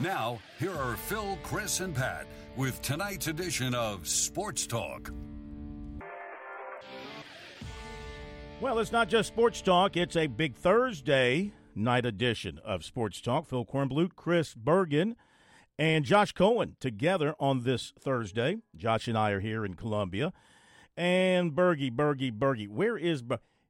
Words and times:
Now, 0.00 0.38
here 0.60 0.76
are 0.76 0.96
Phil, 0.96 1.36
Chris, 1.42 1.80
and 1.80 1.92
Pat 1.92 2.28
with 2.56 2.80
tonight's 2.82 3.26
edition 3.26 3.74
of 3.74 4.06
Sports 4.06 4.64
Talk. 4.64 5.10
Well, 8.60 8.78
it's 8.78 8.92
not 8.92 9.08
just 9.08 9.26
Sports 9.26 9.60
Talk, 9.60 9.96
it's 9.96 10.14
a 10.14 10.28
big 10.28 10.54
Thursday 10.54 11.52
night 11.74 12.06
edition 12.06 12.60
of 12.64 12.84
Sports 12.84 13.20
Talk. 13.20 13.48
Phil 13.48 13.64
Kornblut, 13.64 14.14
Chris 14.14 14.54
Bergen, 14.54 15.16
and 15.76 16.04
Josh 16.04 16.30
Cohen 16.30 16.76
together 16.78 17.34
on 17.40 17.64
this 17.64 17.92
Thursday. 17.98 18.58
Josh 18.76 19.08
and 19.08 19.18
I 19.18 19.32
are 19.32 19.40
here 19.40 19.64
in 19.64 19.74
Columbia. 19.74 20.32
And 20.96 21.52
Bergie, 21.52 21.90
Bergie, 21.90 22.32
Bergie. 22.32 22.68
Where 22.68 22.96
is 22.96 23.24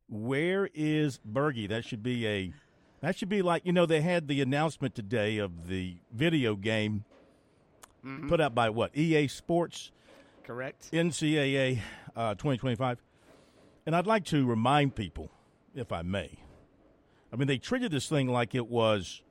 where 0.08 0.69
is 0.74 1.20
Bergie? 1.27 1.69
That 1.69 1.86
should 1.86 2.02
be 2.02 2.27
a 2.27 2.52
that 3.00 3.16
should 3.16 3.28
be 3.28 3.42
like 3.42 3.64
you 3.64 3.72
know 3.72 3.86
they 3.86 4.00
had 4.00 4.28
the 4.28 4.40
announcement 4.40 4.94
today 4.94 5.38
of 5.38 5.68
the 5.68 5.96
video 6.12 6.54
game 6.56 7.04
Mm-hmm. 8.06 8.28
put 8.28 8.40
out 8.40 8.54
by 8.54 8.70
what 8.70 8.96
EA 8.96 9.27
Sports, 9.27 9.90
Correct. 10.44 10.88
NCAA 10.92 11.80
uh, 12.14 12.34
2025. 12.36 13.02
And 13.84 13.96
I'd 13.96 14.06
like 14.06 14.24
to 14.27 14.46
remind 14.46 14.94
people, 14.94 15.32
if 15.74 15.90
I 15.92 16.02
may, 16.02 16.38
I 17.32 17.36
mean 17.36 17.48
they 17.48 17.58
treated 17.58 17.90
this 17.90 18.08
thing 18.08 18.28
like 18.28 18.55
it 18.55 18.68
was 18.68 19.22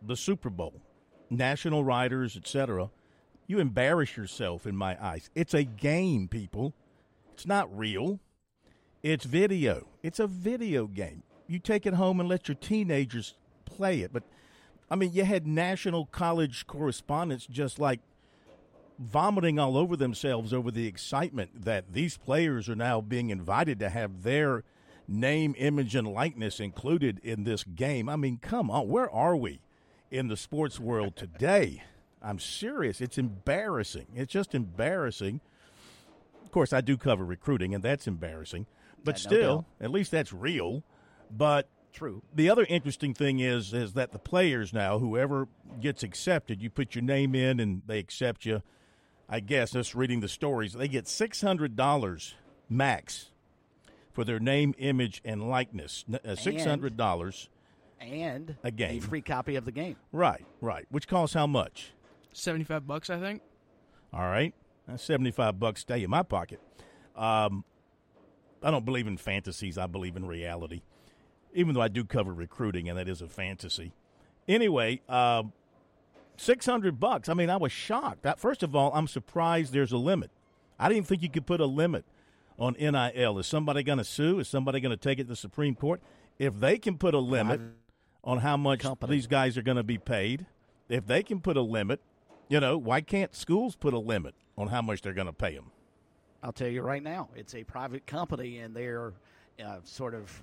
the 0.00 0.16
Super 0.16 0.48
Bowl, 0.48 0.80
national 1.28 1.84
writers, 1.84 2.38
etc. 2.38 2.88
You 3.46 3.58
embarrass 3.58 4.16
yourself 4.16 4.66
in 4.66 4.74
my 4.74 4.96
eyes. 5.04 5.28
It's 5.34 5.52
a 5.52 5.62
game, 5.62 6.28
people. 6.28 6.72
It's 7.34 7.46
not 7.46 7.68
real. 7.76 8.18
It's 9.02 9.26
video. 9.26 9.88
It's 10.02 10.18
a 10.20 10.26
video 10.26 10.86
game. 10.86 11.22
You 11.52 11.58
take 11.58 11.84
it 11.84 11.94
home 11.94 12.18
and 12.18 12.28
let 12.28 12.48
your 12.48 12.54
teenagers 12.54 13.34
play 13.66 14.00
it. 14.00 14.10
But 14.12 14.22
I 14.90 14.96
mean, 14.96 15.12
you 15.12 15.24
had 15.24 15.46
national 15.46 16.06
college 16.06 16.66
correspondents 16.66 17.46
just 17.46 17.78
like 17.78 18.00
vomiting 18.98 19.58
all 19.58 19.76
over 19.76 19.94
themselves 19.96 20.52
over 20.54 20.70
the 20.70 20.86
excitement 20.86 21.64
that 21.64 21.92
these 21.92 22.16
players 22.16 22.68
are 22.70 22.74
now 22.76 23.00
being 23.02 23.28
invited 23.30 23.78
to 23.80 23.90
have 23.90 24.22
their 24.22 24.64
name, 25.06 25.54
image, 25.58 25.94
and 25.94 26.06
likeness 26.08 26.58
included 26.58 27.20
in 27.22 27.44
this 27.44 27.64
game. 27.64 28.08
I 28.08 28.16
mean, 28.16 28.38
come 28.40 28.70
on, 28.70 28.88
where 28.88 29.10
are 29.10 29.36
we 29.36 29.60
in 30.10 30.28
the 30.28 30.36
sports 30.38 30.80
world 30.80 31.16
today? 31.16 31.82
I'm 32.22 32.38
serious. 32.38 33.00
It's 33.02 33.18
embarrassing. 33.18 34.06
It's 34.14 34.32
just 34.32 34.54
embarrassing. 34.54 35.40
Of 36.44 36.50
course, 36.50 36.72
I 36.72 36.80
do 36.80 36.96
cover 36.96 37.24
recruiting, 37.26 37.74
and 37.74 37.82
that's 37.82 38.06
embarrassing. 38.06 38.66
But 39.04 39.18
Yeah, 39.18 39.30
no 39.30 39.36
still, 39.36 39.56
doubt. 39.56 39.64
at 39.80 39.90
least 39.90 40.12
that's 40.12 40.32
real. 40.32 40.82
But 41.34 41.68
True. 41.92 42.22
the 42.34 42.48
other 42.50 42.64
interesting 42.68 43.14
thing 43.14 43.40
is 43.40 43.72
is 43.72 43.94
that 43.94 44.12
the 44.12 44.18
players 44.18 44.72
now, 44.72 44.98
whoever 44.98 45.48
gets 45.80 46.02
accepted, 46.02 46.62
you 46.62 46.70
put 46.70 46.94
your 46.94 47.02
name 47.02 47.34
in 47.34 47.58
and 47.60 47.82
they 47.86 47.98
accept 47.98 48.44
you. 48.44 48.62
I 49.28 49.40
guess 49.40 49.70
just 49.72 49.94
reading 49.94 50.20
the 50.20 50.28
stories, 50.28 50.74
they 50.74 50.88
get 50.88 51.08
six 51.08 51.40
hundred 51.40 51.74
dollars 51.76 52.34
max 52.68 53.30
for 54.12 54.24
their 54.24 54.38
name, 54.40 54.74
image, 54.78 55.22
and 55.24 55.48
likeness. 55.48 56.04
uh, 56.24 56.34
Six 56.36 56.64
hundred 56.64 56.96
dollars, 56.98 57.48
And 57.98 58.56
A 58.62 58.70
game. 58.70 58.98
a 58.98 59.00
free 59.00 59.22
copy 59.22 59.56
of 59.56 59.64
the 59.64 59.72
game. 59.72 59.96
right? 60.12 60.44
Right. 60.60 60.84
Which 60.90 61.08
costs 61.08 61.32
how 61.34 61.46
much? 61.46 61.92
75 62.34 62.86
bucks, 62.86 63.08
I 63.10 63.18
think. 63.20 63.40
All 64.12 64.20
right, 64.28 64.52
that's 64.86 65.02
seventy-five 65.02 65.58
bucks 65.58 65.80
stay 65.82 66.02
in 66.02 66.10
my 66.10 66.22
pocket. 66.22 66.60
Um, 67.16 67.64
I 68.62 68.70
don't 68.70 68.84
believe 68.84 69.06
in 69.06 69.16
fantasies. 69.16 69.78
I 69.78 69.86
believe 69.86 70.16
in 70.16 70.26
reality. 70.26 70.82
Even 71.54 71.74
though 71.74 71.82
I 71.82 71.88
do 71.88 72.04
cover 72.04 72.32
recruiting, 72.32 72.88
and 72.88 72.98
that 72.98 73.08
is 73.08 73.20
a 73.22 73.28
fantasy. 73.28 73.92
Anyway, 74.48 75.00
um, 75.08 75.52
six 76.36 76.66
hundred 76.66 76.98
bucks. 76.98 77.28
I 77.28 77.34
mean, 77.34 77.50
I 77.50 77.56
was 77.56 77.72
shocked. 77.72 78.26
First 78.38 78.62
of 78.62 78.74
all, 78.74 78.92
I'm 78.94 79.06
surprised 79.06 79.72
there's 79.72 79.92
a 79.92 79.98
limit. 79.98 80.30
I 80.78 80.88
didn't 80.88 81.06
think 81.06 81.22
you 81.22 81.30
could 81.30 81.46
put 81.46 81.60
a 81.60 81.66
limit 81.66 82.04
on 82.58 82.74
NIL. 82.78 83.38
Is 83.38 83.46
somebody 83.46 83.82
going 83.82 83.98
to 83.98 84.04
sue? 84.04 84.40
Is 84.40 84.48
somebody 84.48 84.80
going 84.80 84.90
to 84.90 84.96
take 84.96 85.18
it 85.18 85.24
to 85.24 85.28
the 85.30 85.36
Supreme 85.36 85.74
Court? 85.74 86.00
If 86.38 86.58
they 86.58 86.78
can 86.78 86.98
put 86.98 87.14
a 87.14 87.18
limit 87.18 87.60
on 88.24 88.38
how 88.38 88.56
much 88.56 88.80
Company. 88.80 89.14
these 89.14 89.26
guys 89.26 89.56
are 89.56 89.62
going 89.62 89.76
to 89.76 89.82
be 89.82 89.98
paid, 89.98 90.46
if 90.88 91.06
they 91.06 91.22
can 91.22 91.40
put 91.40 91.56
a 91.56 91.62
limit, 91.62 92.00
you 92.48 92.60
know, 92.60 92.78
why 92.78 93.00
can't 93.00 93.34
schools 93.34 93.76
put 93.76 93.94
a 93.94 93.98
limit 93.98 94.34
on 94.56 94.68
how 94.68 94.82
much 94.82 95.02
they're 95.02 95.12
going 95.12 95.26
to 95.26 95.32
pay 95.32 95.54
them? 95.54 95.70
I'll 96.42 96.52
tell 96.52 96.68
you 96.68 96.82
right 96.82 97.02
now, 97.02 97.28
it's 97.36 97.54
a 97.54 97.62
private 97.64 98.06
company, 98.06 98.58
and 98.58 98.74
they're 98.74 99.12
uh, 99.64 99.78
sort 99.84 100.14
of 100.14 100.42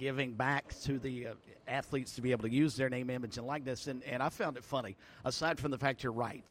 giving 0.00 0.32
back 0.32 0.74
to 0.80 0.98
the 0.98 1.26
uh, 1.26 1.34
athletes 1.68 2.14
to 2.14 2.22
be 2.22 2.32
able 2.32 2.42
to 2.42 2.50
use 2.50 2.74
their 2.74 2.88
name, 2.88 3.10
image, 3.10 3.36
and 3.36 3.46
likeness. 3.46 3.86
And, 3.86 4.02
and 4.04 4.22
I 4.22 4.30
found 4.30 4.56
it 4.56 4.64
funny, 4.64 4.96
aside 5.26 5.60
from 5.60 5.70
the 5.70 5.78
fact 5.78 6.02
you're 6.02 6.10
right. 6.10 6.42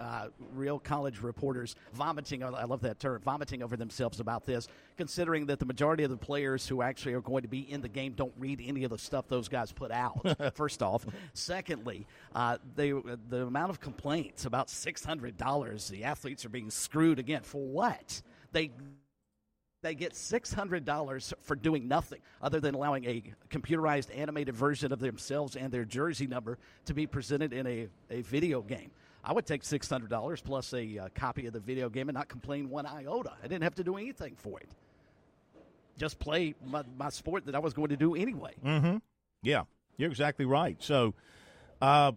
Uh, 0.00 0.28
real 0.54 0.78
college 0.78 1.20
reporters 1.20 1.76
vomiting, 1.92 2.42
I 2.42 2.64
love 2.64 2.80
that 2.80 2.98
term, 2.98 3.20
vomiting 3.20 3.62
over 3.62 3.76
themselves 3.76 4.18
about 4.18 4.46
this, 4.46 4.66
considering 4.96 5.46
that 5.46 5.58
the 5.58 5.66
majority 5.66 6.02
of 6.04 6.10
the 6.10 6.16
players 6.16 6.66
who 6.66 6.80
actually 6.82 7.12
are 7.12 7.20
going 7.20 7.42
to 7.42 7.48
be 7.48 7.70
in 7.70 7.82
the 7.82 7.88
game 7.88 8.14
don't 8.14 8.32
read 8.38 8.62
any 8.64 8.82
of 8.84 8.90
the 8.90 8.98
stuff 8.98 9.28
those 9.28 9.46
guys 9.46 9.72
put 9.72 9.92
out, 9.92 10.16
first 10.54 10.82
off. 10.82 11.06
Secondly, 11.34 12.06
uh, 12.34 12.56
they, 12.74 12.92
the 13.28 13.46
amount 13.46 13.70
of 13.70 13.78
complaints 13.78 14.46
about 14.46 14.68
$600, 14.68 15.90
the 15.90 16.04
athletes 16.04 16.44
are 16.46 16.48
being 16.48 16.70
screwed 16.70 17.18
again. 17.18 17.42
For 17.42 17.62
what? 17.62 18.22
They 18.52 18.70
they 19.84 19.94
get 19.94 20.14
$600 20.14 21.32
for 21.42 21.54
doing 21.54 21.86
nothing 21.86 22.20
other 22.40 22.58
than 22.58 22.74
allowing 22.74 23.04
a 23.04 23.22
computerized 23.50 24.08
animated 24.16 24.56
version 24.56 24.92
of 24.92 24.98
themselves 24.98 25.56
and 25.56 25.70
their 25.70 25.84
jersey 25.84 26.26
number 26.26 26.58
to 26.86 26.94
be 26.94 27.06
presented 27.06 27.52
in 27.52 27.66
a, 27.66 27.88
a 28.10 28.22
video 28.22 28.62
game. 28.62 28.90
I 29.22 29.34
would 29.34 29.44
take 29.44 29.62
$600 29.62 30.42
plus 30.42 30.72
a 30.72 30.98
uh, 30.98 31.08
copy 31.14 31.46
of 31.46 31.52
the 31.52 31.60
video 31.60 31.90
game 31.90 32.08
and 32.08 32.16
not 32.16 32.28
complain 32.28 32.70
one 32.70 32.86
iota. 32.86 33.32
I 33.42 33.46
didn't 33.46 33.64
have 33.64 33.74
to 33.74 33.84
do 33.84 33.96
anything 33.98 34.36
for 34.36 34.58
it. 34.58 34.68
Just 35.98 36.18
play 36.18 36.54
my, 36.64 36.82
my 36.96 37.10
sport 37.10 37.44
that 37.44 37.54
I 37.54 37.58
was 37.58 37.74
going 37.74 37.90
to 37.90 37.96
do 37.96 38.14
anyway. 38.14 38.54
Mm-hmm. 38.64 38.96
Yeah, 39.42 39.64
you're 39.98 40.10
exactly 40.10 40.46
right. 40.46 40.82
So, 40.82 41.12
uh, 41.82 42.12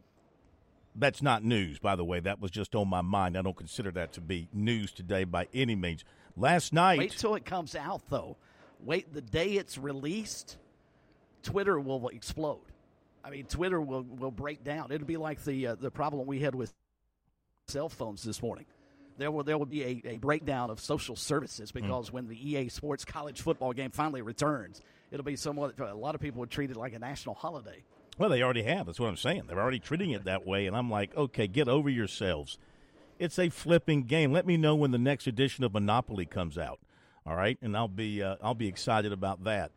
that's 0.96 1.22
not 1.22 1.44
news, 1.44 1.80
by 1.80 1.96
the 1.96 2.04
way. 2.04 2.20
That 2.22 2.42
was 2.42 2.50
just 2.50 2.74
on 2.76 2.88
my 2.88 3.02
mind. 3.02 3.38
I 3.38 3.42
don't 3.42 3.56
consider 3.56 3.92
that 3.92 4.14
to 4.14 4.22
be 4.22 4.48
news 4.52 4.92
today 4.92 5.26
by 5.26 5.48
any 5.54 5.76
means. 5.76 6.04
Last 6.38 6.72
night, 6.72 7.00
Wait 7.00 7.12
till 7.12 7.36
it 7.36 7.46
comes 7.46 7.76
out, 7.76 8.04
though. 8.10 8.38
Wait, 8.84 9.12
the 9.12 9.22
day 9.22 9.54
it's 9.54 9.78
released, 9.78 10.58
Twitter 11.42 11.80
will 11.80 12.10
explode. 12.10 12.62
I 13.24 13.32
mean, 13.32 13.46
Twitter 13.46 13.82
will, 13.82 14.04
will 14.04 14.32
break 14.32 14.64
down. 14.64 14.92
It'll 14.92 15.08
be 15.08 15.18
like 15.18 15.44
the 15.44 15.68
uh, 15.68 15.76
the 15.76 15.92
problem 15.92 16.28
we 16.28 16.40
had 16.40 16.56
with 16.56 16.74
cell 17.68 17.90
phones 17.90 18.24
this 18.24 18.42
morning. 18.42 18.66
There 19.18 19.32
will 19.32 19.44
there 19.44 19.58
will 19.58 19.66
be 19.66 19.84
a, 19.84 20.02
a 20.06 20.18
breakdown 20.18 20.70
of 20.70 20.80
social 20.80 21.16
services 21.16 21.72
because 21.72 22.12
when 22.14 22.28
the 22.28 22.38
EA 22.38 22.70
Sports 22.70 23.04
college 23.04 23.42
football 23.42 23.74
game 23.74 23.90
finally 23.90 24.22
returns, 24.22 24.82
it'll 25.12 25.26
be 25.26 25.36
somewhat. 25.36 25.80
A 25.80 25.96
lot 25.96 26.14
of 26.14 26.22
people 26.22 26.40
would 26.42 26.52
treat 26.52 26.70
it 26.70 26.78
like 26.78 26.94
a 26.94 27.00
national 27.00 27.36
holiday. 27.36 27.84
Well, 28.20 28.30
they 28.30 28.42
already 28.42 28.64
have. 28.64 28.86
That's 28.86 29.00
what 29.00 29.10
I'm 29.10 29.18
saying. 29.18 29.44
They're 29.48 29.60
already 29.60 29.80
treating 29.80 30.12
it 30.12 30.26
that 30.26 30.46
way, 30.46 30.68
and 30.68 30.76
I'm 30.76 30.90
like, 30.90 31.16
okay, 31.16 31.48
get 31.48 31.68
over 31.68 31.90
yourselves. 31.90 32.58
It's 33.20 33.40
a 33.40 33.50
flipping 33.50 34.04
game. 34.04 34.32
Let 34.32 34.46
me 34.46 34.58
know 34.58 34.76
when 34.76 34.92
the 34.92 34.98
next 34.98 35.28
edition 35.28 35.64
of 35.64 35.74
Monopoly 35.74 36.26
comes 36.26 36.58
out. 36.58 36.80
All 37.26 37.36
right, 37.36 37.58
and 37.62 37.76
I'll 37.76 37.88
be 37.88 38.24
uh, 38.24 38.38
I'll 38.42 38.56
be 38.56 38.68
excited 38.68 39.12
about 39.12 39.44
that. 39.44 39.72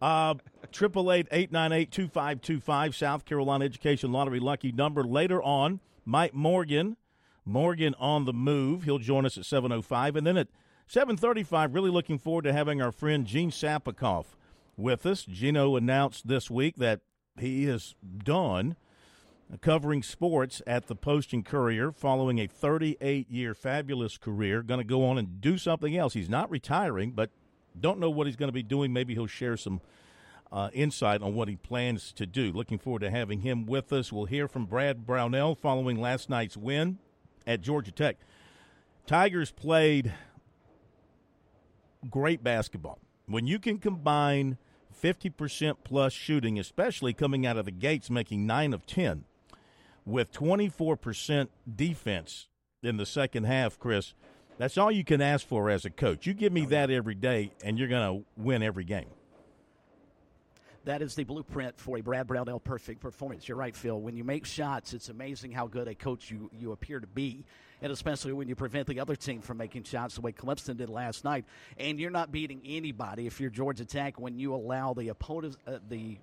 Uh, 0.00 0.34
Triple 0.72 1.10
eight 1.12 1.26
eight 1.30 1.50
nine 1.50 1.72
eight 1.72 1.90
two 1.90 2.08
five 2.08 2.40
two 2.42 2.60
five 2.60 2.94
South 2.94 3.24
Carolina 3.24 3.64
Education 3.64 4.12
Lottery 4.12 4.40
lucky 4.40 4.72
number. 4.72 5.02
Later 5.02 5.42
on, 5.42 5.80
Mike 6.04 6.34
Morgan, 6.34 6.96
Morgan 7.44 7.94
on 7.98 8.24
the 8.24 8.32
move. 8.32 8.84
He'll 8.84 8.98
join 8.98 9.24
us 9.24 9.38
at 9.38 9.46
seven 9.46 9.72
oh 9.72 9.82
five, 9.82 10.16
and 10.16 10.26
then 10.26 10.36
at 10.36 10.48
seven 10.86 11.16
thirty 11.16 11.42
five. 11.42 11.74
Really 11.74 11.90
looking 11.90 12.18
forward 12.18 12.42
to 12.44 12.52
having 12.52 12.82
our 12.82 12.92
friend 12.92 13.26
Gene 13.26 13.50
Sapakoff 13.50 14.26
with 14.76 15.06
us. 15.06 15.22
Gino 15.22 15.76
announced 15.76 16.28
this 16.28 16.50
week 16.50 16.76
that 16.76 17.00
he 17.38 17.64
is 17.64 17.94
done 18.24 18.76
covering 19.60 20.02
sports 20.02 20.62
at 20.66 20.86
the 20.86 20.96
Post 20.96 21.32
and 21.32 21.44
Courier 21.44 21.92
following 21.92 22.38
a 22.38 22.46
38 22.46 23.30
year 23.30 23.54
fabulous 23.54 24.16
career. 24.16 24.62
Going 24.62 24.78
to 24.78 24.84
go 24.84 25.04
on 25.04 25.18
and 25.18 25.40
do 25.40 25.58
something 25.58 25.96
else. 25.96 26.14
He's 26.14 26.30
not 26.30 26.50
retiring, 26.50 27.10
but 27.10 27.30
don't 27.78 27.98
know 27.98 28.10
what 28.10 28.26
he's 28.26 28.36
going 28.36 28.48
to 28.48 28.52
be 28.52 28.62
doing. 28.62 28.92
Maybe 28.92 29.14
he'll 29.14 29.26
share 29.26 29.56
some 29.56 29.80
uh, 30.50 30.70
insight 30.72 31.22
on 31.22 31.34
what 31.34 31.48
he 31.48 31.56
plans 31.56 32.12
to 32.12 32.26
do. 32.26 32.52
Looking 32.52 32.78
forward 32.78 33.00
to 33.00 33.10
having 33.10 33.40
him 33.40 33.66
with 33.66 33.92
us. 33.92 34.12
We'll 34.12 34.26
hear 34.26 34.48
from 34.48 34.66
Brad 34.66 35.06
Brownell 35.06 35.54
following 35.54 36.00
last 36.00 36.28
night's 36.28 36.56
win 36.56 36.98
at 37.46 37.60
Georgia 37.60 37.90
Tech. 37.90 38.16
Tigers 39.06 39.50
played 39.50 40.12
great 42.08 42.44
basketball. 42.44 42.98
When 43.26 43.46
you 43.46 43.58
can 43.58 43.78
combine 43.78 44.58
50% 45.02 45.76
plus 45.84 46.12
shooting, 46.12 46.58
especially 46.58 47.12
coming 47.12 47.46
out 47.46 47.56
of 47.56 47.64
the 47.64 47.70
gates, 47.70 48.10
making 48.10 48.46
9 48.46 48.74
of 48.74 48.86
10, 48.86 49.24
with 50.04 50.32
24% 50.32 51.48
defense 51.74 52.48
in 52.82 52.96
the 52.96 53.06
second 53.06 53.44
half, 53.44 53.78
Chris, 53.78 54.14
that's 54.58 54.76
all 54.76 54.90
you 54.90 55.04
can 55.04 55.20
ask 55.20 55.46
for 55.46 55.70
as 55.70 55.84
a 55.84 55.90
coach. 55.90 56.26
You 56.26 56.34
give 56.34 56.52
me 56.52 56.66
that 56.66 56.90
every 56.90 57.14
day, 57.14 57.52
and 57.64 57.78
you're 57.78 57.88
going 57.88 58.20
to 58.20 58.24
win 58.36 58.62
every 58.62 58.84
game. 58.84 59.08
That 60.84 61.00
is 61.00 61.14
the 61.14 61.22
blueprint 61.22 61.78
for 61.78 61.96
a 61.96 62.00
Brad 62.00 62.26
Brownell 62.26 62.58
perfect 62.58 63.00
performance. 63.00 63.46
You're 63.46 63.56
right, 63.56 63.74
Phil. 63.74 64.00
When 64.00 64.16
you 64.16 64.24
make 64.24 64.44
shots, 64.44 64.94
it's 64.94 65.10
amazing 65.10 65.52
how 65.52 65.68
good 65.68 65.86
a 65.86 65.94
coach 65.94 66.28
you, 66.28 66.50
you 66.52 66.72
appear 66.72 66.98
to 66.98 67.06
be, 67.06 67.44
and 67.80 67.92
especially 67.92 68.32
when 68.32 68.48
you 68.48 68.56
prevent 68.56 68.88
the 68.88 68.98
other 68.98 69.14
team 69.14 69.40
from 69.40 69.58
making 69.58 69.84
shots 69.84 70.16
the 70.16 70.22
way 70.22 70.32
Clemson 70.32 70.76
did 70.76 70.90
last 70.90 71.22
night. 71.22 71.44
And 71.78 72.00
you're 72.00 72.10
not 72.10 72.32
beating 72.32 72.60
anybody 72.64 73.28
if 73.28 73.40
you're 73.40 73.50
Georgia 73.50 73.84
Tech 73.84 74.18
when 74.18 74.40
you 74.40 74.54
allow 74.54 74.92
the 74.92 75.08
opponent, 75.08 75.56
uh, 75.68 75.78
the 75.88 76.18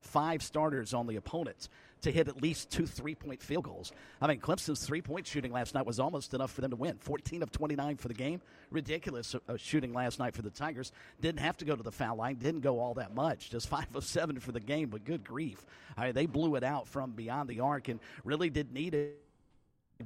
five 0.00 0.42
starters 0.42 0.92
on 0.92 1.06
the 1.06 1.16
opponents 1.16 1.70
to 2.02 2.12
hit 2.12 2.28
at 2.28 2.42
least 2.42 2.70
two 2.70 2.86
three 2.86 3.14
point 3.14 3.42
field 3.42 3.64
goals. 3.64 3.92
I 4.20 4.26
mean, 4.26 4.40
Clemson's 4.40 4.84
three 4.84 5.02
point 5.02 5.26
shooting 5.26 5.52
last 5.52 5.74
night 5.74 5.86
was 5.86 6.00
almost 6.00 6.34
enough 6.34 6.52
for 6.52 6.60
them 6.60 6.70
to 6.70 6.76
win. 6.76 6.96
14 6.98 7.42
of 7.42 7.50
29 7.50 7.96
for 7.96 8.08
the 8.08 8.14
game. 8.14 8.40
Ridiculous 8.70 9.34
uh, 9.34 9.56
shooting 9.56 9.92
last 9.92 10.18
night 10.18 10.34
for 10.34 10.42
the 10.42 10.50
Tigers. 10.50 10.92
Didn't 11.20 11.40
have 11.40 11.56
to 11.58 11.64
go 11.64 11.74
to 11.74 11.82
the 11.82 11.92
foul 11.92 12.16
line, 12.16 12.36
didn't 12.36 12.60
go 12.60 12.78
all 12.78 12.94
that 12.94 13.14
much. 13.14 13.50
Just 13.50 13.68
5 13.78 13.96
of 13.96 14.04
7 14.04 14.40
for 14.40 14.52
the 14.52 14.60
game, 14.60 14.88
but 14.88 15.04
good 15.04 15.24
grief. 15.24 15.64
They 16.12 16.26
blew 16.26 16.54
it 16.54 16.64
out 16.64 16.86
from 16.86 17.12
beyond 17.12 17.48
the 17.48 17.60
arc 17.60 17.88
and 17.88 18.00
really 18.24 18.50
did 18.50 18.72
need 18.72 18.94
it 18.94 19.18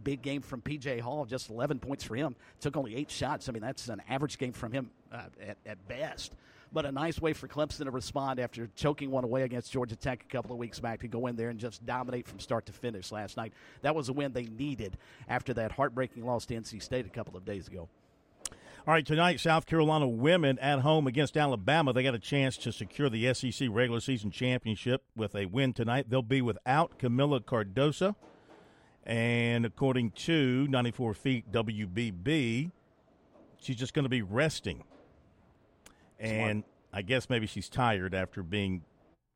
big 0.02 0.22
game 0.22 0.40
from 0.40 0.62
PJ 0.62 1.00
Hall, 1.00 1.26
just 1.26 1.50
11 1.50 1.78
points 1.78 2.02
for 2.02 2.16
him. 2.16 2.34
Took 2.60 2.78
only 2.78 2.96
eight 2.96 3.10
shots. 3.10 3.48
I 3.48 3.52
mean, 3.52 3.62
that's 3.62 3.88
an 3.88 4.00
average 4.08 4.38
game 4.38 4.52
from 4.52 4.72
him 4.72 4.90
uh, 5.12 5.24
at, 5.40 5.58
at 5.66 5.86
best 5.86 6.32
but 6.72 6.86
a 6.86 6.92
nice 6.92 7.20
way 7.20 7.32
for 7.32 7.48
Clemson 7.48 7.84
to 7.84 7.90
respond 7.90 8.40
after 8.40 8.68
choking 8.74 9.10
one 9.10 9.24
away 9.24 9.42
against 9.42 9.70
Georgia 9.70 9.96
Tech 9.96 10.24
a 10.28 10.32
couple 10.32 10.52
of 10.52 10.58
weeks 10.58 10.80
back 10.80 11.00
to 11.00 11.08
go 11.08 11.26
in 11.26 11.36
there 11.36 11.50
and 11.50 11.58
just 11.58 11.84
dominate 11.84 12.26
from 12.26 12.40
start 12.40 12.66
to 12.66 12.72
finish 12.72 13.12
last 13.12 13.36
night. 13.36 13.52
That 13.82 13.94
was 13.94 14.08
a 14.08 14.12
win 14.12 14.32
they 14.32 14.44
needed 14.44 14.96
after 15.28 15.52
that 15.54 15.72
heartbreaking 15.72 16.24
loss 16.24 16.46
to 16.46 16.54
NC 16.54 16.82
State 16.82 17.06
a 17.06 17.10
couple 17.10 17.36
of 17.36 17.44
days 17.44 17.68
ago. 17.68 17.88
All 18.84 18.92
right, 18.92 19.06
tonight, 19.06 19.38
South 19.38 19.66
Carolina 19.66 20.08
women 20.08 20.58
at 20.58 20.80
home 20.80 21.06
against 21.06 21.36
Alabama. 21.36 21.92
They 21.92 22.02
got 22.02 22.16
a 22.16 22.18
chance 22.18 22.56
to 22.58 22.72
secure 22.72 23.08
the 23.08 23.32
SEC 23.32 23.68
regular 23.70 24.00
season 24.00 24.32
championship 24.32 25.04
with 25.14 25.36
a 25.36 25.46
win 25.46 25.72
tonight. 25.72 26.06
They'll 26.08 26.20
be 26.20 26.42
without 26.42 26.98
Kamilla 26.98 27.40
Cardoso. 27.44 28.16
And 29.04 29.64
according 29.64 30.12
to 30.12 30.66
94 30.68 31.14
Feet 31.14 31.52
WBB, 31.52 32.72
she's 33.60 33.76
just 33.76 33.94
going 33.94 34.04
to 34.04 34.08
be 34.08 34.22
resting 34.22 34.82
and 36.22 36.64
I 36.92 37.02
guess 37.02 37.28
maybe 37.28 37.46
she's 37.46 37.68
tired 37.68 38.14
after 38.14 38.42
being, 38.42 38.82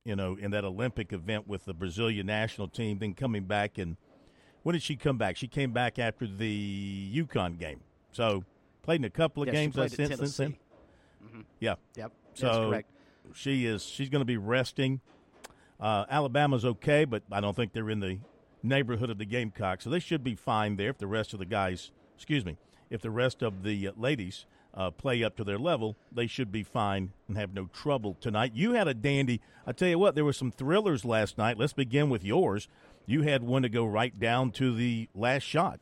you 0.05 0.17
know, 0.17 0.37
in 0.41 0.53
that 0.53 0.65
Olympic 0.65 1.13
event 1.13 1.49
with 1.49 1.65
the 1.65 1.75
Brazilian 1.75 2.27
national 2.27 2.69
team. 2.69 2.99
Then 2.99 3.15
coming 3.15 3.45
back 3.45 3.79
and 3.79 3.97
when 4.63 4.75
did 4.75 4.83
she 4.83 4.97
come 4.97 5.19
back? 5.19 5.37
She 5.37 5.49
came 5.49 5.73
back 5.73 5.99
after 5.99 6.27
the 6.27 7.13
UConn 7.15 7.59
game. 7.59 7.81
So 8.13 8.45
played 8.83 9.01
in 9.01 9.05
a 9.05 9.11
couple 9.11 9.43
of 9.43 9.49
yeah, 9.49 9.53
games 9.55 9.75
since, 9.75 9.95
since 9.95 10.37
then. 10.37 10.57
Mm-hmm. 11.25 11.41
Yeah. 11.61 11.75
Yep. 11.97 12.13
So 12.35 12.81
she 13.35 13.67
is 13.67 13.85
she's 13.85 14.09
going 14.09 14.21
to 14.21 14.27
be 14.27 14.37
resting. 14.37 15.01
Uh, 15.79 16.05
Alabama's 16.09 16.65
okay, 16.65 17.05
but 17.05 17.23
I 17.31 17.41
don't 17.41 17.55
think 17.55 17.73
they're 17.73 17.91
in 17.91 18.01
the 18.01 18.19
neighborhood 18.63 19.11
of 19.11 19.19
the 19.19 19.27
Gamecocks, 19.27 19.85
so 19.85 19.91
they 19.91 19.99
should 19.99 20.25
be 20.25 20.35
fine 20.35 20.77
there 20.77 20.91
if 20.91 20.99
the 20.99 21.07
rest 21.07 21.33
of 21.33 21.39
the 21.39 21.45
guys, 21.45 21.91
excuse 22.15 22.45
me, 22.45 22.57
if 22.89 23.03
the 23.03 23.11
rest 23.11 23.43
of 23.43 23.63
the 23.63 23.91
ladies 23.97 24.47
uh, 24.77 24.91
play 24.91 25.25
up 25.25 25.37
to 25.37 25.45
their 25.45 25.59
level, 25.59 25.97
they 26.13 26.27
should 26.27 26.53
be 26.53 26.63
fine 26.63 27.13
and 27.29 27.37
have 27.37 27.55
no 27.55 27.67
trouble 27.73 28.17
tonight. 28.21 28.53
You 28.55 28.73
had 28.73 28.89
a 28.89 28.95
dandy. 28.95 29.41
I 29.67 29.73
tell 29.73 29.89
you 29.89 29.99
what, 29.99 30.15
there 30.15 30.25
were 30.25 30.33
some 30.33 30.53
thrillers 30.53 31.05
last 31.05 31.39
night. 31.39 31.59
Let's 31.59 31.73
begin 31.73 32.11
with 32.11 32.23
yours. 32.23 32.69
You 33.07 33.23
had 33.23 33.43
one 33.43 33.63
to 33.63 33.69
go 33.69 33.87
right 33.87 34.17
down 34.19 34.51
to 34.53 34.75
the 34.75 35.09
last 35.15 35.45
shot. 35.45 35.81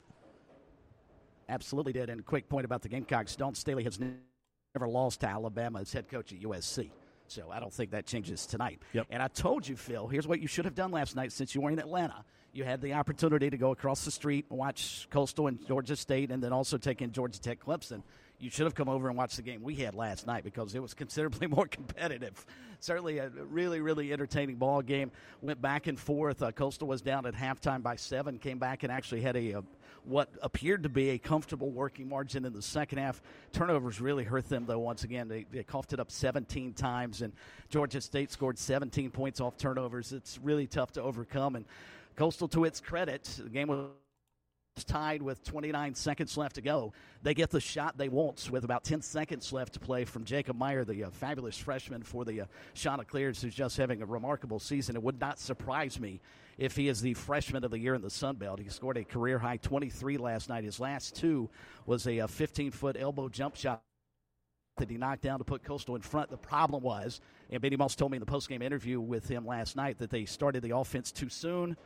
Absolutely 1.49 1.93
did. 1.93 2.09
And 2.09 2.21
a 2.21 2.23
quick 2.23 2.49
point 2.49 2.65
about 2.65 2.83
the 2.83 2.89
Gamecocks: 2.89 3.37
Dawn 3.37 3.55
Staley 3.55 3.85
has 3.85 3.99
never 3.99 4.89
lost 4.89 5.21
to 5.21 5.27
Alabama 5.27 5.81
as 5.81 5.93
head 5.93 6.09
coach 6.09 6.33
at 6.33 6.41
USC. 6.41 6.91
So 7.27 7.51
I 7.51 7.59
don't 7.59 7.73
think 7.73 7.91
that 7.93 8.07
changes 8.07 8.47
tonight. 8.47 8.81
Yep. 8.93 9.07
And 9.11 9.23
I 9.23 9.29
told 9.29 9.67
you, 9.67 9.77
Phil, 9.77 10.07
here's 10.09 10.27
what 10.27 10.41
you 10.41 10.47
should 10.47 10.67
have 10.67 10.75
done 10.75 10.91
last 10.91 11.17
night 11.17 11.33
since 11.33 11.55
you 11.55 11.63
were 11.63 11.71
in 11.71 11.79
Atlanta. 11.79 12.25
You 12.53 12.65
had 12.65 12.81
the 12.81 12.93
opportunity 12.93 13.51
to 13.51 13.57
go 13.57 13.73
across 13.73 14.05
the 14.05 14.11
street 14.11 14.47
and 14.51 14.59
watch 14.59 15.09
Coastal 15.11 15.49
and 15.49 15.67
Georgia 15.67 15.97
State 15.97 16.31
and 16.31 16.43
then 16.43 16.53
also 16.53 16.79
take 16.79 17.03
in 17.03 17.13
Georgia 17.13 17.41
Tech 17.41 17.65
Clemson 17.65 18.03
you 18.45 18.51
should 18.51 18.67
have 18.67 18.75
come 18.75 18.91
over 18.91 19.09
and 19.09 19.17
watched 19.17 19.37
the 19.37 19.43
game 19.43 19.63
we 19.63 19.75
had 19.75 19.95
last 19.95 20.27
night 20.27 20.45
because 20.45 20.75
it 20.75 20.83
was 20.83 20.93
considerably 20.93 21.47
more 21.49 21.67
competitive. 21.67 22.45
Certainly 22.79 23.19
a 23.19 23.31
really, 23.31 23.81
really 23.81 24.13
entertaining 24.13 24.57
ball 24.57 24.83
game. 24.83 25.11
Went 25.41 25.63
back 25.63 25.87
and 25.87 25.99
forth. 25.99 26.43
Uh, 26.43 26.53
Coastal 26.53 26.87
was 26.87 27.01
down 27.01 27.25
at 27.25 27.35
halftime 27.35 27.83
by 27.83 27.97
seven, 27.97 28.39
came 28.39 28.59
back 28.59 28.83
and 28.83 28.93
actually 28.93 29.23
had 29.23 29.35
a, 29.37 29.53
a, 29.53 29.65
what 30.05 30.29
appeared 30.43 30.83
to 30.83 30.91
be 30.91 31.11
a 31.11 31.19
comfortable 31.19 31.71
working 31.71 32.07
margin 32.07 32.45
in 32.45 32.53
the 32.53 32.61
second 32.61 32.99
half. 32.99 33.23
Turnovers 33.53 33.99
really 33.99 34.25
hurt 34.25 34.47
them, 34.51 34.67
though, 34.67 34.79
once 34.79 35.05
again. 35.05 35.27
They, 35.27 35.47
they 35.51 35.63
coughed 35.63 35.95
it 35.95 36.01
up 36.01 36.11
17 36.11 36.75
times, 36.75 37.23
and 37.23 37.33
Georgia 37.71 38.03
State 38.03 38.31
scored 38.31 38.59
17 38.59 39.11
points 39.11 39.41
off 39.41 39.57
turnovers. 39.57 40.13
It's 40.13 40.39
really 40.43 40.67
tough 40.67 40.93
to 40.93 41.03
overcome. 41.03 41.57
And 41.57 41.65
Coastal, 42.17 42.49
to 42.49 42.65
its 42.65 42.81
credit, 42.81 43.25
the 43.43 43.49
game 43.49 43.69
was 43.69 43.89
tied 44.83 45.23
with 45.23 45.45
29 45.45 45.95
seconds 45.95 46.37
left 46.37 46.57
to 46.57 46.61
go. 46.61 46.93
They 47.23 47.33
get 47.33 47.51
the 47.51 47.61
shot 47.61 47.97
they 47.97 48.09
want 48.09 48.51
with 48.51 48.65
about 48.65 48.83
10 48.83 49.03
seconds 49.03 49.53
left 49.53 49.75
to 49.75 49.81
play 49.81 50.05
from 50.05 50.25
Jacob 50.25 50.57
Meyer, 50.57 50.85
the 50.85 51.05
uh, 51.05 51.11
fabulous 51.11 51.57
freshman 51.57 52.03
for 52.03 52.25
the 52.25 52.41
uh, 52.41 52.47
Chanticleers, 52.75 53.41
who's 53.41 53.55
just 53.55 53.77
having 53.77 54.03
a 54.03 54.07
remarkable 54.07 54.59
season. 54.59 54.97
It 54.97 55.03
would 55.03 55.21
not 55.21 55.39
surprise 55.39 56.01
me 56.01 56.21
if 56.59 56.75
he 56.75 56.89
is 56.89 57.01
the 57.01 57.15
freshman 57.15 57.63
of 57.63 57.71
the 57.71 57.79
year 57.79 57.95
in 57.95 58.03
the 58.03 58.11
Sun 58.11 58.37
Belt. 58.37 58.59
He 58.59 58.69
scored 58.69 58.97
a 58.97 59.05
career 59.05 59.39
high 59.39 59.59
23 59.59 60.17
last 60.17 60.49
night. 60.49 60.65
His 60.65 60.81
last 60.81 61.15
two 61.15 61.49
was 61.87 62.09
a 62.09 62.27
15 62.27 62.73
foot 62.73 62.97
elbow 62.99 63.29
jump 63.29 63.55
shot 63.55 63.81
that 64.79 64.91
he 64.91 64.97
knocked 64.97 65.23
down 65.23 65.39
to 65.39 65.45
put 65.45 65.63
Coastal 65.63 65.95
in 65.95 66.03
front. 66.03 66.31
The 66.31 66.37
problem 66.37 66.83
was, 66.83 67.21
and 67.49 67.63
Benny 67.63 67.77
Moss 67.77 67.95
told 67.95 68.11
me 68.11 68.17
in 68.17 68.25
the 68.25 68.31
postgame 68.31 68.61
interview 68.61 69.01
with 69.01 69.29
him 69.29 69.47
last 69.47 69.77
night, 69.77 69.99
that 69.99 70.11
they 70.11 70.25
started 70.25 70.65
the 70.65 70.77
offense 70.77 71.13
too 71.13 71.29
soon 71.29 71.77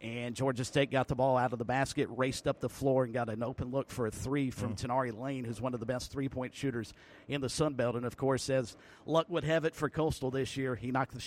and 0.00 0.34
Georgia 0.34 0.64
State 0.64 0.90
got 0.90 1.08
the 1.08 1.14
ball 1.14 1.36
out 1.36 1.52
of 1.52 1.58
the 1.58 1.64
basket, 1.64 2.08
raced 2.10 2.46
up 2.46 2.60
the 2.60 2.68
floor, 2.68 3.04
and 3.04 3.12
got 3.12 3.28
an 3.28 3.42
open 3.42 3.70
look 3.70 3.90
for 3.90 4.06
a 4.06 4.10
three 4.10 4.50
from 4.50 4.74
mm. 4.74 4.80
Toneari 4.80 5.18
Lane, 5.18 5.44
who's 5.44 5.60
one 5.60 5.74
of 5.74 5.80
the 5.80 5.86
best 5.86 6.10
three 6.10 6.28
point 6.28 6.54
shooters 6.54 6.94
in 7.28 7.40
the 7.40 7.48
Sun 7.48 7.74
Belt. 7.74 7.96
And 7.96 8.06
of 8.06 8.16
course, 8.16 8.48
as 8.48 8.76
luck 9.04 9.28
would 9.28 9.44
have 9.44 9.64
it 9.64 9.74
for 9.74 9.90
Coastal 9.90 10.30
this 10.30 10.56
year, 10.56 10.74
he 10.74 10.90
knocked 10.90 11.12
the 11.12 11.20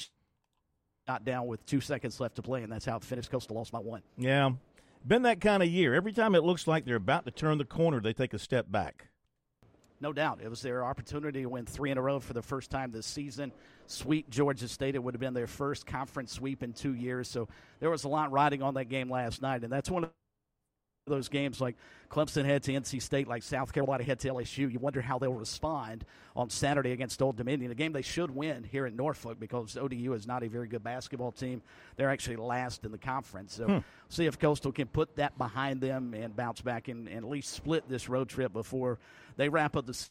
shot 1.08 1.24
down 1.24 1.48
with 1.48 1.65
two 1.65 1.82
seconds 1.82 2.20
left 2.20 2.36
to 2.36 2.42
play, 2.42 2.63
and 2.63 2.72
that's 2.72 2.86
how 2.86 2.98
it 2.98 3.03
finished. 3.03 3.30
Coastal 3.30 3.56
lost 3.56 3.72
by 3.72 3.80
one. 3.80 4.01
Yeah. 4.18 4.51
Been 5.06 5.24
that 5.24 5.42
kind 5.42 5.62
of 5.62 5.70
year. 5.70 5.94
Every 5.94 6.13
time 6.13 6.34
it 6.34 6.44
looks 6.44 6.65
like 6.65 6.86
they're 6.86 6.96
about 6.96 7.25
to 7.25 7.32
turn 7.32 7.58
the 7.58 7.65
corner, 7.65 8.00
they 8.00 8.13
take 8.13 8.34
a 8.34 8.39
step 8.39 8.72
back. 8.72 9.10
No 10.03 10.12
doubt. 10.12 10.41
It 10.43 10.50
was 10.50 10.62
their 10.62 10.83
opportunity 10.83 11.43
to 11.43 11.48
win 11.48 11.65
three 11.65 11.89
in 11.89 11.98
a 11.98 12.01
row 12.01 12.19
for 12.19 12.33
the 12.33 12.41
first 12.41 12.69
time 12.69 12.91
this 12.91 13.05
season. 13.05 13.53
Sweep 13.88 14.29
Georgia 14.29 14.67
State. 14.67 14.95
It 14.95 15.00
would 15.01 15.13
have 15.13 15.22
been 15.22 15.33
their 15.33 15.48
first 15.48 15.86
conference 15.86 16.33
sweep 16.33 16.62
in 16.62 16.74
two 16.74 16.93
years. 16.93 17.29
So 17.29 17.48
there 17.79 17.89
was 17.89 18.03
a 18.03 18.10
lot 18.10 18.29
riding 18.29 18.62
on 18.62 18.74
that 18.74 18.89
game 18.89 19.10
last 19.10 19.41
night. 19.41 19.63
And 19.63 19.72
that's 19.72 19.89
one 19.89 20.03
of 20.03 20.10
those 21.05 21.27
games 21.27 21.60
like 21.60 21.75
Clemson 22.10 22.45
head 22.45 22.63
to 22.63 22.72
NC 22.72 23.01
State, 23.01 23.27
like 23.27 23.43
South 23.43 23.74
Carolina 23.74 24.03
head 24.03 24.19
to 24.19 24.29
LSU. 24.29 24.72
You 24.72 24.79
wonder 24.79 25.01
how 25.01 25.19
they'll 25.19 25.33
respond 25.33 26.05
on 26.36 26.50
Saturday 26.50 26.91
against 26.91 27.22
Old 27.22 27.36
Dominion, 27.36 27.72
a 27.72 27.75
game 27.75 27.91
they 27.91 28.01
should 28.01 28.31
win 28.31 28.63
here 28.63 28.86
in 28.86 28.95
Norfolk 28.95 29.39
because 29.39 29.75
ODU 29.77 30.13
is 30.13 30.25
not 30.25 30.43
a 30.43 30.48
very 30.48 30.67
good 30.67 30.83
basketball 30.83 31.31
team. 31.31 31.62
They're 31.98 32.10
actually 32.10 32.38
last 32.38 32.86
in 32.86 32.91
the 32.91 32.98
conference. 32.98 33.55
So 33.55 33.65
hmm. 33.65 33.77
see 34.10 34.25
if 34.25 34.39
Coastal 34.39 34.72
can 34.72 34.88
put 34.88 35.15
that 35.17 35.38
behind 35.38 35.81
them 35.81 36.13
and 36.13 36.36
bounce 36.36 36.62
back 36.62 36.88
and, 36.88 37.07
and 37.07 37.17
at 37.17 37.29
least 37.29 37.51
split 37.51 37.89
this 37.89 38.07
road 38.07 38.29
trip 38.29 38.53
before 38.53 39.00
they 39.36 39.50
wrap 39.50 39.75
up 39.75 39.86
the 39.86 40.07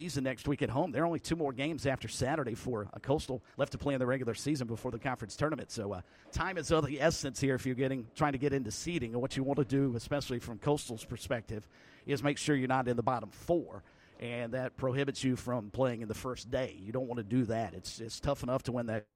season 0.00 0.22
next 0.22 0.46
week 0.46 0.62
at 0.62 0.70
home. 0.70 0.92
There 0.92 1.02
are 1.02 1.06
only 1.06 1.18
two 1.18 1.34
more 1.34 1.52
games 1.52 1.84
after 1.84 2.06
Saturday 2.06 2.54
for 2.54 2.88
a 2.92 3.00
Coastal 3.00 3.42
left 3.56 3.72
to 3.72 3.78
play 3.78 3.94
in 3.94 3.98
the 3.98 4.06
regular 4.06 4.32
season 4.32 4.68
before 4.68 4.92
the 4.92 4.98
conference 4.98 5.34
tournament. 5.34 5.72
So 5.72 5.92
uh, 5.92 6.02
time 6.30 6.56
is 6.56 6.70
of 6.70 6.86
the 6.86 7.00
essence 7.00 7.40
here 7.40 7.56
if 7.56 7.66
you're 7.66 7.74
getting 7.74 8.06
trying 8.14 8.30
to 8.30 8.38
get 8.38 8.52
into 8.52 8.70
seeding. 8.70 9.12
And 9.12 9.20
what 9.20 9.36
you 9.36 9.42
want 9.42 9.58
to 9.58 9.64
do, 9.64 9.96
especially 9.96 10.38
from 10.38 10.58
Coastal's 10.58 11.04
perspective, 11.04 11.66
is 12.06 12.22
make 12.22 12.38
sure 12.38 12.54
you're 12.54 12.68
not 12.68 12.86
in 12.86 12.96
the 12.96 13.02
bottom 13.02 13.30
four. 13.30 13.82
And 14.20 14.52
that 14.54 14.76
prohibits 14.76 15.24
you 15.24 15.34
from 15.34 15.70
playing 15.70 16.02
in 16.02 16.08
the 16.08 16.14
first 16.14 16.48
day. 16.48 16.76
You 16.80 16.92
don't 16.92 17.08
want 17.08 17.18
to 17.18 17.24
do 17.24 17.44
that. 17.46 17.74
It's 17.74 18.00
it's 18.00 18.20
tough 18.20 18.44
enough 18.44 18.62
to 18.64 18.72
win 18.72 18.86
that 18.86 19.06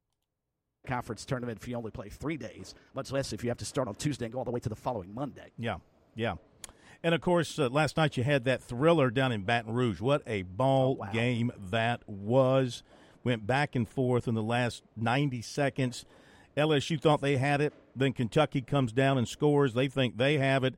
conference 0.84 1.24
tournament 1.24 1.58
if 1.60 1.68
you 1.68 1.76
only 1.76 1.92
play 1.92 2.08
three 2.08 2.36
days, 2.36 2.74
much 2.92 3.12
less 3.12 3.32
if 3.32 3.44
you 3.44 3.50
have 3.50 3.58
to 3.58 3.64
start 3.64 3.86
on 3.86 3.94
Tuesday 3.94 4.24
and 4.24 4.32
go 4.32 4.38
all 4.38 4.44
the 4.44 4.50
way 4.50 4.58
to 4.60 4.68
the 4.68 4.74
following 4.74 5.14
Monday. 5.14 5.52
Yeah, 5.58 5.76
yeah. 6.16 6.34
And 7.04 7.14
of 7.14 7.20
course, 7.20 7.58
uh, 7.58 7.68
last 7.68 7.96
night 7.96 8.16
you 8.16 8.22
had 8.22 8.44
that 8.44 8.62
thriller 8.62 9.10
down 9.10 9.32
in 9.32 9.42
Baton 9.42 9.72
Rouge. 9.74 10.00
What 10.00 10.22
a 10.26 10.42
ball 10.42 10.98
oh, 10.98 11.04
wow. 11.04 11.12
game 11.12 11.50
that 11.70 12.08
was. 12.08 12.82
went 13.24 13.46
back 13.46 13.74
and 13.74 13.88
forth 13.88 14.28
in 14.28 14.34
the 14.34 14.42
last 14.42 14.82
90 14.96 15.42
seconds. 15.42 16.04
LSU 16.56 17.00
thought 17.00 17.20
they 17.20 17.36
had 17.36 17.60
it. 17.60 17.72
Then 17.94 18.12
Kentucky 18.12 18.60
comes 18.60 18.92
down 18.92 19.18
and 19.18 19.28
scores. 19.28 19.74
They 19.74 19.88
think 19.88 20.16
they 20.16 20.38
have 20.38 20.64
it. 20.64 20.74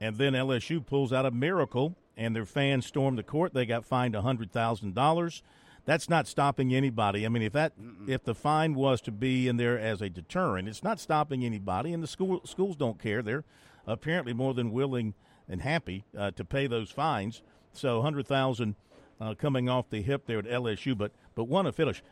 And 0.00 0.16
then 0.16 0.32
LSU 0.32 0.84
pulls 0.84 1.12
out 1.12 1.26
a 1.26 1.30
miracle, 1.30 1.96
and 2.16 2.34
their 2.34 2.46
fans 2.46 2.86
storm 2.86 3.16
the 3.16 3.22
court. 3.22 3.52
They 3.52 3.66
got 3.66 3.84
fined 3.84 4.14
$100,000. 4.14 5.42
That's 5.84 6.08
not 6.08 6.28
stopping 6.28 6.74
anybody. 6.74 7.24
I 7.24 7.28
mean, 7.30 7.42
if 7.42 7.52
that 7.54 7.72
Mm-mm. 7.80 8.08
if 8.08 8.22
the 8.22 8.34
fine 8.34 8.74
was 8.74 9.00
to 9.02 9.10
be 9.10 9.48
in 9.48 9.56
there 9.56 9.78
as 9.78 10.02
a 10.02 10.10
deterrent, 10.10 10.68
it's 10.68 10.84
not 10.84 11.00
stopping 11.00 11.44
anybody, 11.44 11.94
and 11.94 12.02
the 12.02 12.06
school 12.06 12.42
schools 12.44 12.76
don't 12.76 13.00
care. 13.00 13.22
They're 13.22 13.44
apparently 13.86 14.34
more 14.34 14.52
than 14.52 14.70
willing 14.70 15.14
and 15.48 15.62
happy 15.62 16.04
uh, 16.16 16.30
to 16.32 16.44
pay 16.44 16.66
those 16.66 16.90
fines. 16.90 17.42
So, 17.72 18.02
hundred 18.02 18.26
thousand 18.26 18.74
uh, 19.20 19.34
coming 19.34 19.68
off 19.68 19.90
the 19.90 20.02
hip 20.02 20.26
there 20.26 20.38
at 20.38 20.46
LSU, 20.46 20.96
but 20.96 21.12
but 21.34 21.44
one 21.44 21.64
to 21.64 21.72
finish. 21.72 22.02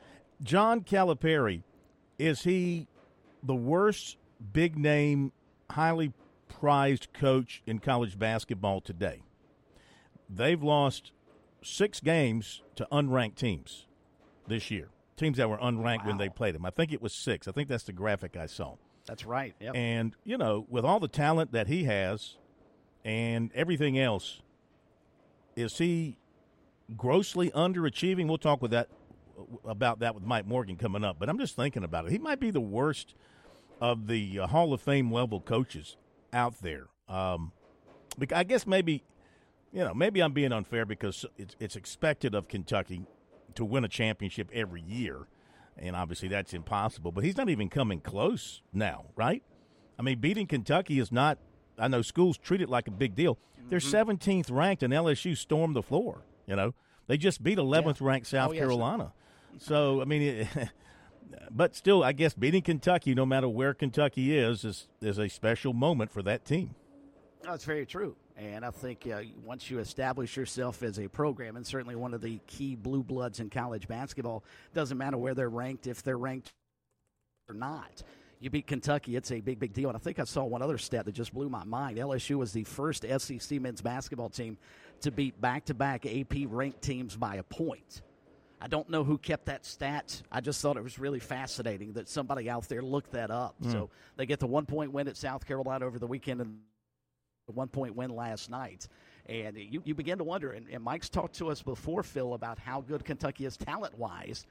John 0.42 0.82
Calipari, 0.82 1.62
is 2.18 2.42
he 2.42 2.88
the 3.42 3.54
worst 3.54 4.18
big 4.52 4.76
name, 4.76 5.32
highly 5.70 6.12
prized 6.48 7.12
coach 7.12 7.62
in 7.66 7.78
college 7.78 8.18
basketball 8.18 8.80
today? 8.80 9.22
They've 10.28 10.62
lost 10.62 11.12
six 11.62 12.00
games 12.00 12.62
to 12.76 12.86
unranked 12.92 13.36
teams 13.36 13.86
this 14.46 14.70
year. 14.70 14.88
Teams 15.16 15.38
that 15.38 15.48
were 15.48 15.58
unranked 15.58 16.00
wow. 16.00 16.08
when 16.08 16.18
they 16.18 16.28
played 16.28 16.54
them. 16.54 16.66
I 16.66 16.70
think 16.70 16.92
it 16.92 17.00
was 17.00 17.14
six. 17.14 17.48
I 17.48 17.52
think 17.52 17.68
that's 17.68 17.84
the 17.84 17.92
graphic 17.92 18.36
I 18.36 18.46
saw. 18.46 18.76
That's 19.06 19.24
right. 19.24 19.54
Yep. 19.60 19.74
And, 19.74 20.14
you 20.24 20.36
know, 20.36 20.66
with 20.68 20.84
all 20.84 21.00
the 21.00 21.08
talent 21.08 21.52
that 21.52 21.68
he 21.68 21.84
has 21.84 22.36
and 23.06 23.52
everything 23.54 23.96
else, 23.98 24.42
is 25.54 25.78
he 25.78 26.18
grossly 26.96 27.50
underachieving? 27.52 28.26
We'll 28.26 28.36
talk 28.36 28.60
with 28.60 28.72
that 28.72 28.88
about 29.64 30.00
that 30.00 30.14
with 30.14 30.24
Mike 30.24 30.46
Morgan 30.46 30.76
coming 30.76 31.04
up. 31.04 31.16
But 31.18 31.28
I'm 31.28 31.38
just 31.38 31.54
thinking 31.54 31.84
about 31.84 32.06
it. 32.06 32.12
He 32.12 32.18
might 32.18 32.40
be 32.40 32.50
the 32.50 32.60
worst 32.60 33.14
of 33.80 34.08
the 34.08 34.40
uh, 34.40 34.46
Hall 34.48 34.72
of 34.72 34.80
Fame 34.80 35.12
level 35.12 35.40
coaches 35.40 35.96
out 36.32 36.60
there. 36.62 36.88
Um, 37.08 37.52
I 38.34 38.42
guess 38.42 38.66
maybe, 38.66 39.04
you 39.72 39.84
know, 39.84 39.94
maybe 39.94 40.20
I'm 40.20 40.32
being 40.32 40.52
unfair 40.52 40.84
because 40.84 41.24
it's, 41.38 41.54
it's 41.60 41.76
expected 41.76 42.34
of 42.34 42.48
Kentucky 42.48 43.06
to 43.54 43.64
win 43.64 43.84
a 43.84 43.88
championship 43.88 44.50
every 44.52 44.82
year, 44.82 45.28
and 45.78 45.94
obviously 45.94 46.28
that's 46.28 46.52
impossible. 46.52 47.12
But 47.12 47.22
he's 47.22 47.36
not 47.36 47.50
even 47.50 47.68
coming 47.68 48.00
close 48.00 48.62
now, 48.72 49.04
right? 49.14 49.44
I 49.96 50.02
mean, 50.02 50.18
beating 50.18 50.48
Kentucky 50.48 50.98
is 50.98 51.12
not. 51.12 51.38
I 51.78 51.88
know 51.88 52.02
schools 52.02 52.38
treat 52.38 52.60
it 52.60 52.68
like 52.68 52.88
a 52.88 52.92
big 52.92 53.14
deal. 53.14 53.38
They're 53.68 53.78
17th 53.78 54.18
mm-hmm. 54.18 54.54
ranked, 54.54 54.82
and 54.82 54.92
LSU 54.92 55.36
stormed 55.36 55.74
the 55.74 55.82
floor. 55.82 56.22
You 56.46 56.56
know, 56.56 56.74
they 57.06 57.16
just 57.16 57.42
beat 57.42 57.58
11th 57.58 58.00
yeah. 58.00 58.06
ranked 58.06 58.26
South 58.28 58.52
oh, 58.52 58.54
Carolina. 58.54 59.12
So 59.58 60.00
I 60.00 60.04
mean, 60.04 60.22
it, 60.22 60.48
but 61.50 61.74
still, 61.74 62.04
I 62.04 62.12
guess 62.12 62.34
beating 62.34 62.62
Kentucky, 62.62 63.14
no 63.14 63.26
matter 63.26 63.48
where 63.48 63.74
Kentucky 63.74 64.36
is, 64.36 64.64
is 64.64 64.88
is 65.00 65.18
a 65.18 65.28
special 65.28 65.72
moment 65.72 66.10
for 66.10 66.22
that 66.22 66.44
team. 66.44 66.74
That's 67.42 67.64
very 67.64 67.86
true. 67.86 68.16
And 68.36 68.64
I 68.64 68.70
think 68.70 69.06
uh, 69.06 69.22
once 69.44 69.70
you 69.70 69.78
establish 69.78 70.36
yourself 70.36 70.82
as 70.82 70.98
a 70.98 71.08
program, 71.08 71.56
and 71.56 71.66
certainly 71.66 71.96
one 71.96 72.12
of 72.12 72.20
the 72.20 72.38
key 72.46 72.76
blue 72.76 73.02
bloods 73.02 73.40
in 73.40 73.48
college 73.48 73.88
basketball, 73.88 74.44
doesn't 74.74 74.98
matter 74.98 75.16
where 75.16 75.34
they're 75.34 75.48
ranked, 75.48 75.86
if 75.86 76.02
they're 76.02 76.18
ranked 76.18 76.52
or 77.48 77.54
not. 77.54 78.02
You 78.38 78.50
beat 78.50 78.66
Kentucky, 78.66 79.16
it's 79.16 79.32
a 79.32 79.40
big, 79.40 79.58
big 79.58 79.72
deal. 79.72 79.88
And 79.88 79.96
I 79.96 80.00
think 80.00 80.18
I 80.18 80.24
saw 80.24 80.44
one 80.44 80.60
other 80.60 80.76
stat 80.78 81.06
that 81.06 81.12
just 81.12 81.32
blew 81.32 81.48
my 81.48 81.64
mind. 81.64 81.96
LSU 81.96 82.36
was 82.36 82.52
the 82.52 82.64
first 82.64 83.04
SEC 83.18 83.60
men's 83.60 83.80
basketball 83.80 84.28
team 84.28 84.58
to 85.00 85.10
beat 85.10 85.40
back 85.40 85.64
to 85.66 85.74
back 85.74 86.04
AP 86.04 86.34
ranked 86.46 86.82
teams 86.82 87.16
by 87.16 87.36
a 87.36 87.42
point. 87.42 88.02
I 88.60 88.68
don't 88.68 88.88
know 88.88 89.04
who 89.04 89.18
kept 89.18 89.46
that 89.46 89.64
stat. 89.64 90.22
I 90.32 90.40
just 90.40 90.60
thought 90.60 90.76
it 90.76 90.82
was 90.82 90.98
really 90.98 91.20
fascinating 91.20 91.92
that 91.94 92.08
somebody 92.08 92.48
out 92.48 92.68
there 92.68 92.82
looked 92.82 93.12
that 93.12 93.30
up. 93.30 93.54
Mm. 93.62 93.72
So 93.72 93.90
they 94.16 94.26
get 94.26 94.40
the 94.40 94.46
one 94.46 94.66
point 94.66 94.92
win 94.92 95.08
at 95.08 95.16
South 95.16 95.46
Carolina 95.46 95.86
over 95.86 95.98
the 95.98 96.06
weekend 96.06 96.40
and 96.40 96.58
the 97.46 97.52
one 97.52 97.68
point 97.68 97.94
win 97.94 98.10
last 98.10 98.50
night. 98.50 98.88
And 99.26 99.56
you, 99.56 99.82
you 99.84 99.94
begin 99.94 100.18
to 100.18 100.24
wonder, 100.24 100.52
and, 100.52 100.68
and 100.70 100.82
Mike's 100.82 101.08
talked 101.08 101.34
to 101.36 101.50
us 101.50 101.60
before, 101.60 102.02
Phil, 102.02 102.34
about 102.34 102.58
how 102.58 102.80
good 102.80 103.04
Kentucky 103.04 103.44
is 103.44 103.56
talent 103.56 103.98
wise. 103.98 104.46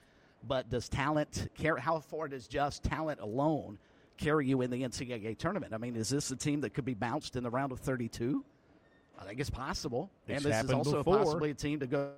But 0.47 0.69
does 0.69 0.89
talent 0.89 1.49
carry, 1.55 1.81
how 1.81 1.99
far 1.99 2.27
does 2.27 2.47
just 2.47 2.83
talent 2.83 3.19
alone 3.19 3.79
carry 4.17 4.47
you 4.47 4.61
in 4.61 4.69
the 4.69 4.83
NCAA 4.83 5.37
tournament? 5.37 5.73
I 5.73 5.77
mean, 5.77 5.95
is 5.95 6.09
this 6.09 6.31
a 6.31 6.35
team 6.35 6.61
that 6.61 6.73
could 6.73 6.85
be 6.85 6.93
bounced 6.93 7.35
in 7.35 7.43
the 7.43 7.49
round 7.49 7.71
of 7.71 7.79
32? 7.79 8.43
I 9.19 9.25
think 9.25 9.39
it's 9.39 9.49
possible. 9.49 10.11
It's 10.27 10.43
and 10.43 10.53
this 10.53 10.63
is 10.63 10.71
also 10.71 10.97
before. 10.97 11.17
possibly 11.17 11.51
a 11.51 11.53
team 11.53 11.79
to 11.79 11.87
go 11.87 12.11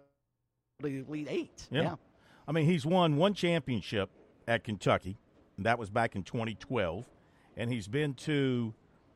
to 0.80 0.90
the 0.90 1.00
Elite 1.08 1.28
Eight. 1.30 1.68
Yeah. 1.72 1.82
yeah. 1.82 1.96
I 2.48 2.52
mean, 2.52 2.66
he's 2.66 2.86
won 2.86 3.18
one 3.18 3.34
championship 3.34 4.10
at 4.48 4.64
Kentucky, 4.64 5.18
and 5.58 5.66
that 5.66 5.78
was 5.78 5.90
back 5.90 6.16
in 6.16 6.24
2012. 6.24 7.06
And 7.56 7.72
he's 7.72 7.88
been 7.88 8.14
to 8.16 8.74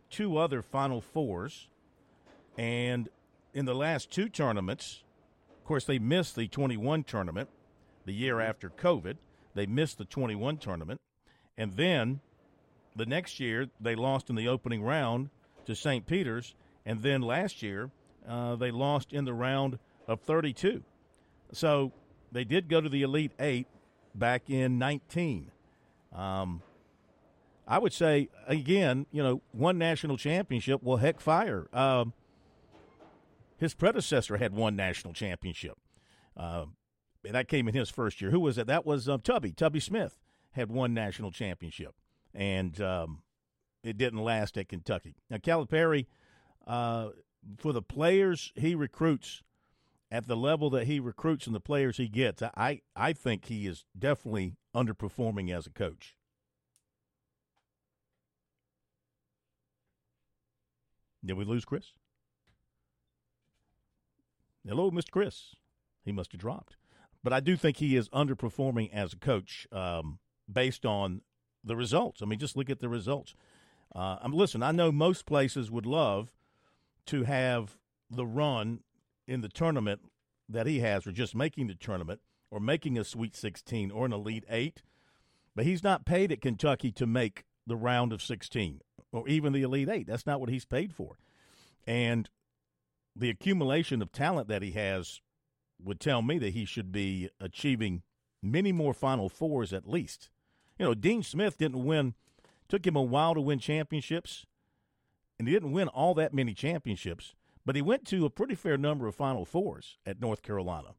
two 0.10 0.38
other 0.38 0.62
Final 0.62 1.02
Fours. 1.02 1.70
And 2.58 3.10
in 3.54 3.66
the 3.66 3.76
last 3.76 4.12
two 4.12 4.30
tournaments, 4.30 5.04
of 5.58 5.66
course, 5.66 5.86
they 5.86 6.00
missed 6.00 6.36
the 6.36 6.48
21 6.48 7.04
tournament 7.04 7.50
the 8.06 8.14
year 8.14 8.36
mm-hmm. 8.36 8.50
after 8.50 8.70
COVID. 8.70 9.18
They 9.54 9.66
missed 9.66 9.98
the 9.98 10.06
21 10.06 10.58
tournament. 10.58 11.02
And 11.58 11.74
then 11.74 12.22
the 12.96 13.06
next 13.06 13.40
year, 13.40 13.70
they 13.80 13.96
lost 13.96 14.30
in 14.30 14.36
the 14.36 14.48
opening 14.48 14.82
round 14.82 15.30
to 15.66 15.76
St. 15.76 16.06
Peter's. 16.06 16.56
And 16.86 17.04
then 17.04 17.22
last 17.22 17.62
year, 17.62 17.92
uh, 18.28 18.56
they 18.56 18.72
lost 18.72 19.14
in 19.14 19.26
the 19.26 19.34
round 19.34 19.80
of 20.08 20.22
32. 20.22 20.84
So 21.52 21.92
they 22.32 22.44
did 22.44 22.70
go 22.70 22.82
to 22.82 22.90
the 22.90 23.02
Elite 23.02 23.34
Eight 23.40 23.68
back 24.16 24.50
in 24.50 24.80
19. 24.80 25.52
Um, 26.16 26.62
I 27.68 27.78
would 27.78 27.94
say, 27.94 28.30
again, 28.48 29.06
you 29.12 29.24
know, 29.24 29.42
one 29.52 29.78
national 29.78 30.18
championship. 30.18 30.82
Well, 30.84 30.98
heck, 30.98 31.20
fire. 31.20 31.68
Um, 31.74 32.14
his 33.58 33.74
predecessor 33.74 34.38
had 34.38 34.54
one 34.54 34.76
national 34.76 35.14
championship. 35.14 35.78
Uh, 36.36 36.66
that 37.24 37.48
came 37.48 37.68
in 37.68 37.74
his 37.74 37.90
first 37.90 38.22
year. 38.22 38.32
Who 38.32 38.40
was 38.40 38.58
it? 38.58 38.68
That 38.68 38.86
was 38.86 39.08
um, 39.08 39.22
Tubby. 39.22 39.52
Tubby 39.52 39.80
Smith 39.80 40.20
had 40.52 40.72
one 40.72 40.94
national 40.94 41.32
championship, 41.32 41.96
and 42.34 42.80
um, 42.82 43.22
it 43.84 43.98
didn't 43.98 44.20
last 44.20 44.58
at 44.58 44.70
Kentucky. 44.70 45.16
Now, 45.30 45.38
Calipari, 45.38 46.08
uh, 46.66 47.10
for 47.58 47.74
the 47.74 47.82
players 47.82 48.52
he 48.56 48.76
recruits 48.76 49.44
at 50.12 50.28
the 50.28 50.36
level 50.36 50.70
that 50.72 50.88
he 50.88 51.00
recruits 51.00 51.46
and 51.48 51.56
the 51.56 51.62
players 51.62 51.98
he 51.98 52.08
gets, 52.08 52.42
I, 52.42 52.82
I 52.96 53.14
think 53.14 53.46
he 53.46 53.66
is 53.66 53.86
definitely 53.98 54.58
underperforming 54.76 55.56
as 55.56 55.66
a 55.66 55.72
coach. 55.72 56.16
Did 61.24 61.38
we 61.38 61.46
lose 61.46 61.66
Chris? 61.66 61.94
Hello, 64.68 64.92
Mr. 64.92 65.12
Chris. 65.12 65.56
He 66.04 66.12
must 66.12 66.32
have 66.32 66.42
dropped. 66.42 66.76
But 67.24 67.34
I 67.34 67.40
do 67.40 67.56
think 67.56 67.78
he 67.78 67.96
is 67.96 68.10
underperforming 68.10 68.92
as 68.92 69.14
a 69.14 69.18
coach 69.18 69.68
um, 69.72 70.20
based 70.52 70.86
on 70.86 71.22
the 71.64 71.76
results. 71.76 72.22
I 72.22 72.26
mean, 72.26 72.40
just 72.40 72.58
look 72.58 72.70
at 72.70 72.80
the 72.80 72.90
results. 72.90 73.36
Uh, 73.94 74.18
I'm 74.22 74.34
listen. 74.34 74.64
I 74.64 74.72
know 74.72 74.92
most 74.92 75.26
places 75.26 75.70
would 75.70 75.86
love 75.86 76.32
to 77.08 77.24
have 77.24 77.78
the 78.10 78.26
run 78.26 78.80
in 79.28 79.42
the 79.42 79.50
tournament 79.50 80.02
that 80.50 80.68
he 80.68 80.80
has, 80.80 81.06
or 81.06 81.12
just 81.12 81.36
making 81.36 81.68
the 81.68 81.76
tournament, 81.76 82.22
or 82.50 82.60
making 82.60 82.98
a 82.98 83.04
Sweet 83.04 83.36
16 83.36 83.92
or 83.92 84.06
an 84.06 84.14
Elite 84.14 84.46
Eight. 84.50 84.82
But 85.56 85.66
he's 85.66 85.84
not 85.84 86.06
paid 86.06 86.32
at 86.32 86.42
Kentucky 86.42 86.92
to 86.94 87.06
make 87.06 87.46
the 87.68 87.76
round 87.76 88.12
of 88.14 88.22
16 88.22 88.82
or 89.12 89.28
even 89.28 89.54
the 89.54 89.62
Elite 89.62 89.90
Eight. 89.90 90.08
That's 90.08 90.26
not 90.26 90.40
what 90.40 90.50
he's 90.50 90.66
paid 90.66 90.94
for. 90.94 91.18
And 91.86 92.30
the 93.16 93.30
accumulation 93.30 94.02
of 94.02 94.12
talent 94.12 94.48
that 94.48 94.62
he 94.62 94.72
has 94.72 95.22
would 95.84 96.00
tell 96.00 96.22
me 96.22 96.38
that 96.40 96.54
he 96.54 96.66
should 96.66 96.92
be 96.92 97.30
achieving 97.40 98.04
many 98.42 98.72
more 98.72 98.94
Final 98.94 99.30
Fours 99.30 99.74
at 99.74 99.88
least. 99.88 100.30
You 100.78 100.86
know, 100.86 100.94
Dean 100.94 101.24
Smith 101.24 101.58
didn't 101.58 101.84
win, 101.86 102.16
took 102.68 102.86
him 102.86 102.96
a 102.96 103.02
while 103.02 103.36
to 103.36 103.42
win 103.42 103.60
championships, 103.60 104.46
and 105.38 105.48
he 105.48 105.54
didn't 105.54 105.72
win 105.72 105.88
all 105.88 106.14
that 106.16 106.34
many 106.34 106.54
championships. 106.54 107.36
But 107.66 107.76
he 107.76 107.82
went 107.82 108.06
to 108.08 108.26
a 108.26 108.30
pretty 108.30 108.56
fair 108.56 108.78
number 108.78 109.08
of 109.08 109.16
Final 109.16 109.46
Fours 109.46 109.98
at 110.06 110.20
North 110.20 110.42
Carolina, 110.42 110.96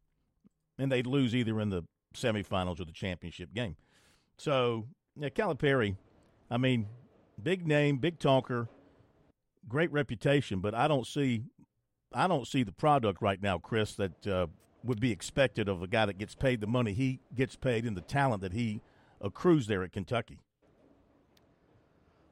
and 0.78 0.92
they'd 0.92 1.06
lose 1.06 1.34
either 1.34 1.60
in 1.60 1.70
the 1.70 1.82
semifinals 2.14 2.80
or 2.80 2.84
the 2.84 2.92
championship 2.92 3.52
game. 3.52 3.76
So, 4.36 4.86
yeah, 5.16 5.28
Calipari, 5.28 5.96
I 6.50 6.58
mean, 6.58 6.86
big 7.42 7.66
name, 7.66 7.98
big 7.98 8.18
talker, 8.18 8.68
great 9.68 9.90
reputation, 9.92 10.60
but 10.60 10.74
I 10.74 10.86
don't 10.86 11.06
see, 11.06 11.42
I 12.12 12.28
don't 12.28 12.46
see 12.46 12.62
the 12.62 12.72
product 12.72 13.20
right 13.20 13.42
now, 13.42 13.58
Chris, 13.58 13.94
that 13.96 14.26
uh, 14.26 14.46
would 14.84 15.00
be 15.00 15.12
expected 15.12 15.68
of 15.68 15.82
a 15.82 15.86
guy 15.86 16.06
that 16.06 16.18
gets 16.18 16.34
paid 16.34 16.60
the 16.60 16.66
money 16.66 16.92
he 16.92 17.20
gets 17.34 17.56
paid 17.56 17.84
and 17.84 17.96
the 17.96 18.02
talent 18.02 18.42
that 18.42 18.52
he 18.52 18.80
accrues 19.20 19.66
there 19.66 19.82
at 19.82 19.92
Kentucky. 19.92 20.38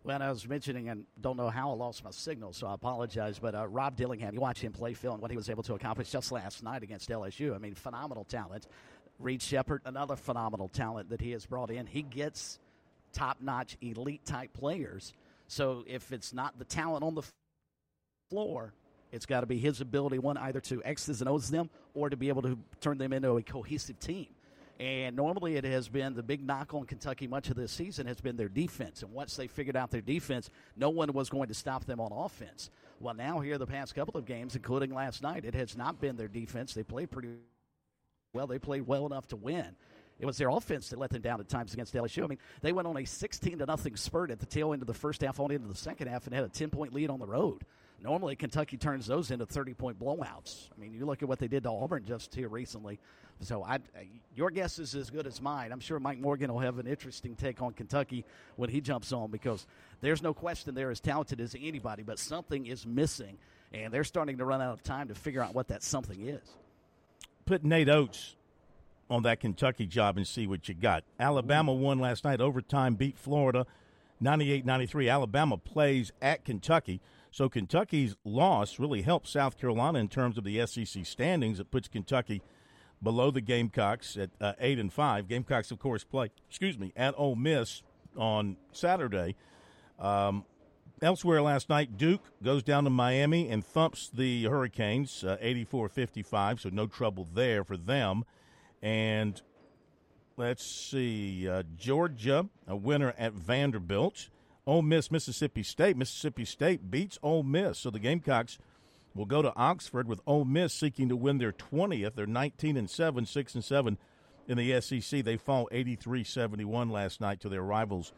Well, 0.02 0.22
I 0.22 0.30
was 0.30 0.48
mentioning, 0.48 0.88
and 0.88 1.04
don't 1.20 1.36
know 1.36 1.50
how 1.50 1.70
I 1.70 1.74
lost 1.74 2.02
my 2.04 2.10
signal, 2.10 2.54
so 2.54 2.66
I 2.66 2.74
apologize. 2.74 3.38
But 3.38 3.54
uh, 3.54 3.68
Rob 3.68 3.96
Dillingham, 3.96 4.32
you 4.32 4.40
watch 4.40 4.60
him 4.60 4.72
play, 4.72 4.94
Phil, 4.94 5.12
and 5.12 5.20
what 5.20 5.30
he 5.30 5.36
was 5.36 5.50
able 5.50 5.62
to 5.64 5.74
accomplish 5.74 6.10
just 6.10 6.32
last 6.32 6.62
night 6.62 6.82
against 6.82 7.10
LSU. 7.10 7.54
I 7.54 7.58
mean, 7.58 7.74
phenomenal 7.74 8.24
talent. 8.24 8.66
Reed 9.18 9.42
Sheppard, 9.42 9.82
another 9.84 10.16
phenomenal 10.16 10.68
talent 10.68 11.10
that 11.10 11.20
he 11.20 11.32
has 11.32 11.44
brought 11.44 11.70
in. 11.70 11.86
He 11.86 12.00
gets 12.00 12.58
top 13.12 13.36
notch, 13.42 13.76
elite 13.82 14.24
type 14.24 14.54
players. 14.54 15.12
So 15.48 15.84
if 15.86 16.12
it's 16.12 16.32
not 16.32 16.58
the 16.58 16.64
talent 16.64 17.04
on 17.04 17.14
the 17.14 17.22
floor, 18.30 18.72
it's 19.12 19.26
got 19.26 19.40
to 19.40 19.46
be 19.46 19.58
his 19.58 19.80
ability, 19.80 20.18
one, 20.18 20.36
either 20.36 20.60
to 20.60 20.82
X's 20.84 21.20
and 21.20 21.28
O's 21.28 21.50
them 21.50 21.70
or 21.94 22.10
to 22.10 22.16
be 22.16 22.28
able 22.28 22.42
to 22.42 22.58
turn 22.80 22.98
them 22.98 23.12
into 23.12 23.36
a 23.36 23.42
cohesive 23.42 23.98
team. 23.98 24.28
And 24.80 25.14
normally 25.14 25.56
it 25.56 25.64
has 25.64 25.88
been 25.88 26.14
the 26.14 26.22
big 26.22 26.42
knock 26.42 26.72
on 26.72 26.86
Kentucky 26.86 27.26
much 27.26 27.50
of 27.50 27.56
this 27.56 27.70
season 27.70 28.06
has 28.06 28.18
been 28.20 28.36
their 28.36 28.48
defense. 28.48 29.02
And 29.02 29.12
once 29.12 29.36
they 29.36 29.46
figured 29.46 29.76
out 29.76 29.90
their 29.90 30.00
defense, 30.00 30.48
no 30.74 30.88
one 30.88 31.12
was 31.12 31.28
going 31.28 31.48
to 31.48 31.54
stop 31.54 31.84
them 31.84 32.00
on 32.00 32.12
offense. 32.12 32.70
Well, 32.98 33.12
now 33.12 33.40
here 33.40 33.58
the 33.58 33.66
past 33.66 33.94
couple 33.94 34.16
of 34.16 34.24
games, 34.24 34.56
including 34.56 34.94
last 34.94 35.22
night, 35.22 35.44
it 35.44 35.54
has 35.54 35.76
not 35.76 36.00
been 36.00 36.16
their 36.16 36.28
defense. 36.28 36.72
They 36.72 36.82
played 36.82 37.10
pretty 37.10 37.28
well. 38.32 38.46
They 38.46 38.58
played 38.58 38.86
well 38.86 39.04
enough 39.04 39.28
to 39.28 39.36
win. 39.36 39.76
It 40.18 40.24
was 40.24 40.38
their 40.38 40.48
offense 40.48 40.90
that 40.90 40.98
let 40.98 41.10
them 41.10 41.22
down 41.22 41.40
at 41.40 41.48
times 41.48 41.74
against 41.74 41.94
LSU. 41.94 42.24
I 42.24 42.26
mean, 42.26 42.38
they 42.62 42.72
went 42.72 42.88
on 42.88 42.96
a 42.96 43.04
16 43.04 43.58
to 43.58 43.66
nothing 43.66 43.96
spurt 43.96 44.30
at 44.30 44.38
the 44.38 44.46
tail 44.46 44.72
end 44.72 44.82
of 44.82 44.86
the 44.86 44.94
first 44.94 45.22
half, 45.22 45.40
on 45.40 45.50
into 45.50 45.68
the 45.68 45.74
second 45.74 46.08
half, 46.08 46.26
and 46.26 46.34
had 46.34 46.44
a 46.44 46.48
10 46.48 46.70
point 46.70 46.94
lead 46.94 47.10
on 47.10 47.18
the 47.18 47.26
road. 47.26 47.64
Normally, 48.02 48.34
Kentucky 48.34 48.76
turns 48.76 49.06
those 49.06 49.30
into 49.30 49.46
30 49.46 49.74
point 49.74 49.98
blowouts. 49.98 50.68
I 50.74 50.80
mean, 50.80 50.94
you 50.94 51.04
look 51.04 51.22
at 51.22 51.28
what 51.28 51.38
they 51.38 51.48
did 51.48 51.64
to 51.64 51.70
Auburn 51.70 52.04
just 52.04 52.34
here 52.34 52.48
recently. 52.48 52.98
So, 53.42 53.62
I, 53.64 53.78
your 54.34 54.50
guess 54.50 54.78
is 54.78 54.94
as 54.94 55.10
good 55.10 55.26
as 55.26 55.40
mine. 55.40 55.72
I'm 55.72 55.80
sure 55.80 55.98
Mike 55.98 56.18
Morgan 56.18 56.52
will 56.52 56.60
have 56.60 56.78
an 56.78 56.86
interesting 56.86 57.36
take 57.36 57.62
on 57.62 57.72
Kentucky 57.72 58.24
when 58.56 58.70
he 58.70 58.80
jumps 58.80 59.12
on 59.12 59.30
because 59.30 59.66
there's 60.00 60.22
no 60.22 60.34
question 60.34 60.74
they're 60.74 60.90
as 60.90 61.00
talented 61.00 61.40
as 61.40 61.54
anybody, 61.58 62.02
but 62.02 62.18
something 62.18 62.66
is 62.66 62.86
missing, 62.86 63.38
and 63.72 63.92
they're 63.92 64.04
starting 64.04 64.38
to 64.38 64.44
run 64.44 64.60
out 64.60 64.72
of 64.72 64.82
time 64.82 65.08
to 65.08 65.14
figure 65.14 65.42
out 65.42 65.54
what 65.54 65.68
that 65.68 65.82
something 65.82 66.26
is. 66.26 66.42
Put 67.46 67.64
Nate 67.64 67.88
Oats 67.88 68.36
on 69.10 69.22
that 69.24 69.40
Kentucky 69.40 69.86
job 69.86 70.16
and 70.16 70.26
see 70.26 70.46
what 70.46 70.68
you 70.68 70.74
got. 70.74 71.04
Alabama 71.18 71.72
won 71.72 71.98
last 71.98 72.24
night, 72.24 72.40
overtime, 72.40 72.94
beat 72.94 73.18
Florida 73.18 73.66
98 74.20 74.64
93. 74.66 75.08
Alabama 75.08 75.56
plays 75.56 76.12
at 76.20 76.44
Kentucky. 76.44 77.00
So 77.30 77.48
Kentucky's 77.48 78.16
loss 78.24 78.78
really 78.78 79.02
helps 79.02 79.30
South 79.30 79.58
Carolina 79.58 79.98
in 79.98 80.08
terms 80.08 80.36
of 80.36 80.44
the 80.44 80.66
SEC 80.66 81.06
standings. 81.06 81.60
It 81.60 81.70
puts 81.70 81.88
Kentucky 81.88 82.42
below 83.02 83.30
the 83.30 83.40
Gamecocks 83.40 84.16
at 84.16 84.30
uh, 84.40 84.52
eight 84.60 84.78
and 84.78 84.92
five. 84.92 85.28
Gamecocks, 85.28 85.70
of 85.70 85.78
course, 85.78 86.04
play 86.04 86.30
excuse 86.48 86.78
me 86.78 86.92
at 86.96 87.14
Ole 87.16 87.36
Miss 87.36 87.82
on 88.16 88.56
Saturday. 88.72 89.36
Um, 89.98 90.44
elsewhere 91.02 91.42
last 91.42 91.68
night, 91.68 91.96
Duke 91.96 92.22
goes 92.42 92.62
down 92.62 92.84
to 92.84 92.90
Miami 92.90 93.48
and 93.48 93.64
thumps 93.64 94.10
the 94.12 94.44
Hurricanes 94.44 95.24
uh, 95.24 95.36
84 95.40 95.88
55, 95.88 96.60
so 96.60 96.68
no 96.70 96.86
trouble 96.86 97.26
there 97.32 97.64
for 97.64 97.76
them. 97.76 98.24
And 98.82 99.40
let's 100.36 100.64
see, 100.64 101.48
uh, 101.48 101.62
Georgia, 101.76 102.48
a 102.66 102.76
winner 102.76 103.14
at 103.18 103.34
Vanderbilt. 103.34 104.30
Ole 104.70 104.82
Miss, 104.82 105.10
Mississippi 105.10 105.64
State. 105.64 105.96
Mississippi 105.96 106.44
State 106.44 106.92
beats 106.92 107.18
Ole 107.24 107.42
Miss, 107.42 107.80
so 107.80 107.90
the 107.90 107.98
Gamecocks 107.98 108.56
will 109.16 109.26
go 109.26 109.42
to 109.42 109.52
Oxford 109.56 110.06
with 110.06 110.20
Ole 110.28 110.44
Miss 110.44 110.72
seeking 110.72 111.08
to 111.08 111.16
win 111.16 111.38
their 111.38 111.50
20th. 111.50 112.14
They're 112.14 112.24
19 112.24 112.76
and 112.76 112.88
7, 112.88 113.26
6 113.26 113.54
and 113.56 113.64
7 113.64 113.98
in 114.46 114.56
the 114.56 114.80
SEC. 114.80 115.24
They 115.24 115.36
fall 115.36 115.68
83-71 115.72 116.88
last 116.88 117.20
night 117.20 117.40
to 117.40 117.48
their 117.48 117.62
rivals 117.62 118.12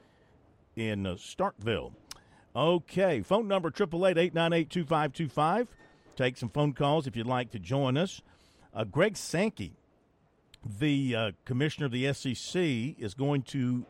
in 0.76 1.06
uh, 1.06 1.14
Starkville. 1.14 1.94
Okay, 2.54 3.22
phone 3.22 3.48
number 3.48 3.70
888-898-2525. 3.70 5.68
Take 6.16 6.36
some 6.36 6.50
phone 6.50 6.74
calls 6.74 7.06
if 7.06 7.16
you'd 7.16 7.26
like 7.26 7.50
to 7.52 7.58
join 7.58 7.96
us. 7.96 8.20
Uh, 8.74 8.84
Greg 8.84 9.16
Sankey, 9.16 9.72
the 10.78 11.16
uh, 11.16 11.30
commissioner 11.46 11.86
of 11.86 11.92
the 11.92 12.12
SEC, 12.12 12.60
is 12.62 13.14
going 13.14 13.40
to 13.44 13.86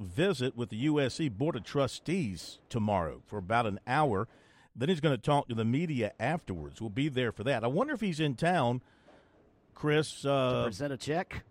visit 0.00 0.56
with 0.56 0.70
the 0.70 0.86
USC 0.86 1.30
Board 1.30 1.56
of 1.56 1.64
Trustees 1.64 2.58
tomorrow 2.68 3.22
for 3.26 3.38
about 3.38 3.66
an 3.66 3.78
hour. 3.86 4.26
Then 4.74 4.88
he's 4.88 5.00
going 5.00 5.14
to 5.14 5.20
talk 5.20 5.48
to 5.48 5.54
the 5.54 5.64
media 5.64 6.12
afterwards. 6.18 6.80
We'll 6.80 6.90
be 6.90 7.08
there 7.08 7.32
for 7.32 7.44
that. 7.44 7.64
I 7.64 7.66
wonder 7.66 7.92
if 7.92 8.00
he's 8.00 8.20
in 8.20 8.34
town, 8.34 8.80
Chris. 9.74 10.24
Uh, 10.24 10.60
to 10.60 10.64
present 10.64 10.92
a 10.92 10.96
check? 10.96 11.44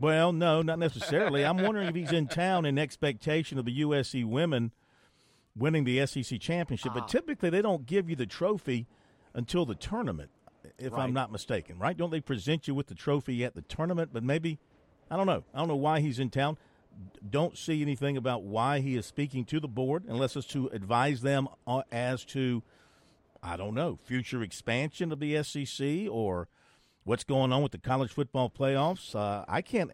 Well, 0.00 0.32
no, 0.32 0.62
not 0.62 0.78
necessarily. 0.78 1.44
I'm 1.44 1.58
wondering 1.58 1.88
if 1.88 1.94
he's 1.94 2.12
in 2.12 2.26
town 2.26 2.64
in 2.64 2.78
expectation 2.78 3.58
of 3.58 3.64
the 3.64 3.82
USC 3.82 4.24
women 4.24 4.72
winning 5.56 5.84
the 5.84 6.04
SEC 6.06 6.40
championship. 6.40 6.92
Ah. 6.92 7.00
But 7.00 7.08
typically, 7.08 7.50
they 7.50 7.62
don't 7.62 7.86
give 7.86 8.10
you 8.10 8.16
the 8.16 8.26
trophy 8.26 8.86
until 9.34 9.64
the 9.64 9.74
tournament, 9.74 10.30
if 10.78 10.92
right. 10.92 11.02
I'm 11.02 11.12
not 11.12 11.30
mistaken, 11.30 11.78
right? 11.78 11.96
Don't 11.96 12.10
they 12.10 12.20
present 12.20 12.66
you 12.66 12.74
with 12.74 12.88
the 12.88 12.94
trophy 12.94 13.44
at 13.44 13.54
the 13.54 13.62
tournament? 13.62 14.10
But 14.12 14.24
maybe, 14.24 14.58
I 15.10 15.16
don't 15.16 15.26
know. 15.26 15.44
I 15.54 15.58
don't 15.58 15.68
know 15.68 15.76
why 15.76 16.00
he's 16.00 16.18
in 16.18 16.30
town 16.30 16.56
don't 17.28 17.56
see 17.56 17.82
anything 17.82 18.16
about 18.16 18.42
why 18.42 18.80
he 18.80 18.96
is 18.96 19.06
speaking 19.06 19.44
to 19.46 19.60
the 19.60 19.68
board 19.68 20.04
unless 20.08 20.36
it's 20.36 20.46
to 20.48 20.68
advise 20.68 21.22
them 21.22 21.48
uh, 21.66 21.82
as 21.90 22.24
to, 22.26 22.62
I 23.42 23.56
don't 23.56 23.74
know, 23.74 23.98
future 24.04 24.42
expansion 24.42 25.12
of 25.12 25.20
the 25.20 25.42
SEC 25.42 26.08
or 26.10 26.48
what's 27.04 27.24
going 27.24 27.52
on 27.52 27.62
with 27.62 27.72
the 27.72 27.78
college 27.78 28.12
football 28.12 28.50
playoffs. 28.50 29.14
Uh, 29.14 29.44
I 29.48 29.62
can't, 29.62 29.92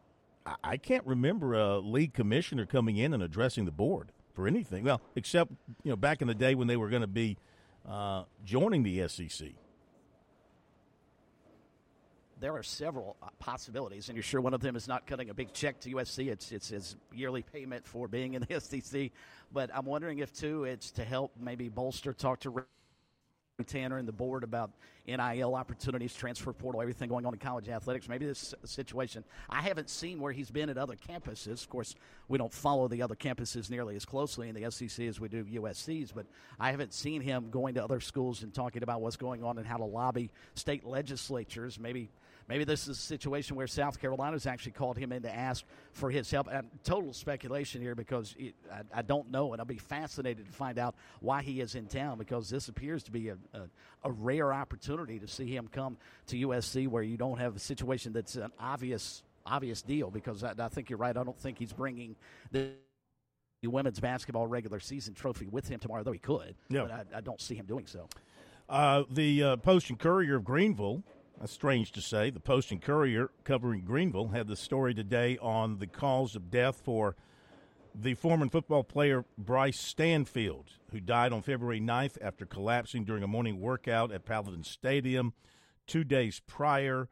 I 0.64 0.76
can't 0.76 1.06
remember 1.06 1.54
a 1.54 1.78
league 1.78 2.14
commissioner 2.14 2.66
coming 2.66 2.96
in 2.96 3.12
and 3.12 3.22
addressing 3.22 3.64
the 3.64 3.72
board 3.72 4.12
for 4.34 4.46
anything. 4.46 4.84
Well, 4.84 5.00
except 5.14 5.52
you 5.82 5.90
know 5.90 5.96
back 5.96 6.22
in 6.22 6.28
the 6.28 6.34
day 6.34 6.54
when 6.54 6.68
they 6.68 6.76
were 6.76 6.88
going 6.88 7.02
to 7.02 7.06
be 7.06 7.37
uh, 7.88 8.24
joining 8.44 8.82
the 8.82 9.06
SEC 9.08 9.48
there 12.40 12.57
are 12.57 12.62
several 12.62 13.16
uh, 13.22 13.29
possibilities, 13.38 14.09
and 14.09 14.16
you're 14.16 14.22
sure 14.22 14.40
one 14.40 14.55
of 14.55 14.61
them 14.61 14.77
is 14.77 14.88
not 14.88 15.07
cutting 15.07 15.31
a 15.31 15.35
big 15.35 15.53
check 15.53 15.81
to 15.81 15.90
USC. 15.90 16.29
It's 16.29 16.53
it's 16.53 16.68
his 16.68 16.96
yearly 17.12 17.42
payment 17.42 17.87
for 17.87 18.09
being 18.09 18.35
in 18.35 18.44
the 18.48 18.61
SEC. 18.83 19.11
But 19.53 19.70
I'm 19.74 19.87
wondering 19.87 20.18
if 20.18 20.33
too 20.33 20.64
it's 20.64 20.90
to 20.92 21.05
help 21.05 21.33
maybe 21.40 21.68
bolster, 21.68 22.12
talk 22.12 22.40
to 22.40 22.64
Tanner 23.66 23.98
and 23.98 24.07
the 24.07 24.12
board 24.12 24.44
about 24.44 24.70
NIL 25.07 25.55
opportunities, 25.57 26.14
transfer 26.14 26.53
portal, 26.53 26.81
everything 26.81 27.09
going 27.09 27.27
on 27.27 27.33
in 27.33 27.40
college 27.40 27.68
athletics. 27.68 28.09
Maybe 28.09 28.24
this 28.24 28.55
situation. 28.64 29.24
I 29.51 29.62
haven't 29.62 29.90
seen 29.90 30.20
where 30.20 30.33
he's 30.33 30.51
been 30.51 30.68
at 30.68 30.79
other 30.79 30.94
campuses. 30.94 31.62
Of 31.62 31.68
course, 31.68 31.96
we 32.29 32.38
don't 32.38 32.53
follow 32.53 32.87
the 32.87 33.03
other 33.03 33.16
campuses 33.16 33.68
nearly 33.68 33.96
as 33.96 34.05
closely 34.05 34.48
in 34.48 34.55
the 34.55 34.70
SEC 34.70 35.07
as 35.07 35.18
we 35.18 35.29
do 35.29 35.44
USC's, 35.44 36.12
but 36.12 36.27
I 36.61 36.70
haven't 36.70 36.92
seen 36.92 37.20
him 37.20 37.51
going 37.51 37.74
to 37.74 37.83
other 37.83 38.01
schools 38.01 38.44
and 38.44 38.55
talking 38.55 38.83
about 38.83 39.01
what's 39.01 39.16
going 39.16 39.42
on 39.42 39.59
and 39.59 39.66
how 39.66 39.79
to 39.79 39.85
lobby 39.85 40.31
state 40.55 40.85
legislatures. 40.85 41.81
Maybe 41.81 42.11
Maybe 42.48 42.64
this 42.64 42.88
is 42.88 42.96
a 42.96 43.00
situation 43.00 43.56
where 43.56 43.66
South 43.66 44.00
Carolina's 44.00 44.46
actually 44.46 44.72
called 44.72 44.96
him 44.96 45.12
in 45.12 45.22
to 45.22 45.34
ask 45.34 45.64
for 45.92 46.11
his 46.11 46.30
help. 46.30 46.48
And 46.50 46.68
total 46.82 47.12
speculation 47.12 47.82
here 47.82 47.94
because 47.94 48.34
it, 48.38 48.54
I, 48.72 49.00
I, 49.00 49.02
don't 49.02 49.30
know, 49.30 49.52
and 49.52 49.61
I'll 49.61 49.66
be 49.66 49.76
fascinated 49.76 50.46
to 50.46 50.52
find 50.52 50.78
out 50.78 50.94
why 51.20 51.42
he 51.42 51.61
is 51.61 51.74
in 51.74 51.87
town 51.87 52.16
because 52.16 52.48
this 52.48 52.68
appears 52.68 53.02
to 53.04 53.11
be 53.11 53.28
a, 53.28 53.37
a, 53.52 53.61
a 54.04 54.11
rare 54.11 54.52
opportunity 54.52 55.18
to 55.18 55.28
see 55.28 55.54
him 55.54 55.68
come 55.70 55.98
to 56.28 56.37
USC 56.48 56.88
where 56.88 57.02
you 57.02 57.18
don't 57.18 57.38
have 57.38 57.56
a 57.56 57.61
situation 57.61 58.12
that's 58.12 58.37
an 58.37 58.50
obvious 58.58 59.22
obvious 59.44 59.80
deal 59.82 60.11
because 60.11 60.44
I, 60.44 60.52
I 60.58 60.68
think 60.68 60.90
you're 60.90 60.98
right. 60.98 61.16
I 61.16 61.24
don't 61.24 61.38
think 61.38 61.58
he's 61.58 61.72
bringing 61.72 62.16
the 62.50 62.70
women's 63.64 64.00
basketball 64.00 64.46
regular 64.46 64.80
season 64.80 65.14
trophy 65.14 65.46
with 65.46 65.68
him 65.68 65.80
tomorrow, 65.80 66.02
though 66.02 66.12
he 66.12 66.18
could. 66.18 66.54
Yeah. 66.68 66.82
But 66.82 66.90
I, 66.92 67.18
I 67.18 67.20
don't 67.20 67.40
see 67.40 67.54
him 67.54 67.66
doing 67.66 67.87
so. 67.87 68.08
Uh, 68.68 69.04
the 69.11 69.42
uh, 69.42 69.56
Post 69.56 69.88
and 69.88 69.98
Courier 69.98 70.37
of 70.37 70.44
Greenville 70.44 71.02
that's 71.40 71.53
strange 71.53 71.92
to 71.92 72.01
say. 72.01 72.31
The 72.31 72.40
Post 72.40 72.72
and 72.72 72.83
Courier, 72.83 73.31
covering 73.44 73.83
Greenville, 73.83 74.29
had 74.29 74.48
the 74.48 74.57
story 74.57 74.94
today 74.94 75.38
on 75.40 75.79
the 75.79 75.87
cause 75.87 76.35
of 76.35 76.51
death 76.51 76.81
for 76.85 77.14
the 77.94 78.14
former 78.14 78.48
football 78.48 78.85
player 78.85 79.24
Bryce 79.37 79.81
Stanfield, 79.81 80.70
who 80.90 81.01
died 81.01 81.33
on 81.33 81.42
February 81.42 81.81
9th 81.81 82.16
after 82.20 82.44
collapsing 82.44 83.05
during 83.05 83.22
a 83.22 83.29
morning 83.29 83.61
workout 83.61 84.12
at 84.12 84.24
Paladin 84.24 84.64
Stadium 84.64 85.33
two 85.87 86.05
days 86.05 86.40
prior. 86.46 87.09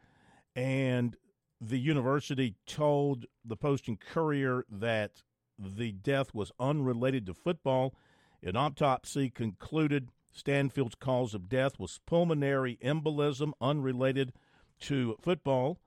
And 0.55 1.17
the 1.61 1.79
university 1.79 2.55
told 2.67 3.27
the 3.45 3.57
Post 3.57 3.89
and 3.89 3.99
Courier 3.99 4.65
that 4.71 5.23
the 5.59 5.93
death 5.93 6.35
was 6.35 6.53
unrelated 6.61 7.27
to 7.27 7.35
football. 7.35 7.95
An 8.43 8.57
autopsy 8.57 9.31
concluded 9.31 10.11
Stanfield's 10.37 10.94
cause 10.94 11.33
of 11.33 11.49
death 11.49 11.79
was 11.79 11.99
pulmonary 12.05 12.79
embolism 12.85 13.53
unrelated 13.59 14.35
to 14.81 15.16
football. 15.22 15.79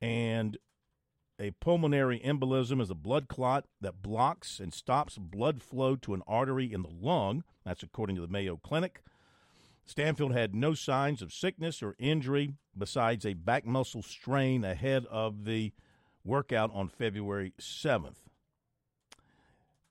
And 0.00 0.56
a 1.38 1.50
pulmonary 1.60 2.18
embolism 2.20 2.80
is 2.80 2.88
a 2.88 2.94
blood 2.94 3.28
clot 3.28 3.66
that 3.82 4.00
blocks 4.00 4.58
and 4.58 4.72
stops 4.72 5.18
blood 5.18 5.62
flow 5.62 5.94
to 5.96 6.14
an 6.14 6.22
artery 6.26 6.72
in 6.72 6.82
the 6.82 6.88
lung. 6.88 7.44
That's 7.66 7.82
according 7.82 8.16
to 8.16 8.22
the 8.22 8.28
Mayo 8.28 8.56
Clinic. 8.56 9.02
Stanfield 9.84 10.32
had 10.32 10.54
no 10.54 10.72
signs 10.72 11.20
of 11.20 11.32
sickness 11.32 11.82
or 11.82 11.94
injury 11.98 12.54
besides 12.76 13.26
a 13.26 13.34
back 13.34 13.66
muscle 13.66 14.02
strain 14.02 14.64
ahead 14.64 15.04
of 15.10 15.44
the 15.44 15.72
workout 16.24 16.70
on 16.72 16.88
February 16.88 17.52
7th. 17.60 18.31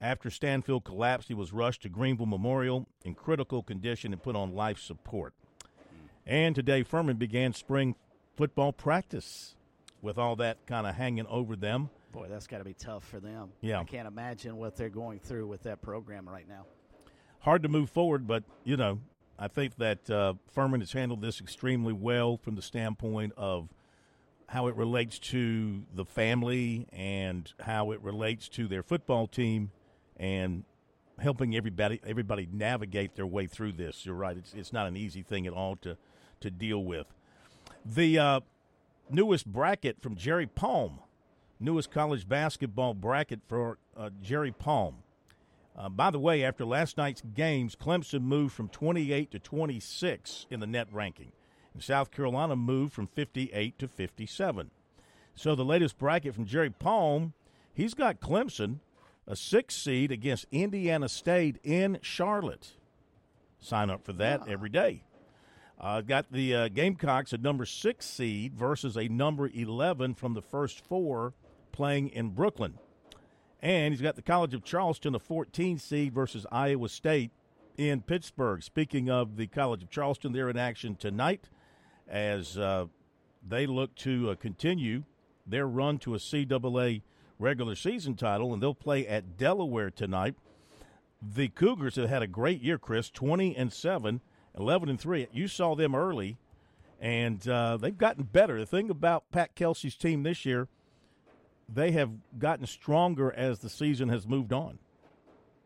After 0.01 0.31
Stanfield 0.31 0.83
collapsed, 0.83 1.27
he 1.27 1.35
was 1.35 1.53
rushed 1.53 1.83
to 1.83 1.89
Greenville 1.89 2.25
Memorial 2.25 2.87
in 3.05 3.13
critical 3.13 3.61
condition 3.61 4.11
and 4.11 4.21
put 4.21 4.35
on 4.35 4.55
life 4.55 4.79
support. 4.79 5.33
And 6.25 6.55
today, 6.55 6.81
Furman 6.81 7.17
began 7.17 7.53
spring 7.53 7.95
football 8.35 8.73
practice. 8.73 9.55
with 10.01 10.17
all 10.17 10.35
that 10.37 10.65
kind 10.65 10.87
of 10.87 10.95
hanging 10.95 11.27
over 11.27 11.55
them. 11.55 11.89
Boy, 12.11 12.27
that's 12.27 12.47
got 12.47 12.57
to 12.57 12.63
be 12.63 12.73
tough 12.73 13.03
for 13.07 13.19
them. 13.19 13.49
Yeah. 13.61 13.79
I 13.79 13.83
can't 13.83 14.07
imagine 14.07 14.57
what 14.57 14.75
they're 14.75 14.89
going 14.89 15.19
through 15.19 15.47
with 15.47 15.63
that 15.63 15.81
program 15.81 16.27
right 16.27 16.47
now. 16.47 16.65
Hard 17.41 17.63
to 17.63 17.69
move 17.69 17.89
forward, 17.89 18.27
but, 18.27 18.43
you 18.63 18.77
know, 18.77 18.99
I 19.39 19.47
think 19.47 19.75
that 19.77 20.09
uh, 20.09 20.33
Furman 20.47 20.81
has 20.81 20.91
handled 20.91 21.21
this 21.21 21.39
extremely 21.39 21.93
well 21.93 22.37
from 22.37 22.55
the 22.55 22.61
standpoint 22.61 23.33
of 23.37 23.69
how 24.47 24.67
it 24.67 24.75
relates 24.75 25.17
to 25.19 25.83
the 25.93 26.03
family 26.03 26.87
and 26.91 27.51
how 27.61 27.91
it 27.91 28.01
relates 28.01 28.49
to 28.49 28.67
their 28.67 28.83
football 28.83 29.25
team 29.25 29.71
and 30.21 30.63
helping 31.19 31.55
everybody 31.55 31.99
everybody 32.05 32.47
navigate 32.49 33.15
their 33.15 33.25
way 33.25 33.47
through 33.47 33.73
this. 33.73 34.05
You're 34.05 34.15
right; 34.15 34.37
it's 34.37 34.53
it's 34.53 34.71
not 34.71 34.87
an 34.87 34.95
easy 34.95 35.23
thing 35.23 35.45
at 35.47 35.53
all 35.53 35.75
to 35.77 35.97
to 36.39 36.51
deal 36.51 36.83
with. 36.83 37.07
The 37.83 38.19
uh, 38.19 38.39
newest 39.09 39.47
bracket 39.47 40.01
from 40.01 40.15
Jerry 40.15 40.47
Palm, 40.47 40.99
newest 41.59 41.91
college 41.91 42.29
basketball 42.29 42.93
bracket 42.93 43.41
for 43.47 43.79
uh, 43.97 44.11
Jerry 44.21 44.51
Palm. 44.51 44.97
Uh, 45.75 45.89
by 45.89 46.11
the 46.11 46.19
way, 46.19 46.43
after 46.43 46.65
last 46.65 46.97
night's 46.97 47.23
games, 47.33 47.75
Clemson 47.75 48.21
moved 48.21 48.53
from 48.53 48.67
28 48.67 49.31
to 49.31 49.39
26 49.39 50.45
in 50.51 50.59
the 50.59 50.67
net 50.67 50.87
ranking. 50.91 51.31
And 51.73 51.81
South 51.81 52.11
Carolina 52.11 52.57
moved 52.57 52.93
from 52.93 53.07
58 53.07 53.79
to 53.79 53.87
57. 53.87 54.69
So 55.33 55.55
the 55.55 55.63
latest 55.63 55.97
bracket 55.97 56.35
from 56.35 56.45
Jerry 56.45 56.69
Palm, 56.69 57.33
he's 57.73 57.93
got 57.93 58.19
Clemson, 58.19 58.79
a 59.31 59.35
six 59.35 59.75
seed 59.75 60.11
against 60.11 60.45
Indiana 60.51 61.07
State 61.07 61.57
in 61.63 61.97
Charlotte. 62.01 62.73
Sign 63.61 63.89
up 63.89 64.03
for 64.03 64.11
that 64.11 64.45
every 64.45 64.67
day. 64.67 65.05
Uh, 65.79 66.01
got 66.01 66.29
the 66.33 66.53
uh, 66.53 66.67
Gamecocks, 66.67 67.31
a 67.31 67.37
number 67.37 67.65
six 67.65 68.05
seed, 68.05 68.53
versus 68.53 68.97
a 68.97 69.07
number 69.07 69.49
11 69.53 70.15
from 70.15 70.33
the 70.33 70.41
first 70.41 70.85
four 70.85 71.33
playing 71.71 72.09
in 72.09 72.31
Brooklyn. 72.31 72.77
And 73.61 73.93
he's 73.93 74.01
got 74.01 74.17
the 74.17 74.21
College 74.21 74.53
of 74.53 74.65
Charleston, 74.65 75.15
a 75.15 75.19
14 75.19 75.79
seed, 75.79 76.13
versus 76.13 76.45
Iowa 76.51 76.89
State 76.89 77.31
in 77.77 78.01
Pittsburgh. 78.01 78.61
Speaking 78.61 79.09
of 79.09 79.37
the 79.37 79.47
College 79.47 79.81
of 79.81 79.89
Charleston, 79.89 80.33
they're 80.33 80.49
in 80.49 80.57
action 80.57 80.97
tonight 80.97 81.49
as 82.05 82.57
uh, 82.57 82.87
they 83.47 83.65
look 83.65 83.95
to 83.95 84.31
uh, 84.31 84.35
continue 84.35 85.03
their 85.47 85.67
run 85.67 85.99
to 85.99 86.15
a 86.15 86.17
CAA 86.17 87.01
regular 87.41 87.75
season 87.75 88.15
title, 88.15 88.53
and 88.53 88.61
they'll 88.61 88.73
play 88.73 89.07
at 89.07 89.37
Delaware 89.37 89.89
tonight. 89.89 90.35
The 91.21 91.49
Cougars 91.49 91.95
have 91.95 92.09
had 92.09 92.21
a 92.21 92.27
great 92.27 92.61
year, 92.61 92.77
Chris, 92.77 93.09
20 93.09 93.55
and 93.55 93.71
7, 93.71 94.21
11 94.57 94.89
and 94.89 94.99
3. 94.99 95.27
You 95.31 95.47
saw 95.47 95.75
them 95.75 95.93
early, 95.93 96.37
and 96.99 97.45
uh, 97.47 97.77
they've 97.77 97.97
gotten 97.97 98.23
better. 98.23 98.59
The 98.59 98.65
thing 98.65 98.89
about 98.89 99.29
Pat 99.31 99.55
Kelsey's 99.55 99.95
team 99.95 100.23
this 100.23 100.45
year, 100.45 100.67
they 101.67 101.91
have 101.91 102.11
gotten 102.37 102.65
stronger 102.65 103.31
as 103.31 103.59
the 103.59 103.69
season 103.69 104.09
has 104.09 104.27
moved 104.27 104.53
on. 104.53 104.79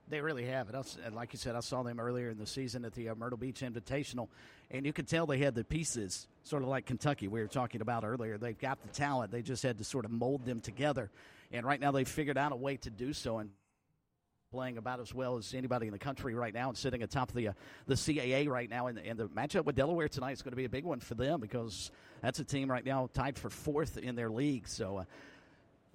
They 0.08 0.22
really 0.22 0.46
have. 0.46 0.70
And, 1.04 1.16
like 1.16 1.34
you 1.34 1.40
said, 1.40 1.56
I 1.56 1.62
saw 1.62 1.82
them 1.82 2.00
earlier 2.00 2.30
in 2.30 2.38
the 2.38 2.46
season 2.46 2.86
at 2.86 2.94
the 2.94 3.10
uh, 3.10 3.16
Myrtle 3.16 3.40
Beach 3.40 3.62
Invitational, 3.62 4.28
and 4.70 4.86
you 4.86 4.94
could 4.94 5.08
tell 5.08 5.26
they 5.26 5.40
had 5.40 5.56
the 5.56 5.64
pieces, 5.64 6.28
sort 6.44 6.62
of 6.62 6.70
like 6.70 6.86
Kentucky 6.86 7.28
we 7.28 7.42
were 7.42 7.48
talking 7.48 7.82
about 7.82 8.04
earlier. 8.04 8.38
They've 8.38 8.58
got 8.58 8.82
the 8.84 8.90
talent. 8.90 9.32
They 9.32 9.42
just 9.42 9.64
had 9.64 9.78
to 9.80 9.84
sort 9.84 10.06
of 10.06 10.12
mold 10.12 10.46
them 10.46 10.60
together. 10.62 11.10
And 11.52 11.66
right 11.66 11.80
now 11.80 11.92
they've 11.92 12.08
figured 12.08 12.38
out 12.38 12.52
a 12.52 12.56
way 12.56 12.78
to 12.78 12.90
do 12.90 13.14
so 13.14 13.40
and 13.40 13.50
playing 14.52 14.78
about 14.78 15.00
as 15.00 15.14
well 15.14 15.38
as 15.38 15.54
anybody 15.54 15.88
in 15.88 15.92
the 15.92 16.00
country 16.00 16.34
right 16.34 16.54
now 16.54 16.70
and 16.70 16.78
sitting 16.78 17.04
atop 17.04 17.32
the 17.34 17.50
uh, 17.50 17.54
the 17.88 17.96
CAA 17.96 18.48
right 18.48 18.70
now. 18.70 18.88
And, 18.88 18.98
and 19.00 19.20
the 19.20 19.28
matchup 19.28 19.66
with 19.66 19.76
Delaware 19.76 20.08
tonight 20.08 20.34
is 20.34 20.42
going 20.42 20.54
to 20.54 20.58
be 20.58 20.66
a 20.66 20.70
big 20.70 20.86
one 20.86 21.00
for 21.00 21.16
them 21.16 21.40
because 21.40 21.92
that's 22.22 22.40
a 22.40 22.46
team 22.46 22.72
right 22.72 22.86
now 22.86 23.10
tied 23.14 23.38
for 23.38 23.50
fourth 23.50 23.98
in 23.98 24.16
their 24.16 24.30
league. 24.30 24.68
So. 24.68 24.98
Uh, 24.98 25.04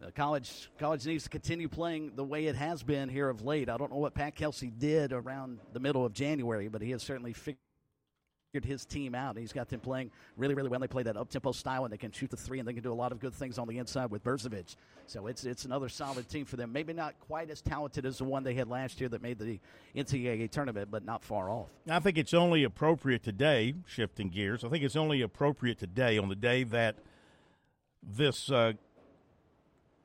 uh, 0.03 0.11
college 0.13 0.71
college 0.79 1.05
needs 1.05 1.25
to 1.25 1.29
continue 1.29 1.69
playing 1.69 2.13
the 2.17 2.25
way 2.25 2.47
it 2.47 2.57
has 2.57 2.83
been 2.83 3.11
here 3.11 3.29
of 3.29 3.45
late. 3.45 3.69
I 3.69 3.77
don't 3.77 3.91
know 3.91 3.99
what 3.99 4.15
Pat 4.15 4.35
Kelsey 4.35 4.71
did 4.71 5.13
around 5.13 5.59
the 5.75 5.81
middle 5.81 6.07
of 6.07 6.15
January, 6.15 6.69
but 6.69 6.81
he 6.81 6.91
has 6.93 7.03
certainly 7.03 7.35
figured 7.35 7.59
his 8.53 8.85
team 8.85 9.15
out. 9.15 9.37
He's 9.37 9.53
got 9.53 9.69
them 9.69 9.79
playing 9.79 10.11
really, 10.37 10.55
really 10.55 10.69
well. 10.69 10.81
They 10.81 10.89
play 10.89 11.05
that 11.05 11.17
up 11.17 11.31
tempo 11.31 11.53
style, 11.53 11.85
and 11.85 11.93
they 11.93 11.97
can 11.97 12.11
shoot 12.11 12.31
the 12.31 12.37
three, 12.37 12.59
and 12.59 12.67
they 12.67 12.73
can 12.73 12.83
do 12.83 12.93
a 12.93 12.95
lot 12.95 13.13
of 13.13 13.21
good 13.21 13.33
things 13.33 13.59
on 13.59 13.69
the 13.69 13.79
inside 13.79 14.11
with 14.11 14.25
Brzovic. 14.25 14.75
So 15.07 15.29
it's 15.29 15.45
it's 15.45 15.65
another 15.65 15.89
solid 15.89 16.29
team 16.29 16.45
for 16.45 16.57
them. 16.57 16.73
Maybe 16.73 16.93
not 16.93 17.15
quite 17.21 17.51
as 17.51 17.61
talented 17.63 18.05
as 18.05 18.19
the 18.19 18.25
one 18.25 18.43
they 18.43 18.55
had 18.55 18.69
last 18.69 19.01
year 19.01 19.09
that 19.11 19.23
made 19.23 19.39
the 19.39 19.61
NCAA 19.95 20.51
tournament, 20.51 20.91
but 20.91 21.05
not 21.05 21.23
far 21.23 21.49
off. 21.49 21.69
I 21.89 22.01
think 22.01 22.19
it's 22.19 22.35
only 22.35 22.65
appropriate 22.65 23.23
today, 23.23 23.75
shifting 23.87 24.31
gears. 24.31 24.65
I 24.65 24.69
think 24.69 24.83
it's 24.83 24.97
only 24.97 25.23
appropriate 25.23 25.79
today 25.79 26.19
on 26.19 26.29
the 26.29 26.37
day 26.37 26.65
that 26.65 26.97
this. 28.03 28.51
Uh, 28.51 28.73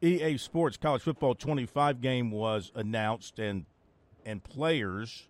EA 0.02 0.38
Sports 0.38 0.78
College 0.78 1.02
Football 1.02 1.34
25 1.34 2.00
game 2.00 2.30
was 2.30 2.72
announced, 2.76 3.40
and 3.40 3.66
and 4.24 4.44
players, 4.44 5.28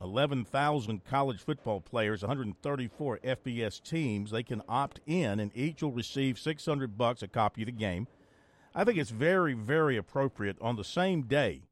11,000 0.00 1.04
college 1.04 1.40
football 1.40 1.80
players, 1.80 2.22
134 2.22 3.18
FBS 3.18 3.82
teams, 3.82 4.30
they 4.30 4.42
can 4.42 4.62
opt 4.68 5.00
in, 5.06 5.40
and 5.40 5.50
each 5.54 5.82
will 5.82 5.92
receive 5.92 6.38
600 6.38 6.96
bucks 6.96 7.22
a 7.22 7.28
copy 7.28 7.62
of 7.62 7.66
the 7.66 7.72
game. 7.72 8.06
I 8.74 8.84
think 8.84 8.98
it's 8.98 9.10
very, 9.10 9.54
very 9.54 9.96
appropriate 9.96 10.56
on 10.60 10.76
the 10.76 10.84
same 10.84 11.22
day 11.22 11.62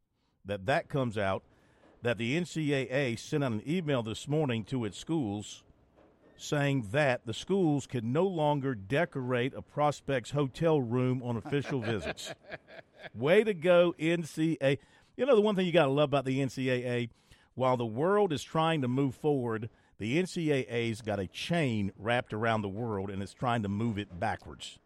that 0.45 0.67
that 0.67 0.89
comes 0.89 1.17
out 1.17 1.45
that 2.03 2.19
the 2.19 2.41
NCAA 2.41 3.19
sent 3.19 3.45
out 3.45 3.53
an 3.53 3.63
email 3.67 4.03
this 4.03 4.29
morning 4.29 4.65
to 4.65 4.85
its 4.85 4.99
schools 4.99 5.63
saying 6.37 6.89
that 6.93 7.27
the 7.27 7.35
schools 7.35 7.87
can 7.87 8.13
no 8.13 8.25
longer 8.27 8.75
decorate 8.75 9.55
a 9.55 9.63
prospect's 9.63 10.31
hotel 10.31 10.81
room 10.81 11.23
on 11.23 11.37
official 11.37 11.81
visits. 11.81 12.35
Way 13.15 13.45
to 13.45 13.55
go, 13.55 13.95
NCAA. 13.99 14.79
You 15.17 15.27
know, 15.27 15.35
the 15.35 15.41
one 15.41 15.57
thing 15.57 15.67
you 15.67 15.73
got 15.73 15.87
to 15.87 15.91
love 15.91 16.11
about 16.11 16.25
the 16.27 16.41
NCAA, 16.41 17.09
while 17.57 17.77
the 17.77 17.85
world 17.85 18.33
is 18.33 18.45
trying 18.45 18.83
to 18.83 18.89
move 18.89 19.15
forward, 19.15 19.69
the 19.99 20.23
NCAA's 20.23 21.01
got 21.01 21.19
a 21.19 21.27
chain 21.27 21.91
wrapped 21.99 22.33
around 22.33 22.63
the 22.63 22.69
world 22.69 23.11
and 23.11 23.23
it's 23.23 23.35
trying 23.35 23.63
to 23.63 23.69
move 23.69 23.99
it 23.99 24.21
backwards. 24.21 24.79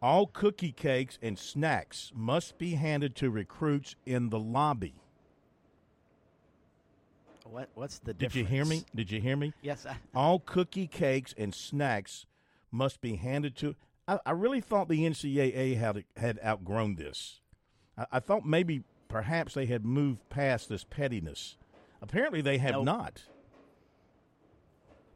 All 0.00 0.26
cookie 0.26 0.70
cakes 0.70 1.18
and 1.20 1.36
snacks 1.36 2.12
must 2.14 2.58
be 2.58 2.74
handed 2.74 3.16
to 3.16 3.30
recruits 3.30 3.96
in 4.06 4.28
the 4.28 4.38
lobby. 4.38 5.00
What 7.44 7.70
what's 7.74 7.98
the 7.98 8.12
difference? 8.12 8.34
Did 8.34 8.40
you 8.40 8.44
hear 8.44 8.64
me? 8.66 8.84
Did 8.94 9.10
you 9.10 9.20
hear 9.20 9.36
me? 9.36 9.54
Yes. 9.62 9.86
I, 9.86 9.96
all 10.14 10.38
cookie 10.40 10.86
cakes 10.86 11.34
and 11.36 11.54
snacks 11.54 12.26
must 12.70 13.00
be 13.00 13.16
handed 13.16 13.56
to. 13.56 13.74
I, 14.06 14.18
I 14.26 14.30
really 14.32 14.60
thought 14.60 14.88
the 14.88 15.04
NCAA 15.04 15.78
had 15.78 16.04
had 16.18 16.38
outgrown 16.44 16.96
this. 16.96 17.40
I, 17.96 18.06
I, 18.12 18.20
thought 18.20 18.44
maybe 18.44 18.84
perhaps 19.08 19.54
they 19.54 19.64
had 19.64 19.86
moved 19.86 20.28
past 20.28 20.68
this 20.68 20.84
pettiness. 20.84 21.56
Apparently, 22.00 22.40
they 22.40 22.58
have 22.58 22.72
Nope. 22.74 22.84
not. 22.84 23.22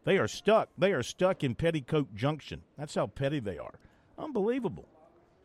They 0.04 0.18
are 0.18 0.26
stuck. 0.28 0.68
They 0.76 0.92
are 0.92 1.02
stuck 1.02 1.44
in 1.44 1.54
Petticoat 1.54 2.14
Junction. 2.14 2.62
That's 2.76 2.94
how 2.94 3.06
petty 3.06 3.38
they 3.38 3.58
are. 3.58 3.74
Unbelievable. 4.18 4.88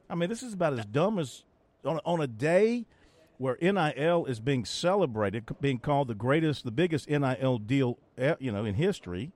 I 0.10 0.16
mean, 0.16 0.30
this 0.30 0.42
is 0.42 0.54
about 0.54 0.74
as 0.78 0.86
dumb 0.86 1.20
as 1.20 1.44
on, 1.86 2.00
on 2.06 2.22
a 2.22 2.28
day 2.28 2.86
where 3.38 3.58
NIL 3.62 4.26
is 4.26 4.40
being 4.40 4.66
celebrated, 4.66 5.46
being 5.62 5.78
called 5.78 6.08
the 6.08 6.16
greatest, 6.16 6.64
the 6.64 6.72
biggest 6.72 7.08
NIL 7.08 7.60
deal, 7.60 8.00
eh, 8.18 8.34
you 8.40 8.52
know, 8.52 8.66
in 8.66 8.74
history. 8.76 9.32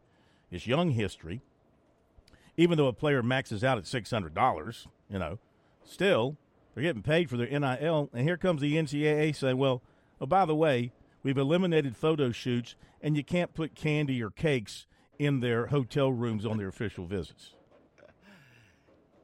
It's 0.50 0.66
young 0.66 0.92
history. 0.92 1.42
Even 2.58 2.78
though 2.78 2.88
a 2.88 2.94
player 2.94 3.22
maxes 3.22 3.64
out 3.64 3.78
at 3.78 3.86
six 3.86 4.10
hundred 4.10 4.34
dollars, 4.34 4.88
you 5.10 5.20
know, 5.20 5.38
still 5.84 6.36
they're 6.74 6.84
getting 6.84 7.04
paid 7.04 7.30
for 7.30 7.38
their 7.38 7.48
NIL. 7.48 8.10
And 8.12 8.24
here 8.28 8.38
comes 8.38 8.62
the 8.62 8.76
NCAA 8.76 9.36
saying, 9.36 9.58
"Well, 9.58 9.82
oh 10.20 10.26
by 10.26 10.46
the 10.46 10.56
way, 10.56 10.92
we've 11.24 11.38
eliminated 11.38 11.96
photo 11.96 12.32
shoots, 12.32 12.76
and 13.02 13.16
you 13.16 13.24
can't 13.24 13.54
put 13.54 13.76
candy 13.76 14.22
or 14.22 14.30
cakes 14.30 14.86
in 15.20 15.40
their 15.40 15.68
hotel 15.68 16.12
rooms 16.12 16.46
on 16.46 16.58
their 16.58 16.68
official 16.68 17.06
visits." 17.06 17.54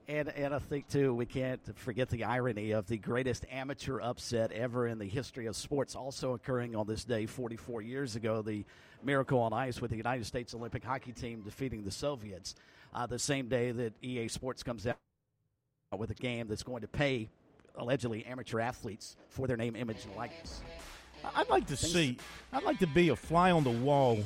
And 0.09 0.29
and 0.29 0.53
I 0.53 0.59
think 0.59 0.87
too 0.87 1.13
we 1.13 1.25
can't 1.25 1.61
forget 1.77 2.09
the 2.09 2.23
irony 2.23 2.71
of 2.71 2.87
the 2.87 2.97
greatest 2.97 3.45
amateur 3.51 3.99
upset 3.99 4.53
ever 4.53 4.87
in 4.87 4.99
the 4.99 5.07
history 5.07 5.47
of 5.47 5.55
sports, 5.55 5.95
also 5.95 6.33
occurring 6.33 6.75
on 6.77 6.87
this 6.87 7.03
day 7.03 7.25
44 7.25 7.81
years 7.81 8.15
ago. 8.15 8.41
The 8.41 8.63
miracle 9.03 9.39
on 9.39 9.51
ice 9.51 9.81
with 9.81 9.91
the 9.91 9.97
United 9.97 10.25
States 10.25 10.53
Olympic 10.53 10.83
hockey 10.83 11.11
team 11.11 11.41
defeating 11.41 11.83
the 11.83 11.91
Soviets. 11.91 12.55
Uh, 12.93 13.05
the 13.05 13.19
same 13.19 13.49
day 13.49 13.71
that 13.71 13.93
EA 14.01 14.29
Sports 14.29 14.63
comes 14.63 14.87
out 14.87 14.97
with 15.97 16.09
a 16.09 16.15
game 16.15 16.47
that's 16.47 16.63
going 16.63 16.81
to 16.81 16.87
pay 16.87 17.29
allegedly 17.75 18.25
amateur 18.25 18.59
athletes 18.59 19.17
for 19.27 19.45
their 19.45 19.57
name, 19.57 19.75
image, 19.75 20.05
and 20.05 20.15
likeness. 20.15 20.61
I'd 21.35 21.49
like 21.49 21.67
to 21.67 21.77
see. 21.77 22.17
I'd 22.53 22.63
like 22.63 22.79
to 22.79 22.87
be 22.87 23.09
a 23.09 23.15
fly 23.15 23.51
on 23.51 23.63
the 23.63 23.71
wall 23.71 24.23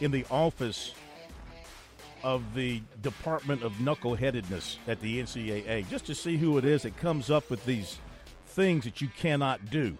in 0.00 0.10
the 0.10 0.24
office 0.30 0.94
of 2.22 2.54
the 2.54 2.82
Department 3.02 3.62
of 3.62 3.72
Knuckleheadedness 3.74 4.78
at 4.88 5.00
the 5.00 5.20
NCAA, 5.20 5.88
just 5.88 6.06
to 6.06 6.14
see 6.14 6.36
who 6.36 6.56
it 6.58 6.64
is 6.64 6.82
that 6.82 6.96
comes 6.96 7.30
up 7.30 7.50
with 7.50 7.64
these 7.66 7.98
things 8.46 8.84
that 8.84 9.00
you 9.00 9.08
cannot 9.18 9.70
do 9.70 9.96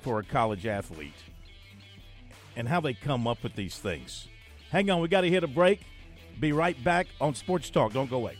for 0.00 0.18
a 0.18 0.24
college 0.24 0.66
athlete, 0.66 1.12
and 2.54 2.68
how 2.68 2.80
they 2.80 2.94
come 2.94 3.26
up 3.26 3.42
with 3.42 3.54
these 3.54 3.78
things. 3.78 4.28
Hang 4.70 4.90
on, 4.90 5.00
we 5.00 5.08
got 5.08 5.20
to 5.22 5.28
hit 5.28 5.44
a 5.44 5.48
break. 5.48 5.80
Be 6.40 6.52
right 6.52 6.82
back 6.82 7.08
on 7.20 7.34
Sports 7.34 7.70
Talk. 7.70 7.92
Don't 7.92 8.08
go 8.08 8.16
away. 8.16 8.36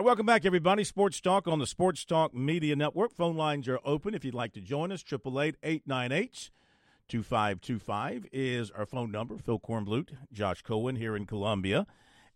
Right, 0.00 0.06
welcome 0.06 0.24
back, 0.24 0.46
everybody. 0.46 0.82
Sports 0.82 1.20
Talk 1.20 1.46
on 1.46 1.58
the 1.58 1.66
Sports 1.66 2.06
Talk 2.06 2.32
Media 2.32 2.74
Network. 2.74 3.12
Phone 3.12 3.36
lines 3.36 3.68
are 3.68 3.78
open 3.84 4.14
if 4.14 4.24
you'd 4.24 4.34
like 4.34 4.54
to 4.54 4.60
join 4.62 4.90
us. 4.90 5.04
888 5.12 6.50
2525 7.06 8.26
is 8.32 8.70
our 8.70 8.86
phone 8.86 9.10
number. 9.10 9.36
Phil 9.36 9.60
Kornblut, 9.60 10.12
Josh 10.32 10.62
Cohen 10.62 10.96
here 10.96 11.14
in 11.14 11.26
Columbia. 11.26 11.86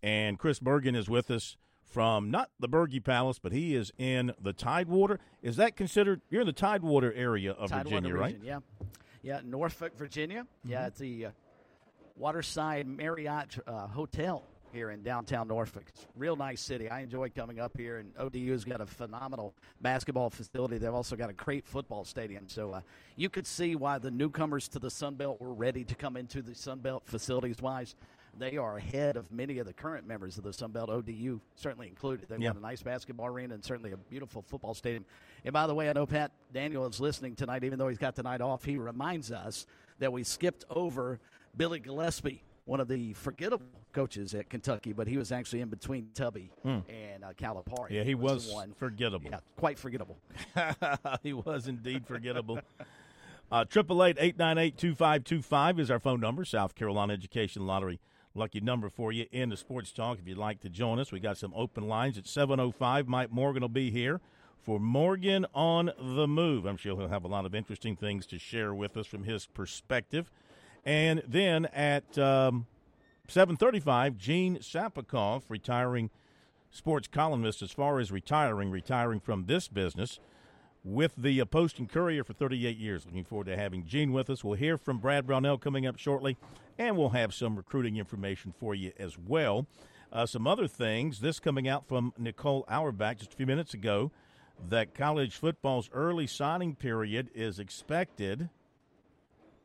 And 0.03 0.39
Chris 0.39 0.59
Bergen 0.59 0.95
is 0.95 1.09
with 1.09 1.31
us 1.31 1.57
from 1.87 2.31
not 2.31 2.51
the 2.61 2.69
Berge 2.69 3.03
Palace, 3.03 3.39
but 3.39 3.53
he 3.53 3.75
is 3.75 3.91
in 3.97 4.35
the 4.39 4.53
Tidewater. 4.53 5.19
Is 5.41 5.57
that 5.57 5.75
considered? 5.75 6.21
You're 6.29 6.43
in 6.43 6.47
the 6.47 6.53
Tidewater 6.53 7.15
area 7.15 7.53
of 7.53 7.71
Tidewater 7.71 7.89
Virginia, 7.89 8.15
region, 8.15 8.21
right? 8.21 8.39
Yeah, 8.43 8.59
yeah, 9.23 9.41
Norfolk, 9.43 9.97
Virginia. 9.97 10.43
Mm-hmm. 10.43 10.71
Yeah, 10.71 10.87
it's 10.89 10.99
the 10.99 11.27
uh, 11.27 11.31
Waterside 12.17 12.87
Marriott 12.87 13.59
uh, 13.67 13.87
Hotel 13.87 14.45
here 14.75 14.91
in 14.91 15.03
downtown 15.03 15.49
Norfolk. 15.49 15.85
It's 15.89 16.03
a 16.03 16.07
real 16.17 16.37
nice 16.37 16.61
city. 16.61 16.91
I 16.91 17.01
enjoy 17.01 17.31
coming 17.31 17.61
up 17.61 17.77
here, 17.77 17.99
and 17.99 18.13
ODU's 18.19 18.65
got 18.65 18.81
a 18.81 18.87
phenomenal 18.87 19.55
basketball 19.81 20.29
facility. 20.31 20.79
They've 20.79 20.93
also 20.93 21.17
got 21.17 21.31
a 21.31 21.35
great 21.35 21.65
football 21.67 22.05
stadium. 22.05 22.49
So 22.49 22.73
uh, 22.73 22.81
you 23.17 23.31
could 23.31 23.47
see 23.47 23.77
why 23.77 23.99
the 23.99 24.11
newcomers 24.11 24.69
to 24.69 24.79
the 24.79 24.91
Sun 24.91 25.15
Belt 25.15 25.41
were 25.41 25.55
ready 25.55 25.85
to 25.85 25.95
come 25.95 26.17
into 26.17 26.43
the 26.43 26.55
Sun 26.55 26.81
Belt 26.81 27.05
facilities 27.07 27.63
wise. 27.63 27.95
They 28.37 28.57
are 28.57 28.77
ahead 28.79 29.17
of 29.17 29.31
many 29.31 29.61
of 29.61 29.67
the 29.67 29.73
current 29.73 30.09
members 30.09 30.39
of 30.39 30.43
the 30.43 30.53
Sun 30.53 30.73
Belt, 30.73 30.91
ODU 30.91 31.41
certainly 31.55 31.87
included. 31.87 32.29
They've 32.29 32.41
Yeah. 32.41 32.49
got 32.51 32.57
a 32.57 32.63
nice 32.63 32.83
basketball 32.83 33.27
arena 33.27 33.55
and 33.55 33.65
certainly 33.65 33.93
a 33.93 33.97
beautiful 33.97 34.43
football 34.43 34.75
stadium. 34.75 35.05
And 35.45 35.53
by 35.53 35.69
the 35.69 35.75
way, 35.75 35.89
I 35.89 35.93
know 35.93 36.05
Pat 36.05 36.33
Daniel 36.53 36.85
is 36.87 36.99
listening 36.99 37.37
tonight, 37.37 37.63
even 37.63 37.79
though 37.79 37.87
he's 37.87 37.99
got 37.99 38.17
the 38.17 38.25
night 38.25 38.41
off. 38.41 38.65
He 38.65 38.77
reminds 38.77 39.31
us 39.31 39.67
that 40.01 40.13
we 40.13 40.25
skipped 40.25 40.65
over 40.69 41.21
Billy 41.57 41.79
Gillispie, 41.79 42.41
one 42.65 42.81
of 42.81 42.89
the 42.89 43.13
forgettable 43.13 43.67
coaches 43.93 44.35
at 44.35 44.49
Kentucky, 44.49 44.93
but 44.93 45.07
he 45.07 45.17
was 45.17 45.31
actually 45.33 45.61
in 45.61 45.69
between 45.69 46.09
Tubby 46.15 46.51
and 46.65 47.25
uh, 47.25 47.33
Calipari. 47.39 47.89
Hmm. 47.89 47.95
Yeah, 47.95 48.03
he 48.05 48.15
was 48.15 48.49
the 48.49 48.55
one. 48.55 48.73
forgettable. 48.73 49.31
Yeah, 49.31 49.41
quite 49.57 49.79
forgettable. 49.79 50.19
he 51.23 51.33
was 51.33 51.69
indeed 51.69 52.07
forgettable. 52.07 52.61
Uh, 53.53 53.65
Triple 53.65 54.03
eight 54.05 54.17
eight 54.19 54.39
nine 54.39 54.59
eight 54.59 54.77
two 54.79 54.95
five 54.95 55.25
two 55.25 55.43
five 55.43 55.79
is 55.79 55.91
our 55.91 56.01
phone 56.01 56.21
number. 56.21 56.45
South 56.45 56.75
Carolina 56.75 57.13
Education 57.13 57.67
Lottery 57.67 58.01
lucky 58.35 58.61
number 58.61 58.89
for 58.89 59.13
you 59.13 59.27
in 59.31 59.49
the 59.51 59.57
sports 59.57 59.93
talk. 59.93 60.19
If 60.19 60.27
you'd 60.27 60.39
like 60.39 60.61
to 60.61 60.69
join 60.69 60.99
us, 60.99 61.13
we 61.13 61.21
got 61.21 61.39
some 61.39 61.53
open 61.55 61.87
lines 61.87 62.19
at 62.19 62.27
seven 62.27 62.59
oh 62.59 62.71
five. 62.73 63.07
Mike 63.07 63.31
Morgan 63.31 63.61
will 63.61 63.69
be 63.69 63.91
here 63.91 64.21
for 64.61 64.81
Morgan 64.81 65.47
on 65.55 65.93
the 66.01 66.27
Move. 66.27 66.65
I'm 66.65 66.77
sure 66.77 66.97
he'll 66.97 67.09
have 67.09 67.25
a 67.25 67.29
lot 67.29 67.45
of 67.47 67.55
interesting 67.55 67.97
things 67.97 68.27
to 68.29 68.39
share 68.39 68.75
with 68.75 68.97
us 68.97 69.07
from 69.07 69.25
his 69.25 69.47
perspective. 69.47 70.31
And 70.85 71.23
then 71.27 71.67
at 71.67 72.19
um, 72.19 72.67
seven 73.29 73.57
thirty 73.57 73.81
five, 73.81 74.19
Gene 74.19 74.59
Sapakoff, 74.59 75.45
retiring 75.49 76.11
sports 76.71 77.09
columnist, 77.09 77.63
as 77.63 77.71
far 77.71 78.01
as 78.01 78.11
retiring, 78.11 78.71
retiring 78.71 79.21
from 79.21 79.47
this 79.47 79.69
business 79.69 80.19
with 80.85 81.15
the 81.17 81.41
uh, 81.41 81.45
Post 81.45 81.79
and 81.79 81.89
Courier 81.89 82.25
for 82.25 82.35
38 82.35 82.77
years. 82.77 83.07
Looking 83.07 83.25
forward 83.25 83.47
to 83.47 83.57
having 83.57 83.87
Gene 83.87 84.13
with 84.13 84.29
us. 84.29 84.45
We'll 84.45 84.59
hear 84.59 84.77
from 84.77 84.99
Brad 84.99 85.27
Brownell 85.27 85.57
coming 85.57 85.87
up 85.87 85.99
shortly, 85.99 86.37
and 86.79 86.99
we'll 86.99 87.11
have 87.11 87.33
some 87.33 87.57
recruiting 87.57 87.97
information 87.97 88.53
for 88.59 88.75
you 88.75 88.93
as 88.99 89.17
well. 89.19 89.67
Uh, 90.13 90.27
some 90.27 90.47
other 90.47 90.69
things. 90.69 91.21
This 91.21 91.41
coming 91.41 91.67
out 91.67 91.89
from 91.89 92.13
Nicole 92.19 92.65
Auerbach 92.69 93.19
just 93.19 93.33
a 93.33 93.37
few 93.37 93.47
minutes 93.47 93.73
ago 93.73 94.13
that 94.69 94.95
college 94.95 95.35
football's 95.37 95.91
early 95.93 96.27
signing 96.27 96.77
period 96.77 97.31
is 97.35 97.59
expected 97.59 98.49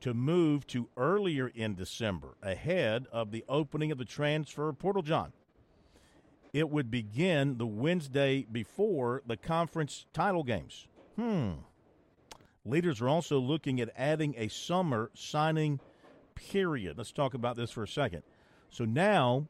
to 0.02 0.14
move 0.14 0.66
to 0.68 0.90
earlier 0.96 1.48
in 1.48 1.76
December, 1.76 2.38
ahead 2.42 3.08
of 3.12 3.32
the 3.32 3.44
opening 3.50 3.92
of 3.92 3.98
the 3.98 4.06
transfer 4.06 4.72
portal, 4.74 5.02
John 5.02 5.34
it 6.54 6.70
would 6.70 6.90
begin 6.90 7.58
the 7.58 7.68
Wednesday 7.68 8.46
before 8.52 9.22
the 9.26 9.38
conference 9.38 10.06
title 10.14 10.44
games. 10.44 10.88
Hmm. 11.16 11.52
Leaders 12.66 13.02
are 13.02 13.10
also 13.10 13.40
looking 13.40 13.80
at 13.80 13.90
adding 13.96 14.36
a 14.38 14.48
summer 14.48 15.12
signing 15.14 15.80
period. 16.36 16.98
Let's 16.98 17.12
talk 17.12 17.34
about 17.34 17.56
this 17.56 17.72
for 17.72 17.84
a 17.84 17.88
second. 17.88 18.24
So 18.70 18.86
now 18.86 19.48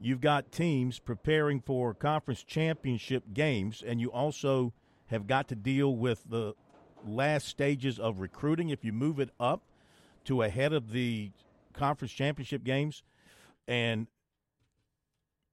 you've 0.00 0.20
got 0.20 0.52
teams 0.52 0.98
preparing 0.98 1.60
for 1.60 1.94
conference 1.94 2.42
championship 2.42 3.24
games, 3.32 3.82
and 3.86 4.00
you 4.00 4.10
also 4.10 4.72
have 5.06 5.26
got 5.26 5.48
to 5.48 5.54
deal 5.54 5.94
with 5.94 6.24
the 6.28 6.54
last 7.06 7.48
stages 7.48 7.98
of 7.98 8.20
recruiting 8.20 8.70
if 8.70 8.84
you 8.84 8.92
move 8.92 9.18
it 9.18 9.30
up 9.38 9.62
to 10.24 10.42
ahead 10.42 10.72
of 10.72 10.92
the 10.92 11.30
conference 11.72 12.12
championship 12.12 12.64
games. 12.64 13.02
And 13.66 14.06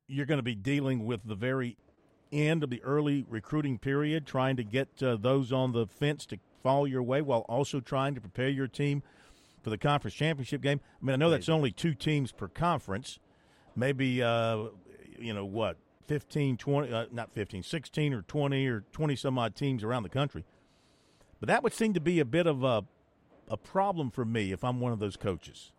you're 0.07 0.25
going 0.25 0.39
to 0.39 0.43
be 0.43 0.55
dealing 0.55 1.05
with 1.05 1.21
the 1.25 1.35
very 1.35 1.77
end 2.31 2.63
of 2.63 2.69
the 2.69 2.81
early 2.83 3.25
recruiting 3.29 3.77
period, 3.77 4.25
trying 4.25 4.55
to 4.57 4.63
get 4.63 5.01
uh, 5.01 5.15
those 5.15 5.51
on 5.51 5.71
the 5.71 5.87
fence 5.87 6.25
to 6.27 6.37
fall 6.61 6.87
your 6.87 7.03
way 7.03 7.21
while 7.21 7.45
also 7.49 7.79
trying 7.79 8.15
to 8.15 8.21
prepare 8.21 8.49
your 8.49 8.67
team 8.67 9.01
for 9.63 9.69
the 9.69 9.77
conference 9.77 10.15
championship 10.15 10.61
game. 10.61 10.79
I 11.01 11.05
mean, 11.05 11.13
I 11.13 11.17
know 11.17 11.29
that's 11.29 11.49
only 11.49 11.71
two 11.71 11.93
teams 11.93 12.31
per 12.31 12.47
conference, 12.47 13.19
maybe, 13.75 14.21
uh, 14.21 14.65
you 15.17 15.33
know, 15.33 15.45
what, 15.45 15.77
15, 16.07 16.57
20, 16.57 16.93
uh, 16.93 17.05
not 17.11 17.31
15, 17.33 17.63
16 17.63 18.13
or 18.13 18.21
20 18.23 18.67
or 18.67 18.83
20 18.91 19.15
some 19.15 19.37
odd 19.37 19.55
teams 19.55 19.83
around 19.83 20.03
the 20.03 20.09
country. 20.09 20.45
But 21.39 21.47
that 21.47 21.63
would 21.63 21.73
seem 21.73 21.93
to 21.93 22.01
be 22.01 22.19
a 22.19 22.25
bit 22.25 22.47
of 22.47 22.63
a, 22.63 22.83
a 23.47 23.57
problem 23.57 24.11
for 24.11 24.25
me 24.25 24.51
if 24.51 24.63
I'm 24.63 24.79
one 24.79 24.91
of 24.91 24.99
those 24.99 25.15
coaches. 25.15 25.71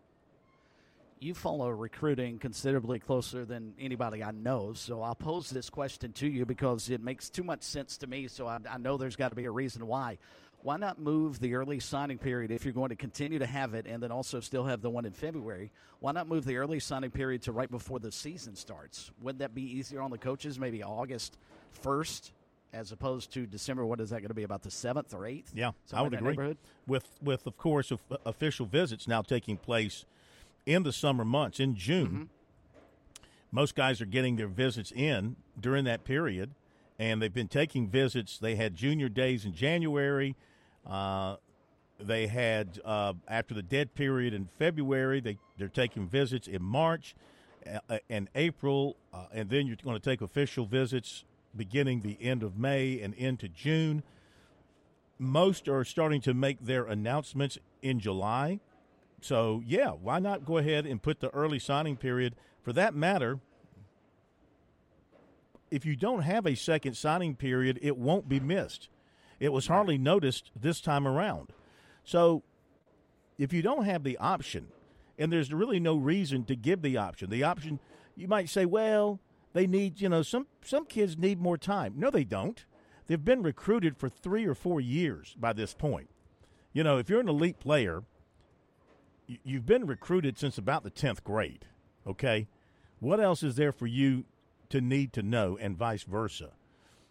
You 1.18 1.34
follow 1.34 1.68
recruiting 1.68 2.38
considerably 2.38 2.98
closer 2.98 3.44
than 3.44 3.74
anybody 3.78 4.24
I 4.24 4.30
know, 4.30 4.72
so 4.72 5.02
I'll 5.02 5.14
pose 5.14 5.50
this 5.50 5.68
question 5.68 6.12
to 6.14 6.26
you 6.26 6.46
because 6.46 6.88
it 6.88 7.02
makes 7.02 7.28
too 7.28 7.42
much 7.42 7.62
sense 7.62 7.98
to 7.98 8.06
me. 8.06 8.26
So 8.26 8.46
I, 8.46 8.58
I 8.70 8.78
know 8.78 8.96
there's 8.96 9.16
got 9.16 9.28
to 9.28 9.36
be 9.36 9.44
a 9.44 9.50
reason 9.50 9.86
why. 9.86 10.16
Why 10.62 10.78
not 10.78 10.98
move 10.98 11.38
the 11.38 11.54
early 11.54 11.78
signing 11.78 12.16
period 12.16 12.50
if 12.50 12.64
you're 12.64 12.74
going 12.74 12.88
to 12.88 12.96
continue 12.96 13.38
to 13.38 13.46
have 13.46 13.74
it 13.74 13.86
and 13.86 14.02
then 14.02 14.10
also 14.10 14.40
still 14.40 14.64
have 14.64 14.80
the 14.80 14.90
one 14.90 15.04
in 15.04 15.12
February? 15.12 15.72
Why 16.00 16.12
not 16.12 16.26
move 16.26 16.46
the 16.46 16.56
early 16.56 16.80
signing 16.80 17.10
period 17.10 17.42
to 17.42 17.52
right 17.52 17.70
before 17.70 17.98
the 17.98 18.12
season 18.12 18.56
starts? 18.56 19.10
Wouldn't 19.20 19.40
that 19.40 19.54
be 19.54 19.62
easier 19.62 20.00
on 20.00 20.10
the 20.10 20.18
coaches? 20.18 20.58
Maybe 20.58 20.82
August 20.82 21.36
1st 21.82 22.30
as 22.72 22.92
opposed 22.92 23.32
to 23.32 23.46
December. 23.46 23.84
What 23.84 24.00
is 24.00 24.10
that 24.10 24.20
going 24.20 24.28
to 24.28 24.34
be 24.34 24.42
about 24.42 24.62
the 24.62 24.68
7th 24.68 25.14
or 25.14 25.20
8th? 25.20 25.46
Yeah, 25.54 25.72
I 25.92 26.02
would 26.02 26.14
agree. 26.14 26.56
With 26.86 27.18
with 27.22 27.46
of 27.46 27.56
course 27.56 27.90
of, 27.90 28.00
official 28.24 28.66
visits 28.66 29.08
now 29.08 29.22
taking 29.22 29.56
place 29.56 30.04
in 30.66 30.82
the 30.82 30.92
summer 30.92 31.24
months 31.24 31.60
in 31.60 31.74
June. 31.74 32.06
Mm-hmm. 32.06 32.22
Most 33.52 33.74
guys 33.74 34.00
are 34.00 34.06
getting 34.06 34.36
their 34.36 34.46
visits 34.46 34.92
in 34.92 35.36
during 35.58 35.84
that 35.84 36.04
period, 36.04 36.50
and 36.98 37.20
they've 37.20 37.34
been 37.34 37.48
taking 37.48 37.88
visits. 37.88 38.38
They 38.38 38.54
had 38.54 38.76
junior 38.76 39.08
days 39.08 39.44
in 39.44 39.54
January. 39.54 40.36
Uh, 40.86 41.36
they 41.98 42.28
had 42.28 42.80
uh, 42.84 43.14
after 43.26 43.54
the 43.54 43.62
dead 43.62 43.94
period 43.94 44.32
in 44.32 44.46
February. 44.46 45.20
They 45.20 45.38
they're 45.58 45.68
taking 45.68 46.06
visits 46.06 46.46
in 46.46 46.62
March 46.62 47.16
uh, 47.88 47.98
and 48.08 48.28
April, 48.34 48.96
uh, 49.12 49.26
and 49.32 49.50
then 49.50 49.66
you're 49.66 49.76
going 49.82 49.98
to 49.98 50.02
take 50.02 50.20
official 50.20 50.64
visits 50.64 51.24
beginning 51.56 52.00
the 52.00 52.18
end 52.20 52.42
of 52.42 52.56
May 52.56 53.00
and 53.00 53.14
into 53.14 53.48
June 53.48 54.02
most 55.20 55.68
are 55.68 55.84
starting 55.84 56.22
to 56.22 56.32
make 56.32 56.64
their 56.64 56.84
announcements 56.84 57.58
in 57.82 58.00
July. 58.00 58.58
So, 59.20 59.62
yeah, 59.66 59.90
why 59.90 60.18
not 60.18 60.46
go 60.46 60.56
ahead 60.56 60.86
and 60.86 61.02
put 61.02 61.20
the 61.20 61.28
early 61.30 61.58
signing 61.58 61.96
period? 61.96 62.34
For 62.62 62.72
that 62.72 62.94
matter, 62.94 63.38
if 65.70 65.84
you 65.84 65.94
don't 65.94 66.22
have 66.22 66.46
a 66.46 66.54
second 66.54 66.96
signing 66.96 67.36
period, 67.36 67.78
it 67.82 67.98
won't 67.98 68.30
be 68.30 68.40
missed. 68.40 68.88
It 69.38 69.52
was 69.52 69.66
hardly 69.66 69.98
noticed 69.98 70.50
this 70.58 70.80
time 70.80 71.06
around. 71.06 71.52
So, 72.02 72.42
if 73.38 73.52
you 73.52 73.60
don't 73.60 73.84
have 73.84 74.04
the 74.04 74.16
option, 74.16 74.68
and 75.18 75.30
there's 75.30 75.52
really 75.52 75.80
no 75.80 75.96
reason 75.96 76.44
to 76.46 76.56
give 76.56 76.80
the 76.80 76.96
option, 76.96 77.28
the 77.28 77.44
option, 77.44 77.78
you 78.16 78.26
might 78.26 78.48
say, 78.48 78.64
well, 78.64 79.20
they 79.52 79.66
need, 79.66 80.00
you 80.00 80.08
know, 80.08 80.22
some, 80.22 80.46
some 80.62 80.86
kids 80.86 81.18
need 81.18 81.40
more 81.40 81.58
time. 81.58 81.94
No, 81.96 82.10
they 82.10 82.24
don't. 82.24 82.64
They've 83.06 83.24
been 83.24 83.42
recruited 83.42 83.96
for 83.96 84.08
three 84.08 84.46
or 84.46 84.54
four 84.54 84.80
years 84.80 85.34
by 85.38 85.52
this 85.52 85.74
point. 85.74 86.08
You 86.72 86.84
know, 86.84 86.98
if 86.98 87.10
you're 87.10 87.20
an 87.20 87.28
elite 87.28 87.58
player, 87.58 88.04
you- 89.26 89.38
you've 89.42 89.66
been 89.66 89.86
recruited 89.86 90.38
since 90.38 90.56
about 90.58 90.84
the 90.84 90.90
10th 90.90 91.24
grade, 91.24 91.66
okay? 92.06 92.46
What 93.00 93.18
else 93.20 93.42
is 93.42 93.56
there 93.56 93.72
for 93.72 93.86
you 93.86 94.24
to 94.68 94.80
need 94.80 95.12
to 95.14 95.22
know, 95.22 95.56
and 95.56 95.76
vice 95.76 96.04
versa? 96.04 96.52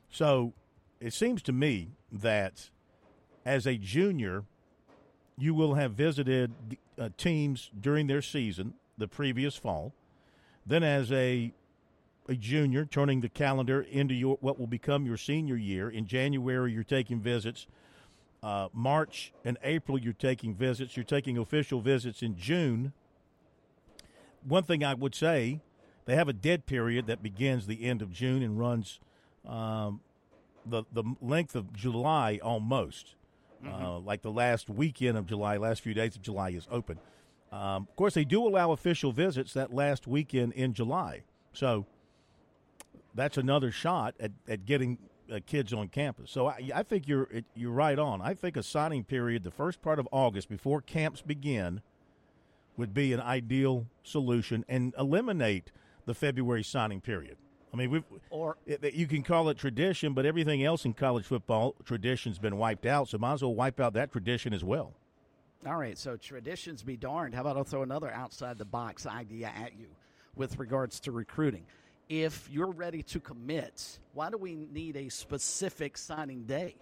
So 0.09 0.53
it 1.01 1.13
seems 1.13 1.41
to 1.43 1.51
me 1.51 1.91
that 2.11 2.69
as 3.45 3.65
a 3.67 3.77
junior, 3.77 4.45
you 5.37 5.53
will 5.53 5.73
have 5.75 5.93
visited 5.93 6.77
uh, 6.97 7.09
teams 7.17 7.71
during 7.79 8.07
their 8.07 8.21
season 8.21 8.75
the 8.97 9.07
previous 9.07 9.55
fall. 9.55 9.93
Then, 10.65 10.83
as 10.83 11.11
a 11.11 11.53
a 12.29 12.35
junior, 12.35 12.85
turning 12.85 13.21
the 13.21 13.27
calendar 13.27 13.81
into 13.81 14.13
your 14.13 14.37
what 14.39 14.59
will 14.59 14.67
become 14.67 15.05
your 15.05 15.17
senior 15.17 15.57
year. 15.57 15.89
In 15.89 16.05
January, 16.05 16.71
you're 16.71 16.83
taking 16.83 17.19
visits. 17.19 17.65
Uh, 18.41 18.69
March 18.71 19.33
and 19.43 19.57
April, 19.63 19.97
you're 19.97 20.13
taking 20.13 20.53
visits. 20.53 20.95
You're 20.95 21.03
taking 21.03 21.37
official 21.37 21.81
visits 21.81 22.21
in 22.21 22.37
June. 22.37 22.93
One 24.47 24.63
thing 24.63 24.83
I 24.83 24.93
would 24.93 25.15
say 25.15 25.59
they 26.05 26.15
have 26.15 26.29
a 26.29 26.33
dead 26.33 26.65
period 26.65 27.07
that 27.07 27.21
begins 27.21 27.67
the 27.67 27.83
end 27.83 28.01
of 28.01 28.13
June 28.13 28.43
and 28.43 28.57
runs 28.57 28.99
um, 29.45 29.99
the 30.65 30.83
the 30.93 31.03
length 31.21 31.55
of 31.55 31.73
July 31.73 32.39
almost. 32.41 33.15
Mm-hmm. 33.65 33.83
Uh, 33.83 33.99
like 33.99 34.21
the 34.21 34.31
last 34.31 34.69
weekend 34.69 35.17
of 35.17 35.25
July, 35.25 35.57
last 35.57 35.81
few 35.81 35.93
days 35.93 36.15
of 36.15 36.21
July 36.21 36.51
is 36.51 36.67
open. 36.71 36.97
Um, 37.51 37.87
of 37.89 37.95
course, 37.95 38.13
they 38.13 38.23
do 38.23 38.47
allow 38.47 38.71
official 38.71 39.11
visits 39.11 39.53
that 39.53 39.73
last 39.73 40.07
weekend 40.07 40.53
in 40.53 40.73
July. 40.73 41.23
So 41.51 41.85
that's 43.15 43.37
another 43.37 43.71
shot 43.71 44.15
at, 44.19 44.31
at 44.47 44.65
getting 44.65 44.97
uh, 45.31 45.39
kids 45.45 45.73
on 45.73 45.87
campus. 45.87 46.31
So 46.31 46.47
I, 46.47 46.69
I 46.73 46.83
think 46.83 47.07
you're 47.07 47.27
you're 47.55 47.71
right 47.71 47.99
on. 47.99 48.21
I 48.21 48.33
think 48.33 48.57
a 48.57 48.63
signing 48.63 49.03
period, 49.03 49.43
the 49.43 49.51
first 49.51 49.81
part 49.81 49.99
of 49.99 50.07
August 50.11 50.49
before 50.49 50.81
camps 50.81 51.21
begin, 51.21 51.81
would 52.77 52.93
be 52.93 53.13
an 53.13 53.19
ideal 53.19 53.85
solution 54.03 54.65
and 54.67 54.93
eliminate 54.97 55.71
the 56.05 56.13
February 56.13 56.63
signing 56.63 57.01
period. 57.01 57.37
I 57.71 57.77
mean, 57.77 57.91
we've 57.91 58.03
or 58.31 58.57
it, 58.65 58.93
you 58.93 59.05
can 59.05 59.21
call 59.21 59.49
it 59.49 59.57
tradition, 59.57 60.13
but 60.13 60.25
everything 60.25 60.63
else 60.63 60.85
in 60.85 60.93
college 60.93 61.25
football 61.25 61.75
tradition's 61.85 62.39
been 62.39 62.57
wiped 62.57 62.85
out. 62.85 63.09
So 63.09 63.17
might 63.17 63.33
as 63.33 63.41
well 63.43 63.53
wipe 63.53 63.79
out 63.79 63.93
that 63.93 64.11
tradition 64.11 64.53
as 64.53 64.63
well. 64.63 64.93
All 65.67 65.75
right, 65.75 65.97
so 65.97 66.15
traditions 66.15 66.83
be 66.83 66.95
darned. 66.95 67.35
How 67.35 67.41
about 67.41 67.57
I'll 67.57 67.65
throw 67.65 67.83
another 67.83 68.09
outside 68.09 68.57
the 68.57 68.65
box 68.65 69.05
idea 69.05 69.47
at 69.47 69.77
you 69.77 69.87
with 70.35 70.57
regards 70.57 71.01
to 71.01 71.11
recruiting? 71.11 71.65
If 72.09 72.49
you're 72.51 72.71
ready 72.71 73.03
to 73.03 73.19
commit, 73.19 73.99
why 74.13 74.31
do 74.31 74.37
we 74.37 74.55
need 74.55 74.97
a 74.97 75.09
specific 75.09 75.95
signing 75.95 76.43
day? 76.45 76.75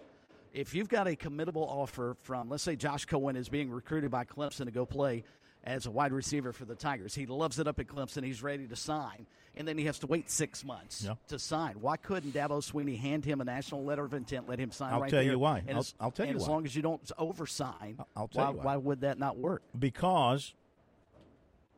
If 0.54 0.74
you've 0.74 0.88
got 0.88 1.06
a 1.06 1.14
committable 1.14 1.68
offer 1.68 2.16
from, 2.22 2.48
let's 2.48 2.62
say 2.62 2.76
Josh 2.76 3.04
Cohen 3.04 3.36
is 3.36 3.50
being 3.50 3.70
recruited 3.70 4.10
by 4.10 4.24
Clemson 4.24 4.64
to 4.64 4.70
go 4.70 4.86
play 4.86 5.24
as 5.64 5.84
a 5.84 5.90
wide 5.90 6.12
receiver 6.12 6.54
for 6.54 6.64
the 6.64 6.74
Tigers. 6.74 7.14
He 7.14 7.26
loves 7.26 7.58
it 7.58 7.68
up 7.68 7.78
at 7.78 7.86
Clemson. 7.88 8.24
He's 8.24 8.42
ready 8.42 8.66
to 8.66 8.74
sign. 8.74 9.26
And 9.54 9.68
then 9.68 9.76
he 9.76 9.84
has 9.84 9.98
to 9.98 10.06
wait 10.06 10.30
six 10.30 10.64
months 10.64 11.04
yeah. 11.04 11.14
to 11.28 11.38
sign. 11.38 11.74
Why 11.80 11.98
couldn't 11.98 12.32
Dabo 12.32 12.62
Swinney 12.62 12.98
hand 12.98 13.26
him 13.26 13.42
a 13.42 13.44
national 13.44 13.84
letter 13.84 14.04
of 14.04 14.14
intent, 14.14 14.48
let 14.48 14.58
him 14.58 14.70
sign? 14.70 14.94
I'll 14.94 15.00
right 15.00 15.10
tell 15.10 15.20
there? 15.20 15.32
you 15.32 15.38
why. 15.38 15.62
And 15.66 15.76
I'll, 15.76 15.86
I'll 16.00 16.10
tell 16.10 16.26
you 16.26 16.36
as 16.36 16.42
why. 16.42 16.54
long 16.54 16.64
as 16.64 16.74
you 16.74 16.80
don't 16.80 17.04
oversign, 17.18 18.02
I'll 18.16 18.28
tell 18.28 18.44
why, 18.44 18.50
you 18.50 18.56
why. 18.56 18.64
why 18.64 18.76
would 18.76 19.02
that 19.02 19.18
not 19.18 19.36
work? 19.36 19.62
Because 19.78 20.54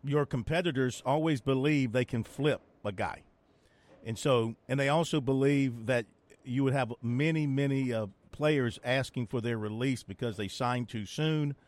your 0.04 0.24
competitors 0.24 1.02
always 1.04 1.40
believe 1.40 1.90
they 1.90 2.04
can 2.04 2.22
flip 2.22 2.60
a 2.84 2.92
guy. 2.92 3.22
And 4.04 4.18
so, 4.18 4.54
and 4.68 4.80
they 4.80 4.88
also 4.88 5.20
believe 5.20 5.86
that 5.86 6.06
you 6.44 6.64
would 6.64 6.72
have 6.72 6.92
many, 7.02 7.46
many 7.46 7.92
uh, 7.92 8.06
players 8.32 8.78
asking 8.82 9.26
for 9.26 9.40
their 9.40 9.58
release 9.58 10.02
because 10.02 10.36
they 10.36 10.48
signed 10.48 10.88
too 10.88 11.06
soon– 11.06 11.54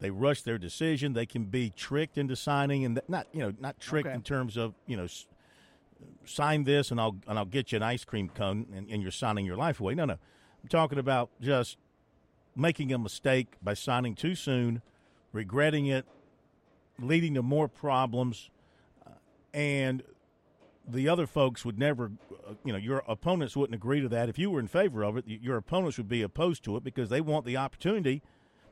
they 0.00 0.10
rush 0.10 0.42
their 0.42 0.58
decision. 0.58 1.12
They 1.12 1.26
can 1.26 1.44
be 1.44 1.70
tricked 1.70 2.18
into 2.18 2.36
signing, 2.36 2.84
and 2.84 3.00
not 3.08 3.26
you 3.32 3.40
know 3.40 3.54
not 3.58 3.80
tricked 3.80 4.06
okay. 4.06 4.14
in 4.14 4.22
terms 4.22 4.56
of 4.56 4.74
you 4.86 4.96
know 4.96 5.06
sign 6.26 6.64
this 6.64 6.90
and 6.90 7.00
I'll 7.00 7.16
and 7.26 7.38
I'll 7.38 7.44
get 7.44 7.72
you 7.72 7.76
an 7.76 7.82
ice 7.82 8.04
cream 8.04 8.28
cone 8.28 8.66
and, 8.74 8.88
and 8.90 9.00
you're 9.02 9.10
signing 9.10 9.46
your 9.46 9.56
life 9.56 9.80
away. 9.80 9.94
No, 9.94 10.04
no, 10.04 10.14
I'm 10.14 10.68
talking 10.68 10.98
about 10.98 11.30
just 11.40 11.78
making 12.56 12.92
a 12.92 12.98
mistake 12.98 13.54
by 13.62 13.74
signing 13.74 14.14
too 14.14 14.34
soon, 14.34 14.82
regretting 15.32 15.86
it, 15.86 16.04
leading 16.98 17.34
to 17.34 17.42
more 17.42 17.68
problems, 17.68 18.50
uh, 19.06 19.10
and 19.52 20.02
the 20.86 21.08
other 21.08 21.26
folks 21.26 21.64
would 21.64 21.78
never, 21.78 22.12
uh, 22.46 22.54
you 22.64 22.72
know, 22.72 22.78
your 22.78 23.02
opponents 23.08 23.56
wouldn't 23.56 23.74
agree 23.74 24.00
to 24.00 24.08
that. 24.08 24.28
If 24.28 24.38
you 24.38 24.50
were 24.50 24.60
in 24.60 24.68
favor 24.68 25.02
of 25.02 25.16
it, 25.16 25.24
your 25.26 25.56
opponents 25.56 25.96
would 25.96 26.08
be 26.08 26.22
opposed 26.22 26.62
to 26.64 26.76
it 26.76 26.84
because 26.84 27.08
they 27.08 27.20
want 27.20 27.46
the 27.46 27.56
opportunity 27.56 28.22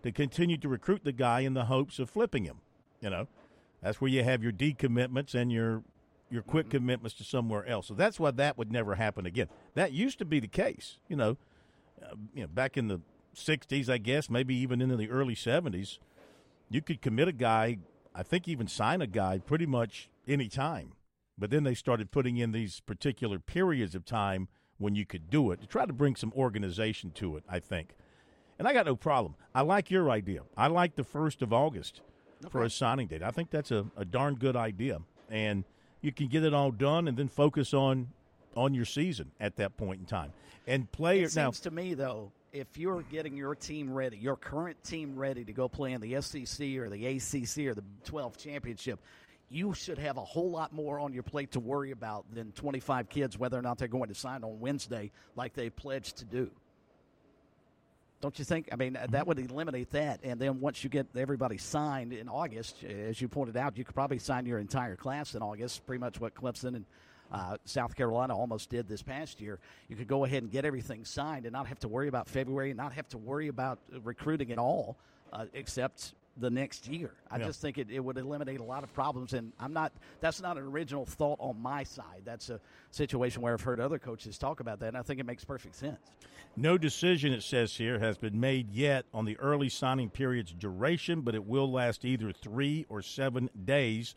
to 0.02 0.12
continue 0.12 0.58
to 0.58 0.68
recruit 0.68 1.04
the 1.04 1.12
guy 1.12 1.40
in 1.40 1.54
the 1.54 1.66
hopes 1.66 1.98
of 1.98 2.10
flipping 2.10 2.44
him. 2.44 2.60
You 3.00 3.10
know, 3.10 3.28
that's 3.82 4.00
where 4.00 4.10
you 4.10 4.24
have 4.24 4.42
your 4.42 4.52
decommitments 4.52 5.34
and 5.34 5.50
your 5.50 5.82
your 6.30 6.42
quick 6.42 6.66
mm-hmm. 6.66 6.78
commitments 6.78 7.14
to 7.14 7.24
somewhere 7.24 7.66
else. 7.66 7.88
So 7.88 7.94
that's 7.94 8.18
why 8.18 8.30
that 8.30 8.56
would 8.56 8.72
never 8.72 8.94
happen 8.94 9.26
again. 9.26 9.48
That 9.74 9.92
used 9.92 10.18
to 10.18 10.24
be 10.24 10.40
the 10.40 10.48
case. 10.48 10.98
You 11.08 11.16
know, 11.16 11.36
uh, 12.02 12.14
you 12.34 12.42
know, 12.42 12.48
back 12.48 12.76
in 12.76 12.88
the 12.88 13.00
'60s, 13.34 13.88
I 13.88 13.98
guess, 13.98 14.30
maybe 14.30 14.54
even 14.56 14.80
into 14.80 14.96
the 14.96 15.10
early 15.10 15.34
'70s, 15.34 15.98
you 16.70 16.82
could 16.82 17.00
commit 17.02 17.28
a 17.28 17.32
guy. 17.32 17.78
I 18.14 18.22
think 18.22 18.48
even 18.48 18.66
sign 18.66 19.00
a 19.00 19.06
guy 19.06 19.38
pretty 19.38 19.66
much 19.66 20.10
any 20.28 20.48
time. 20.48 20.92
But 21.38 21.50
then 21.50 21.64
they 21.64 21.74
started 21.74 22.10
putting 22.10 22.36
in 22.36 22.52
these 22.52 22.80
particular 22.80 23.38
periods 23.38 23.94
of 23.94 24.04
time 24.04 24.48
when 24.78 24.94
you 24.94 25.06
could 25.06 25.30
do 25.30 25.50
it 25.50 25.60
to 25.60 25.66
try 25.66 25.86
to 25.86 25.92
bring 25.92 26.16
some 26.16 26.32
organization 26.36 27.10
to 27.12 27.36
it. 27.36 27.44
I 27.48 27.58
think. 27.60 27.94
And 28.58 28.68
I 28.68 28.72
got 28.72 28.86
no 28.86 28.96
problem. 28.96 29.34
I 29.54 29.62
like 29.62 29.90
your 29.90 30.10
idea. 30.10 30.42
I 30.56 30.68
like 30.68 30.94
the 30.94 31.02
1st 31.02 31.42
of 31.42 31.52
August 31.52 32.00
okay. 32.42 32.50
for 32.50 32.62
a 32.62 32.70
signing 32.70 33.08
date. 33.08 33.22
I 33.22 33.30
think 33.30 33.50
that's 33.50 33.70
a, 33.70 33.86
a 33.96 34.04
darn 34.04 34.36
good 34.36 34.56
idea. 34.56 35.00
And 35.30 35.64
you 36.00 36.12
can 36.12 36.28
get 36.28 36.44
it 36.44 36.52
all 36.52 36.70
done 36.70 37.08
and 37.08 37.16
then 37.16 37.28
focus 37.28 37.74
on 37.74 38.08
on 38.54 38.74
your 38.74 38.84
season 38.84 39.30
at 39.40 39.56
that 39.56 39.76
point 39.76 40.00
in 40.00 40.06
time. 40.06 40.32
And 40.66 40.90
play 40.92 41.20
it 41.20 41.34
now. 41.34 41.46
seems 41.46 41.60
to 41.60 41.70
me 41.70 41.94
though, 41.94 42.30
if 42.52 42.76
you're 42.76 43.02
getting 43.02 43.34
your 43.34 43.54
team 43.54 43.92
ready, 43.92 44.18
your 44.18 44.36
current 44.36 44.82
team 44.84 45.16
ready 45.16 45.44
to 45.44 45.52
go 45.52 45.68
play 45.68 45.92
in 45.92 46.00
the 46.00 46.20
SEC 46.20 46.76
or 46.76 46.90
the 46.90 47.06
ACC 47.06 47.66
or 47.66 47.74
the 47.74 47.84
12 48.04 48.36
championship, 48.36 49.00
you 49.52 49.74
should 49.74 49.98
have 49.98 50.16
a 50.16 50.24
whole 50.24 50.50
lot 50.50 50.72
more 50.72 50.98
on 50.98 51.12
your 51.12 51.22
plate 51.22 51.52
to 51.52 51.60
worry 51.60 51.90
about 51.90 52.24
than 52.34 52.52
25 52.52 53.08
kids, 53.08 53.38
whether 53.38 53.58
or 53.58 53.62
not 53.62 53.78
they're 53.78 53.88
going 53.88 54.08
to 54.08 54.14
sign 54.14 54.44
on 54.44 54.60
Wednesday 54.60 55.10
like 55.36 55.52
they 55.54 55.68
pledged 55.68 56.16
to 56.16 56.24
do. 56.24 56.50
Don't 58.22 58.38
you 58.38 58.44
think? 58.44 58.68
I 58.72 58.76
mean, 58.76 58.96
that 59.10 59.26
would 59.26 59.38
eliminate 59.38 59.90
that. 59.90 60.20
And 60.22 60.40
then 60.40 60.60
once 60.60 60.84
you 60.84 60.90
get 60.90 61.08
everybody 61.16 61.58
signed 61.58 62.12
in 62.12 62.28
August, 62.28 62.84
as 62.84 63.20
you 63.20 63.28
pointed 63.28 63.56
out, 63.56 63.76
you 63.76 63.84
could 63.84 63.96
probably 63.96 64.20
sign 64.20 64.46
your 64.46 64.60
entire 64.60 64.94
class 64.94 65.34
in 65.34 65.42
August, 65.42 65.84
pretty 65.86 65.98
much 65.98 66.20
what 66.20 66.32
Clemson 66.34 66.76
and 66.76 66.84
uh, 67.32 67.56
South 67.64 67.96
Carolina 67.96 68.36
almost 68.36 68.70
did 68.70 68.88
this 68.88 69.02
past 69.02 69.40
year. 69.40 69.58
You 69.88 69.96
could 69.96 70.06
go 70.06 70.24
ahead 70.24 70.44
and 70.44 70.52
get 70.52 70.64
everything 70.64 71.04
signed 71.04 71.46
and 71.46 71.52
not 71.52 71.66
have 71.66 71.80
to 71.80 71.88
worry 71.88 72.08
about 72.08 72.28
February, 72.28 72.72
not 72.74 72.92
have 72.92 73.08
to 73.08 73.18
worry 73.18 73.48
about 73.48 73.80
recruiting 74.02 74.52
at 74.52 74.58
all, 74.58 74.96
uh, 75.32 75.46
except 75.52 76.14
the 76.38 76.50
next 76.50 76.88
year. 76.88 77.12
I 77.30 77.38
yeah. 77.38 77.46
just 77.46 77.60
think 77.60 77.78
it, 77.78 77.90
it 77.90 78.00
would 78.00 78.16
eliminate 78.16 78.60
a 78.60 78.64
lot 78.64 78.84
of 78.84 78.92
problems. 78.94 79.34
And 79.34 79.52
I'm 79.60 79.72
not, 79.72 79.92
that's 80.20 80.40
not 80.40 80.56
an 80.56 80.64
original 80.64 81.04
thought 81.04 81.38
on 81.40 81.60
my 81.60 81.82
side. 81.82 82.22
That's 82.24 82.48
a 82.50 82.60
situation 82.90 83.42
where 83.42 83.52
I've 83.52 83.60
heard 83.60 83.80
other 83.80 83.98
coaches 83.98 84.38
talk 84.38 84.60
about 84.60 84.80
that, 84.80 84.88
and 84.88 84.96
I 84.96 85.02
think 85.02 85.20
it 85.20 85.26
makes 85.26 85.44
perfect 85.44 85.76
sense. 85.76 85.98
No 86.56 86.76
decision, 86.76 87.32
it 87.32 87.42
says 87.42 87.76
here, 87.76 87.98
has 87.98 88.18
been 88.18 88.38
made 88.38 88.70
yet 88.70 89.06
on 89.14 89.24
the 89.24 89.38
early 89.38 89.68
signing 89.68 90.10
period's 90.10 90.52
duration, 90.52 91.22
but 91.22 91.34
it 91.34 91.44
will 91.44 91.70
last 91.70 92.04
either 92.04 92.32
three 92.32 92.84
or 92.88 93.02
seven 93.02 93.48
days. 93.64 94.14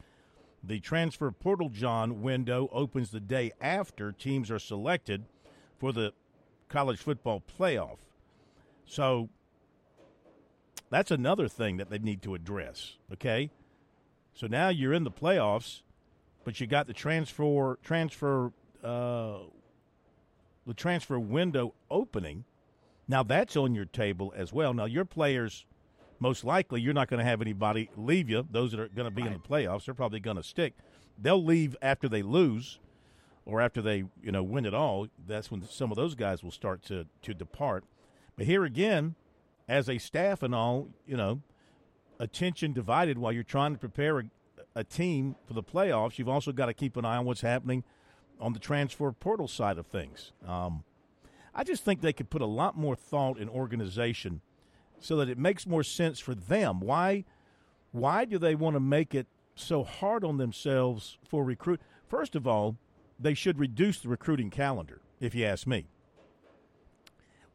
The 0.63 0.80
transfer 0.80 1.32
portal, 1.32 1.69
John, 1.69 2.21
window 2.21 2.69
opens 2.71 3.12
the 3.12 3.19
day 3.19 3.51
after 3.62 4.12
teams 4.12 4.49
are 4.51 4.60
selected 4.60 5.25
for 5.78 5.93
the 5.93 6.13
college 6.67 6.99
football 6.99 7.41
playoff. 7.60 7.97
So 8.86 9.30
that's 10.95 11.12
another 11.12 11.49
thing 11.49 11.75
that 11.75 11.89
they 11.89 11.99
need 11.99 12.21
to 12.21 12.36
address. 12.36 12.93
Okay, 13.12 13.49
so 14.34 14.47
now 14.47 14.69
you're 14.69 14.93
in 14.93 15.03
the 15.03 15.12
playoffs, 15.12 15.81
but 16.45 16.62
you 16.62 16.67
got 16.67 16.88
the 16.88 16.93
transfer 16.93 17.77
transfer 17.84 18.53
uh, 18.81 19.39
the 20.65 20.73
transfer 20.73 21.19
window 21.19 21.73
opening. 21.91 22.46
Now 23.10 23.23
that's 23.23 23.58
on 23.58 23.75
your 23.75 23.83
table 23.83 24.33
as 24.37 24.54
well. 24.54 24.73
Now 24.73 24.85
your 24.85 25.04
players, 25.04 25.65
most 26.19 26.46
likely, 26.46 26.79
you're 26.79 26.93
not 26.93 27.10
going 27.10 27.19
to 27.19 27.25
have 27.25 27.41
anybody 27.41 27.89
leave 27.98 28.29
you. 28.29 28.48
Those 28.50 28.71
that 28.71 28.79
are 28.79 28.87
going 28.87 29.10
to 29.10 29.12
be 29.12 29.23
right. 29.23 29.33
in 29.33 29.41
the 29.41 29.46
playoffs, 29.46 29.83
they're 29.83 29.93
probably 29.93 30.21
going 30.21 30.37
to 30.37 30.43
stick. 30.43 30.75
They'll 31.21 31.43
leave 31.43 31.75
after 31.81 32.08
they 32.08 32.21
lose, 32.21 32.79
or 33.46 33.60
after 33.60 33.81
they 33.81 34.06
you 34.23 34.31
know 34.31 34.43
win 34.43 34.65
it 34.65 34.73
all. 34.73 35.08
That's 35.27 35.52
when 35.52 35.67
some 35.67 35.91
of 35.91 35.98
those 35.98 36.15
guys 36.15 36.41
will 36.41 36.52
start 36.52 36.83
to 36.83 37.06
to 37.23 37.33
depart. 37.33 37.83
But 38.37 38.46
here 38.46 38.63
again, 38.63 39.15
as 39.68 39.90
a 39.90 39.98
staff 39.98 40.44
and 40.44 40.54
all, 40.54 40.90
you 41.08 41.18
know, 41.18 41.42
attention 42.20 42.74
divided 42.74 43.18
while 43.18 43.32
you're 43.32 43.44
trying 43.44 43.74
to 43.74 43.80
prepare 43.80 44.20
a, 44.20 44.24
a 44.76 44.84
team 44.84 45.36
for 45.46 45.54
the 45.54 45.63
playoffs. 45.63 46.18
You've 46.18 46.30
also 46.30 46.52
got 46.52 46.68
to 46.68 46.74
keep 46.74 46.98
an 46.98 47.06
eye 47.06 47.18
on 47.18 47.26
what's 47.26 47.42
happening 47.42 47.84
on 48.40 48.54
the 48.54 48.60
transfer 48.60 49.12
portal 49.12 49.48
side 49.48 49.78
of 49.78 49.88
things. 49.88 50.32
Um, 50.48 50.84
I 51.54 51.63
just 51.63 51.84
think 51.84 52.02
they 52.02 52.13
could 52.13 52.30
put 52.30 52.42
a 52.42 52.48
lot 52.48 52.78
more 52.78 52.96
thought 52.96 53.38
in 53.38 53.48
organization 53.50 54.42
so 55.00 55.16
that 55.18 55.30
it 55.30 55.38
makes 55.38 55.66
more 55.66 55.84
sense 55.84 56.20
for 56.20 56.36
them. 56.36 56.80
Why? 56.80 57.26
Why 57.92 58.26
do 58.26 58.38
they 58.38 58.56
want 58.56 58.76
to 58.76 58.82
make 58.82 59.16
it 59.16 59.28
so 59.56 59.84
hard 59.84 60.26
on 60.26 60.38
themselves 60.38 61.18
for 61.28 61.46
recruit? 61.46 61.80
First 62.10 62.36
of 62.36 62.46
all, 62.46 62.76
they 63.18 63.34
should 63.34 63.58
reduce 63.58 64.00
the 64.02 64.10
recruiting 64.10 64.50
calendar, 64.50 65.00
if 65.22 65.34
you 65.34 65.46
ask 65.46 65.66
me 65.66 65.86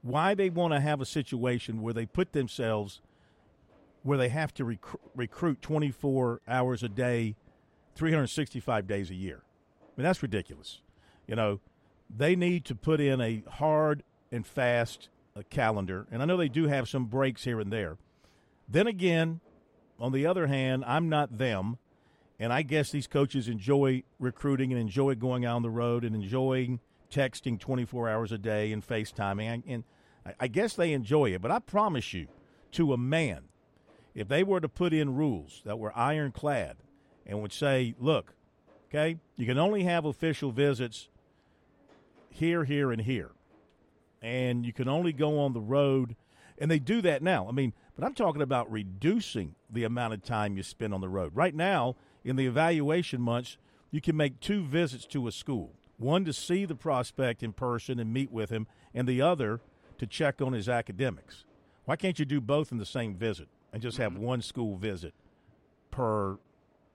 why 0.03 0.35
they 0.35 0.51
want 0.51 0.73
to 0.73 0.81
have 0.81 1.01
a 1.01 1.07
situation 1.07 1.83
where 1.83 1.95
they 1.95 2.07
put 2.07 2.33
themselves 2.33 3.01
where 4.03 4.19
they 4.19 4.31
have 4.31 4.55
to 4.55 4.65
rec- 4.65 4.79
recruit 5.15 5.61
24 5.61 6.41
hours 6.49 6.83
a 6.83 6.89
day, 6.89 7.37
365 7.97 8.87
days 8.87 9.11
a 9.11 9.15
year. 9.15 9.43
I 9.83 9.93
mean, 9.97 10.05
that's 10.05 10.23
ridiculous. 10.23 10.81
You 11.27 11.37
know, 11.37 11.61
they 12.15 12.35
need 12.35 12.65
to 12.67 12.75
put 12.75 13.01
in 13.01 13.21
a 13.21 13.43
hard 13.53 14.03
and 14.33 14.47
fast 14.47 15.11
uh, 15.37 15.43
calendar, 15.51 16.07
and 16.11 16.23
I 16.23 16.25
know 16.25 16.37
they 16.37 16.49
do 16.49 16.67
have 16.67 16.89
some 16.89 17.05
breaks 17.05 17.45
here 17.45 17.61
and 17.61 17.73
there. 17.73 17.99
Then 18.69 18.87
again, 18.87 19.41
on 19.99 20.13
the 20.13 20.27
other 20.27 20.47
hand, 20.47 20.85
I'm 20.87 21.09
not 21.09 21.37
them, 21.39 21.79
And 22.39 22.55
I 22.55 22.63
guess 22.63 22.91
these 22.91 23.07
coaches 23.07 23.49
enjoy 23.49 24.03
recruiting 24.19 24.73
and 24.73 24.81
enjoy 24.81 25.15
going 25.15 25.45
out 25.45 25.57
on 25.57 25.63
the 25.63 25.69
road 25.71 26.05
and 26.05 26.17
enjoying 26.17 26.81
texting 27.11 27.59
24 27.59 28.09
hours 28.09 28.33
a 28.33 28.39
day 28.39 28.73
and 28.73 28.87
FaceTiming. 28.87 29.63
And 29.67 29.85
I 30.39 30.49
guess 30.49 30.75
they 30.75 30.93
enjoy 30.93 31.35
it. 31.35 31.43
But 31.43 31.51
I 31.51 31.59
promise 31.59 32.13
you, 32.13 32.29
to 32.73 32.93
a 32.93 32.99
man, 32.99 33.45
if 34.15 34.29
they 34.29 34.43
were 34.43 34.61
to 34.61 34.69
put 34.69 34.93
in 34.93 35.15
rules 35.15 35.63
that 35.65 35.79
were 35.79 35.97
ironclad 35.97 36.77
and 37.27 37.41
would 37.43 37.53
say, 37.53 37.95
look, 37.99 38.35
okay, 38.89 39.17
you 39.37 39.47
can 39.47 39.59
only 39.59 39.85
have 39.85 40.05
official 40.05 40.53
visits 40.53 41.09
here, 42.29 42.65
here, 42.65 42.93
and 42.93 43.03
here. 43.03 43.33
And 44.23 44.65
you 44.65 44.73
can 44.73 44.89
only 44.89 45.13
go 45.13 45.39
on 45.39 45.53
the 45.53 45.61
road. 45.61 46.17
And 46.59 46.71
they 46.71 46.79
do 46.79 47.01
that 47.03 47.23
now. 47.23 47.49
I 47.49 47.53
mean, 47.53 47.73
but 47.97 48.05
I'm 48.05 48.15
talking 48.15 48.43
about 48.43 48.71
reducing 48.71 49.55
the 49.71 49.85
amount 49.85 50.15
of 50.15 50.23
time 50.23 50.57
you 50.57 50.63
spend 50.63 50.93
on 50.93 51.01
the 51.01 51.09
road. 51.09 51.33
Right 51.35 51.55
now, 51.55 51.97
in 52.25 52.37
the 52.37 52.47
evaluation 52.47 53.21
months, 53.21 53.57
you 53.91 54.01
can 54.01 54.17
make 54.17 54.41
two 54.41 54.63
visits 54.65 55.07
to 55.07 55.27
a 55.27 55.33
school 55.33 55.75
one 56.01 56.25
to 56.25 56.33
see 56.33 56.65
the 56.65 56.75
prospect 56.75 57.43
in 57.43 57.53
person 57.53 57.99
and 57.99 58.13
meet 58.13 58.33
with 58.33 58.51
him, 58.51 58.67
and 58.95 59.07
the 59.07 59.21
other 59.21 59.61
to 59.99 60.07
check 60.07 60.41
on 60.41 60.55
his 60.55 60.69
academics. 60.69 61.45
Why 61.85 61.97
can't 61.97 62.19
you 62.19 62.25
do 62.25 62.41
both 62.41 62.73
in 62.73 62.79
the 62.79 62.87
same 62.87 63.15
visit 63.15 63.49
and 63.73 63.83
just 63.83 63.99
have 63.99 64.13
mm-hmm. 64.13 64.23
one 64.23 64.43
school 64.43 64.77
visit 64.77 65.15
per 65.91 66.39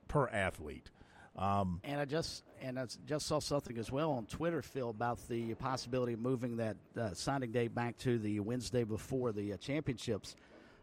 per 0.08 0.28
athlete? 0.30 0.90
Um, 1.38 1.82
and 1.84 2.00
I 2.00 2.06
just 2.06 2.44
and 2.62 2.80
I 2.80 2.88
just 3.06 3.28
saw 3.28 3.40
something 3.40 3.78
as 3.78 3.92
well 3.92 4.12
on 4.12 4.26
Twitter, 4.26 4.62
Phil, 4.62 4.90
about 4.90 5.20
the 5.28 5.54
possibility 5.56 6.14
of 6.14 6.20
moving 6.20 6.58
that 6.58 6.78
uh, 7.00 7.14
signing 7.14 7.52
day 7.52 7.68
back 7.68 7.98
to 8.00 8.18
the 8.18 8.40
Wednesday 8.40 8.84
before 8.84 9.34
the 9.34 9.54
uh, 9.54 9.58
championships, 9.58 10.36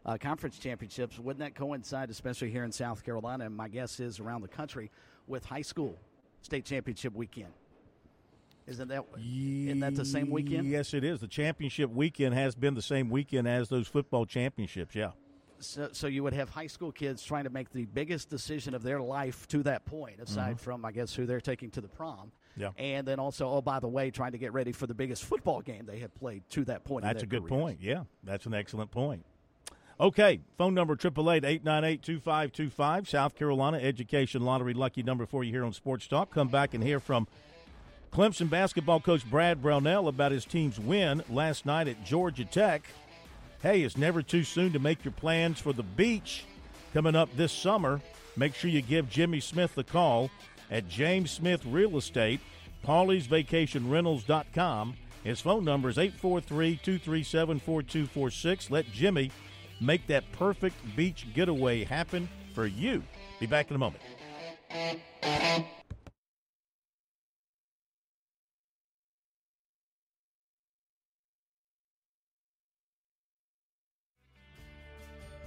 uh, 0.05 0.17
conference 0.17 0.59
championships. 0.59 1.19
Wouldn't 1.19 1.39
that 1.39 1.55
coincide, 1.55 2.09
especially 2.09 2.51
here 2.51 2.63
in 2.63 2.71
South 2.71 3.03
Carolina, 3.03 3.45
and 3.45 3.57
my 3.57 3.67
guess 3.67 3.99
is 3.99 4.19
around 4.19 4.41
the 4.41 4.47
country, 4.47 4.91
with 5.27 5.43
high 5.43 5.63
school 5.63 5.97
state 6.41 6.65
championship 6.65 7.15
weekend? 7.15 7.51
Isn't 8.65 8.87
that 8.89 9.05
isn't 9.17 9.79
that 9.81 9.95
the 9.95 10.05
same 10.05 10.29
weekend? 10.29 10.67
Yes, 10.67 10.93
it 10.93 11.03
is. 11.03 11.19
The 11.19 11.27
championship 11.27 11.89
weekend 11.89 12.35
has 12.35 12.55
been 12.55 12.75
the 12.75 12.81
same 12.81 13.09
weekend 13.09 13.47
as 13.47 13.69
those 13.69 13.87
football 13.87 14.25
championships. 14.25 14.95
Yeah. 14.95 15.11
So, 15.59 15.89
so 15.91 16.07
you 16.07 16.23
would 16.23 16.33
have 16.33 16.49
high 16.49 16.67
school 16.67 16.91
kids 16.91 17.23
trying 17.23 17.45
to 17.45 17.49
make 17.49 17.71
the 17.71 17.85
biggest 17.85 18.29
decision 18.29 18.73
of 18.73 18.83
their 18.83 19.01
life 19.01 19.47
to 19.49 19.63
that 19.63 19.85
point, 19.85 20.19
aside 20.19 20.55
mm-hmm. 20.55 20.63
from 20.63 20.85
I 20.85 20.91
guess 20.91 21.13
who 21.13 21.25
they're 21.25 21.41
taking 21.41 21.71
to 21.71 21.81
the 21.81 21.87
prom. 21.87 22.31
Yeah. 22.55 22.69
And 22.77 23.07
then 23.07 23.19
also, 23.19 23.49
oh 23.49 23.61
by 23.61 23.79
the 23.79 23.87
way, 23.87 24.11
trying 24.11 24.33
to 24.33 24.37
get 24.37 24.53
ready 24.53 24.71
for 24.71 24.87
the 24.87 24.93
biggest 24.93 25.23
football 25.23 25.61
game 25.61 25.85
they 25.85 25.99
have 25.99 26.13
played 26.15 26.43
to 26.51 26.65
that 26.65 26.83
point. 26.83 27.03
That's 27.03 27.23
a 27.23 27.25
good 27.25 27.43
careers. 27.43 27.61
point. 27.61 27.79
Yeah, 27.81 28.03
that's 28.23 28.45
an 28.45 28.53
excellent 28.53 28.91
point. 28.91 29.25
Okay, 29.99 30.39
phone 30.57 30.73
number 30.73 30.95
888-898-2525, 30.95 33.07
South 33.07 33.35
Carolina 33.35 33.77
Education 33.77 34.41
Lottery 34.41 34.73
lucky 34.73 35.03
number 35.03 35.27
for 35.27 35.43
you 35.43 35.51
here 35.51 35.63
on 35.63 35.71
Sports 35.71 36.07
Talk. 36.07 36.31
Come 36.31 36.47
back 36.47 36.73
and 36.73 36.83
hear 36.83 36.99
from 36.99 37.27
Clemson 38.13 38.49
basketball 38.49 38.99
coach 38.99 39.27
Brad 39.27 39.59
Brownell 39.59 40.07
about 40.07 40.31
his 40.31 40.45
team's 40.45 40.79
win 40.79 41.23
last 41.31 41.65
night 41.65 41.87
at 41.87 42.05
Georgia 42.05 42.45
Tech. 42.45 42.83
Hey, 43.63 43.81
it's 43.81 43.97
never 43.97 44.21
too 44.21 44.43
soon 44.43 44.71
to 44.73 44.79
make 44.79 45.03
your 45.03 45.13
plans 45.13 45.59
for 45.59 45.73
the 45.73 45.81
beach 45.81 46.45
coming 46.93 47.15
up 47.15 47.35
this 47.35 47.51
summer. 47.51 47.99
Make 48.37 48.53
sure 48.53 48.69
you 48.69 48.83
give 48.83 49.09
Jimmy 49.09 49.39
Smith 49.39 49.75
a 49.79 49.83
call 49.83 50.29
at 50.69 50.87
James 50.87 51.31
Smith 51.31 51.65
Real 51.65 51.97
Estate, 51.97 52.39
Paulie'sVacationRentals.com. 52.85 54.93
His 55.23 55.41
phone 55.41 55.65
number 55.65 55.89
is 55.89 55.97
843 55.97 56.75
237 56.83 57.59
4246. 57.61 58.69
Let 58.69 58.91
Jimmy 58.91 59.31
make 59.81 60.05
that 60.05 60.31
perfect 60.33 60.75
beach 60.95 61.25
getaway 61.33 61.83
happen 61.83 62.29
for 62.53 62.67
you. 62.67 63.01
Be 63.39 63.47
back 63.47 63.71
in 63.71 63.75
a 63.75 63.79
moment. 63.79 64.03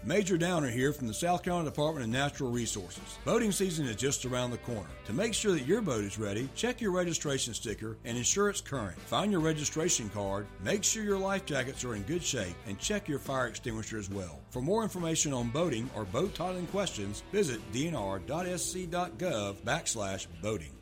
Major 0.06 0.38
Downer 0.38 0.70
here 0.70 0.92
from 0.92 1.08
the 1.08 1.14
South 1.14 1.42
Carolina 1.42 1.68
Department 1.68 2.04
of 2.04 2.12
Natural 2.12 2.48
Resources. 2.48 3.18
Boating 3.24 3.50
season 3.50 3.86
is 3.86 3.96
just 3.96 4.24
around 4.24 4.52
the 4.52 4.58
corner. 4.58 4.86
To 5.06 5.12
make 5.12 5.34
sure 5.34 5.50
that 5.50 5.66
your 5.66 5.82
boat 5.82 6.04
is 6.04 6.16
ready, 6.16 6.48
check 6.54 6.80
your 6.80 6.92
registration 6.92 7.52
sticker 7.52 7.96
and 8.04 8.16
ensure 8.16 8.48
it's 8.48 8.60
current. 8.60 8.96
Find 9.00 9.32
your 9.32 9.40
registration 9.40 10.08
card, 10.10 10.46
make 10.62 10.84
sure 10.84 11.02
your 11.02 11.18
life 11.18 11.44
jackets 11.44 11.82
are 11.82 11.96
in 11.96 12.04
good 12.04 12.22
shape, 12.22 12.54
and 12.68 12.78
check 12.78 13.08
your 13.08 13.18
fire 13.18 13.48
extinguisher 13.48 13.98
as 13.98 14.08
well. 14.08 14.38
For 14.50 14.62
more 14.62 14.84
information 14.84 15.32
on 15.32 15.48
boating 15.48 15.90
or 15.96 16.04
boat 16.04 16.34
titling 16.34 16.70
questions, 16.70 17.24
visit 17.32 17.60
dnr.sc.gov 17.72 19.56
backslash 19.64 20.26
boating. 20.40 20.75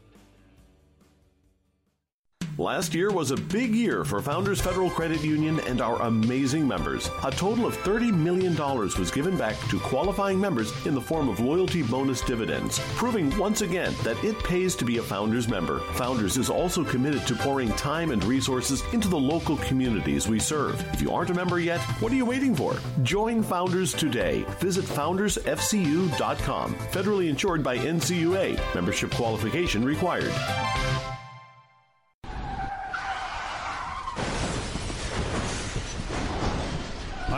Last 2.58 2.94
year 2.94 3.10
was 3.10 3.32
a 3.32 3.36
big 3.36 3.74
year 3.74 4.04
for 4.04 4.22
Founders 4.22 4.60
Federal 4.60 4.88
Credit 4.88 5.20
Union 5.24 5.58
and 5.66 5.80
our 5.80 6.00
amazing 6.02 6.68
members. 6.68 7.10
A 7.24 7.30
total 7.32 7.66
of 7.66 7.76
$30 7.78 8.16
million 8.16 8.56
was 8.56 9.10
given 9.10 9.36
back 9.36 9.58
to 9.70 9.80
qualifying 9.80 10.40
members 10.40 10.72
in 10.86 10.94
the 10.94 11.00
form 11.00 11.28
of 11.28 11.40
loyalty 11.40 11.82
bonus 11.82 12.20
dividends, 12.20 12.78
proving 12.94 13.36
once 13.38 13.62
again 13.62 13.92
that 14.04 14.22
it 14.22 14.38
pays 14.44 14.76
to 14.76 14.84
be 14.84 14.98
a 14.98 15.02
Founders 15.02 15.48
member. 15.48 15.80
Founders 15.94 16.36
is 16.36 16.48
also 16.48 16.84
committed 16.84 17.26
to 17.26 17.34
pouring 17.34 17.70
time 17.70 18.12
and 18.12 18.22
resources 18.22 18.84
into 18.92 19.08
the 19.08 19.18
local 19.18 19.56
communities 19.56 20.28
we 20.28 20.38
serve. 20.38 20.80
If 20.94 21.02
you 21.02 21.10
aren't 21.10 21.30
a 21.30 21.34
member 21.34 21.58
yet, 21.58 21.80
what 22.00 22.12
are 22.12 22.16
you 22.16 22.24
waiting 22.24 22.54
for? 22.54 22.76
Join 23.02 23.42
Founders 23.42 23.92
today. 23.92 24.44
Visit 24.60 24.84
foundersfcu.com. 24.84 26.74
Federally 26.74 27.28
insured 27.28 27.64
by 27.64 27.78
NCUA. 27.78 28.74
Membership 28.76 29.10
qualification 29.10 29.84
required. 29.84 30.32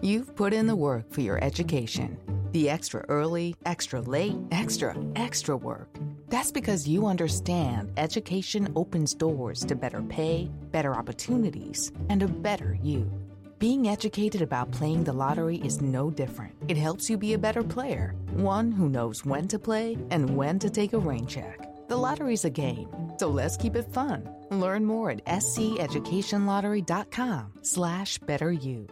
You've 0.00 0.34
put 0.36 0.52
in 0.52 0.66
the 0.66 0.76
work 0.76 1.12
for 1.12 1.20
your 1.20 1.42
education. 1.42 2.18
The 2.52 2.70
extra 2.70 3.04
early, 3.08 3.56
extra 3.64 4.00
late, 4.00 4.36
extra, 4.50 4.96
extra 5.16 5.56
work. 5.56 5.88
That's 6.28 6.50
because 6.50 6.88
you 6.88 7.06
understand 7.06 7.92
education 7.96 8.72
opens 8.74 9.14
doors 9.14 9.64
to 9.66 9.74
better 9.74 10.02
pay, 10.02 10.50
better 10.70 10.94
opportunities, 10.94 11.92
and 12.08 12.22
a 12.22 12.28
better 12.28 12.78
you. 12.82 13.10
Being 13.58 13.88
educated 13.88 14.42
about 14.42 14.72
playing 14.72 15.04
the 15.04 15.12
lottery 15.12 15.58
is 15.58 15.80
no 15.80 16.10
different. 16.10 16.54
It 16.66 16.76
helps 16.76 17.08
you 17.08 17.16
be 17.16 17.34
a 17.34 17.38
better 17.38 17.62
player, 17.62 18.14
one 18.32 18.72
who 18.72 18.88
knows 18.88 19.24
when 19.24 19.46
to 19.48 19.58
play 19.58 19.96
and 20.10 20.36
when 20.36 20.58
to 20.58 20.68
take 20.68 20.94
a 20.94 20.98
rain 20.98 21.26
check. 21.26 21.68
The 21.88 21.96
lottery's 21.96 22.44
a 22.44 22.50
game, 22.50 22.88
so 23.18 23.28
let's 23.28 23.56
keep 23.56 23.76
it 23.76 23.92
fun. 23.92 24.28
Learn 24.50 24.84
more 24.84 25.10
at 25.10 25.24
sceducationlottery.com 25.26 27.52
slash 27.62 28.18
better 28.18 28.50
you. 28.50 28.88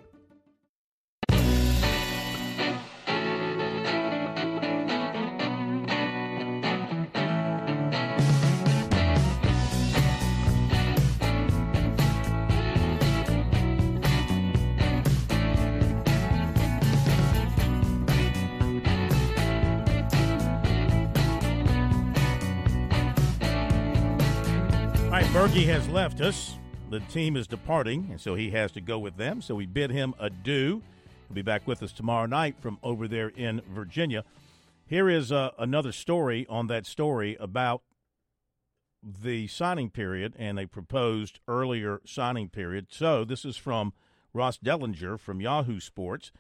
Bergie 25.51 25.67
has 25.67 25.89
left 25.89 26.21
us. 26.21 26.55
The 26.91 27.01
team 27.01 27.37
is 27.37 27.49
departing, 27.49 28.07
and 28.13 28.21
so 28.21 28.37
he 28.37 28.53
has 28.53 28.71
to 28.71 28.81
go 28.81 29.01
with 29.01 29.17
them. 29.17 29.43
So 29.43 29.57
we 29.57 29.67
bid 29.67 29.91
him 29.91 30.15
adieu. 30.21 30.81
He'll 31.27 31.35
be 31.35 31.43
back 31.43 31.67
with 31.67 31.83
us 31.83 31.91
tomorrow 31.91 32.27
night 32.27 32.55
from 32.61 32.79
over 32.85 33.09
there 33.09 33.31
in 33.31 33.61
Virginia. 33.69 34.23
Here 34.87 35.09
is 35.11 35.33
uh, 35.33 35.51
another 35.59 35.91
story 35.91 36.47
on 36.49 36.69
that 36.69 36.87
story 36.87 37.37
about 37.41 37.83
the 39.03 39.49
signing 39.49 39.91
period 39.91 40.37
and 40.39 40.57
a 40.57 40.69
proposed 40.69 41.41
earlier 41.49 42.01
signing 42.07 42.49
period. 42.49 42.87
So 42.91 43.25
this 43.25 43.45
is 43.45 43.57
from 43.57 43.93
Ross 44.33 44.57
Dellinger 44.57 45.19
from 45.19 45.41
Yahoo 45.41 45.81
Sports, 45.81 46.31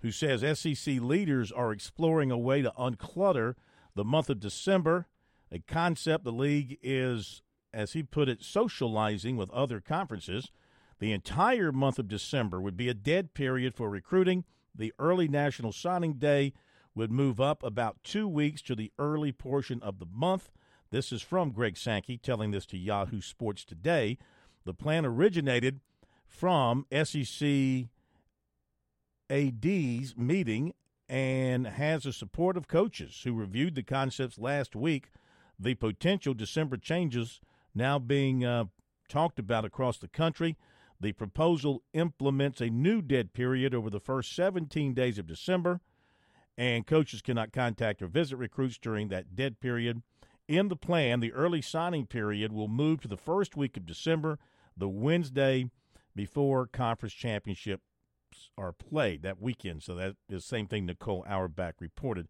who 0.00 0.10
says 0.10 0.58
SEC 0.58 1.00
leaders 1.00 1.50
are 1.50 1.72
exploring 1.72 2.30
a 2.30 2.36
way 2.36 2.60
to 2.60 2.72
unclutter 2.78 3.54
the 3.94 4.04
month 4.04 4.28
of 4.28 4.40
December, 4.40 5.06
a 5.50 5.58
concept 5.58 6.24
the 6.24 6.32
league 6.32 6.78
is, 6.82 7.40
as 7.72 7.92
he 7.92 8.02
put 8.02 8.28
it, 8.28 8.42
socializing 8.42 9.36
with 9.36 9.50
other 9.50 9.80
conferences. 9.80 10.50
The 10.98 11.12
entire 11.12 11.70
month 11.72 11.98
of 11.98 12.08
December 12.08 12.60
would 12.60 12.76
be 12.76 12.88
a 12.88 12.94
dead 12.94 13.34
period 13.34 13.74
for 13.74 13.88
recruiting. 13.88 14.44
The 14.74 14.92
early 14.98 15.28
National 15.28 15.72
Signing 15.72 16.14
Day 16.14 16.52
would 16.94 17.12
move 17.12 17.40
up 17.40 17.62
about 17.62 18.02
two 18.02 18.26
weeks 18.26 18.62
to 18.62 18.74
the 18.74 18.92
early 18.98 19.32
portion 19.32 19.80
of 19.82 19.98
the 19.98 20.06
month. 20.06 20.50
This 20.90 21.12
is 21.12 21.22
from 21.22 21.52
Greg 21.52 21.76
Sankey 21.76 22.16
telling 22.16 22.50
this 22.50 22.66
to 22.66 22.78
Yahoo 22.78 23.20
Sports 23.20 23.64
Today. 23.64 24.18
The 24.64 24.74
plan 24.74 25.06
originated 25.06 25.80
from 26.26 26.86
SEC 26.92 27.88
AD's 29.30 30.16
meeting 30.16 30.72
and 31.08 31.66
has 31.66 32.02
the 32.02 32.12
support 32.12 32.56
of 32.56 32.68
coaches 32.68 33.20
who 33.24 33.32
reviewed 33.32 33.74
the 33.74 33.82
concepts 33.82 34.38
last 34.38 34.74
week. 34.74 35.10
The 35.58 35.74
potential 35.74 36.34
December 36.34 36.76
changes 36.76 37.40
now 37.78 37.98
being 37.98 38.44
uh, 38.44 38.64
talked 39.08 39.38
about 39.38 39.64
across 39.64 39.96
the 39.96 40.08
country. 40.08 40.56
The 41.00 41.12
proposal 41.12 41.82
implements 41.94 42.60
a 42.60 42.68
new 42.68 43.00
dead 43.00 43.32
period 43.32 43.74
over 43.74 43.88
the 43.88 44.00
first 44.00 44.34
17 44.34 44.94
days 44.94 45.16
of 45.16 45.26
December, 45.26 45.80
and 46.56 46.86
coaches 46.86 47.22
cannot 47.22 47.52
contact 47.52 48.02
or 48.02 48.08
visit 48.08 48.36
recruits 48.36 48.78
during 48.78 49.08
that 49.08 49.36
dead 49.36 49.60
period. 49.60 50.02
In 50.48 50.68
the 50.68 50.76
plan, 50.76 51.20
the 51.20 51.32
early 51.32 51.62
signing 51.62 52.06
period 52.06 52.52
will 52.52 52.68
move 52.68 53.00
to 53.02 53.08
the 53.08 53.16
first 53.16 53.56
week 53.56 53.76
of 53.76 53.86
December, 53.86 54.38
the 54.76 54.88
Wednesday 54.88 55.70
before 56.16 56.66
conference 56.66 57.12
championships 57.12 57.82
are 58.56 58.72
played 58.72 59.22
that 59.22 59.40
weekend. 59.40 59.82
So 59.82 59.94
that 59.94 60.08
is 60.08 60.14
the 60.28 60.40
same 60.40 60.66
thing 60.66 60.86
Nicole 60.86 61.24
Auerbach 61.28 61.76
reported. 61.80 62.28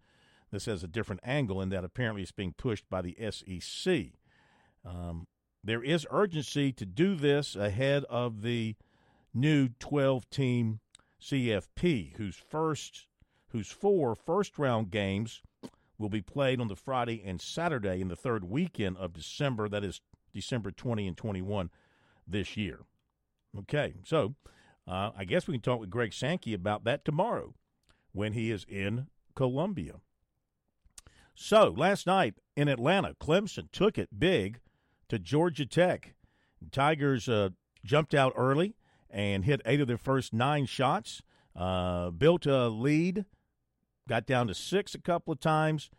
This 0.51 0.67
has 0.67 0.83
a 0.83 0.89
different 0.89 1.23
angle 1.25 1.61
in 1.61 1.71
that 1.71 1.85
apparently 1.85 2.23
it's 2.23 2.33
being 2.33 2.55
pushed 2.55 2.89
by 2.91 3.03
the 3.03 3.17
SEC. 3.31 4.13
Um, 4.85 5.27
there 5.63 5.83
is 5.83 6.07
urgency 6.11 6.73
to 6.73 6.87
do 6.87 7.15
this 7.15 7.57
ahead 7.57 8.05
of 8.05 8.43
the 8.43 8.77
new 9.35 9.69
12 9.81 10.29
team 10.31 10.81
CFP, 11.21 12.17
whose 12.17 12.37
first 12.37 13.07
whose 13.51 13.71
four 13.71 14.15
first 14.15 14.59
round 14.59 14.91
games 14.91 15.43
will 15.99 16.09
be 16.09 16.21
played 16.21 16.61
on 16.61 16.69
the 16.69 16.77
Friday 16.77 17.23
and 17.25 17.41
Saturday 17.41 18.01
in 18.01 18.09
the 18.09 18.17
third 18.17 18.45
weekend 18.45 18.97
of 18.99 19.15
December. 19.15 19.69
That 19.69 19.85
is 19.85 20.01
December 20.33 20.71
20 20.71 21.07
and 21.07 21.17
21 21.17 21.71
this 22.27 22.57
year. 22.57 22.81
Okay, 23.59 23.95
so 24.05 24.35
uh, 24.87 25.11
I 25.17 25.25
guess 25.25 25.49
we 25.49 25.55
can 25.55 25.63
talk 25.63 25.81
with 25.81 25.91
Greg 25.91 26.13
Sankey 26.13 26.55
about 26.55 26.85
that 26.85 27.05
tomorrow 27.05 27.55
when 28.13 28.35
he 28.35 28.51
is 28.51 28.65
in 28.69 29.09
Columbia. 29.35 29.95
So 31.35 31.75
last 31.77 32.07
night 32.07 32.35
in 32.57 32.69
Atlanta, 32.69 33.15
Clemson 33.21 33.71
took 33.73 33.97
it 33.97 34.19
big 34.19 34.61
to 35.09 35.19
Georgia 35.19 35.67
Tech. 35.67 36.15
Tigers 36.71 37.29
uh, 37.29 37.51
jumped 37.85 38.15
out 38.15 38.33
early 38.37 38.75
and 39.11 39.45
hit 39.45 39.63
eight 39.65 39.81
of 39.81 39.89
their 39.89 39.99
first 39.99 40.33
nine 40.33 40.67
shots, 40.67 41.23
uh, 41.57 42.11
built 42.11 42.47
a 42.47 42.69
lead, 42.69 43.25
got 44.09 44.27
down 44.27 44.49
to 44.49 44.55
six 44.55 44.95
a 44.95 45.01
couple 45.01 45.33
of 45.33 45.41
times, 45.41 45.91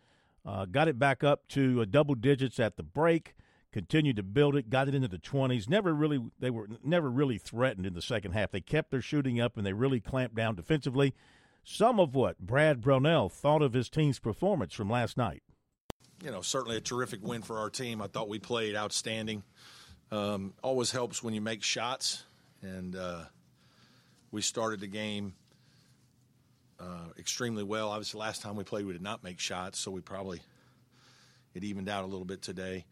uh, 0.44 0.64
got 0.64 0.88
it 0.88 0.98
back 0.98 1.24
up 1.24 1.48
to 1.48 1.82
uh, 1.82 1.84
double 1.84 2.14
digits 2.14 2.60
at 2.60 2.76
the 2.76 2.82
break, 2.82 3.34
continued 3.72 4.16
to 4.16 4.22
build 4.22 4.56
it, 4.56 4.70
got 4.70 4.88
it 4.88 4.94
into 4.94 5.08
the 5.08 5.18
20s. 5.18 5.68
Never 5.68 5.94
really, 5.94 6.20
they 6.38 6.50
were 6.50 6.68
never 6.84 7.10
really 7.10 7.38
threatened 7.38 7.86
in 7.86 7.94
the 7.94 8.02
second 8.02 8.32
half. 8.32 8.50
They 8.50 8.60
kept 8.60 8.90
their 8.90 9.02
shooting 9.02 9.40
up 9.40 9.56
and 9.56 9.66
they 9.66 9.72
really 9.72 10.00
clamped 10.00 10.34
down 10.34 10.56
defensively. 10.56 11.14
Some 11.62 12.00
of 12.00 12.14
what 12.14 12.38
Brad 12.38 12.80
Brownell 12.80 13.28
thought 13.28 13.62
of 13.62 13.74
his 13.74 13.90
team's 13.90 14.18
performance 14.18 14.74
from 14.74 14.90
last 14.90 15.16
night 15.16 15.42
you 16.22 16.30
know, 16.30 16.42
certainly 16.42 16.76
a 16.76 16.80
terrific 16.80 17.20
win 17.22 17.42
for 17.42 17.58
our 17.58 17.70
team. 17.70 18.02
I 18.02 18.06
thought 18.06 18.28
we 18.28 18.38
played 18.38 18.76
outstanding. 18.76 19.42
Um, 20.12 20.52
always 20.62 20.90
helps 20.90 21.22
when 21.22 21.34
you 21.34 21.40
make 21.40 21.62
shots, 21.62 22.24
and 22.62 22.96
uh, 22.96 23.22
we 24.30 24.42
started 24.42 24.80
the 24.80 24.86
game 24.86 25.34
uh, 26.80 27.08
extremely 27.18 27.62
well. 27.62 27.90
Obviously, 27.90 28.20
last 28.20 28.42
time 28.42 28.56
we 28.56 28.64
played, 28.64 28.86
we 28.86 28.92
did 28.92 29.02
not 29.02 29.22
make 29.22 29.38
shots, 29.38 29.78
so 29.78 29.90
we 29.90 30.00
probably 30.00 30.40
it 31.54 31.64
evened 31.64 31.88
out 31.88 32.04
a 32.04 32.06
little 32.06 32.24
bit 32.24 32.42
today. 32.42 32.84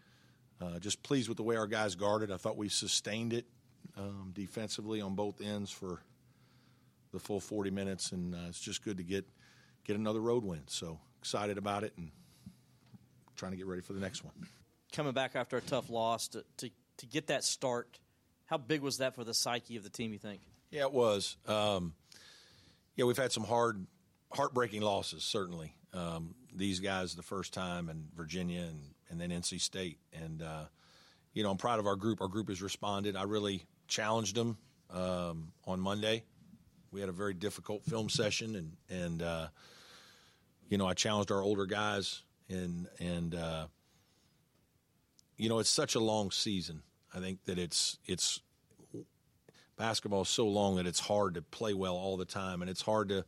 Uh, 0.60 0.78
just 0.78 1.02
pleased 1.02 1.28
with 1.28 1.36
the 1.36 1.42
way 1.42 1.56
our 1.56 1.66
guys 1.66 1.94
guarded. 1.94 2.32
I 2.32 2.36
thought 2.36 2.56
we 2.56 2.68
sustained 2.68 3.32
it 3.32 3.46
um, 3.96 4.32
defensively 4.34 5.00
on 5.00 5.14
both 5.14 5.40
ends 5.40 5.70
for 5.70 6.00
the 7.12 7.18
full 7.18 7.40
40 7.40 7.70
minutes, 7.70 8.12
and 8.12 8.34
uh, 8.34 8.48
it's 8.48 8.60
just 8.60 8.84
good 8.84 8.96
to 8.96 9.02
get 9.02 9.26
get 9.84 9.96
another 9.96 10.20
road 10.20 10.44
win. 10.44 10.62
So 10.66 10.98
excited 11.20 11.58
about 11.58 11.84
it, 11.84 11.92
and 11.96 12.10
trying 13.38 13.52
to 13.52 13.56
get 13.56 13.66
ready 13.66 13.80
for 13.80 13.94
the 13.94 14.00
next 14.00 14.24
one. 14.24 14.34
Coming 14.92 15.12
back 15.12 15.34
after 15.34 15.56
a 15.56 15.60
tough 15.60 15.88
loss 15.88 16.28
to, 16.28 16.44
to, 16.58 16.70
to 16.98 17.06
get 17.06 17.28
that 17.28 17.44
start, 17.44 17.98
how 18.46 18.58
big 18.58 18.82
was 18.82 18.98
that 18.98 19.14
for 19.14 19.24
the 19.24 19.34
psyche 19.34 19.76
of 19.76 19.84
the 19.84 19.90
team, 19.90 20.12
you 20.12 20.18
think? 20.18 20.40
Yeah, 20.70 20.82
it 20.82 20.92
was. 20.92 21.36
Um, 21.46 21.94
yeah, 22.96 23.04
we've 23.04 23.16
had 23.16 23.32
some 23.32 23.44
hard, 23.44 23.86
heartbreaking 24.32 24.82
losses, 24.82 25.22
certainly. 25.24 25.74
Um, 25.94 26.34
these 26.54 26.80
guys 26.80 27.14
the 27.14 27.22
first 27.22 27.54
time, 27.54 27.88
and 27.88 28.08
Virginia, 28.14 28.62
and, 28.62 28.80
and 29.10 29.20
then 29.20 29.30
NC 29.30 29.60
State. 29.60 29.98
And, 30.12 30.42
uh, 30.42 30.64
you 31.32 31.42
know, 31.42 31.50
I'm 31.50 31.56
proud 31.56 31.78
of 31.78 31.86
our 31.86 31.96
group. 31.96 32.20
Our 32.20 32.28
group 32.28 32.48
has 32.48 32.60
responded. 32.60 33.16
I 33.16 33.22
really 33.22 33.64
challenged 33.86 34.34
them 34.34 34.58
um, 34.90 35.52
on 35.66 35.80
Monday. 35.80 36.24
We 36.90 37.00
had 37.00 37.08
a 37.08 37.12
very 37.12 37.34
difficult 37.34 37.84
film 37.84 38.08
session, 38.08 38.56
and, 38.56 38.76
and 38.88 39.22
uh, 39.22 39.48
you 40.68 40.78
know, 40.78 40.86
I 40.86 40.94
challenged 40.94 41.30
our 41.30 41.42
older 41.42 41.66
guys 41.66 42.22
and 42.48 42.86
and 42.98 43.34
uh, 43.34 43.66
you 45.36 45.48
know 45.48 45.58
it's 45.58 45.70
such 45.70 45.94
a 45.94 46.00
long 46.00 46.30
season. 46.30 46.82
I 47.14 47.20
think 47.20 47.44
that 47.44 47.58
it's 47.58 47.98
it's 48.06 48.40
basketball 49.76 50.22
is 50.22 50.28
so 50.28 50.46
long 50.46 50.76
that 50.76 50.86
it's 50.86 51.00
hard 51.00 51.34
to 51.34 51.42
play 51.42 51.74
well 51.74 51.96
all 51.96 52.16
the 52.16 52.24
time, 52.24 52.62
and 52.62 52.70
it's 52.70 52.82
hard 52.82 53.08
to 53.10 53.24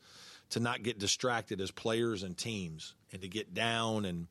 to 0.51 0.61
not 0.61 0.83
get 0.83 0.99
distracted 0.99 1.61
as 1.61 1.71
players 1.71 2.23
and 2.23 2.37
teams, 2.37 2.95
and 3.13 3.23
to 3.23 3.29
get 3.29 3.55
down. 3.55 4.05
And 4.05 4.27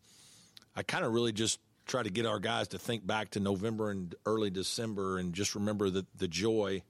I 0.75 0.83
kind 0.83 1.05
of 1.05 1.13
really 1.13 1.31
just 1.31 1.59
try 1.85 2.03
to 2.03 2.09
get 2.09 2.25
our 2.25 2.39
guys 2.39 2.67
to 2.69 2.77
think 2.77 3.07
back 3.07 3.31
to 3.31 3.39
November 3.39 3.89
and 3.89 4.13
early 4.25 4.49
December, 4.49 5.17
and 5.17 5.33
just 5.33 5.55
remember 5.55 5.89
the 5.89 6.05
the 6.17 6.27
joy 6.27 6.83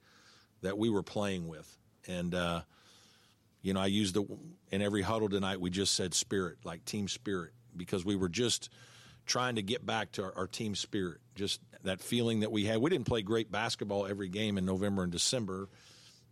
that 0.62 0.76
we 0.76 0.90
were 0.90 1.02
playing 1.02 1.48
with, 1.48 1.78
and. 2.06 2.34
Uh, 2.34 2.60
you 3.62 3.74
know, 3.74 3.80
I 3.80 3.86
used 3.86 4.14
the 4.14 4.24
in 4.70 4.80
every 4.80 5.02
huddle 5.02 5.28
tonight. 5.28 5.60
We 5.60 5.70
just 5.70 5.94
said 5.94 6.14
spirit, 6.14 6.58
like 6.64 6.84
team 6.84 7.08
spirit, 7.08 7.52
because 7.76 8.04
we 8.04 8.16
were 8.16 8.28
just 8.28 8.70
trying 9.26 9.56
to 9.56 9.62
get 9.62 9.84
back 9.84 10.12
to 10.12 10.24
our, 10.24 10.32
our, 10.36 10.46
team 10.46 10.74
spirit, 10.74 11.18
just 11.34 11.60
that 11.84 12.00
feeling 12.00 12.40
that 12.40 12.50
we 12.50 12.64
had. 12.64 12.78
We 12.78 12.90
didn't 12.90 13.06
play 13.06 13.22
great 13.22 13.52
basketball 13.52 14.06
every 14.06 14.28
game 14.28 14.58
in 14.58 14.64
November 14.64 15.02
and 15.02 15.12
December. 15.12 15.68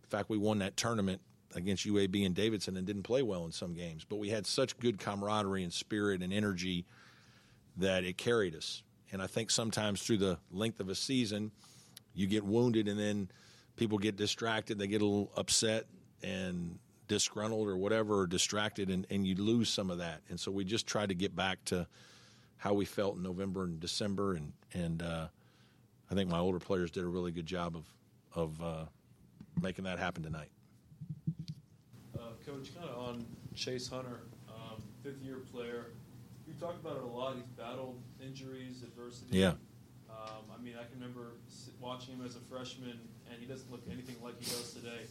In 0.03 0.09
fact, 0.09 0.29
we 0.29 0.37
won 0.37 0.59
that 0.59 0.75
tournament 0.75 1.21
against 1.55 1.85
UAB 1.87 2.25
and 2.25 2.35
Davidson 2.35 2.77
and 2.77 2.85
didn't 2.85 3.03
play 3.03 3.23
well 3.23 3.45
in 3.45 3.51
some 3.51 3.73
games, 3.73 4.05
but 4.07 4.17
we 4.17 4.29
had 4.29 4.45
such 4.45 4.77
good 4.79 4.99
camaraderie 4.99 5.63
and 5.63 5.73
spirit 5.73 6.21
and 6.21 6.33
energy 6.33 6.85
that 7.77 8.03
it 8.03 8.17
carried 8.17 8.55
us. 8.55 8.83
And 9.11 9.21
I 9.21 9.27
think 9.27 9.49
sometimes 9.49 10.03
through 10.03 10.17
the 10.17 10.37
length 10.51 10.79
of 10.79 10.89
a 10.89 10.95
season, 10.95 11.51
you 12.13 12.27
get 12.27 12.43
wounded 12.43 12.87
and 12.87 12.99
then 12.99 13.29
people 13.75 13.97
get 13.97 14.15
distracted, 14.15 14.77
they 14.77 14.87
get 14.87 15.01
a 15.01 15.05
little 15.05 15.31
upset 15.35 15.85
and 16.21 16.77
disgruntled 17.09 17.67
or 17.67 17.75
whatever 17.75 18.19
or 18.19 18.27
distracted 18.27 18.89
and, 18.89 19.05
and 19.09 19.27
you 19.27 19.35
lose 19.35 19.67
some 19.67 19.89
of 19.89 19.97
that. 19.97 20.21
And 20.29 20.39
so 20.39 20.51
we 20.51 20.63
just 20.63 20.87
tried 20.87 21.09
to 21.09 21.15
get 21.15 21.35
back 21.35 21.65
to 21.65 21.87
how 22.55 22.73
we 22.73 22.85
felt 22.85 23.15
in 23.15 23.23
november 23.23 23.63
and 23.63 23.79
december 23.79 24.33
and 24.35 24.51
and 24.73 25.01
uh, 25.01 25.27
i 26.11 26.13
think 26.13 26.29
my 26.29 26.37
older 26.37 26.59
players 26.59 26.91
did 26.91 27.03
a 27.03 27.07
really 27.07 27.31
good 27.31 27.45
job 27.45 27.75
of 27.75 27.85
of 28.35 28.61
uh, 28.61 28.85
making 29.59 29.83
that 29.85 29.97
happen 29.97 30.21
tonight. 30.21 30.49
Uh, 32.15 32.19
coach 32.45 32.75
kind 32.75 32.87
of 32.87 32.97
on 32.97 33.25
chase 33.55 33.87
hunter 33.87 34.19
um, 34.47 34.83
fifth 35.03 35.19
year 35.23 35.37
player. 35.51 35.87
You 36.47 36.53
talked 36.59 36.79
about 36.79 36.97
it 36.97 37.03
a 37.03 37.07
lot. 37.07 37.35
He's 37.35 37.47
battled 37.57 37.99
injuries 38.23 38.83
adversity. 38.83 39.39
Yeah. 39.39 39.53
Um, 40.11 40.43
i 40.53 40.61
mean 40.61 40.73
i 40.75 40.83
can 40.83 40.99
remember 40.99 41.31
watching 41.79 42.15
him 42.15 42.25
as 42.25 42.35
a 42.35 42.39
freshman 42.39 42.99
and 43.31 43.39
he 43.39 43.45
doesn't 43.45 43.71
look 43.71 43.81
anything 43.89 44.15
like 44.21 44.37
he 44.37 44.45
does 44.45 44.73
today 44.73 45.07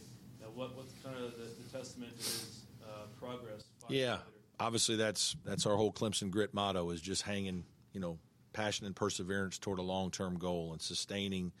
what, 0.55 0.75
what's 0.75 0.93
kind 1.03 1.15
of 1.15 1.33
the, 1.37 1.63
the 1.63 1.77
testament 1.77 2.11
to 2.11 2.23
his 2.23 2.61
uh, 2.83 3.05
progress? 3.19 3.63
Yeah, 3.87 4.17
obviously 4.59 4.95
that's 4.95 5.35
that's 5.45 5.65
our 5.65 5.75
whole 5.75 5.91
Clemson 5.91 6.29
grit 6.29 6.53
motto 6.53 6.89
is 6.89 7.01
just 7.01 7.23
hanging, 7.23 7.63
you 7.93 7.99
know, 7.99 8.19
passion 8.53 8.85
and 8.85 8.95
perseverance 8.95 9.57
toward 9.57 9.79
a 9.79 9.83
long 9.83 10.11
term 10.11 10.37
goal 10.37 10.71
and 10.71 10.81
sustaining, 10.81 11.51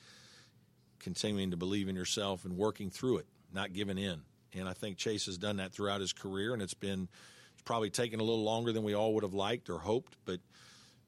continuing 0.99 1.51
to 1.51 1.57
believe 1.57 1.87
in 1.87 1.95
yourself 1.95 2.45
and 2.45 2.57
working 2.57 2.89
through 2.89 3.17
it, 3.17 3.25
not 3.53 3.73
giving 3.73 3.97
in. 3.97 4.21
And 4.53 4.67
I 4.67 4.73
think 4.73 4.97
Chase 4.97 5.27
has 5.27 5.37
done 5.37 5.57
that 5.57 5.73
throughout 5.73 6.01
his 6.01 6.13
career, 6.13 6.53
and 6.53 6.61
it's 6.61 6.73
been 6.73 7.07
it's 7.53 7.63
probably 7.63 7.89
taken 7.89 8.19
a 8.19 8.23
little 8.23 8.43
longer 8.43 8.71
than 8.71 8.83
we 8.83 8.95
all 8.95 9.13
would 9.15 9.23
have 9.23 9.33
liked 9.33 9.69
or 9.69 9.79
hoped, 9.79 10.15
but 10.25 10.39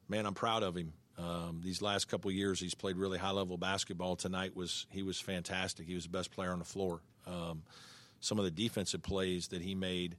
man, 0.08 0.26
I'm 0.26 0.34
proud 0.34 0.62
of 0.62 0.76
him. 0.76 0.92
Um, 1.18 1.60
these 1.62 1.82
last 1.82 2.08
couple 2.08 2.30
of 2.30 2.34
years, 2.34 2.58
he's 2.58 2.74
played 2.74 2.96
really 2.96 3.18
high 3.18 3.30
level 3.30 3.58
basketball. 3.58 4.16
Tonight 4.16 4.56
was 4.56 4.86
he 4.90 5.02
was 5.02 5.20
fantastic. 5.20 5.86
He 5.86 5.94
was 5.94 6.04
the 6.04 6.10
best 6.10 6.30
player 6.30 6.52
on 6.52 6.58
the 6.58 6.64
floor. 6.64 7.00
Um, 7.26 7.62
some 8.20 8.38
of 8.38 8.44
the 8.44 8.50
defensive 8.50 9.02
plays 9.02 9.48
that 9.48 9.62
he 9.62 9.74
made 9.74 10.16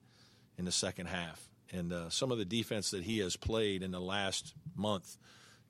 in 0.57 0.65
the 0.65 0.71
second 0.71 1.07
half, 1.07 1.49
And 1.73 1.91
uh, 1.91 2.09
some 2.09 2.31
of 2.31 2.37
the 2.37 2.45
defense 2.45 2.91
that 2.91 3.03
he 3.03 3.17
has 3.19 3.35
played 3.35 3.81
in 3.81 3.91
the 3.91 3.99
last 3.99 4.53
month, 4.75 5.17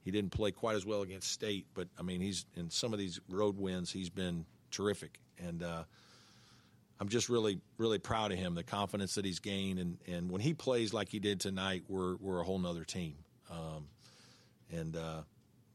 he 0.01 0.11
didn't 0.11 0.31
play 0.31 0.51
quite 0.51 0.75
as 0.75 0.85
well 0.85 1.01
against 1.01 1.31
State, 1.31 1.67
but 1.73 1.87
I 1.97 2.03
mean, 2.03 2.19
he's 2.19 2.45
in 2.57 2.69
some 2.69 2.91
of 2.91 2.99
these 2.99 3.21
road 3.29 3.57
wins, 3.57 3.89
he's 3.91 4.09
been 4.09 4.45
terrific. 4.69 5.19
And 5.39 5.63
uh, 5.63 5.83
I'm 6.99 7.07
just 7.07 7.29
really, 7.29 7.61
really 7.77 7.99
proud 7.99 8.33
of 8.33 8.37
him, 8.37 8.53
the 8.53 8.63
confidence 8.63 9.15
that 9.15 9.23
he's 9.23 9.39
gained. 9.39 9.79
And, 9.79 9.97
and 10.05 10.29
when 10.29 10.41
he 10.41 10.53
plays 10.53 10.93
like 10.93 11.07
he 11.07 11.19
did 11.19 11.39
tonight, 11.39 11.83
we're, 11.87 12.17
we're 12.17 12.41
a 12.41 12.43
whole 12.43 12.59
nother 12.59 12.83
team. 12.83 13.15
Um, 13.49 13.87
and, 14.71 14.97
uh, 14.97 15.21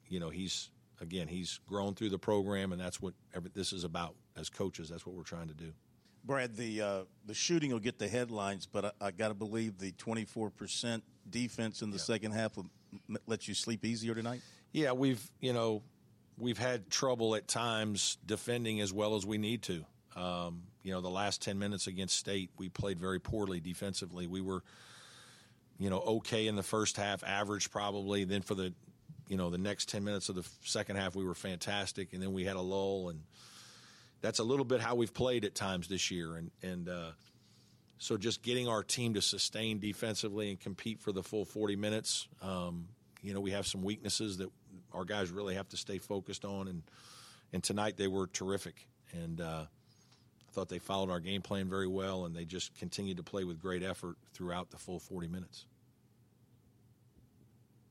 you 0.09 0.21
know, 0.21 0.29
he's, 0.29 0.69
again, 1.01 1.27
he's 1.27 1.59
grown 1.67 1.95
through 1.95 2.11
the 2.11 2.19
program, 2.19 2.73
and 2.73 2.81
that's 2.81 3.01
what 3.01 3.15
every, 3.35 3.51
this 3.55 3.73
is 3.73 3.85
about 3.85 4.15
as 4.39 4.49
coaches. 4.49 4.89
That's 4.89 5.07
what 5.07 5.15
we're 5.15 5.23
trying 5.23 5.49
to 5.49 5.55
do. 5.55 5.73
Brad, 6.25 6.57
the 6.57 6.83
uh, 6.83 7.01
the 7.27 7.35
shooting 7.35 7.73
will 7.73 7.79
get 7.79 7.99
the 7.99 8.09
headlines, 8.09 8.67
but 8.67 8.85
I, 8.85 8.93
I 9.01 9.11
got 9.11 9.29
to 9.29 9.35
believe 9.35 9.79
the 9.79 9.93
24% 9.93 11.03
defense 11.31 11.83
in 11.83 11.91
the 11.91 11.97
yeah. 11.97 12.03
second 12.03 12.33
half 12.33 12.57
will 12.57 12.67
let 13.27 13.49
you 13.49 13.55
sleep 13.55 13.85
easier 13.85 14.15
tonight. 14.15 14.41
Yeah, 14.73 14.93
we've 14.93 15.31
you 15.41 15.53
know 15.53 15.83
we've 16.39 16.59
had 16.59 16.91
trouble 16.91 17.35
at 17.35 17.49
times 17.49 18.19
defending 18.25 18.81
as 18.81 18.93
well 18.93 19.17
as 19.17 19.27
we 19.27 19.39
need 19.39 19.63
to. 19.63 19.85
Um, 20.17 20.63
you 20.83 20.93
know, 20.93 21.01
the 21.01 21.11
last 21.11 21.43
10 21.43 21.59
minutes 21.59 21.87
against 21.87 22.17
State, 22.17 22.51
we 22.59 22.69
played 22.69 22.99
very 22.99 23.21
poorly 23.21 23.61
defensively. 23.61 24.27
We 24.27 24.41
were, 24.41 24.63
you 25.79 25.91
know, 25.91 26.01
okay 26.01 26.47
in 26.47 26.57
the 26.57 26.63
first 26.63 26.97
half, 26.97 27.23
average 27.25 27.71
probably. 27.71 28.25
Then 28.25 28.43
for 28.43 28.55
the, 28.55 28.73
you 29.29 29.37
know, 29.37 29.51
the 29.51 29.59
next 29.59 29.89
10 29.89 30.05
minutes 30.05 30.29
of 30.29 30.35
the 30.35 30.49
second 30.63 30.97
half, 30.97 31.15
we 31.15 31.25
were 31.25 31.35
fantastic. 31.35 32.13
And 32.13 32.23
then 32.23 32.33
we 32.33 32.45
had 32.45 32.57
a 32.57 32.61
lull. 32.61 33.11
And 33.11 33.21
that's 34.21 34.39
a 34.39 34.45
little 34.45 34.65
bit 34.65 34.81
how 34.81 34.95
we've 34.95 35.15
played 35.15 35.45
at 35.45 35.55
times 35.55 35.89
this 35.89 36.11
year. 36.11 36.37
And, 36.37 36.51
and, 36.63 36.89
uh, 36.89 37.11
so 37.99 38.17
just 38.17 38.43
getting 38.43 38.69
our 38.69 38.85
team 38.85 39.15
to 39.15 39.23
sustain 39.23 39.81
defensively 39.81 40.51
and 40.51 40.61
compete 40.61 41.01
for 41.01 41.11
the 41.11 41.23
full 41.23 41.45
40 41.45 41.75
minutes, 41.77 42.29
um, 42.43 42.87
you 43.23 43.35
know, 43.35 43.41
we 43.41 43.51
have 43.51 43.67
some 43.67 43.83
weaknesses 43.83 44.39
that 44.39 44.51
our 44.93 45.05
guys 45.05 45.31
really 45.31 45.57
have 45.57 45.69
to 45.71 45.77
stay 45.77 45.99
focused 45.99 46.45
on. 46.45 46.69
And, 46.69 46.83
and 47.53 47.63
tonight 47.63 47.97
they 47.97 48.07
were 48.07 48.29
terrific. 48.29 48.87
And, 49.13 49.41
uh, 49.41 49.65
I 50.49 50.53
thought 50.53 50.69
they 50.69 50.79
followed 50.79 51.11
our 51.11 51.21
game 51.21 51.43
plan 51.43 51.69
very 51.69 51.87
well, 51.87 52.25
and 52.25 52.35
they 52.35 52.45
just 52.45 52.75
continued 52.75 53.19
to 53.19 53.23
play 53.23 53.45
with 53.45 53.61
great 53.61 53.83
effort 53.83 54.17
throughout 54.33 54.71
the 54.71 54.79
full 54.79 54.99
40 54.99 55.29
minutes. 55.29 55.67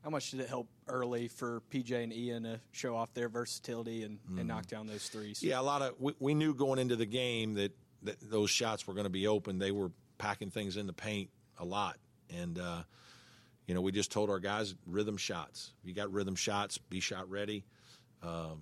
How 0.07 0.11
much 0.11 0.31
did 0.31 0.39
it 0.39 0.47
help 0.47 0.69
early 0.87 1.27
for 1.27 1.61
PJ 1.69 1.91
and 2.01 2.13
Ian 2.13 2.43
to 2.43 2.61
show 2.71 2.95
off 2.95 3.13
their 3.13 3.27
versatility 3.27 4.03
and, 4.03 4.19
mm. 4.31 4.39
and 4.39 4.47
knock 4.47 4.65
down 4.65 4.87
those 4.87 5.09
threes? 5.09 5.43
Yeah, 5.43 5.59
a 5.59 5.61
lot 5.61 5.81
of 5.81 5.95
we, 5.99 6.13
we 6.21 6.33
knew 6.33 6.53
going 6.53 6.79
into 6.79 6.95
the 6.95 7.05
game 7.05 7.55
that, 7.55 7.73
that 8.03 8.15
those 8.21 8.49
shots 8.49 8.87
were 8.87 8.93
going 8.93 9.03
to 9.03 9.09
be 9.09 9.27
open. 9.27 9.59
They 9.59 9.71
were 9.71 9.91
packing 10.17 10.49
things 10.49 10.77
in 10.77 10.87
the 10.87 10.93
paint 10.93 11.29
a 11.59 11.65
lot, 11.65 11.97
and 12.33 12.57
uh, 12.57 12.83
you 13.65 13.75
know 13.75 13.81
we 13.81 13.91
just 13.91 14.09
told 14.09 14.29
our 14.29 14.39
guys 14.39 14.75
rhythm 14.85 15.17
shots. 15.17 15.73
If 15.83 15.89
you 15.89 15.93
got 15.93 16.09
rhythm 16.13 16.35
shots, 16.35 16.77
be 16.77 17.01
shot 17.01 17.29
ready. 17.29 17.65
Um, 18.23 18.61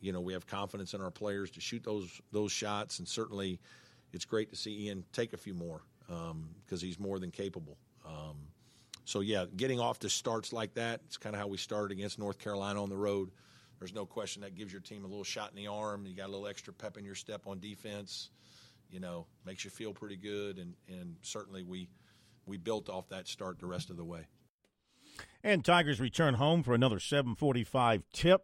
you 0.00 0.14
know 0.14 0.22
we 0.22 0.32
have 0.32 0.46
confidence 0.46 0.94
in 0.94 1.02
our 1.02 1.10
players 1.10 1.50
to 1.50 1.60
shoot 1.60 1.84
those 1.84 2.18
those 2.32 2.50
shots, 2.50 2.98
and 2.98 3.06
certainly 3.06 3.60
it's 4.14 4.24
great 4.24 4.48
to 4.48 4.56
see 4.56 4.86
Ian 4.86 5.04
take 5.12 5.34
a 5.34 5.36
few 5.36 5.52
more 5.52 5.82
because 6.06 6.30
um, 6.30 6.86
he's 6.86 6.98
more 6.98 7.18
than 7.18 7.30
capable. 7.30 7.76
Um, 8.06 8.47
so 9.08 9.20
yeah, 9.20 9.46
getting 9.56 9.80
off 9.80 10.00
to 10.00 10.10
starts 10.10 10.52
like 10.52 10.74
that, 10.74 11.00
it's 11.06 11.16
kind 11.16 11.34
of 11.34 11.40
how 11.40 11.46
we 11.46 11.56
started 11.56 11.96
against 11.96 12.18
North 12.18 12.38
Carolina 12.38 12.82
on 12.82 12.90
the 12.90 12.96
road. 12.96 13.30
There's 13.78 13.94
no 13.94 14.04
question 14.04 14.42
that 14.42 14.54
gives 14.54 14.70
your 14.70 14.82
team 14.82 15.02
a 15.02 15.08
little 15.08 15.24
shot 15.24 15.48
in 15.48 15.56
the 15.56 15.66
arm. 15.66 16.04
You 16.04 16.14
got 16.14 16.26
a 16.26 16.32
little 16.32 16.46
extra 16.46 16.74
pep 16.74 16.98
in 16.98 17.06
your 17.06 17.14
step 17.14 17.46
on 17.46 17.58
defense. 17.58 18.28
You 18.90 19.00
know, 19.00 19.24
makes 19.46 19.64
you 19.64 19.70
feel 19.70 19.94
pretty 19.94 20.18
good, 20.18 20.58
and 20.58 20.74
and 20.88 21.16
certainly 21.22 21.62
we 21.62 21.88
we 22.44 22.58
built 22.58 22.90
off 22.90 23.08
that 23.08 23.26
start 23.26 23.58
the 23.60 23.66
rest 23.66 23.88
of 23.88 23.96
the 23.96 24.04
way. 24.04 24.26
And 25.42 25.64
Tigers 25.64 26.00
return 26.00 26.34
home 26.34 26.62
for 26.62 26.74
another 26.74 26.98
7:45 26.98 28.02
tip 28.12 28.42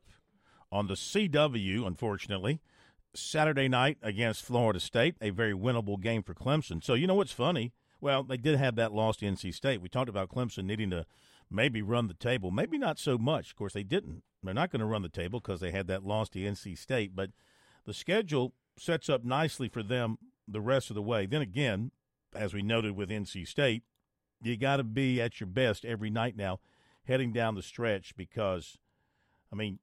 on 0.73 0.87
the 0.87 0.95
CW, 0.95 1.87
unfortunately. 1.87 2.63
Saturday 3.15 3.69
night 3.69 3.99
against 4.03 4.43
Florida 4.43 4.81
State, 4.81 5.17
a 5.21 5.29
very 5.29 5.53
winnable 5.53 6.01
game 6.01 6.23
for 6.23 6.33
Clemson. 6.33 6.83
So, 6.83 6.95
you 6.95 7.07
know 7.07 7.15
what's 7.15 7.33
funny? 7.33 7.75
Well, 8.01 8.23
they 8.23 8.37
did 8.37 8.59
have 8.59 8.77
that 8.77 8.93
loss 8.93 9.17
to 9.19 9.27
NC 9.27 9.55
State. 9.55 9.81
We 9.81 9.89
talked 9.89 10.09
about 10.09 10.29
Clemson 10.29 10.65
needing 10.65 10.91
to 10.91 11.07
maybe 11.51 11.83
run 11.83 12.09
the 12.09 12.15
table. 12.15 12.51
Maybe 12.51 12.79
not 12.79 12.99
so 12.99 13.17
much. 13.17 13.51
Of 13.51 13.57
course, 13.57 13.73
they 13.73 13.83
didn't. 13.83 14.23
They're 14.43 14.53
not 14.53 14.71
going 14.71 14.81
to 14.81 14.87
run 14.87 15.03
the 15.03 15.09
table 15.09 15.41
because 15.41 15.61
they 15.61 15.71
had 15.71 15.87
that 15.87 16.05
loss 16.05 16.29
to 16.31 16.39
NC 16.39 16.77
State. 16.77 17.17
But 17.17 17.31
the 17.87 17.95
schedule 17.95 18.53
sets 18.79 19.09
up 19.09 19.25
nicely 19.25 19.69
for 19.69 19.83
them 19.83 20.19
the 20.47 20.61
rest 20.61 20.91
of 20.91 20.95
the 20.95 21.03
way. 21.03 21.27
Then 21.27 21.41
again, 21.41 21.93
as 22.35 22.53
we 22.53 22.63
noted 22.63 22.97
with 22.97 23.09
NC 23.09 23.47
State, 23.49 23.85
you 24.43 24.57
got 24.57 24.77
to 24.77 24.85
be 24.85 25.21
at 25.21 25.41
your 25.41 25.47
best 25.47 25.85
every 25.85 26.11
night 26.11 26.37
now 26.37 26.61
heading 27.05 27.33
down 27.33 27.55
the 27.55 27.63
stretch 27.63 28.15
because, 28.17 28.79
I 29.53 29.57
mean, 29.57 29.79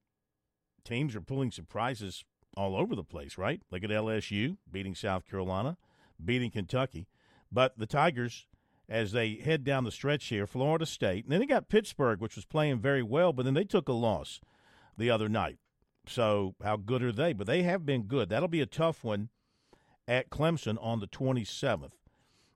teams 0.84 1.16
are 1.16 1.22
pulling 1.22 1.52
surprises 1.52 2.24
all 2.56 2.76
over 2.76 2.96
the 2.96 3.04
place, 3.04 3.38
right? 3.38 3.62
Look 3.72 3.84
at 3.84 3.90
LSU 3.90 4.58
beating 4.72 4.96
South 4.96 5.26
Carolina, 5.28 5.78
beating 6.24 6.52
Kentucky. 6.52 7.08
But 7.52 7.78
the 7.78 7.86
Tigers, 7.86 8.48
as 8.88 9.12
they 9.12 9.36
head 9.36 9.64
down 9.64 9.84
the 9.84 9.92
stretch 9.92 10.28
here, 10.28 10.48
Florida 10.48 10.86
State, 10.86 11.26
and 11.26 11.32
then 11.32 11.40
they 11.40 11.46
got 11.46 11.70
Pittsburgh, 11.70 12.20
which 12.22 12.36
was 12.36 12.46
playing 12.46 12.80
very 12.80 13.04
well, 13.04 13.34
but 13.34 13.44
then 13.44 13.54
they 13.54 13.64
took 13.64 13.90
a 13.90 13.94
loss 13.94 14.40
the 14.98 15.10
other 15.10 15.30
night. 15.30 15.58
So 16.08 16.56
how 16.64 16.78
good 16.78 17.04
are 17.04 17.12
they? 17.12 17.34
But 17.34 17.48
they 17.48 17.64
have 17.64 17.86
been 17.86 18.04
good. 18.04 18.30
That'll 18.30 18.48
be 18.48 18.62
a 18.62 18.66
tough 18.66 19.04
one 19.04 19.30
at 20.08 20.30
Clemson 20.30 20.78
on 20.82 21.00
the 21.00 21.08
27th. 21.08 21.92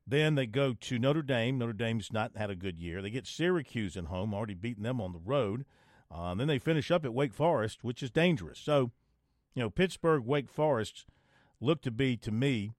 Then 0.08 0.36
they 0.36 0.46
go 0.46 0.74
to 0.74 1.00
Notre 1.00 1.24
Dame. 1.24 1.58
Notre 1.58 1.74
Dame's 1.74 2.14
not 2.14 2.36
had 2.36 2.50
a 2.50 2.56
good 2.56 2.80
year. 2.80 3.02
They 3.02 3.10
get 3.10 3.26
Syracuse 3.26 3.98
at 3.98 4.06
home, 4.06 4.34
already 4.34 4.54
beaten 4.54 4.84
them 4.84 5.02
on 5.02 5.14
the 5.14 5.22
road. 5.24 5.66
Uh, 6.12 6.32
and 6.32 6.40
then 6.40 6.48
they 6.48 6.60
finish 6.60 6.92
up 6.92 7.06
at 7.06 7.14
Wake 7.14 7.34
Forest, 7.34 7.84
which 7.84 8.04
is 8.04 8.12
dangerous. 8.12 8.60
So, 8.60 8.92
you 9.56 9.64
know, 9.64 9.70
Pittsburgh, 9.70 10.24
Wake 10.24 10.50
Forest 10.50 11.06
look 11.60 11.82
to 11.82 11.92
be, 11.92 12.18
to 12.18 12.32
me, 12.32 12.74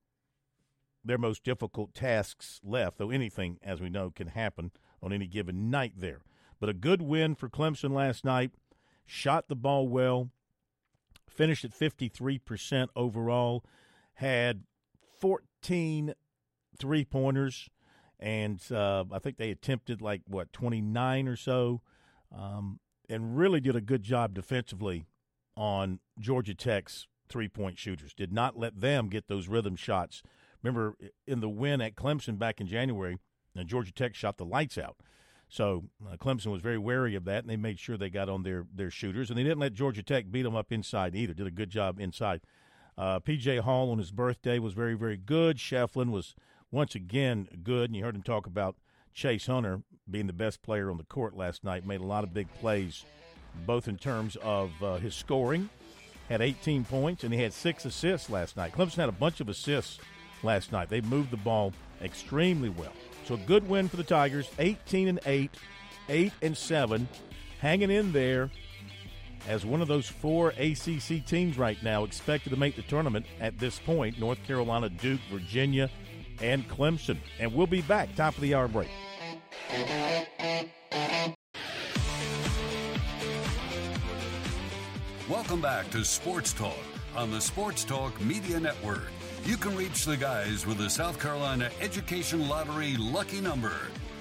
their 1.07 1.19
most 1.19 1.45
difficult 1.45 1.95
tasks 1.95 2.61
left, 2.65 2.99
though 2.99 3.11
anything, 3.11 3.59
as 3.63 3.81
we 3.81 3.89
know, 3.89 4.11
can 4.11 4.29
happen 4.29 4.73
on 5.03 5.13
any 5.13 5.27
given 5.27 5.71
night 5.71 5.95
there. 5.97 6.23
But 6.59 6.69
a 6.69 6.75
good 6.75 7.03
win 7.03 7.35
for 7.35 7.49
Clemson 7.49 7.93
last 7.93 8.25
night. 8.25 8.53
Shot 9.05 9.49
the 9.49 9.57
ball 9.57 9.89
well, 9.89 10.31
finished 11.29 11.65
at 11.65 11.71
53% 11.71 12.89
overall, 12.97 13.65
had 14.15 14.65
14 15.21 16.15
three 16.79 17.05
pointers, 17.05 17.69
and 18.19 18.61
uh, 18.71 19.05
I 19.13 19.19
think 19.19 19.37
they 19.37 19.51
attempted 19.51 20.01
like, 20.01 20.23
what, 20.27 20.53
29 20.53 21.29
or 21.29 21.37
so. 21.37 21.83
Um, 22.37 22.81
and 23.09 23.37
really 23.39 23.61
did 23.61 23.77
a 23.77 23.81
good 23.81 24.03
job 24.03 24.35
defensively 24.35 25.07
on 25.57 26.01
Georgia 26.19 26.55
Tech's 26.55 27.07
three 27.29 27.49
point 27.49 27.79
shooters. 27.79 28.15
Did 28.15 28.33
not 28.33 28.59
let 28.59 28.81
them 28.81 29.09
get 29.09 29.29
those 29.29 29.49
rhythm 29.49 29.77
shots. 29.77 30.23
Remember 30.67 30.97
in 31.29 31.39
the 31.39 31.49
win 31.49 31.81
at 31.81 31.95
Clemson 31.95 32.39
back 32.39 32.61
in 32.61 32.67
January, 32.67 33.19
Georgia 33.65 33.93
Tech 33.93 34.17
shot 34.17 34.37
the 34.37 34.45
lights 34.45 34.77
out. 34.77 34.97
So 35.49 35.85
uh, 36.05 36.17
Clemson 36.17 36.47
was 36.47 36.61
very 36.61 36.77
wary 36.77 37.15
of 37.15 37.25
that, 37.27 37.45
and 37.45 37.49
they 37.49 37.57
made 37.57 37.79
sure 37.79 37.97
they 37.97 38.11
got 38.11 38.29
on 38.29 38.43
their, 38.43 38.67
their 38.75 38.91
shooters. 38.91 39.31
And 39.31 39.39
they 39.39 39.45
didn't 39.45 39.61
let 39.61 39.75
Georgia 39.75 40.03
Tech 40.03 40.29
beat 40.29 40.43
them 40.43 40.57
up 40.57 40.73
inside 40.73 41.15
either. 41.15 41.35
Did 41.35 41.47
a 41.47 41.53
good 41.53 41.71
job 41.71 42.01
inside. 42.01 42.41
Uh, 42.99 43.21
P.J. 43.21 43.59
Hall 43.59 43.93
on 43.93 43.99
his 43.99 44.11
birthday 44.11 44.59
was 44.59 44.73
very, 44.73 44.95
very 44.95 45.17
good. 45.17 45.59
Schieffelin 45.59 46.11
was 46.11 46.35
once 46.73 46.97
again 46.97 47.47
good, 47.63 47.91
and 47.91 47.97
you 47.97 48.03
heard 48.03 48.17
him 48.17 48.23
talk 48.23 48.49
about 48.49 48.75
Chase 49.15 49.47
Hunter 49.47 49.83
being 50.11 50.27
the 50.27 50.33
best 50.33 50.63
player 50.63 50.91
on 50.91 50.97
the 50.97 51.05
court 51.05 51.37
last 51.37 51.63
night, 51.63 51.87
made 51.87 52.01
a 52.01 52.07
lot 52.07 52.25
of 52.25 52.35
big 52.35 52.53
plays, 52.55 53.05
both 53.65 53.87
in 53.87 53.99
terms 53.99 54.37
of 54.43 54.73
uh, 54.83 54.97
his 54.97 55.15
scoring, 55.15 55.69
had 56.29 56.41
18 56.41 56.85
points, 56.85 57.23
and 57.23 57.33
he 57.33 57.41
had 57.41 57.53
six 57.53 57.85
assists 57.85 58.29
last 58.29 58.57
night. 58.57 58.73
Clemson 58.73 58.97
had 58.97 59.09
a 59.09 59.13
bunch 59.13 59.41
of 59.41 59.49
assists 59.49 60.01
last 60.47 60.73
night. 60.73 60.89
They 60.89 61.03
moved 61.03 61.31
the 61.31 61.37
ball 61.37 61.75
extremely 62.01 62.71
well. 62.71 62.93
So 63.27 63.35
a 63.35 63.39
good 63.39 63.69
win 63.69 63.89
for 63.89 63.97
the 63.97 64.05
Tigers, 64.05 64.49
18 64.59 65.09
and 65.09 65.21
8, 65.27 65.51
8 66.09 66.33
and 66.41 66.57
7, 66.57 67.07
hanging 67.61 67.91
in 67.91 68.13
there 68.13 68.51
as 69.49 69.67
one 69.67 69.83
of 69.83 69.89
those 69.89 70.09
four 70.09 70.51
ACC 70.51 71.25
teams 71.27 71.59
right 71.59 71.81
now 71.83 72.05
expected 72.05 72.51
to 72.51 72.57
make 72.57 72.77
the 72.77 72.83
tournament 72.83 73.27
at 73.41 73.59
this 73.59 73.79
point. 73.79 74.19
North 74.19 74.43
Carolina, 74.45 74.89
Duke, 74.89 75.21
Virginia, 75.31 75.91
and 76.41 76.69
Clemson. 76.69 77.19
And 77.39 77.55
we'll 77.55 77.67
be 77.67 77.83
back 77.83 78.15
top 78.15 78.35
of 78.35 78.41
the 78.41 78.55
hour 78.55 78.69
break. 78.69 78.89
Welcome 85.29 85.61
back 85.61 85.91
to 85.91 86.05
Sports 86.05 86.53
Talk 86.53 86.77
on 87.17 87.33
the 87.33 87.41
Sports 87.41 87.85
Talk 87.85 88.21
Media 88.21 88.61
Network. 88.61 89.11
You 89.47 89.57
can 89.57 89.77
reach 89.77 90.05
the 90.05 90.17
guys 90.17 90.67
with 90.67 90.79
the 90.79 90.91
South 90.91 91.21
Carolina 91.21 91.71
Education 91.81 92.49
Lottery 92.49 92.97
lucky 92.97 93.41
number 93.41 93.77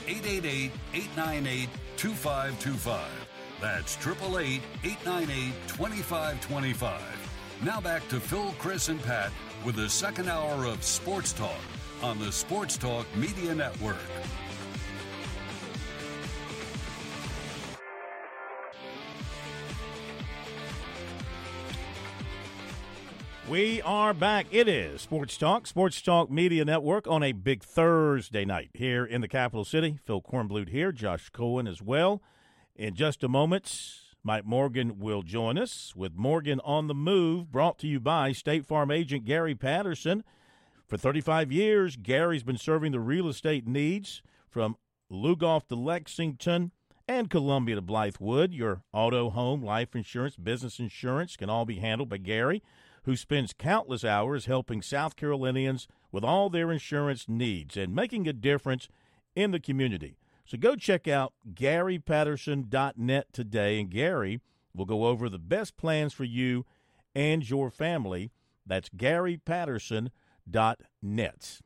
888 0.05 0.71
898 0.93 1.69
2525. 1.97 3.01
That's 3.59 3.97
888 3.97 4.61
898 4.84 5.53
2525. 5.67 7.01
Now 7.63 7.82
back 7.82 8.07
to 8.09 8.19
Phil, 8.19 8.53
Chris, 8.59 8.89
and 8.89 9.01
Pat 9.01 9.32
with 9.65 9.78
the 9.78 9.89
second 9.89 10.30
hour 10.30 10.65
of 10.65 10.84
Sports 10.84 11.34
Talk 11.34 11.57
on 12.03 12.19
the 12.19 12.32
Sports 12.32 12.78
Talk 12.78 13.07
Media 13.15 13.55
Network. 13.55 13.97
We 23.48 23.80
are 23.84 24.16
back. 24.16 24.48
It 24.50 24.68
is 24.68 25.02
Sports 25.02 25.38
Talk, 25.38 25.68
Sports 25.68 26.02
Talk 26.02 26.32
Media 26.32 26.66
Network 26.66 27.06
on 27.08 27.22
a 27.22 27.32
big 27.32 27.62
Thursday 27.62 28.43
night 28.43 28.72
here 28.74 29.06
in 29.06 29.22
the 29.22 29.28
capital 29.28 29.64
city. 29.64 30.00
Phil 30.04 30.20
Kornblut 30.20 30.70
here, 30.70 30.91
Josh 30.91 31.30
Cohen 31.30 31.68
as 31.68 31.80
well. 31.80 32.24
In 32.76 32.96
just 32.96 33.24
a 33.24 33.28
moment, 33.28 34.00
Mike 34.24 34.46
Morgan 34.46 34.98
will 34.98 35.22
join 35.22 35.60
us 35.60 35.93
with 35.96 36.16
Morgan 36.16 36.60
on 36.66 36.88
the 36.88 36.96
Move, 36.96 37.52
brought 37.52 37.78
to 37.80 37.88
you 37.88 38.00
by 38.00 38.32
State 38.32 38.66
Farm 38.66 38.89
agent 38.89 39.26
Gary 39.26 39.54
Patterson. 39.54 40.24
For 40.88 40.98
35 40.98 41.52
years, 41.52 41.98
Gary's 41.98 42.43
been 42.43 42.58
serving 42.58 42.93
the 42.93 43.00
real 43.00 43.28
estate 43.28 43.68
needs 43.68 44.24
from 44.50 44.76
Lugoff 45.12 45.68
to 45.68 45.76
Lexington 45.76 46.72
and 47.08 47.30
Columbia 47.30 47.76
to 47.76 47.82
Blythewood. 47.84 48.58
Your 48.58 48.82
auto, 48.91 49.30
home, 49.30 49.62
life 49.62 49.96
insurance, 49.96 50.36
business 50.36 50.80
insurance 50.80 51.38
can 51.38 51.52
all 51.52 51.66
be 51.66 51.76
handled 51.76 52.10
by 52.10 52.18
Gary 52.18 52.64
who 53.06 53.16
spends 53.16 53.53
countless 53.53 54.03
hours 54.03 54.47
helping 54.47 54.82
South 54.82 55.16
Carolinians 55.16 55.88
with 56.12 56.24
all 56.24 56.49
their 56.49 56.72
insurance 56.72 57.26
needs 57.28 57.78
and 57.78 57.93
making 57.93 58.28
a 58.28 58.34
difference 58.34 58.88
in 59.36 59.51
the 59.51 59.60
community. 59.60 60.18
So 60.45 60.58
go 60.58 60.76
check 60.76 61.08
out 61.08 61.34
GaryPatterson.net 61.53 63.28
today, 63.32 63.80
and 63.80 63.89
Gary 63.89 64.41
will 64.76 64.86
go 64.86 65.06
over 65.06 65.30
the 65.30 65.39
best 65.39 65.78
plans 65.78 66.14
for 66.14 66.24
you 66.24 66.66
and 67.14 67.47
your 67.47 67.70
family. 67.70 68.32
That's 68.66 68.89
GaryPatterson.net. 68.89 71.62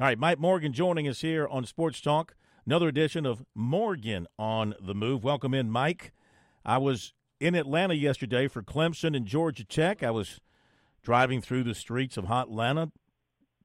All 0.00 0.06
right, 0.06 0.18
Mike 0.18 0.38
Morgan 0.38 0.72
joining 0.72 1.08
us 1.08 1.22
here 1.22 1.48
on 1.48 1.64
Sports 1.64 2.00
Talk. 2.00 2.34
Another 2.66 2.88
edition 2.88 3.26
of 3.26 3.44
Morgan 3.54 4.26
on 4.38 4.74
the 4.80 4.94
Move. 4.94 5.24
Welcome 5.24 5.54
in, 5.54 5.70
Mike. 5.70 6.12
I 6.64 6.78
was 6.78 7.12
in 7.40 7.54
Atlanta 7.54 7.94
yesterday 7.94 8.48
for 8.48 8.62
Clemson 8.62 9.16
and 9.16 9.26
Georgia 9.26 9.64
Tech. 9.64 10.02
I 10.02 10.10
was 10.10 10.40
driving 11.04 11.42
through 11.42 11.62
the 11.62 11.74
streets 11.74 12.16
of 12.16 12.24
Hot 12.24 12.48
Atlanta, 12.48 12.90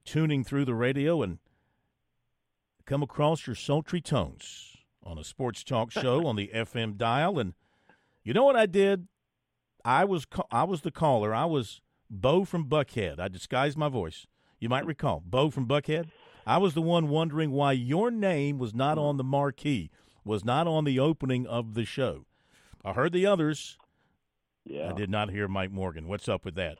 tuning 0.04 0.44
through 0.44 0.66
the 0.66 0.74
radio, 0.74 1.22
and 1.22 1.38
come 2.84 3.02
across 3.02 3.46
your 3.46 3.56
sultry 3.56 4.00
tones 4.00 4.76
on 5.02 5.18
a 5.18 5.24
sports 5.24 5.64
talk 5.64 5.90
show 5.90 6.26
on 6.26 6.36
the 6.36 6.50
FM 6.54 6.96
dial. 6.96 7.38
And 7.38 7.54
you 8.22 8.34
know 8.34 8.44
what 8.44 8.56
I 8.56 8.66
did? 8.66 9.08
I 9.84 10.04
was 10.04 10.26
I 10.52 10.64
was 10.64 10.82
the 10.82 10.90
caller. 10.90 11.34
I 11.34 11.46
was 11.46 11.80
Bo 12.10 12.44
from 12.44 12.68
Buckhead. 12.68 13.18
I 13.18 13.28
disguised 13.28 13.78
my 13.78 13.88
voice. 13.88 14.26
You 14.58 14.68
might 14.68 14.84
recall 14.84 15.22
Bo 15.24 15.50
from 15.50 15.66
Buckhead. 15.66 16.10
I 16.46 16.58
was 16.58 16.74
the 16.74 16.82
one 16.82 17.08
wondering 17.08 17.50
why 17.52 17.72
your 17.72 18.10
name 18.10 18.58
was 18.58 18.74
not 18.74 18.98
on 18.98 19.16
the 19.16 19.24
marquee, 19.24 19.90
was 20.24 20.44
not 20.44 20.66
on 20.66 20.84
the 20.84 20.98
opening 20.98 21.46
of 21.46 21.72
the 21.72 21.86
show. 21.86 22.26
I 22.84 22.92
heard 22.92 23.12
the 23.12 23.24
others. 23.24 23.78
Yeah. 24.66 24.90
I 24.90 24.92
did 24.92 25.08
not 25.08 25.30
hear 25.30 25.48
Mike 25.48 25.70
Morgan. 25.70 26.06
What's 26.06 26.28
up 26.28 26.44
with 26.44 26.54
that? 26.56 26.76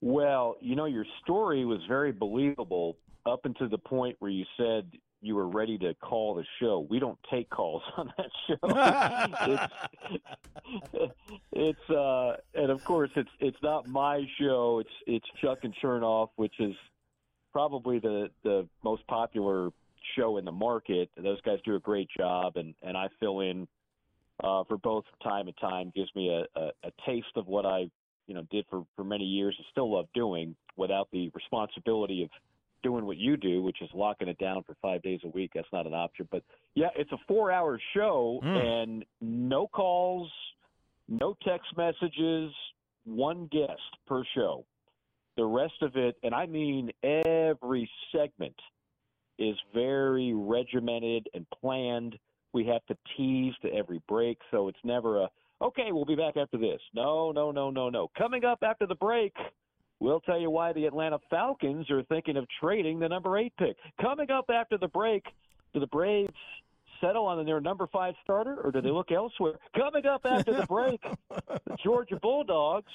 Well, 0.00 0.56
you 0.60 0.76
know, 0.76 0.84
your 0.84 1.06
story 1.22 1.64
was 1.64 1.80
very 1.88 2.12
believable 2.12 2.96
up 3.26 3.44
until 3.44 3.68
the 3.68 3.78
point 3.78 4.16
where 4.20 4.30
you 4.30 4.44
said 4.56 4.90
you 5.20 5.34
were 5.34 5.48
ready 5.48 5.76
to 5.78 5.94
call 5.94 6.34
the 6.34 6.44
show. 6.60 6.86
We 6.88 7.00
don't 7.00 7.18
take 7.30 7.50
calls 7.50 7.82
on 7.96 8.12
that 8.16 8.30
show. 8.46 9.68
it's, 10.72 11.12
it's 11.52 11.90
uh, 11.90 12.36
and 12.54 12.70
of 12.70 12.84
course 12.84 13.10
it's 13.16 13.30
it's 13.40 13.56
not 13.62 13.88
my 13.88 14.24
show. 14.40 14.78
It's 14.80 14.90
it's 15.06 15.26
Chuck 15.40 15.58
and 15.62 15.74
Chernoff, 15.82 16.28
which 16.36 16.54
is 16.60 16.74
probably 17.52 17.98
the 17.98 18.30
the 18.44 18.68
most 18.84 19.06
popular 19.08 19.70
show 20.16 20.36
in 20.36 20.44
the 20.44 20.52
market. 20.52 21.10
Those 21.16 21.40
guys 21.40 21.58
do 21.64 21.74
a 21.74 21.80
great 21.80 22.08
job, 22.16 22.56
and 22.56 22.74
and 22.82 22.96
I 22.96 23.08
fill 23.18 23.40
in 23.40 23.66
uh, 24.42 24.62
for 24.64 24.78
both 24.78 25.04
time 25.22 25.46
to 25.46 25.52
time. 25.52 25.92
Gives 25.96 26.14
me 26.14 26.28
a, 26.28 26.60
a, 26.60 26.70
a 26.84 26.92
taste 27.04 27.36
of 27.36 27.48
what 27.48 27.66
I 27.66 27.90
you 28.28 28.34
know 28.34 28.46
did 28.52 28.64
for 28.70 28.84
for 28.94 29.02
many 29.02 29.24
years 29.24 29.56
and 29.58 29.66
still 29.72 29.92
love 29.92 30.06
doing 30.14 30.54
without 30.76 31.08
the 31.10 31.30
responsibility 31.34 32.22
of 32.22 32.30
doing 32.84 33.04
what 33.04 33.16
you 33.16 33.36
do, 33.36 33.60
which 33.60 33.82
is 33.82 33.88
locking 33.92 34.28
it 34.28 34.38
down 34.38 34.62
for 34.62 34.76
five 34.80 35.02
days 35.02 35.18
a 35.24 35.28
week. 35.28 35.50
That's 35.52 35.66
not 35.72 35.84
an 35.84 35.94
option. 35.94 36.28
But 36.30 36.44
yeah, 36.76 36.90
it's 36.94 37.10
a 37.10 37.18
four 37.26 37.50
hour 37.50 37.80
show 37.92 38.38
Mm. 38.44 38.56
and 38.56 39.04
no 39.20 39.66
calls, 39.66 40.30
no 41.08 41.36
text 41.42 41.76
messages, 41.76 42.52
one 43.04 43.46
guest 43.46 43.80
per 44.06 44.22
show. 44.34 44.64
The 45.36 45.44
rest 45.44 45.82
of 45.82 45.96
it, 45.96 46.16
and 46.22 46.32
I 46.34 46.46
mean 46.46 46.92
every 47.02 47.90
segment, 48.12 48.54
is 49.38 49.56
very 49.72 50.32
regimented 50.34 51.28
and 51.34 51.46
planned. 51.50 52.18
We 52.52 52.64
have 52.66 52.84
to 52.86 52.96
tease 53.16 53.54
to 53.62 53.72
every 53.72 54.00
break, 54.08 54.38
so 54.50 54.68
it's 54.68 54.84
never 54.84 55.22
a 55.22 55.30
okay, 55.60 55.92
we'll 55.92 56.04
be 56.04 56.16
back 56.16 56.36
after 56.36 56.58
this. 56.58 56.80
No, 56.94 57.32
no, 57.32 57.50
no, 57.50 57.70
no, 57.70 57.90
no. 57.90 58.10
Coming 58.16 58.44
up 58.44 58.60
after 58.62 58.86
the 58.86 58.94
break, 58.94 59.34
we'll 60.00 60.20
tell 60.20 60.38
you 60.38 60.50
why 60.50 60.72
the 60.72 60.86
Atlanta 60.86 61.18
Falcons 61.30 61.90
are 61.90 62.02
thinking 62.04 62.36
of 62.36 62.46
trading 62.60 62.98
the 62.98 63.08
number 63.08 63.38
eight 63.38 63.52
pick. 63.58 63.76
Coming 64.00 64.30
up 64.30 64.46
after 64.52 64.78
the 64.78 64.88
break, 64.88 65.24
do 65.74 65.80
the 65.80 65.86
Braves 65.86 66.32
settle 67.00 67.26
on 67.26 67.44
their 67.44 67.60
number 67.60 67.86
five 67.86 68.14
starter 68.22 68.56
or 68.62 68.72
do 68.72 68.80
they 68.80 68.90
look 68.90 69.12
elsewhere? 69.12 69.58
Coming 69.76 70.06
up 70.06 70.22
after 70.24 70.52
the 70.52 70.66
break, 70.66 71.02
the 71.30 71.76
Georgia 71.82 72.18
Bulldogs, 72.20 72.92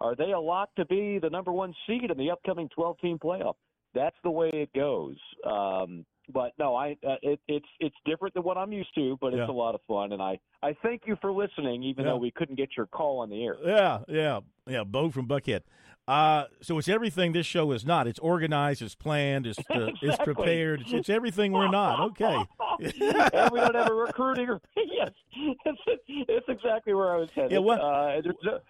are 0.00 0.14
they 0.14 0.32
a 0.32 0.40
lock 0.40 0.74
to 0.76 0.84
be 0.86 1.18
the 1.18 1.30
number 1.30 1.52
one 1.52 1.74
seed 1.86 2.10
in 2.10 2.16
the 2.16 2.30
upcoming 2.30 2.68
12 2.74 2.98
team 3.00 3.18
playoff? 3.18 3.54
That's 3.94 4.16
the 4.22 4.30
way 4.30 4.50
it 4.52 4.72
goes. 4.72 5.16
Um, 5.44 6.04
but 6.32 6.52
no, 6.58 6.74
I 6.76 6.96
uh, 7.06 7.16
it, 7.22 7.40
it's 7.48 7.66
it's 7.78 7.96
different 8.04 8.34
than 8.34 8.42
what 8.42 8.56
I'm 8.56 8.72
used 8.72 8.94
to, 8.94 9.16
but 9.20 9.28
it's 9.28 9.38
Yeah. 9.38 9.50
a 9.50 9.52
lot 9.52 9.74
of 9.74 9.80
fun, 9.88 10.12
and 10.12 10.22
I 10.22 10.38
I 10.62 10.76
thank 10.82 11.02
you 11.06 11.16
for 11.20 11.32
listening, 11.32 11.82
even 11.82 12.04
Yeah. 12.04 12.12
though 12.12 12.16
we 12.18 12.30
couldn't 12.30 12.56
get 12.56 12.70
your 12.76 12.86
call 12.86 13.20
on 13.20 13.30
the 13.30 13.44
air. 13.44 13.56
Yeah, 13.64 13.98
yeah, 14.08 14.40
yeah. 14.66 14.84
Bo 14.84 15.10
from 15.10 15.26
Buckhead. 15.26 15.62
Uh, 16.08 16.46
so 16.60 16.76
it's 16.78 16.88
everything 16.88 17.32
this 17.32 17.46
show 17.46 17.70
is 17.70 17.84
not. 17.86 18.08
It's 18.08 18.18
organized. 18.18 18.82
It's 18.82 18.96
planned. 18.96 19.46
It's 19.46 19.58
uh, 19.70 19.90
it's 20.02 20.18
prepared. 20.18 20.80
It's, 20.80 20.92
it's 20.92 21.08
everything 21.08 21.52
we're 21.52 21.70
not. 21.70 22.00
Okay. 22.10 22.34
and 22.80 23.50
we 23.52 23.60
don't 23.60 23.74
have 23.76 23.90
a 23.90 23.94
recruiting. 23.94 24.48
yes, 24.76 25.10
it's, 25.36 26.02
it's 26.08 26.48
exactly 26.48 26.94
where 26.94 27.14
I 27.14 27.18
was 27.18 27.30
headed. 27.34 27.52
Yeah, 27.52 27.58
what- 27.58 27.80
Uh, 27.80 28.20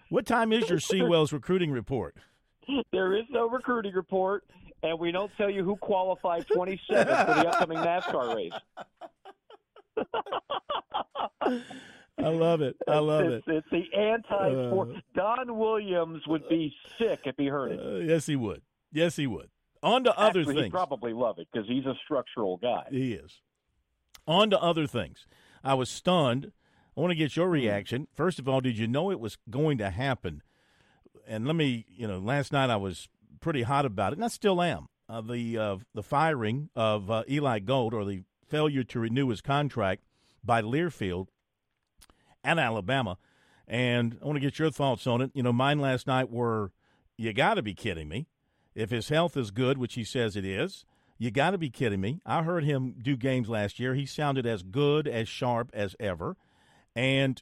What 0.09 0.25
time 0.27 0.53
is 0.53 0.69
your 0.69 0.79
Seawells 0.79 1.31
recruiting 1.33 1.71
report? 1.71 2.15
there 2.91 3.15
is 3.15 3.23
no 3.31 3.49
recruiting 3.49 3.93
report, 3.93 4.43
and 4.83 4.99
we 4.99 5.11
don't 5.11 5.31
tell 5.37 5.49
you 5.49 5.63
who 5.63 5.75
qualified 5.77 6.45
27th 6.47 6.79
for 6.87 7.33
the 7.33 7.47
upcoming 7.49 7.77
NASCAR 7.77 8.35
race. 8.35 8.51
I 12.17 12.27
love 12.29 12.61
it. 12.61 12.75
I 12.87 12.99
love 12.99 13.25
it. 13.25 13.43
it's, 13.47 13.47
It's 13.47 13.67
the 13.71 13.97
anti-sport. 13.97 14.89
Uh. 14.95 14.99
Don 15.15 15.57
Williams 15.57 16.21
would 16.27 16.47
be 16.49 16.73
sick 16.99 17.21
if 17.25 17.35
he 17.37 17.47
heard 17.47 17.71
it. 17.71 17.79
Uh, 17.79 17.97
yes, 18.05 18.25
he 18.27 18.35
would. 18.35 18.61
Yes, 18.91 19.15
he 19.15 19.25
would. 19.27 19.49
On 19.81 20.03
to 20.03 20.15
other 20.17 20.41
Actually, 20.41 20.55
things. 20.55 20.65
He'd 20.65 20.71
probably 20.71 21.13
love 21.13 21.39
it 21.39 21.47
because 21.51 21.67
he's 21.67 21.85
a 21.85 21.95
structural 22.03 22.57
guy. 22.57 22.83
He 22.91 23.13
is. 23.13 23.39
On 24.27 24.49
to 24.51 24.61
other 24.61 24.85
things. 24.85 25.25
I 25.63 25.73
was 25.73 25.89
stunned. 25.89 26.51
I 26.95 26.99
want 26.99 27.11
to 27.11 27.15
get 27.15 27.35
your 27.35 27.47
Hmm. 27.47 27.53
reaction. 27.53 28.07
First 28.13 28.37
of 28.37 28.47
all, 28.47 28.61
did 28.61 28.77
you 28.77 28.87
know 28.87 29.09
it 29.09 29.19
was 29.19 29.37
going 29.49 29.79
to 29.79 29.89
happen? 29.89 30.43
And 31.27 31.47
let 31.47 31.55
me, 31.55 31.85
you 31.89 32.07
know, 32.07 32.19
last 32.19 32.51
night 32.51 32.69
I 32.69 32.75
was 32.75 33.07
pretty 33.41 33.63
hot 33.63 33.85
about 33.85 34.13
it, 34.13 34.17
and 34.17 34.25
I 34.25 34.29
still 34.29 34.61
am. 34.61 34.87
Uh, 35.09 35.19
the 35.19 35.57
uh, 35.57 35.77
the 35.93 36.03
firing 36.03 36.69
of 36.75 37.11
uh, 37.11 37.23
Eli 37.29 37.59
Gold 37.59 37.93
or 37.93 38.05
the 38.05 38.23
failure 38.47 38.83
to 38.83 38.99
renew 38.99 39.27
his 39.29 39.41
contract 39.41 40.03
by 40.43 40.61
Learfield 40.61 41.27
and 42.43 42.59
Alabama. 42.59 43.17
And 43.67 44.17
I 44.21 44.25
want 44.25 44.37
to 44.37 44.41
get 44.41 44.59
your 44.59 44.71
thoughts 44.71 45.07
on 45.07 45.21
it. 45.21 45.31
You 45.33 45.43
know, 45.43 45.53
mine 45.53 45.79
last 45.79 46.07
night 46.07 46.29
were, 46.29 46.71
you 47.17 47.31
got 47.33 47.55
to 47.55 47.61
be 47.61 47.73
kidding 47.73 48.07
me. 48.07 48.27
If 48.73 48.89
his 48.89 49.09
health 49.09 49.35
is 49.37 49.51
good, 49.51 49.77
which 49.77 49.95
he 49.95 50.03
says 50.03 50.35
it 50.35 50.45
is, 50.45 50.85
you 51.17 51.29
got 51.29 51.51
to 51.51 51.57
be 51.57 51.69
kidding 51.69 52.01
me. 52.01 52.21
I 52.25 52.43
heard 52.43 52.63
him 52.63 52.95
do 53.01 53.15
games 53.15 53.47
last 53.47 53.79
year. 53.79 53.93
He 53.93 54.05
sounded 54.05 54.45
as 54.45 54.63
good, 54.63 55.07
as 55.07 55.29
sharp 55.29 55.69
as 55.73 55.95
ever. 55.99 56.35
And 56.95 57.41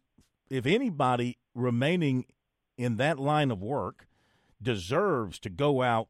if 0.50 0.66
anybody 0.66 1.38
remaining 1.56 2.26
in 2.78 2.98
that 2.98 3.20
line 3.20 3.52
of 3.52 3.62
work 3.62 4.08
deserves 4.62 5.40
to 5.40 5.50
go 5.50 5.82
out 5.82 6.10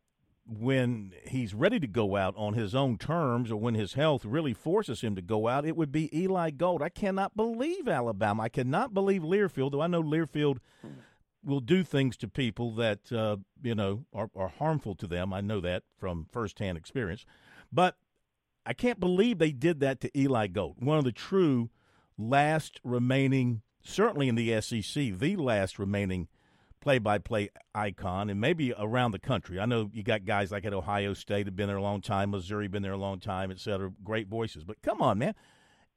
when 0.49 1.13
he's 1.27 1.53
ready 1.53 1.79
to 1.79 1.87
go 1.87 2.15
out 2.15 2.33
on 2.35 2.53
his 2.53 2.73
own 2.73 2.97
terms 2.97 3.51
or 3.51 3.57
when 3.57 3.75
his 3.75 3.93
health 3.93 4.25
really 4.25 4.53
forces 4.53 5.01
him 5.01 5.15
to 5.15 5.21
go 5.21 5.47
out, 5.47 5.65
it 5.65 5.75
would 5.75 5.91
be 5.91 6.15
Eli 6.17 6.49
Gold. 6.49 6.81
I 6.81 6.89
cannot 6.89 7.35
believe 7.35 7.87
Alabama. 7.87 8.43
I 8.43 8.49
cannot 8.49 8.93
believe 8.93 9.21
Learfield, 9.21 9.71
though 9.71 9.81
I 9.81 9.87
know 9.87 10.01
Learfield 10.01 10.57
will 11.43 11.59
do 11.59 11.83
things 11.83 12.17
to 12.17 12.27
people 12.27 12.73
that 12.75 13.11
uh, 13.11 13.37
you 13.61 13.75
know 13.75 14.05
are, 14.13 14.29
are 14.35 14.49
harmful 14.49 14.95
to 14.95 15.07
them. 15.07 15.33
I 15.33 15.41
know 15.41 15.61
that 15.61 15.83
from 15.97 16.25
firsthand 16.31 16.77
experience, 16.77 17.25
but 17.71 17.95
I 18.65 18.73
can't 18.73 18.99
believe 18.99 19.37
they 19.37 19.51
did 19.51 19.79
that 19.81 20.01
to 20.01 20.19
Eli 20.19 20.47
Gold, 20.47 20.77
one 20.79 20.97
of 20.97 21.05
the 21.05 21.11
true 21.11 21.69
last 22.17 22.79
remaining, 22.83 23.61
certainly 23.83 24.27
in 24.27 24.35
the 24.35 24.59
SEC, 24.61 25.17
the 25.17 25.35
last 25.37 25.79
remaining 25.79 26.27
play-by-play 26.81 27.49
icon, 27.75 28.29
and 28.29 28.39
maybe 28.39 28.73
around 28.77 29.11
the 29.11 29.19
country. 29.19 29.59
I 29.59 29.65
know 29.65 29.89
you 29.93 30.03
got 30.03 30.25
guys 30.25 30.51
like 30.51 30.65
at 30.65 30.73
Ohio 30.73 31.13
State 31.13 31.45
have 31.47 31.55
been 31.55 31.67
there 31.67 31.77
a 31.77 31.81
long 31.81 32.01
time, 32.01 32.31
Missouri 32.31 32.67
been 32.67 32.81
there 32.83 32.93
a 32.93 32.97
long 32.97 33.19
time, 33.19 33.51
et 33.51 33.59
cetera. 33.59 33.91
Great 34.03 34.27
voices, 34.27 34.63
but 34.63 34.81
come 34.81 35.01
on, 35.01 35.17
man, 35.19 35.35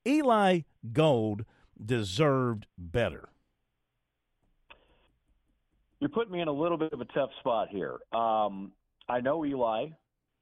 Eli 0.07 0.61
Gold 0.93 1.45
deserved 1.85 2.67
better. 2.77 3.29
you're 6.01 6.09
putting 6.11 6.33
me 6.33 6.41
in 6.41 6.49
a 6.49 6.53
little 6.53 6.77
bit 6.77 6.93
of 6.93 7.01
a 7.01 7.05
tough 7.07 7.31
spot 7.39 7.69
here. 7.71 7.97
Um, 8.13 8.73
I 9.09 9.21
know 9.21 9.45
Eli. 9.45 9.87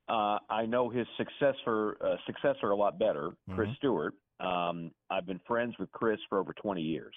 Uh, 0.08 0.38
I 0.48 0.64
know 0.66 0.88
his 0.88 1.06
successor 1.18 1.98
uh, 2.02 2.16
successor 2.24 2.70
a 2.70 2.76
lot 2.76 2.98
better, 2.98 3.32
Chris 3.54 3.68
Mhm. 3.68 3.76
Stewart. 3.76 4.14
Um, 4.40 4.90
I've 5.10 5.26
been 5.26 5.38
friends 5.46 5.74
with 5.78 5.92
Chris 5.92 6.18
for 6.30 6.38
over 6.38 6.54
20 6.54 6.80
years. 6.80 7.14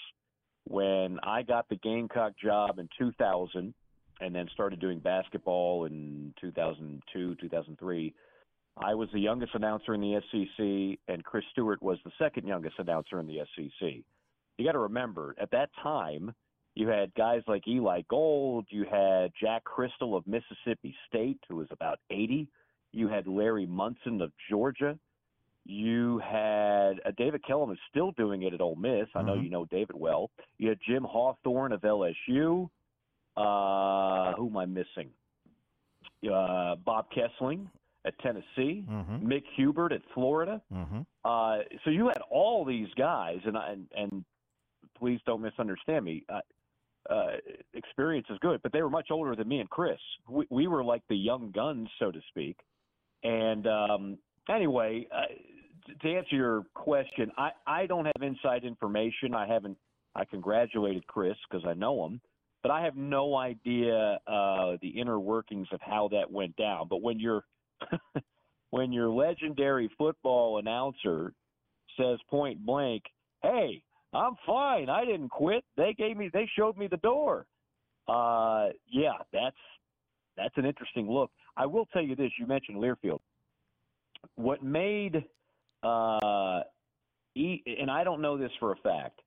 When 0.65 1.19
I 1.23 1.43
got 1.43 1.67
the 1.69 1.75
Gamecock 1.75 2.33
job 2.37 2.79
in 2.79 2.87
2000, 2.97 3.73
and 4.21 4.33
then 4.33 4.47
started 4.53 4.79
doing 4.79 4.99
basketball 4.99 5.85
in 5.85 6.33
2002, 6.39 7.35
2003. 7.35 8.13
I 8.77 8.95
was 8.95 9.09
the 9.13 9.19
youngest 9.19 9.53
announcer 9.53 9.93
in 9.93 10.01
the 10.01 10.19
SEC, 10.31 10.99
and 11.13 11.23
Chris 11.23 11.43
Stewart 11.51 11.81
was 11.81 11.99
the 12.03 12.11
second 12.17 12.47
youngest 12.47 12.75
announcer 12.79 13.19
in 13.19 13.27
the 13.27 13.39
SEC. 13.55 13.89
You 14.57 14.65
got 14.65 14.71
to 14.71 14.79
remember, 14.79 15.35
at 15.39 15.51
that 15.51 15.69
time, 15.81 16.33
you 16.75 16.87
had 16.87 17.13
guys 17.15 17.41
like 17.47 17.67
Eli 17.67 18.01
Gold, 18.09 18.65
you 18.69 18.85
had 18.89 19.31
Jack 19.39 19.63
Cristil 19.63 20.17
of 20.17 20.25
Mississippi 20.25 20.95
State, 21.07 21.39
who 21.47 21.57
was 21.57 21.67
about 21.69 21.99
80, 22.09 22.47
you 22.91 23.07
had 23.07 23.27
Larry 23.27 23.65
Munson 23.65 24.21
of 24.21 24.31
Georgia, 24.49 24.97
you 25.65 26.19
had 26.19 26.99
uh, 27.05 27.11
David 27.17 27.43
Kellum 27.45 27.71
is 27.71 27.79
still 27.89 28.11
doing 28.11 28.43
it 28.43 28.53
at 28.53 28.61
Ole 28.61 28.75
Miss. 28.75 29.07
I 29.15 29.21
know 29.21 29.35
Mhm. 29.35 29.43
you 29.43 29.49
know 29.49 29.65
David 29.65 29.95
well. 29.95 30.29
You 30.57 30.69
had 30.69 30.79
Jim 30.85 31.03
Hawthorne 31.03 31.71
of 31.71 31.81
LSU. 31.81 32.69
Uh, 33.35 34.33
who 34.33 34.49
am 34.49 34.57
I 34.57 34.65
missing? 34.65 35.09
Uh, 36.31 36.75
Bob 36.75 37.07
Kessling 37.11 37.69
at 38.05 38.17
Tennessee. 38.19 38.85
Mm-hmm. 38.87 39.25
Mick 39.27 39.43
Hubert 39.55 39.91
at 39.91 40.01
Florida. 40.13 40.61
Mm-hmm. 40.71 41.01
Uh, 41.25 41.57
so 41.83 41.89
you 41.89 42.07
had 42.07 42.21
all 42.29 42.63
these 42.65 42.87
guys, 42.95 43.39
and 43.45 43.57
and, 43.57 43.87
and 43.95 44.25
please 44.97 45.19
don't 45.25 45.41
misunderstand 45.41 46.05
me. 46.05 46.25
Uh, 46.29 46.41
uh, 47.09 47.31
experience 47.73 48.27
is 48.29 48.37
good, 48.39 48.61
but 48.63 48.71
they 48.71 48.81
were 48.81 48.89
much 48.89 49.07
older 49.11 49.35
than 49.35 49.47
me 49.47 49.59
and 49.59 49.69
Chris. 49.69 49.99
We, 50.29 50.45
we 50.49 50.67
were 50.67 50.83
like 50.83 51.01
the 51.09 51.17
young 51.17 51.51
guns, 51.51 51.89
so 51.99 52.11
to 52.11 52.21
speak. 52.29 52.57
And 53.23 53.67
um, 53.67 54.17
anyway, 54.49 55.07
uh, 55.13 55.23
to 56.01 56.13
answer 56.13 56.35
your 56.35 56.63
question, 56.73 57.31
I, 57.37 57.51
I 57.67 57.85
don't 57.85 58.05
have 58.05 58.21
inside 58.21 58.63
information. 58.63 59.33
I 59.33 59.47
haven't. 59.47 59.77
I 60.15 60.25
congratulated 60.25 61.07
Chris 61.07 61.35
because 61.49 61.65
I 61.67 61.73
know 61.73 62.05
him, 62.05 62.21
but 62.61 62.71
I 62.71 62.83
have 62.83 62.95
no 62.95 63.35
idea 63.35 64.19
uh, 64.27 64.77
the 64.81 64.89
inner 64.89 65.19
workings 65.19 65.67
of 65.71 65.79
how 65.81 66.07
that 66.11 66.31
went 66.31 66.55
down. 66.55 66.87
But 66.87 67.01
when 67.01 67.19
you're 67.19 67.43
when 68.69 68.91
your 68.91 69.09
legendary 69.09 69.89
football 69.97 70.59
announcer 70.59 71.33
says 71.99 72.19
point 72.29 72.63
blank, 72.65 73.03
"Hey, 73.41 73.81
I'm 74.13 74.35
fine. 74.45 74.89
I 74.89 75.05
didn't 75.05 75.29
quit. 75.29 75.63
They 75.77 75.93
gave 75.97 76.15
me. 76.15 76.29
They 76.31 76.49
showed 76.57 76.77
me 76.77 76.87
the 76.87 76.97
door." 76.97 77.45
Uh, 78.07 78.69
yeah, 78.87 79.13
that's 79.31 79.55
that's 80.37 80.57
an 80.57 80.65
interesting 80.65 81.09
look. 81.09 81.31
I 81.57 81.65
will 81.65 81.87
tell 81.87 82.01
you 82.01 82.15
this. 82.15 82.31
You 82.39 82.47
mentioned 82.47 82.77
Learfield. 82.77 83.19
What 84.35 84.63
made 84.63 85.23
uh, 85.83 86.61
and 87.35 87.91
I 87.91 88.03
don't 88.03 88.21
know 88.21 88.37
this 88.37 88.51
for 88.59 88.71
a 88.71 88.75
fact, 88.77 89.21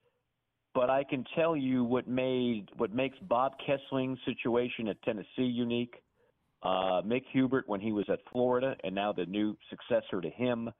but 0.74 0.90
I 0.90 1.04
can 1.04 1.24
tell 1.34 1.56
you 1.56 1.84
what 1.84 2.08
made 2.08 2.68
what 2.76 2.94
makes 2.94 3.18
Bob 3.22 3.52
Kessling's 3.66 4.18
situation 4.24 4.88
at 4.88 5.00
Tennessee 5.02 5.28
unique. 5.38 5.94
Uh, 6.62 7.02
Mick 7.02 7.22
Hubert 7.32 7.68
when 7.68 7.80
he 7.80 7.92
was 7.92 8.06
at 8.08 8.18
Florida, 8.32 8.74
and 8.82 8.94
now 8.94 9.12
the 9.12 9.26
new 9.26 9.56
successor 9.70 10.20
to 10.20 10.30
him. 10.30 10.70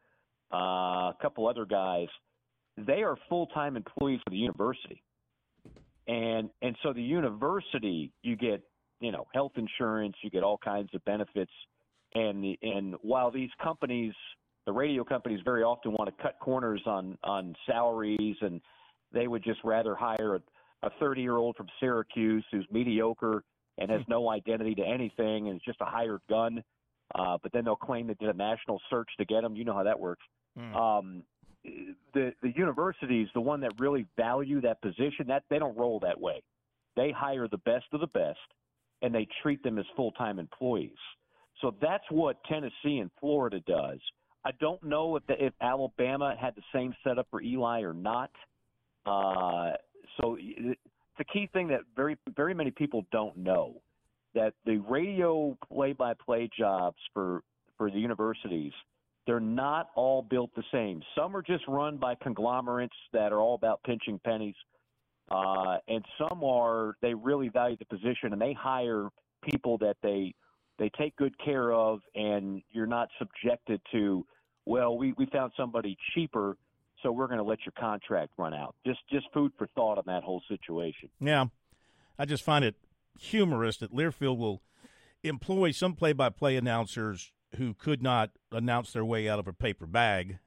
Uh, 0.53 1.11
a 1.11 1.17
couple 1.21 1.49
other 1.49 1.65
guys. 1.65 2.09
They 2.77 3.03
are 3.03 3.17
full 3.29 3.47
time 3.49 3.77
employees 3.77 4.21
of 4.27 4.33
the 4.33 4.39
university, 4.39 5.03
and 6.07 6.51
and 6.63 6.77
so 6.83 6.93
the 6.93 7.03
university 7.03 8.13
you 8.23 8.37
get 8.37 8.63
you 9.01 9.13
know 9.13 9.27
health 9.35 9.53
insurance, 9.57 10.15
you 10.23 10.31
get 10.31 10.43
all 10.43 10.59
kinds 10.59 10.91
of 10.95 11.05
benefits, 11.05 11.53
and 12.15 12.43
the, 12.43 12.59
and 12.63 12.95
while 13.03 13.31
these 13.31 13.51
companies, 13.63 14.15
the 14.67 14.73
radio 14.73 15.05
companies, 15.05 15.41
very 15.45 15.63
often 15.63 15.93
want 15.93 16.15
to 16.15 16.23
cut 16.23 16.39
corners 16.41 16.83
on 16.87 17.17
on 17.25 17.55
salaries, 17.67 18.37
and 18.41 18.61
they 19.13 19.29
would 19.29 19.43
just 19.43 19.61
rather 19.65 19.95
hire 19.95 20.41
a 20.83 20.91
30 21.01 21.23
year 21.23 21.37
old 21.37 21.57
from 21.57 21.69
Syracuse 21.81 22.45
who's 22.51 22.67
mediocre 22.71 23.43
and 23.79 23.91
has 23.91 24.03
no 24.09 24.29
identity 24.31 24.75
to 24.75 24.83
anything 24.83 25.49
and 25.49 25.57
is 25.57 25.63
just 25.65 25.81
a 25.81 25.85
hired 25.85 26.21
gun. 26.29 26.63
Uh, 27.15 27.39
but 27.43 27.53
then 27.53 27.65
they'll 27.65 27.77
claim 27.77 28.09
they 28.09 28.15
did 28.15 28.29
a 28.29 28.37
national 28.37 28.81
search 28.91 29.09
to 29.19 29.25
get 29.25 29.45
him. 29.45 29.55
You 29.55 29.65
know 29.65 29.75
how 29.75 29.85
that 29.85 29.99
works. 29.99 30.25
Um, 30.77 31.23
the 32.15 32.33
the 32.43 32.53
universities, 32.57 33.29
the 33.35 33.41
one 33.41 33.61
that 33.61 33.73
really 33.79 34.07
value 34.17 34.61
that 34.63 34.81
position, 34.83 35.27
that 35.29 35.45
they 35.51 35.59
don't 35.59 35.77
roll 35.77 36.01
that 36.01 36.21
way. 36.21 36.43
They 36.97 37.13
hire 37.13 37.47
the 37.49 37.59
best 37.59 37.87
of 37.93 38.01
the 38.01 38.07
best, 38.09 38.39
and 39.03 39.15
they 39.15 39.29
treat 39.43 39.63
them 39.63 39.79
as 39.79 39.85
full 39.95 40.13
time 40.13 40.39
employees. 40.39 40.99
So 41.61 41.75
that's 41.81 42.05
what 42.11 42.37
Tennessee 42.45 42.99
and 42.99 43.11
Florida 43.21 43.61
does. 43.67 43.99
I 44.47 44.53
don't 44.61 44.83
know 44.85 45.17
if 45.17 45.27
the, 45.27 45.45
if 45.45 45.53
Alabama 45.61 46.37
had 46.41 46.55
the 46.55 46.63
same 46.73 46.95
setup 47.03 47.27
for 47.33 47.43
Eli 47.43 47.81
or 47.81 47.93
not. 47.93 48.31
Uh, 49.05 49.73
so 50.21 50.37
it's 50.39 50.79
a 51.19 51.25
key 51.25 51.49
thing 51.53 51.67
that 51.69 51.81
very 51.97 52.17
very 52.37 52.55
many 52.55 52.71
people 52.71 53.05
don't 53.11 53.37
know 53.37 53.83
that 54.35 54.55
the 54.65 54.77
radio 54.89 55.57
play-by-play 55.67 56.49
jobs 56.57 56.97
for 57.13 57.43
for 57.77 57.91
the 57.91 57.99
universities 57.99 58.73
they're 59.27 59.41
not 59.41 59.89
all 59.97 60.23
built 60.23 60.51
the 60.55 60.63
same. 60.73 61.03
Some 61.17 61.37
are 61.37 61.43
just 61.43 61.65
run 61.67 61.97
by 61.97 62.15
conglomerates 62.15 62.95
that 63.13 63.33
are 63.33 63.41
all 63.41 63.57
about 63.57 63.83
pinching 63.83 64.21
pennies, 64.25 64.55
uh, 65.29 65.79
and 65.89 66.05
some 66.17 66.45
are 66.45 66.95
they 67.03 67.13
really 67.13 67.49
value 67.49 67.77
the 67.77 67.85
position 67.87 68.33
and 68.33 68.41
they 68.41 68.53
hire 68.53 69.09
people 69.43 69.79
that 69.79 69.97
they 70.01 70.33
they 70.79 70.91
take 70.91 71.17
good 71.17 71.37
care 71.45 71.73
of, 71.73 72.01
and 72.15 72.63
you're 72.71 72.87
not 72.87 73.09
subjected 73.19 73.81
to. 73.93 74.25
Well, 74.67 74.99
we 74.99 75.15
we 75.17 75.27
found 75.27 75.53
somebody 75.57 75.97
cheaper, 76.15 76.57
so 77.03 77.13
we're 77.13 77.29
going 77.29 77.39
to 77.39 77.45
let 77.45 77.61
your 77.65 77.73
contract 77.79 78.33
run 78.37 78.53
out. 78.53 78.75
Just 78.85 79.01
just 79.11 79.27
food 79.33 79.53
for 79.57 79.67
thought 79.69 79.99
on 79.99 80.05
that 80.07 80.23
whole 80.23 80.43
situation. 80.49 81.09
Yeah, 81.21 81.47
I 82.19 82.25
just 82.25 82.43
find 82.43 82.65
it 82.65 82.75
humorous 83.19 83.79
that 83.79 83.95
Learfield 83.95 84.37
will 84.37 84.63
employ 85.23 85.71
some 85.71 85.95
play-by-play 85.95 86.57
announcers 86.57 87.33
who 87.57 87.73
could 87.73 88.03
not 88.03 88.31
announce 88.53 88.93
their 88.93 89.05
way 89.05 89.29
out 89.29 89.39
of 89.39 89.49
a 89.49 89.53
paper 89.53 89.87
bag, 89.87 90.39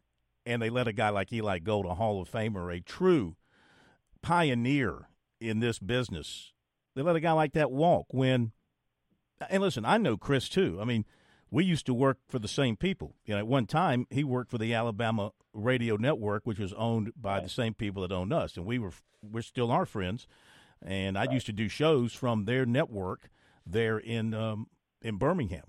and 0.45 0.61
they 0.61 0.69
let 0.69 0.87
a 0.87 0.93
guy 0.93 1.09
like 1.09 1.33
Eli 1.33 1.59
Gold, 1.59 1.85
a 1.87 1.95
Hall 1.95 2.21
of 2.21 2.29
Famer, 2.29 2.75
a 2.75 2.81
true 2.81 3.35
pioneer 4.21 5.07
in 5.39 5.59
this 5.59 5.79
business, 5.79 6.53
they 6.95 7.01
let 7.01 7.15
a 7.15 7.21
guy 7.21 7.31
like 7.31 7.53
that 7.53 7.71
walk. 7.71 8.07
When 8.11 8.51
and 9.49 9.61
listen, 9.61 9.85
I 9.85 9.97
know 9.97 10.17
Chris 10.17 10.49
too. 10.49 10.79
I 10.81 10.85
mean, 10.85 11.05
we 11.51 11.63
used 11.63 11.85
to 11.87 11.93
work 11.93 12.19
for 12.27 12.39
the 12.39 12.47
same 12.47 12.75
people. 12.75 13.15
You 13.25 13.33
know, 13.33 13.39
at 13.39 13.47
one 13.47 13.65
time 13.65 14.07
he 14.09 14.23
worked 14.23 14.51
for 14.51 14.57
the 14.57 14.73
Alabama 14.73 15.31
Radio 15.53 15.95
Network, 15.95 16.45
which 16.45 16.59
was 16.59 16.73
owned 16.73 17.11
by 17.19 17.39
the 17.39 17.49
same 17.49 17.73
people 17.73 18.01
that 18.03 18.11
owned 18.11 18.33
us, 18.33 18.57
and 18.57 18.65
we 18.65 18.79
were 18.79 18.91
we're 19.21 19.41
still 19.41 19.71
our 19.71 19.85
friends. 19.85 20.27
And 20.81 21.17
I 21.17 21.29
used 21.29 21.45
to 21.47 21.53
do 21.53 21.67
shows 21.67 22.13
from 22.13 22.45
their 22.45 22.65
network 22.65 23.29
there 23.65 23.97
in 23.97 24.33
um, 24.33 24.67
in 25.01 25.17
Birmingham. 25.17 25.65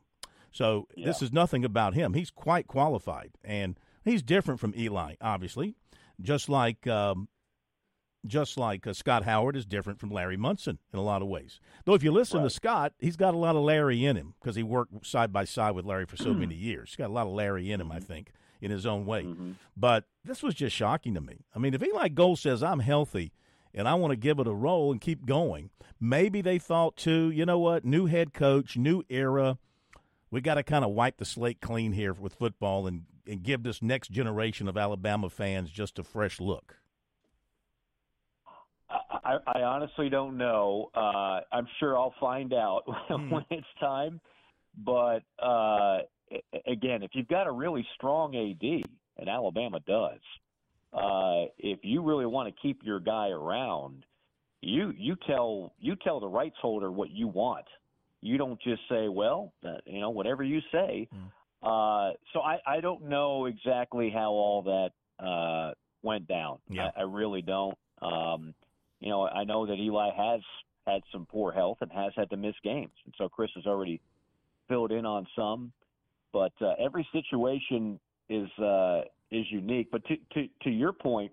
So 0.53 0.87
this 0.97 1.23
is 1.23 1.33
nothing 1.33 1.65
about 1.65 1.95
him. 1.95 2.15
He's 2.15 2.31
quite 2.31 2.67
qualified, 2.67 3.33
and 3.45 3.79
he's 4.05 4.23
different 4.23 4.61
from 4.61 4.75
Eli, 4.77 5.15
obviously, 5.21 5.75
just 6.21 6.49
like 6.49 6.87
um, 6.87 7.29
just 8.27 8.59
like 8.59 8.87
uh, 8.87 8.93
Scott 8.93 9.25
Howard 9.25 9.57
is 9.57 9.65
different 9.65 9.99
from 9.99 10.11
Larry 10.11 10.37
Munson 10.37 10.79
in 10.93 10.99
a 10.99 11.03
lot 11.03 11.23
of 11.23 11.29
ways. 11.29 11.61
Though 11.85 11.95
if 11.95 12.03
you 12.03 12.13
listen 12.13 12.43
to 12.43 12.51
Scott, 12.51 12.93
he's 12.99 13.17
got 13.17 13.35
a 13.35 13.39
lot 13.39 13.57
of 13.57 13.63
Larry 13.63 14.05
in 14.05 14.17
him 14.17 14.35
because 14.41 14.57
he 14.57 14.63
worked 14.63 15.07
side 15.07 15.33
by 15.33 15.45
side 15.45 15.73
with 15.73 15.85
Larry 15.87 16.07
for 16.07 16.17
so 16.17 16.35
many 16.35 16.55
years. 16.57 16.91
He's 16.91 16.97
got 16.97 17.11
a 17.11 17.13
lot 17.13 17.27
of 17.27 17.33
Larry 17.33 17.71
in 17.73 17.81
him, 17.81 17.91
I 17.91 18.01
think, 18.01 18.33
in 18.61 18.71
his 18.71 18.85
own 18.87 19.07
way. 19.07 19.27
But 19.77 20.05
this 20.25 20.43
was 20.43 20.55
just 20.55 20.77
shocking 20.77 21.15
to 21.15 21.21
me. 21.21 21.45
I 21.55 21.59
mean, 21.59 21.75
if 21.75 21.83
Eli 21.83 22.09
Gold 22.09 22.39
says 22.39 22.63
I'm 22.63 22.81
healthy 22.81 23.33
and 23.73 23.89
I 23.89 23.95
want 23.95 24.11
to 24.13 24.17
give 24.17 24.39
it 24.39 24.47
a 24.47 24.53
roll 24.53 24.93
and 24.93 25.01
keep 25.01 25.25
going, 25.25 25.71
maybe 25.99 26.43
they 26.43 26.59
thought 26.59 26.97
too, 26.97 27.31
you 27.31 27.47
know 27.47 27.59
what, 27.59 27.85
new 27.85 28.07
head 28.07 28.35
coach, 28.35 28.77
new 28.77 29.03
era. 29.09 29.59
We 30.31 30.41
got 30.41 30.55
to 30.55 30.63
kind 30.63 30.85
of 30.85 30.93
wipe 30.93 31.17
the 31.17 31.25
slate 31.25 31.61
clean 31.61 31.93
here 31.93 32.13
with 32.13 32.35
football 32.35 32.87
and, 32.87 33.05
and 33.27 33.43
give 33.43 33.63
this 33.63 33.83
next 33.83 34.11
generation 34.11 34.69
of 34.69 34.77
Alabama 34.77 35.31
fans 35.31 35.71
just 35.71 35.99
a 35.99 36.05
fresh 36.05 36.39
look. 36.41 36.77
I, 39.31 39.59
I 39.59 39.63
honestly 39.63 40.09
don't 40.09 40.37
know. 40.37 40.91
Uh, 40.95 41.41
I'm 41.53 41.67
sure 41.79 41.97
I'll 41.97 42.15
find 42.21 42.53
out 42.53 42.83
when 43.09 43.45
it's 43.51 43.67
time. 43.79 44.21
But 44.85 45.23
uh, 45.43 45.99
again, 46.67 47.03
if 47.03 47.11
you've 47.15 47.29
got 47.29 47.47
a 47.47 47.53
really 47.53 47.87
strong 47.97 48.37
AD, 48.37 48.85
and 49.19 49.29
Alabama 49.29 49.81
does, 49.87 50.21
uh, 50.93 51.51
if 51.59 51.81
you 51.83 52.03
really 52.03 52.27
want 52.27 52.55
to 52.55 52.63
keep 52.63 52.81
your 52.83 53.01
guy 53.01 53.29
around, 53.29 54.05
you 54.63 54.93
you 54.97 55.17
tell 55.27 55.73
you 55.79 55.97
tell 55.97 56.21
the 56.21 56.29
rights 56.29 56.57
holder 56.61 56.91
what 56.91 57.11
you 57.11 57.29
want. 57.29 57.65
You 58.21 58.39
don't 58.39 58.61
just 58.61 58.83
say, 58.89 59.09
"Well, 59.09 59.53
uh, 59.65 59.77
you 59.87 60.01
know, 60.01 60.11
whatever 60.11 60.43
you 60.43 60.61
say." 60.73 61.09
Uh, 61.63 62.13
so 62.33 62.41
I, 62.41 62.59
I 62.67 62.81
don't 62.81 63.05
know 63.05 63.47
exactly 63.47 64.11
how 64.11 64.31
all 64.31 64.63
that 64.63 65.25
uh, 65.25 65.75
went 66.03 66.27
down. 66.27 66.59
Yeah. 66.69 66.91
I, 66.97 67.01
I 67.01 67.03
really 67.05 67.43
don't. 67.43 67.77
Um, 68.01 68.55
you 69.01 69.09
know, 69.09 69.27
I 69.27 69.45
know 69.45 69.67
that 69.67 69.79
Eli 69.79 70.11
has 70.15 70.41
had 70.87 71.03
some 71.13 71.27
poor 71.27 71.53
health 71.53 71.79
and 71.81 71.91
has 71.93 72.13
had 72.17 72.31
to 72.31 72.37
miss 72.37 72.55
games, 72.63 72.93
and 73.05 73.15
so 73.19 73.29
Chris 73.29 73.51
has 73.55 73.67
already 73.67 74.01
filled 74.69 74.93
in 74.93 75.05
on 75.07 75.27
some. 75.37 75.73
But 76.33 76.53
uh, 76.61 76.75
every 76.79 77.07
situation 77.13 77.99
is 78.29 78.49
uh, 78.59 79.03
is 79.31 79.47
unique. 79.51 79.89
But 79.91 80.05
to, 80.07 80.17
to 80.35 80.49
to 80.63 80.71
your 80.71 80.93
point, 80.93 81.33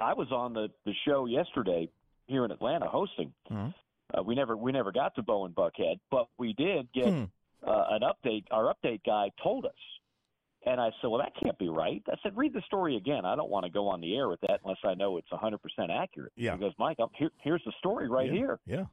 I 0.00 0.12
was 0.14 0.30
on 0.30 0.52
the 0.52 0.68
the 0.84 0.92
show 1.06 1.26
yesterday 1.26 1.88
here 2.26 2.44
in 2.44 2.50
Atlanta 2.50 2.86
hosting. 2.86 3.32
Mm-hmm. 3.50 3.68
Uh, 4.18 4.22
we 4.22 4.34
never 4.34 4.56
we 4.56 4.70
never 4.72 4.92
got 4.92 5.14
to 5.14 5.22
Bowen 5.22 5.52
Buckhead, 5.52 5.98
but 6.10 6.26
we 6.38 6.52
did 6.52 6.92
get 6.92 7.06
Hmm. 7.06 7.24
uh, 7.66 7.84
an 7.90 8.02
update. 8.02 8.44
Our 8.50 8.74
update 8.74 9.00
guy 9.04 9.30
told 9.42 9.64
us, 9.64 9.72
and 10.66 10.80
I 10.80 10.90
said, 11.00 11.08
"Well, 11.08 11.20
that 11.20 11.32
can't 11.42 11.58
be 11.58 11.68
right." 11.68 12.02
I 12.08 12.14
said, 12.22 12.36
"Read 12.36 12.52
the 12.52 12.62
story 12.62 12.96
again. 12.96 13.24
I 13.24 13.36
don't 13.36 13.50
want 13.50 13.64
to 13.66 13.70
go 13.70 13.88
on 13.88 14.00
the 14.00 14.16
air 14.16 14.28
with 14.28 14.40
that 14.42 14.60
unless 14.64 14.78
I 14.84 14.94
know 14.94 15.16
it's 15.18 15.30
100 15.30 15.58
percent 15.58 15.90
accurate." 15.90 16.32
Yeah. 16.36 16.54
He 16.54 16.60
goes, 16.60 16.72
"Mike, 16.78 16.96
I'm, 17.00 17.08
here, 17.14 17.30
here's 17.42 17.62
the 17.64 17.72
story 17.78 18.08
right 18.08 18.28
Yeah. 18.28 18.32
here." 18.38 18.60
Yeah. 18.66 18.84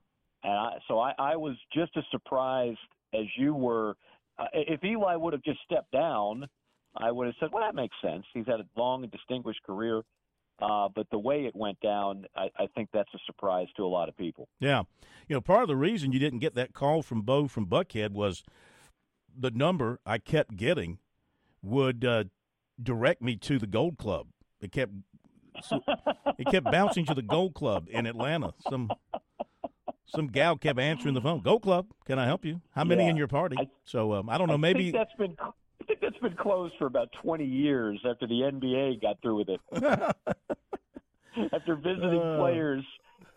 And 0.43 0.53
I, 0.53 0.71
so 0.87 0.99
I, 0.99 1.13
I 1.19 1.35
was 1.35 1.55
just 1.73 1.95
as 1.97 2.03
surprised 2.11 2.79
as 3.13 3.25
you 3.37 3.53
were. 3.53 3.95
Uh, 4.39 4.45
if 4.53 4.83
Eli 4.83 5.15
would 5.15 5.33
have 5.33 5.43
just 5.43 5.59
stepped 5.65 5.91
down, 5.91 6.47
I 6.97 7.11
would 7.11 7.27
have 7.27 7.35
said, 7.39 7.49
"Well, 7.51 7.63
that 7.63 7.75
makes 7.75 7.95
sense. 8.01 8.25
He's 8.33 8.47
had 8.47 8.59
a 8.59 8.65
long 8.75 9.03
and 9.03 9.11
distinguished 9.11 9.61
career." 9.63 10.01
Uh, 10.61 10.87
but 10.93 11.07
the 11.09 11.17
way 11.17 11.45
it 11.45 11.55
went 11.55 11.79
down, 11.79 12.25
I, 12.35 12.49
I 12.55 12.67
think 12.75 12.89
that's 12.93 13.11
a 13.15 13.19
surprise 13.25 13.65
to 13.77 13.83
a 13.83 13.87
lot 13.87 14.09
of 14.09 14.15
people. 14.15 14.47
Yeah. 14.59 14.83
You 15.27 15.35
know, 15.35 15.41
part 15.41 15.63
of 15.63 15.67
the 15.67 15.75
reason 15.75 16.11
you 16.11 16.19
didn't 16.19 16.37
get 16.37 16.53
that 16.53 16.73
call 16.73 17.01
from 17.01 17.23
Bo 17.23 17.47
from 17.47 17.65
Buckhead 17.65 18.11
was 18.11 18.43
the 19.35 19.49
number 19.49 19.99
I 20.05 20.19
kept 20.19 20.57
getting 20.57 20.99
would 21.63 22.03
uh, 22.05 22.23
direct 22.81 23.21
me 23.21 23.35
to 23.37 23.59
the 23.59 23.67
Gold 23.67 23.97
Club. 23.97 24.27
It 24.59 24.71
kept 24.71 24.93
it 26.37 26.47
kept 26.47 26.65
bouncing 26.71 27.05
to 27.05 27.13
the 27.13 27.21
Gold 27.21 27.53
Club 27.53 27.87
in 27.89 28.05
Atlanta. 28.05 28.53
Some 28.69 28.89
some 30.07 30.27
gal 30.27 30.57
kept 30.57 30.79
answering 30.79 31.13
the 31.13 31.21
phone. 31.21 31.41
Gold 31.41 31.61
Club, 31.63 31.87
can 32.05 32.19
I 32.19 32.25
help 32.25 32.45
you? 32.45 32.61
How 32.71 32.83
many 32.83 33.03
Yeah. 33.03 33.09
in 33.11 33.17
your 33.17 33.27
party? 33.27 33.57
so 33.83 34.13
um, 34.13 34.29
I 34.29 34.37
don't 34.37 34.47
know. 34.47 34.53
I 34.55 34.57
Maybe 34.57 34.91
think 34.91 34.95
that's 34.95 35.13
been 35.17 35.35
I 35.39 35.83
think 35.85 35.99
that's 36.01 36.17
been 36.19 36.35
closed 36.35 36.75
for 36.77 36.85
about 36.85 37.09
20 37.23 37.43
years 37.43 37.99
after 38.09 38.27
the 38.27 38.41
NBA 38.41 39.01
got 39.01 39.21
through 39.21 39.37
with 39.37 39.49
it. 39.49 39.61
after 41.53 41.75
visiting 41.75 42.21
Uh. 42.21 42.37
players 42.37 42.83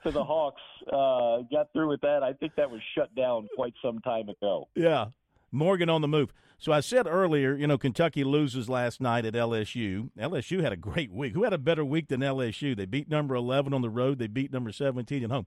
to 0.05 0.11
the 0.11 0.22
Hawks 0.22 0.61
uh, 0.93 1.43
got 1.51 1.72
through 1.72 1.89
with 1.89 2.03
that, 2.03 2.22
I 2.22 2.35
think 2.35 2.55
that 2.57 2.70
was 2.70 2.81
shut 2.95 3.14
down 3.14 3.49
quite 3.57 3.72
some 3.83 4.01
time 4.01 4.29
ago. 4.29 4.68
Yeah. 4.75 5.07
Morgan 5.55 5.89
on 5.89 6.01
the 6.01 6.09
move. 6.09 6.33
So 6.59 6.73
I 6.73 6.81
said 6.81 7.07
earlier, 7.07 7.55
you 7.55 7.67
know, 7.67 7.79
Kentucky 7.79 8.25
loses 8.25 8.69
last 8.69 9.01
night 9.01 9.25
at 9.25 9.35
LSU. 9.35 10.11
LSU 10.19 10.63
had 10.63 10.73
a 10.73 10.77
great 10.77 11.13
week. 11.13 11.35
Who 11.35 11.45
had 11.45 11.53
a 11.53 11.59
better 11.59 11.85
week 11.85 12.09
than 12.09 12.21
LSU? 12.21 12.77
They 12.77 12.87
beat 12.87 13.09
number 13.09 13.35
11 13.35 13.73
on 13.73 13.83
the 13.83 13.91
road, 13.91 14.19
they 14.19 14.27
beat 14.27 14.53
number 14.53 14.73
17 14.73 15.25
at 15.25 15.31
home. 15.31 15.47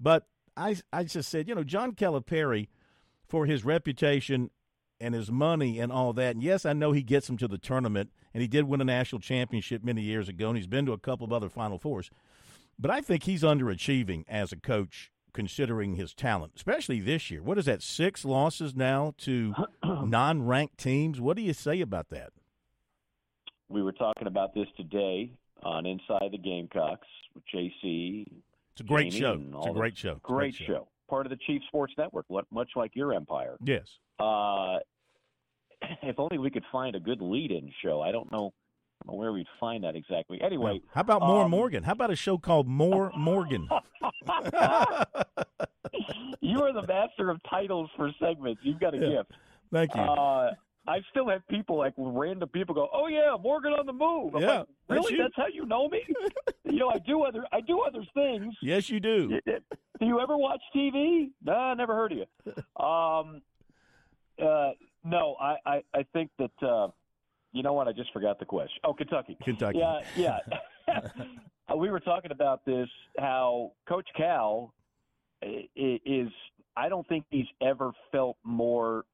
But 0.00 0.26
I, 0.56 0.76
I 0.92 1.04
just 1.04 1.28
said, 1.28 1.48
you 1.48 1.54
know, 1.54 1.64
John 1.64 1.92
Calipari, 1.92 2.68
for 3.26 3.46
his 3.46 3.64
reputation 3.64 4.50
and 5.00 5.14
his 5.14 5.30
money 5.30 5.80
and 5.80 5.90
all 5.90 6.12
that, 6.12 6.34
and 6.34 6.42
yes, 6.42 6.64
I 6.64 6.72
know 6.72 6.92
he 6.92 7.02
gets 7.02 7.26
them 7.26 7.36
to 7.38 7.48
the 7.48 7.58
tournament, 7.58 8.10
and 8.32 8.40
he 8.42 8.48
did 8.48 8.64
win 8.64 8.80
a 8.80 8.84
national 8.84 9.20
championship 9.20 9.82
many 9.82 10.02
years 10.02 10.28
ago, 10.28 10.48
and 10.48 10.56
he's 10.56 10.66
been 10.66 10.86
to 10.86 10.92
a 10.92 10.98
couple 10.98 11.24
of 11.24 11.32
other 11.32 11.48
Final 11.48 11.78
Fours. 11.78 12.10
But 12.78 12.90
I 12.90 13.00
think 13.00 13.24
he's 13.24 13.42
underachieving 13.42 14.24
as 14.28 14.52
a 14.52 14.56
coach 14.56 15.10
considering 15.34 15.96
his 15.96 16.14
talent, 16.14 16.52
especially 16.56 17.00
this 17.00 17.30
year. 17.30 17.42
What 17.42 17.58
is 17.58 17.66
that? 17.66 17.82
Six 17.82 18.24
losses 18.24 18.74
now 18.74 19.12
to 19.18 19.52
non-ranked 19.84 20.78
teams. 20.78 21.20
What 21.20 21.36
do 21.36 21.42
you 21.42 21.52
say 21.52 21.82
about 21.82 22.08
that? 22.08 22.30
We 23.68 23.82
were 23.82 23.92
talking 23.92 24.26
about 24.28 24.54
this 24.54 24.68
today 24.76 25.32
on 25.62 25.84
Inside 25.84 26.30
the 26.32 26.38
Gamecocks 26.38 27.06
with 27.34 27.42
JC. 27.54 28.26
It's 28.72 28.80
a 28.80 28.84
great 28.84 29.12
Jamie, 29.12 29.50
show. 29.52 29.58
It's 29.58 29.66
a 29.66 29.72
great 29.72 29.96
show. 29.98 30.14
Great, 30.22 30.38
Great 30.38 30.54
show. 30.54 30.64
show. 30.66 30.88
Part 31.10 31.26
of 31.26 31.30
the 31.30 31.38
Chief 31.46 31.60
Sports 31.68 31.92
Network, 31.98 32.24
what- 32.28 32.46
much 32.50 32.70
like 32.76 32.92
your 32.94 33.12
empire. 33.12 33.56
Yes. 33.62 33.86
Uh, 34.18 34.78
if 36.02 36.18
only 36.18 36.38
we 36.38 36.50
could 36.50 36.64
find 36.72 36.94
a 36.96 37.00
good 37.00 37.20
lead-in 37.20 37.70
show. 37.82 38.00
I 38.00 38.12
don't 38.12 38.30
know, 38.32 38.52
I 39.04 39.10
don't 39.10 39.16
know 39.16 39.20
where 39.20 39.32
we'd 39.32 39.46
find 39.60 39.84
that 39.84 39.94
exactly. 39.96 40.40
Anyway, 40.40 40.80
How 40.94 41.02
about 41.02 41.20
More 41.22 41.44
um, 41.44 41.50
Morgan? 41.50 41.82
How 41.82 41.92
about 41.92 42.10
a 42.10 42.16
show 42.16 42.38
called 42.38 42.66
More 42.66 43.12
Morgan? 43.16 43.68
you 46.40 46.62
are 46.62 46.72
the 46.72 46.86
master 46.86 47.28
of 47.30 47.38
titles 47.48 47.90
for 47.96 48.10
segments. 48.18 48.60
You've 48.64 48.80
got 48.80 48.94
a 48.94 48.98
Yeah. 48.98 49.08
gift. 49.18 49.32
Thank 49.70 49.94
you. 49.94 50.00
Uh, 50.00 50.52
I 50.86 51.00
still 51.10 51.28
have 51.28 51.46
people 51.48 51.76
like 51.78 51.94
random 51.96 52.48
people 52.50 52.74
go, 52.74 52.88
"Oh 52.92 53.06
yeah, 53.08 53.36
Morgan 53.40 53.72
on 53.72 53.86
the 53.86 53.92
move." 53.92 54.34
I'm 54.34 54.42
Yeah, 54.42 54.58
like, 54.58 54.66
really? 54.88 55.12
you. 55.14 55.18
That's 55.22 55.34
how 55.36 55.46
you 55.46 55.64
know 55.66 55.88
me? 55.88 56.02
you 56.64 56.78
know, 56.78 56.88
I 56.90 56.98
do 56.98 57.22
other 57.22 57.44
I 57.52 57.60
do 57.62 57.80
other 57.80 58.04
things. 58.14 58.54
yes, 58.62 58.90
you 58.90 59.00
do. 59.00 59.40
Do 59.46 60.06
you 60.06 60.20
ever 60.20 60.36
watch 60.36 60.60
TV? 60.76 61.30
No, 61.42 61.52
I 61.54 61.74
never 61.74 61.94
heard 61.94 62.12
of 62.12 62.18
you. 62.18 62.26
Um, 62.84 63.40
uh, 64.42 64.72
no, 65.04 65.36
I, 65.40 65.56
I, 65.64 65.82
I 65.94 66.02
think 66.12 66.30
that 66.38 66.50
uh, 66.66 66.88
you 67.54 67.62
know 67.62 67.72
what? 67.72 67.88
I 67.88 67.92
just 67.92 68.12
forgot 68.12 68.38
the 68.38 68.44
question. 68.44 68.80
Oh, 68.84 68.92
Kentucky. 68.92 69.38
Kentucky. 69.42 69.78
Yeah, 69.78 70.00
yeah. 70.16 70.38
We 71.74 71.90
were 71.90 71.98
talking 71.98 72.30
about 72.30 72.64
this. 72.66 72.88
How 73.18 73.72
Coach 73.88 74.06
Cal 74.16 74.74
is. 75.42 76.28
I 76.76 76.88
don't 76.88 77.08
think 77.08 77.24
he's 77.30 77.46
ever 77.62 77.92
felt 78.12 78.36
more 78.44 79.06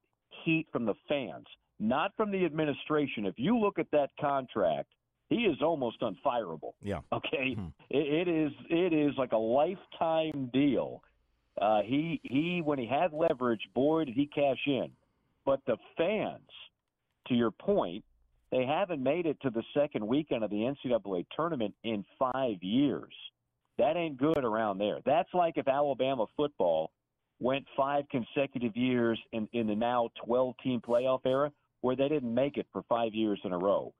heat 0.43 0.67
from 0.71 0.85
the 0.85 0.95
fans, 1.07 1.45
not 1.79 2.11
from 2.17 2.29
the 2.29 2.43
administration. 2.43 3.25
If 3.25 3.35
you 3.37 3.57
look 3.57 3.79
at 3.79 3.89
that 3.91 4.09
contract, 4.19 4.89
he 5.29 5.43
is 5.43 5.57
almost 5.61 6.01
unfireable. 6.01 6.73
Yeah. 6.81 6.99
Okay, 7.13 7.55
it, 7.89 8.27
it 8.27 8.27
is 8.27 8.51
it 8.69 8.91
is 8.93 9.13
like 9.17 9.31
a 9.31 9.37
lifetime 9.37 10.49
deal. 10.51 11.01
Uh, 11.59 11.81
he 11.83 12.19
he 12.23 12.61
when 12.63 12.79
he 12.79 12.85
had 12.85 13.13
leverage, 13.13 13.61
boy 13.73 14.03
did 14.03 14.13
he 14.13 14.25
cash 14.27 14.59
in. 14.67 14.91
But 15.45 15.61
the 15.65 15.77
fans, 15.97 16.49
to 17.27 17.33
your 17.33 17.51
point, 17.51 18.03
they 18.51 18.65
haven't 18.65 19.01
made 19.01 19.25
it 19.25 19.37
to 19.41 19.49
the 19.49 19.63
second 19.73 20.05
weekend 20.05 20.43
of 20.43 20.49
the 20.49 20.73
NCAA 20.85 21.25
tournament 21.35 21.73
in 21.83 22.03
five 22.19 22.61
years. 22.61 23.13
That 23.77 23.95
ain't 23.95 24.17
good 24.17 24.43
around 24.43 24.77
there. 24.77 24.99
That's 25.05 25.29
like 25.33 25.53
if 25.57 25.67
Alabama 25.67 26.25
football 26.35 26.91
went 27.39 27.65
five 27.75 28.03
consecutive 28.11 28.75
years 28.75 29.19
in, 29.31 29.47
in 29.53 29.67
the 29.67 29.75
now 29.75 30.09
12 30.25 30.53
team 30.63 30.81
playoff 30.81 31.21
era 31.25 31.51
where 31.81 31.95
they 31.95 32.07
didn't 32.07 32.33
make 32.33 32.57
it 32.57 32.67
for 32.71 32.83
five 32.87 33.13
years 33.13 33.39
in 33.43 33.53
a 33.53 33.57
row. 33.57 33.93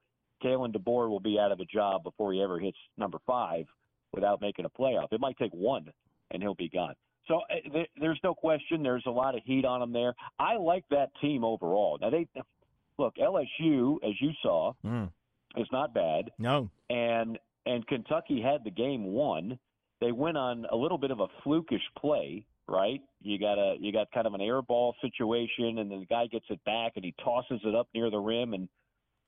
Kalen 0.44 0.74
DeBoer 0.74 1.08
will 1.08 1.20
be 1.20 1.38
out 1.38 1.52
of 1.52 1.60
a 1.60 1.64
job 1.64 2.04
before 2.04 2.32
he 2.32 2.42
ever 2.42 2.58
hits 2.58 2.78
number 2.96 3.18
five 3.26 3.66
without 4.12 4.40
making 4.40 4.64
a 4.64 4.70
playoff. 4.70 5.12
It 5.12 5.20
might 5.20 5.38
take 5.38 5.52
one, 5.52 5.86
and 6.30 6.42
he'll 6.42 6.54
be 6.54 6.68
gone. 6.68 6.94
So 7.26 7.40
uh, 7.50 7.82
there's 8.00 8.20
no 8.24 8.34
question. 8.34 8.82
There's 8.82 9.04
a 9.06 9.10
lot 9.10 9.34
of 9.36 9.42
heat 9.44 9.64
on 9.64 9.82
him 9.82 9.92
there. 9.92 10.14
I 10.38 10.56
like 10.56 10.84
that 10.90 11.10
team 11.20 11.44
overall. 11.44 11.98
Now 12.00 12.10
they 12.10 12.28
look 13.02 13.16
LSU, 13.16 13.98
as 14.02 14.18
you 14.20 14.32
saw, 14.42 14.72
Mm. 14.84 15.10
is 15.56 15.66
not 15.72 15.92
bad, 15.92 16.30
No. 16.38 16.70
and 16.88 17.38
and 17.64 17.86
Kentucky 17.86 18.40
had 18.40 18.64
the 18.64 18.70
game 18.70 19.04
won. 19.12 19.58
They 20.00 20.10
went 20.10 20.36
on 20.36 20.66
a 20.70 20.74
little 20.76 20.98
bit 20.98 21.12
of 21.12 21.20
a 21.20 21.28
flukish 21.44 21.82
play, 21.96 22.44
right? 22.66 23.00
You 23.20 23.38
got 23.38 23.58
a 23.58 23.76
you 23.78 23.92
got 23.92 24.10
kind 24.10 24.26
of 24.26 24.34
an 24.34 24.40
air 24.40 24.62
ball 24.62 24.94
situation, 25.00 25.78
and 25.78 25.90
then 25.90 26.00
the 26.00 26.06
guy 26.06 26.26
gets 26.26 26.46
it 26.50 26.62
back 26.64 26.92
and 26.96 27.04
he 27.04 27.12
tosses 27.22 27.60
it 27.64 27.74
up 27.74 27.88
near 27.94 28.10
the 28.10 28.18
rim, 28.18 28.54
and 28.54 28.68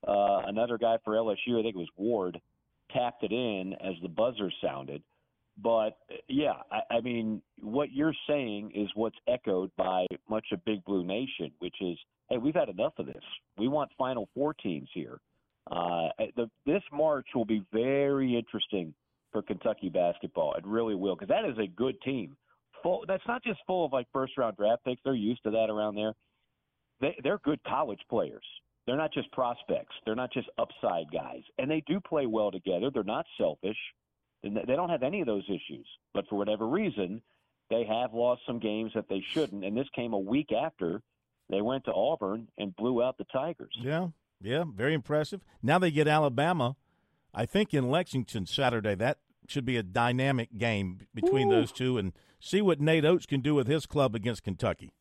uh, 0.07 0.43
another 0.47 0.79
guy 0.79 0.99
for 1.05 1.15
LSU, 1.15 1.59
I 1.59 1.63
think 1.63 1.77
it 1.77 1.79
was 1.79 1.89
Ward, 1.97 2.41
tapped 2.91 3.23
it 3.23 3.33
in 3.33 3.73
as 3.75 3.95
the 4.03 4.09
buzzer 4.09 4.51
sounded. 4.61 5.03
But 5.63 5.97
uh, 6.11 6.17
yeah, 6.29 6.55
I, 6.71 6.97
I 6.97 7.01
mean, 7.01 7.41
what 7.61 7.93
you're 7.93 8.15
saying 8.29 8.73
is 8.75 8.89
what's 8.95 9.17
echoed 9.29 9.71
by 9.77 10.07
much 10.29 10.47
of 10.53 10.65
Big 10.65 10.85
Blue 10.85 11.05
Nation, 11.05 11.53
which 11.61 11.77
is, 11.81 11.97
hey, 12.29 12.39
we've 12.39 12.55
had 12.55 12.69
enough 12.69 12.95
of 12.99 13.07
this. 13.07 13.23
We 13.57 13.69
want 13.69 13.91
Final 13.97 14.29
Four 14.35 14.55
teams 14.55 14.89
here. 14.93 15.21
Uh, 15.71 16.09
the, 16.37 16.51
this 16.67 16.83
March 16.93 17.27
will 17.35 17.45
be 17.45 17.65
very 17.73 18.37
interesting 18.37 18.93
for 19.33 19.43
Kentucky 19.43 19.89
basketball. 19.89 20.55
It 20.55 20.67
really 20.67 20.95
will, 20.95 21.15
because 21.15 21.29
that 21.29 21.45
is 21.45 21.57
a 21.59 21.67
good 21.67 22.01
team. 22.03 22.37
Full. 22.83 23.05
That's 23.09 23.27
not 23.27 23.43
just 23.43 23.61
full 23.67 23.87
of 23.87 23.93
like 23.93 24.07
first 24.13 24.37
round 24.37 24.57
draft 24.57 24.85
picks. 24.85 25.01
They're 25.05 25.15
used 25.15 25.43
to 25.45 25.51
that 25.53 25.71
around 25.71 25.95
there. 25.95 26.15
They, 27.01 27.17
they're 27.23 27.39
good 27.39 27.61
college 27.65 28.01
players. 28.11 28.45
They're 28.87 28.97
not 28.97 29.13
just 29.13 29.31
prospects. 29.33 29.95
They're 30.05 30.15
not 30.15 30.33
just 30.33 30.49
upside 30.59 31.07
guys, 31.11 31.41
and 31.59 31.71
they 31.71 31.83
do 31.87 32.01
play 32.01 32.27
well 32.27 32.51
together. 32.51 32.91
They're 32.93 33.03
not 33.03 33.25
selfish. 33.39 33.79
They 34.45 34.77
don't 34.77 34.91
have 34.91 35.03
any 35.03 35.21
of 35.21 35.27
those 35.27 35.45
issues. 35.49 35.87
But 36.13 36.29
for 36.29 36.37
whatever 36.37 36.67
reason, 36.69 37.23
they 37.71 37.85
have 37.85 38.13
lost 38.13 38.43
some 38.47 38.59
games 38.59 38.93
that 38.95 39.09
they 39.09 39.25
shouldn't. 39.33 39.65
And 39.65 39.77
this 39.77 39.89
came 39.95 40.13
a 40.13 40.19
week 40.19 40.53
after 40.53 41.03
they 41.49 41.63
went 41.63 41.85
to 41.87 41.93
Auburn 41.93 42.49
and 42.59 42.77
blew 42.77 43.03
out 43.03 43.19
the 43.19 43.25
Tigers. 43.33 43.75
Yeah. 43.81 44.09
Yeah. 44.41 44.65
Very 44.75 44.95
impressive. 44.95 45.41
Now 45.63 45.79
they 45.79 45.91
get 45.91 46.07
Alabama. 46.07 46.77
I 47.35 47.47
think 47.47 47.75
in 47.75 47.91
Lexington 47.91 48.47
Saturday. 48.47 48.95
That 48.95 49.19
should 49.49 49.65
be 49.65 49.77
a 49.77 49.83
dynamic 49.83 50.57
game 50.57 51.01
between 51.15 51.49
those 51.49 51.73
two, 51.73 51.99
and 51.99 52.13
see 52.41 52.63
what 52.63 52.81
Nate 52.81 53.05
Oats 53.05 53.27
can 53.27 53.41
do 53.41 53.55
with 53.55 53.67
his 53.67 53.87
club 53.87 54.15
against 54.15 54.43
Kentucky. 54.43 54.93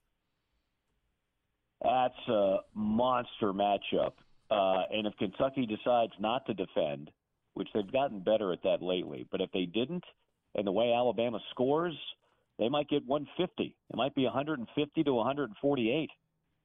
That's 1.81 2.27
a 2.27 2.57
monster 2.73 3.53
matchup. 3.53 4.13
Uh, 4.49 4.83
and 4.91 5.07
if 5.07 5.15
Kentucky 5.17 5.65
decides 5.65 6.13
not 6.19 6.45
to 6.45 6.53
defend, 6.53 7.11
which 7.53 7.69
they've 7.73 7.91
gotten 7.91 8.19
better 8.19 8.51
at 8.51 8.63
that 8.63 8.81
lately, 8.81 9.27
but 9.31 9.41
if 9.41 9.51
they 9.51 9.65
didn't, 9.65 10.03
and 10.55 10.67
the 10.67 10.71
way 10.71 10.93
Alabama 10.93 11.39
scores, 11.51 11.95
they 12.59 12.69
might 12.69 12.89
get 12.89 13.05
150. 13.05 13.63
It 13.89 13.95
might 13.95 14.15
be 14.15 14.23
150 14.23 15.03
to 15.03 15.13
148. 15.13 16.09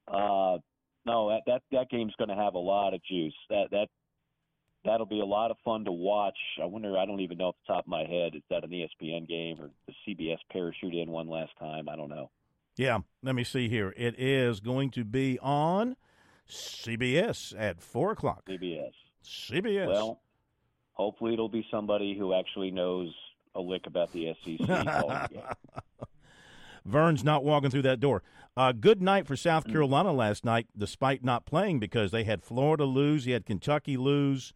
Uh, 0.07 0.59
no, 1.07 1.29
that 1.31 1.43
that 1.47 1.63
that 1.73 1.91
game's 1.91 2.15
going 2.19 2.29
to 2.29 2.35
have 2.35 2.55
a 2.55 2.59
lot 2.59 2.95
of 2.95 3.03
juice. 3.05 3.35
That 3.49 3.69
that 3.71 3.89
that'll 4.85 5.07
be 5.07 5.21
a 5.21 5.25
lot 5.25 5.51
of 5.51 5.57
fun 5.65 5.85
to 5.85 5.93
watch. 5.93 6.39
I 6.63 6.67
wonder. 6.67 6.99
I 6.99 7.07
don't 7.07 7.21
even 7.21 7.39
know 7.39 7.49
off 7.49 7.57
the 7.67 7.75
top 7.75 7.85
of 7.85 7.89
my 7.89 8.05
head. 8.05 8.35
Is 8.35 8.43
that 8.51 8.65
an 8.65 8.71
ESPN 8.71 9.27
game 9.29 9.57
or 9.61 9.71
the 9.87 9.95
CBS 10.07 10.39
parachute 10.51 10.95
in 10.95 11.11
one 11.11 11.29
last 11.29 11.53
time? 11.59 11.89
I 11.89 11.97
don't 11.97 12.11
know. 12.11 12.31
Yeah, 12.77 12.99
let 13.23 13.35
me 13.35 13.45
see 13.45 13.69
here. 13.69 13.93
It 13.97 14.15
is 14.19 14.61
going 14.61 14.91
to 14.93 15.05
be 15.05 15.39
on 15.41 15.97
CBS 16.49 17.55
at 17.59 17.81
four 17.81 18.13
o'clock. 18.13 18.45
CBS. 18.49 18.93
CBS. 19.25 19.89
Well, 19.89 20.21
hopefully 20.99 21.33
it'll 21.33 21.49
be 21.49 21.67
somebody 21.71 22.17
who 22.19 22.35
actually 22.35 22.71
knows 22.71 23.13
a 23.55 23.61
lick 23.61 23.87
about 23.87 24.13
the 24.13 24.35
SEC. 24.45 24.59
calling 24.59 24.83
the 24.87 25.29
game. 25.33 25.43
Verne's 26.85 27.25
not 27.25 27.45
walking 27.45 27.71
through 27.71 27.83
that 27.83 28.01
door. 28.01 28.23
Uh, 28.57 28.73
good 28.73 29.01
night 29.01 29.27
for 29.27 29.37
South 29.37 29.67
Mm. 29.67 29.73
Carolina 29.73 30.13
last 30.13 30.45
night, 30.45 30.67
despite 30.77 31.23
not 31.23 31.47
playing 31.47 31.79
because 31.79 32.11
they 32.11 32.25
had 32.25 32.43
Florida 32.43 32.85
lose, 32.85 33.27
you 33.27 33.33
had 33.35 33.47
Kentucky 33.47 33.97
lose, 33.97 34.53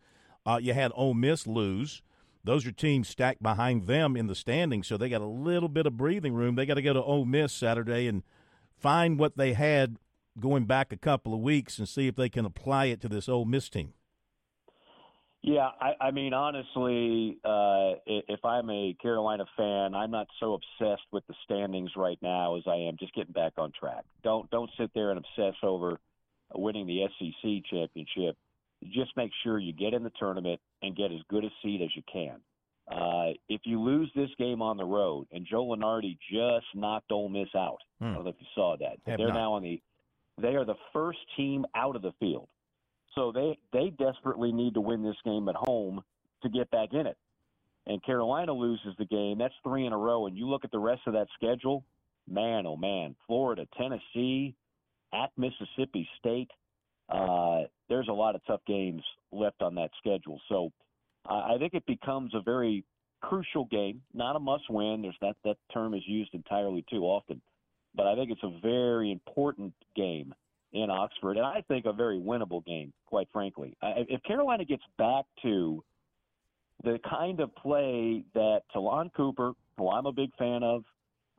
uh, 0.47 0.59
you 0.61 0.73
had 0.75 0.91
Ole 0.95 1.15
Miss 1.15 1.47
lose. 1.47 2.03
Those 2.45 2.67
are 2.67 2.73
teams 2.73 3.09
stacked 3.09 3.43
behind 3.43 3.87
them 3.87 4.17
in 4.17 4.27
the 4.27 4.35
standings, 4.35 4.89
so 4.89 4.97
they 4.97 5.09
got 5.09 5.21
a 5.21 5.27
little 5.27 5.69
bit 5.69 5.87
of 5.87 5.97
breathing 5.97 6.35
room. 6.35 6.57
They 6.57 6.67
got 6.67 6.75
to 6.75 6.83
go 6.83 6.93
to 6.93 7.03
Ole 7.03 7.25
Miss 7.25 7.53
Saturday 7.53 8.09
and 8.09 8.25
find 8.77 9.19
what 9.19 9.37
they 9.37 9.53
had 9.53 9.97
going 10.41 10.65
back 10.65 10.93
a 10.93 10.97
couple 10.97 11.35
of 11.35 11.41
weeks 11.41 11.79
and 11.79 11.89
see 11.89 12.09
if 12.09 12.17
they 12.17 12.29
can 12.29 12.45
apply 12.45 12.87
it 12.87 13.01
to 13.03 13.09
this 13.09 13.29
Ole 13.29 13.45
Miss 13.45 13.69
team. 13.69 13.93
Yeah, 15.45 15.71
I, 15.81 15.95
I 16.01 16.11
mean, 16.13 16.35
honestly, 16.35 17.39
uh, 17.45 17.95
if 18.07 18.45
I'm 18.45 18.71
a 18.71 18.95
Carolina 19.03 19.45
fan, 19.57 19.93
I'm 19.93 20.13
not 20.13 20.29
so 20.39 20.55
obsessed 20.55 21.03
with 21.11 21.27
the 21.27 21.35
standings 21.45 21.91
right 21.97 22.19
now 22.23 22.57
as 22.57 22.63
I 22.69 22.77
am 22.77 22.97
just 22.97 23.13
getting 23.15 23.33
back 23.33 23.55
on 23.59 23.73
track. 23.73 24.05
Don't 24.23 24.49
don't 24.51 24.71
sit 24.79 24.91
there 24.95 25.11
and 25.11 25.19
obsess 25.19 25.57
over 25.65 25.99
winning 26.55 26.87
the 26.87 27.07
SEC 27.19 27.65
championship. 27.69 28.37
Just 28.85 29.17
make 29.17 29.33
sure 29.43 29.59
you 29.59 29.73
get 29.73 29.95
in 29.95 30.05
the 30.05 30.13
tournament 30.19 30.61
and 30.81 30.95
get 30.95 31.11
as 31.11 31.19
good 31.29 31.45
a 31.45 31.49
seed 31.63 31.83
as 31.83 31.91
you 31.97 32.03
can. 32.13 32.37
Uh, 32.91 33.33
if 33.49 33.63
you 33.65 33.81
lose 33.81 34.11
this 34.15 34.31
game 34.39 34.61
on 34.63 34.77
the 34.77 34.85
road, 34.85 35.27
and 35.33 35.47
Joe 35.49 35.65
Lunardi 35.67 36.19
just 36.31 36.67
knocked 36.75 37.11
Ole 37.11 37.29
Miss 37.29 37.49
out. 37.57 37.79
I 38.01 38.05
Hmm. 38.05 38.15
don't 38.15 38.25
know 38.25 38.31
if 38.31 38.37
you 38.41 38.47
saw 38.55 38.77
that. 38.79 38.99
They're 39.07 39.19
not. 39.29 39.35
now 39.35 39.53
on 39.55 39.63
the. 39.63 39.81
They 40.39 40.55
are 40.57 40.65
the 40.65 40.77
first 40.93 41.19
team 41.37 41.67
out 41.75 41.97
of 41.97 42.03
the 42.03 42.13
field. 42.21 42.49
So 43.15 43.33
they 43.33 43.59
they 43.73 43.91
desperately 43.91 44.53
need 44.53 44.75
to 44.75 44.81
win 44.81 45.03
this 45.03 45.17
game 45.25 45.49
at 45.49 45.55
home 45.55 46.03
to 46.43 46.49
get 46.49 46.71
back 46.71 46.93
in 46.93 47.07
it. 47.07 47.17
And 47.87 48.03
Carolina 48.05 48.53
loses 48.53 48.95
the 48.99 49.05
game. 49.05 49.39
That's 49.39 49.55
three 49.63 49.87
in 49.87 49.93
a 49.93 49.99
row. 49.99 50.27
And 50.27 50.37
you 50.37 50.49
look 50.49 50.65
at 50.65 50.71
the 50.71 50.79
rest 50.79 51.03
of 51.07 51.15
that 51.15 51.27
schedule, 51.35 51.85
man, 52.29 52.67
oh 52.67 52.77
man, 52.77 53.17
Florida, 53.27 53.67
Tennessee, 53.77 54.55
at 55.13 55.31
Mississippi 55.37 56.09
State. 56.19 56.51
Uh, 57.09 57.63
there's 57.89 58.09
a 58.09 58.13
lot 58.13 58.35
of 58.35 58.41
tough 58.47 58.61
games 58.67 59.03
left 59.33 59.61
on 59.61 59.75
that 59.75 59.91
schedule. 59.99 60.41
So 60.49 60.73
uh, 61.29 61.55
I 61.55 61.57
think 61.59 61.75
it 61.75 61.85
becomes 61.87 62.33
a 62.35 62.41
very 62.41 62.85
crucial 63.21 63.67
game, 63.67 64.01
not 64.15 64.37
a 64.37 64.41
must-win. 64.41 65.03
There's 65.03 65.17
that 65.21 65.37
that 65.45 65.57
term 65.75 65.95
is 65.95 66.03
used 66.07 66.33
entirely 66.35 66.85
too 66.91 67.03
often, 67.03 67.43
but 67.95 68.07
I 68.07 68.15
think 68.15 68.31
it's 68.31 68.43
a 68.43 68.61
very 68.63 69.11
important 69.11 69.75
game 69.95 70.33
in 70.73 70.91
Oxford, 70.91 71.37
and 71.37 71.47
I 71.47 71.63
think 71.69 71.85
a 71.85 71.93
very 71.93 72.19
winnable 72.19 72.65
game, 72.65 72.93
quite 73.07 73.29
frankly. 73.33 73.77
I, 73.83 74.05
if 74.09 74.23
Carolina 74.23 74.65
gets 74.65 74.83
back 74.97 75.25
to 75.43 75.85
the 76.83 76.99
kind 77.09 77.41
of 77.41 77.55
play 77.57 78.25
that 78.35 78.63
Ta'Lon 78.73 79.11
Cooper, 79.17 79.53
who 79.77 79.89
I'm 79.89 80.07
a 80.07 80.13
big 80.13 80.31
fan 80.39 80.63
of, 80.63 80.85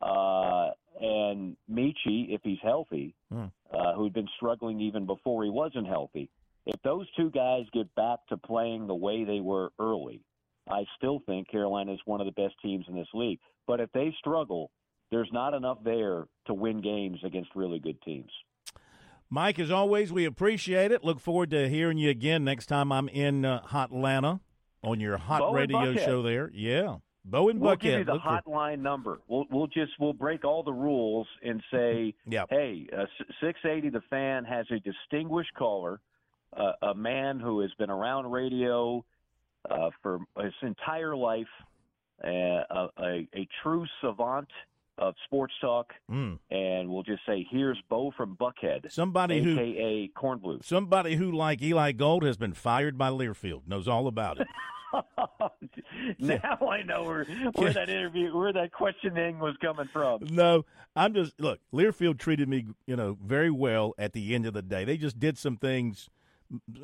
uh, 0.02 0.72
and 1.02 1.58
Meechie, 1.72 2.34
if 2.34 2.42
he's 2.44 2.60
healthy, 2.62 3.16
Hmm. 3.30 3.46
uh, 3.74 3.94
who'd 3.94 4.14
been 4.14 4.30
struggling 4.36 4.80
even 4.80 5.06
before 5.06 5.44
he 5.44 5.50
wasn't 5.50 5.88
healthy, 5.88 6.30
if 6.66 6.82
those 6.84 7.08
two 7.18 7.30
guys 7.32 7.66
get 7.74 7.94
back 7.96 8.20
to 8.30 8.38
playing 8.38 8.88
the 8.88 8.96
way 8.96 9.24
they 9.24 9.42
were 9.42 9.72
early, 9.80 10.22
I 10.70 10.86
still 10.98 11.20
think 11.26 11.50
Carolina 11.50 11.94
is 11.94 12.00
one 12.06 12.22
of 12.22 12.26
the 12.26 12.42
best 12.42 12.56
teams 12.62 12.86
in 12.88 12.96
this 12.96 13.08
league. 13.14 13.40
But 13.68 13.80
if 13.80 13.92
they 13.92 14.16
struggle, 14.20 14.72
there's 15.12 15.30
not 15.34 15.54
enough 15.54 15.80
there 15.84 16.28
to 16.46 16.54
win 16.54 16.82
games 16.82 17.20
against 17.24 17.50
really 17.56 17.80
good 17.80 18.02
teams. 18.04 18.32
Mike, 19.34 19.58
as 19.58 19.72
always, 19.72 20.14
we 20.14 20.26
appreciate 20.26 20.92
it. 20.92 21.04
Look 21.04 21.20
forward 21.20 21.50
to 21.50 21.68
hearing 21.68 21.98
you 21.98 22.12
again 22.12 22.44
next 22.44 22.68
time 22.68 22.92
I'm 22.92 23.10
in 23.10 23.44
uh, 23.46 23.62
Hot 23.64 23.90
Atlanta 23.90 24.42
on 24.84 25.00
your 25.00 25.18
hot 25.18 25.40
Bo 25.40 25.54
radio 25.54 25.96
show 25.96 26.22
there. 26.22 26.52
Yeah. 26.54 26.98
Bo 27.26 27.50
and 27.50 27.60
We'll 27.60 27.76
Buckhead. 27.76 27.80
give 27.82 28.00
you 28.00 28.04
the 28.06 28.14
Look 28.14 28.22
for- 28.22 28.42
hotline 28.46 28.80
number. 28.82 29.22
We'll 29.28 29.46
we'll 29.50 29.66
just 29.66 29.94
we'll 30.00 30.14
break 30.14 30.46
all 30.46 30.62
the 30.62 30.72
rules 30.74 31.26
and 31.42 31.64
say, 31.72 32.14
Yep. 32.30 32.48
hey, 32.52 32.86
uh, 32.96 33.06
680 33.42 33.90
the 33.90 34.02
fan 34.12 34.46
has 34.46 34.68
a 34.70 34.78
distinguished 34.80 35.56
caller, 35.56 36.00
uh, 36.56 36.74
a 36.84 36.94
man 36.94 37.40
who 37.40 37.62
has 37.62 37.72
been 37.80 37.90
around 37.90 38.30
radio 38.32 39.04
uh, 39.68 39.90
for 40.04 40.20
his 40.44 40.54
entire 40.62 41.16
life, 41.16 41.48
uh, 42.24 42.28
a, 42.30 42.88
a, 43.00 43.28
a 43.34 43.48
true 43.64 43.88
savant 44.00 44.50
of 44.98 45.16
sports 45.26 45.54
talk, 45.60 45.92
Mm. 46.12 46.38
and 46.52 46.90
we'll 46.90 47.04
just 47.04 47.26
say, 47.26 47.46
here's 47.50 47.78
Bo 47.90 48.12
from 48.16 48.36
Buckhead, 48.38 48.92
Somebody 48.92 49.42
who 49.42 49.54
aka 49.60 50.08
Corn 50.10 50.40
Blues. 50.40 50.66
somebody 50.66 51.16
who, 51.16 51.32
like 51.32 51.62
Eli 51.62 51.92
Gold, 51.94 52.24
has 52.24 52.38
been 52.38 52.54
fired 52.54 52.98
by 52.98 53.10
Learfield, 53.10 53.68
knows 53.68 53.88
all 53.88 54.08
about 54.08 54.40
it. 54.40 54.48
now 56.20 56.60
I 56.70 56.84
know 56.84 57.04
where 57.04 57.26
where 57.56 57.74
that 57.74 57.90
interview, 57.90 58.36
where 58.38 58.54
that 58.54 58.72
questioning 58.72 59.40
was 59.40 59.56
coming 59.60 59.88
from. 59.92 60.22
no, 60.30 60.66
I'm 60.96 61.14
just 61.16 61.40
look. 61.40 61.60
Learfield 61.74 62.20
treated 62.20 62.48
me, 62.48 62.68
you 62.86 62.96
know, 62.96 63.18
very 63.20 63.50
well 63.50 63.94
at 63.98 64.14
the 64.14 64.36
end 64.36 64.46
of 64.46 64.54
the 64.54 64.62
day. 64.62 64.86
They 64.86 64.98
just 64.98 65.20
did 65.20 65.38
some 65.40 65.58
things. 65.58 66.10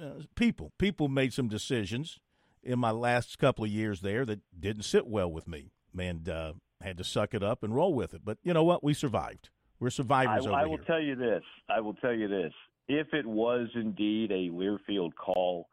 uh, 0.02 0.23
People, 0.36 0.72
people 0.80 1.07
made 1.07 1.34
some 1.34 1.48
decisions 1.48 2.19
in 2.64 2.80
my 2.80 2.90
last 2.91 3.38
couple 3.38 3.64
of 3.64 3.69
years 3.69 4.02
there 4.02 4.26
that 4.26 4.40
didn't 4.60 4.84
sit 4.84 5.06
well 5.06 5.31
with 5.31 5.48
me, 5.48 5.69
and 5.98 6.27
uh, 6.27 6.53
had 6.81 6.97
to 6.97 7.03
suck 7.03 7.34
it 7.34 7.43
up 7.43 7.64
and 7.64 7.76
roll 7.76 7.93
with 7.93 8.14
it. 8.14 8.22
But 8.23 8.38
you 8.43 8.53
know 8.53 8.64
what? 8.64 8.84
We 8.84 8.93
survived. 8.93 9.49
We're 9.80 9.89
survivors 9.89 10.45
I, 10.45 10.51
I 10.51 10.65
will 10.65 10.77
here. 10.77 10.85
tell 10.85 11.01
you 11.01 11.15
this. 11.15 11.43
I 11.69 11.80
will 11.80 11.93
tell 11.95 12.14
you 12.14 12.27
this. 12.27 12.53
If 12.88 13.14
it 13.14 13.26
was 13.26 13.68
indeed 13.76 14.31
a 14.31 14.49
Learfield 14.49 15.11
call, 15.15 15.68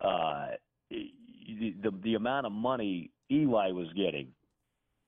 uh, 0.00 0.48
the 0.90 1.74
the 2.02 2.14
amount 2.14 2.46
of 2.46 2.52
money 2.52 3.10
Eli 3.30 3.72
was 3.72 3.88
getting 3.94 4.28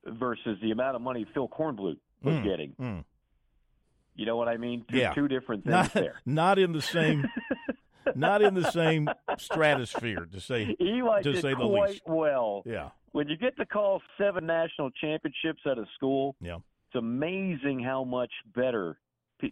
versus 0.07 0.59
the 0.63 0.71
amount 0.73 0.97
of 0.97 1.03
money 1.03 1.27
Phil 1.33 1.49
Kornblut 1.49 1.97
was 2.23 2.35
Mm, 2.37 2.45
getting, 2.45 2.73
mm. 2.81 3.05
you 4.15 4.25
know 4.27 4.37
what 4.37 4.49
I 4.49 4.57
mean? 4.57 4.85
Two, 4.91 4.97
Yeah. 4.99 5.13
two 5.15 5.29
different 5.29 5.65
things 5.65 5.73
not, 5.73 5.93
there. 5.93 6.21
not 6.27 6.59
in 6.59 6.73
the 6.73 6.81
same, 6.83 7.27
not 8.15 8.43
in 8.43 8.55
the 8.55 8.71
same 8.71 9.09
stratosphere 9.39 10.27
to 10.33 10.41
say 10.41 10.75
Eli 10.81 11.23
to 11.23 11.33
did 11.33 11.43
say 11.43 11.51
the 11.51 11.57
quite 11.57 11.91
least. 11.91 12.03
well. 12.07 12.63
Yeah, 12.67 12.91
When 13.15 13.29
you 13.29 13.37
get 13.37 13.57
to 13.59 13.65
call 13.65 14.03
seven 14.19 14.45
national 14.45 14.91
championships 14.91 15.61
at 15.71 15.79
a 15.79 15.85
school, 15.95 16.35
yeah. 16.41 16.57
it's 16.57 16.97
amazing 16.97 17.79
how 17.79 18.03
much 18.03 18.33
better 18.57 18.99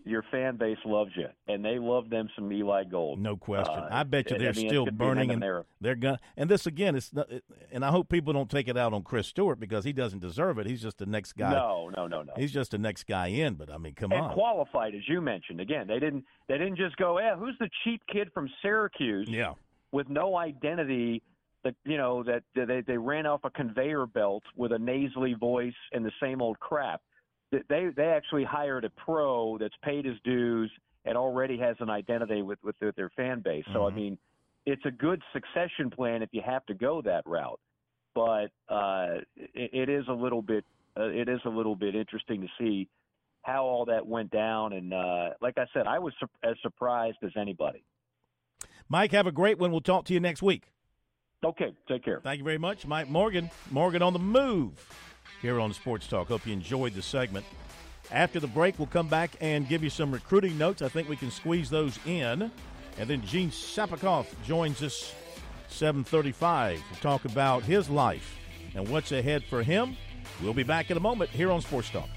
your 0.04 0.24
fan 0.32 0.56
base 0.56 0.78
loves 0.84 1.12
you, 1.14 1.26
and 1.46 1.64
they 1.64 1.78
love 1.78 2.10
them 2.10 2.28
some 2.34 2.52
Eli 2.52 2.82
Gold. 2.82 3.20
No 3.20 3.36
question. 3.36 3.78
Uh, 3.78 3.88
I 3.88 4.02
bet 4.02 4.32
you 4.32 4.38
they're 4.38 4.52
mean, 4.52 4.68
still 4.68 4.84
gonna 4.86 4.96
be 4.96 5.04
an 5.04 5.08
burning 5.10 5.30
and 5.30 5.42
an 5.44 5.48
era. 5.48 5.64
they're 5.80 5.94
going. 5.94 6.16
And 6.36 6.50
this 6.50 6.66
again, 6.66 6.96
it's 6.96 7.12
not, 7.12 7.28
and 7.70 7.84
I 7.84 7.90
hope 7.90 8.08
people 8.08 8.32
don't 8.32 8.50
take 8.50 8.66
it 8.66 8.76
out 8.76 8.92
on 8.92 9.04
Chris 9.04 9.28
Stewart 9.28 9.60
because 9.60 9.84
he 9.84 9.92
doesn't 9.92 10.18
deserve 10.20 10.58
it. 10.58 10.66
He's 10.66 10.82
just 10.82 10.98
the 10.98 11.06
next 11.06 11.34
guy. 11.34 11.52
No, 11.52 11.88
no, 11.96 12.08
no, 12.08 12.22
no. 12.22 12.32
He's 12.36 12.50
just 12.52 12.72
the 12.72 12.78
next 12.78 13.04
guy 13.06 13.28
in. 13.28 13.54
But 13.54 13.70
I 13.70 13.78
mean, 13.78 13.94
come 13.94 14.10
and 14.10 14.22
on. 14.22 14.34
qualified, 14.34 14.96
as 14.96 15.02
you 15.06 15.20
mentioned. 15.20 15.60
Again, 15.60 15.86
they 15.86 16.00
didn't. 16.00 16.24
They 16.48 16.58
didn't 16.58 16.78
just 16.78 16.96
go, 16.96 17.20
"Yeah, 17.20 17.36
who's 17.36 17.54
the 17.60 17.70
cheap 17.84 18.02
kid 18.12 18.32
from 18.34 18.48
Syracuse?" 18.60 19.28
Yeah. 19.30 19.52
with 19.92 20.08
no 20.08 20.36
identity. 20.36 21.22
That 21.64 21.74
you 21.84 21.96
know 21.96 22.24
that 22.24 22.42
they 22.54 22.80
they 22.80 22.98
ran 22.98 23.26
off 23.26 23.40
a 23.44 23.50
conveyor 23.50 24.06
belt 24.06 24.42
with 24.56 24.72
a 24.72 24.78
nasally 24.78 25.34
voice 25.34 25.74
and 25.92 26.04
the 26.04 26.10
same 26.20 26.42
old 26.42 26.58
crap. 26.58 27.00
That 27.52 27.62
They 27.68 27.88
they 27.96 28.06
actually 28.08 28.44
hired 28.44 28.84
a 28.84 28.90
pro 28.90 29.58
that's 29.58 29.76
paid 29.82 30.04
his 30.04 30.16
dues 30.24 30.70
and 31.04 31.16
already 31.16 31.58
has 31.58 31.76
an 31.80 31.88
identity 31.90 32.42
with 32.42 32.58
with 32.64 32.76
their, 32.80 32.92
their 32.92 33.10
fan 33.10 33.40
base. 33.40 33.64
So 33.72 33.86
I 33.86 33.90
Mhm. 33.90 33.94
mean, 33.94 34.18
it's 34.66 34.84
a 34.84 34.90
good 34.90 35.22
succession 35.32 35.90
plan 35.90 36.22
if 36.22 36.30
you 36.32 36.42
have 36.42 36.66
to 36.66 36.74
go 36.74 37.00
that 37.02 37.24
route. 37.26 37.60
But 38.14 38.50
uh, 38.68 39.20
it, 39.36 39.70
it 39.72 39.88
is 39.88 40.06
a 40.08 40.12
little 40.12 40.42
bit 40.42 40.64
uh, 40.96 41.04
it 41.04 41.28
is 41.28 41.40
a 41.44 41.48
little 41.48 41.76
bit 41.76 41.94
interesting 41.94 42.40
to 42.42 42.48
see 42.58 42.88
how 43.42 43.64
all 43.64 43.84
that 43.86 44.06
went 44.06 44.30
down. 44.30 44.72
And 44.72 44.92
uh, 44.92 45.30
like 45.40 45.58
I 45.58 45.66
said, 45.72 45.86
I 45.86 45.98
was 46.00 46.12
sur- 46.18 46.26
as 46.50 46.56
surprised 46.60 47.18
as 47.22 47.30
anybody. 47.36 47.84
Mike, 48.88 49.12
have 49.12 49.26
a 49.26 49.32
great 49.32 49.58
one. 49.58 49.70
We'll 49.70 49.80
talk 49.80 50.04
to 50.06 50.12
you 50.12 50.20
next 50.20 50.42
week. 50.42 50.70
Okay, 51.44 51.72
take 51.88 52.04
care. 52.04 52.20
Thank 52.22 52.38
you 52.38 52.44
very 52.44 52.58
much, 52.58 52.86
Mike 52.86 53.08
Morgan. 53.08 53.50
Morgan 53.70 54.02
on 54.02 54.12
the 54.12 54.18
move 54.18 54.72
here 55.40 55.58
on 55.60 55.72
Sports 55.72 56.06
Talk. 56.06 56.28
Hope 56.28 56.46
you 56.46 56.52
enjoyed 56.52 56.94
the 56.94 57.02
segment. 57.02 57.44
After 58.10 58.40
the 58.40 58.46
break, 58.46 58.78
we'll 58.78 58.86
come 58.86 59.08
back 59.08 59.30
and 59.40 59.68
give 59.68 59.82
you 59.82 59.90
some 59.90 60.12
recruiting 60.12 60.56
notes. 60.58 60.82
I 60.82 60.88
think 60.88 61.08
we 61.08 61.16
can 61.16 61.30
squeeze 61.30 61.70
those 61.70 61.98
in. 62.06 62.50
And 62.98 63.08
then 63.08 63.22
Gene 63.22 63.50
Sapakoff 63.50 64.26
joins 64.44 64.82
us 64.82 65.14
735 65.68 66.82
to 66.92 67.00
talk 67.00 67.24
about 67.24 67.62
his 67.62 67.88
life 67.88 68.36
and 68.74 68.86
what's 68.88 69.12
ahead 69.12 69.42
for 69.44 69.62
him 69.62 69.96
We'll 70.40 70.54
be 70.54 70.62
back 70.62 70.90
in 70.90 70.96
a 70.96 71.00
moment 71.00 71.30
here 71.30 71.50
on 71.50 71.60
Sports 71.60 71.90
Talk. 71.90 72.08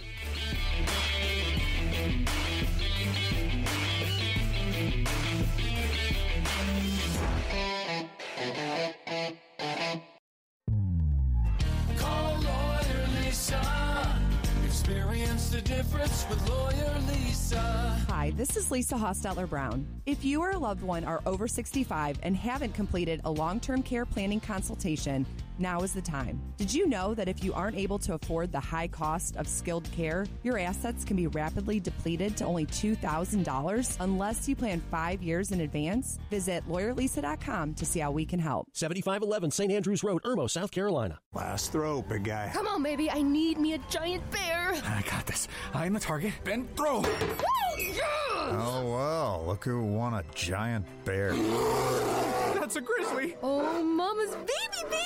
Difference 15.86 16.26
with 16.30 16.50
Lawyer 16.50 16.96
Lisa. 17.08 18.02
Hi, 18.10 18.32
this 18.32 18.58
is 18.58 18.72
Lisa 18.72 18.96
Hostetler 18.96 19.48
Brown. 19.48 19.86
If 20.08 20.26
you 20.26 20.42
or 20.42 20.50
a 20.52 20.58
loved 20.58 20.82
one 20.82 21.04
are 21.04 21.22
over 21.28 21.48
65 21.48 22.18
and 22.24 22.36
haven't 22.36 22.74
completed 22.74 23.22
a 23.24 23.30
long 23.30 23.60
term 23.60 23.84
care 23.84 24.06
planning 24.06 24.40
consultation, 24.40 25.28
now 25.60 25.82
is 25.82 25.94
the 25.94 26.02
time. 26.02 26.42
Did 26.58 26.74
you 26.74 26.88
know 26.88 27.14
that 27.14 27.28
if 27.28 27.44
you 27.44 27.54
aren't 27.54 27.78
able 27.78 28.00
to 28.00 28.14
afford 28.14 28.52
the 28.52 28.60
high 28.60 28.88
cost 28.88 29.36
of 29.38 29.48
skilled 29.48 29.90
care, 29.92 30.26
your 30.44 30.58
assets 30.58 31.04
can 31.04 31.16
be 31.16 31.28
rapidly 31.28 31.80
depleted 31.80 32.38
to 32.38 32.46
only 32.46 32.66
$2,000 32.66 33.98
unless 34.00 34.48
you 34.50 34.56
plan 34.56 34.82
five 34.92 35.22
years 35.22 35.52
in 35.52 35.62
advance? 35.62 36.20
Visit 36.30 36.68
lawyerlisa.com 36.68 37.74
to 37.76 37.86
see 37.86 38.00
how 38.00 38.12
we 38.12 38.26
can 38.26 38.40
help. 38.40 38.68
7511 38.74 39.52
St. 39.52 39.72
Andrews 39.72 40.04
Road, 40.04 40.22
Irmo, 40.24 40.50
South 40.50 40.72
Carolina. 40.72 41.20
Last 41.34 41.72
throw, 41.72 42.02
big 42.02 42.24
guy. 42.24 42.50
Come 42.54 42.68
on, 42.68 42.84
baby. 42.84 43.10
I 43.10 43.22
need 43.22 43.58
me 43.58 43.74
a 43.74 43.78
giant 43.90 44.30
bear. 44.32 44.74
I 44.74 45.04
got 45.10 45.26
this. 45.26 45.48
I 45.74 45.86
am 45.86 45.94
the 45.94 46.00
target. 46.00 46.34
Ben, 46.44 46.68
throw. 46.76 47.02
Oh, 47.04 48.25
Oh, 48.48 48.94
well, 48.94 49.44
look 49.48 49.66
who 49.66 49.84
won 49.84 50.14
a 50.14 50.24
giant 50.34 50.86
bear. 51.04 51.34
That's 52.54 52.76
a 52.76 52.82
grizzly. 52.82 53.36
Oh, 53.42 53.84
Mama's 53.84 54.36
baby 54.36 54.90
bear. 54.90 55.00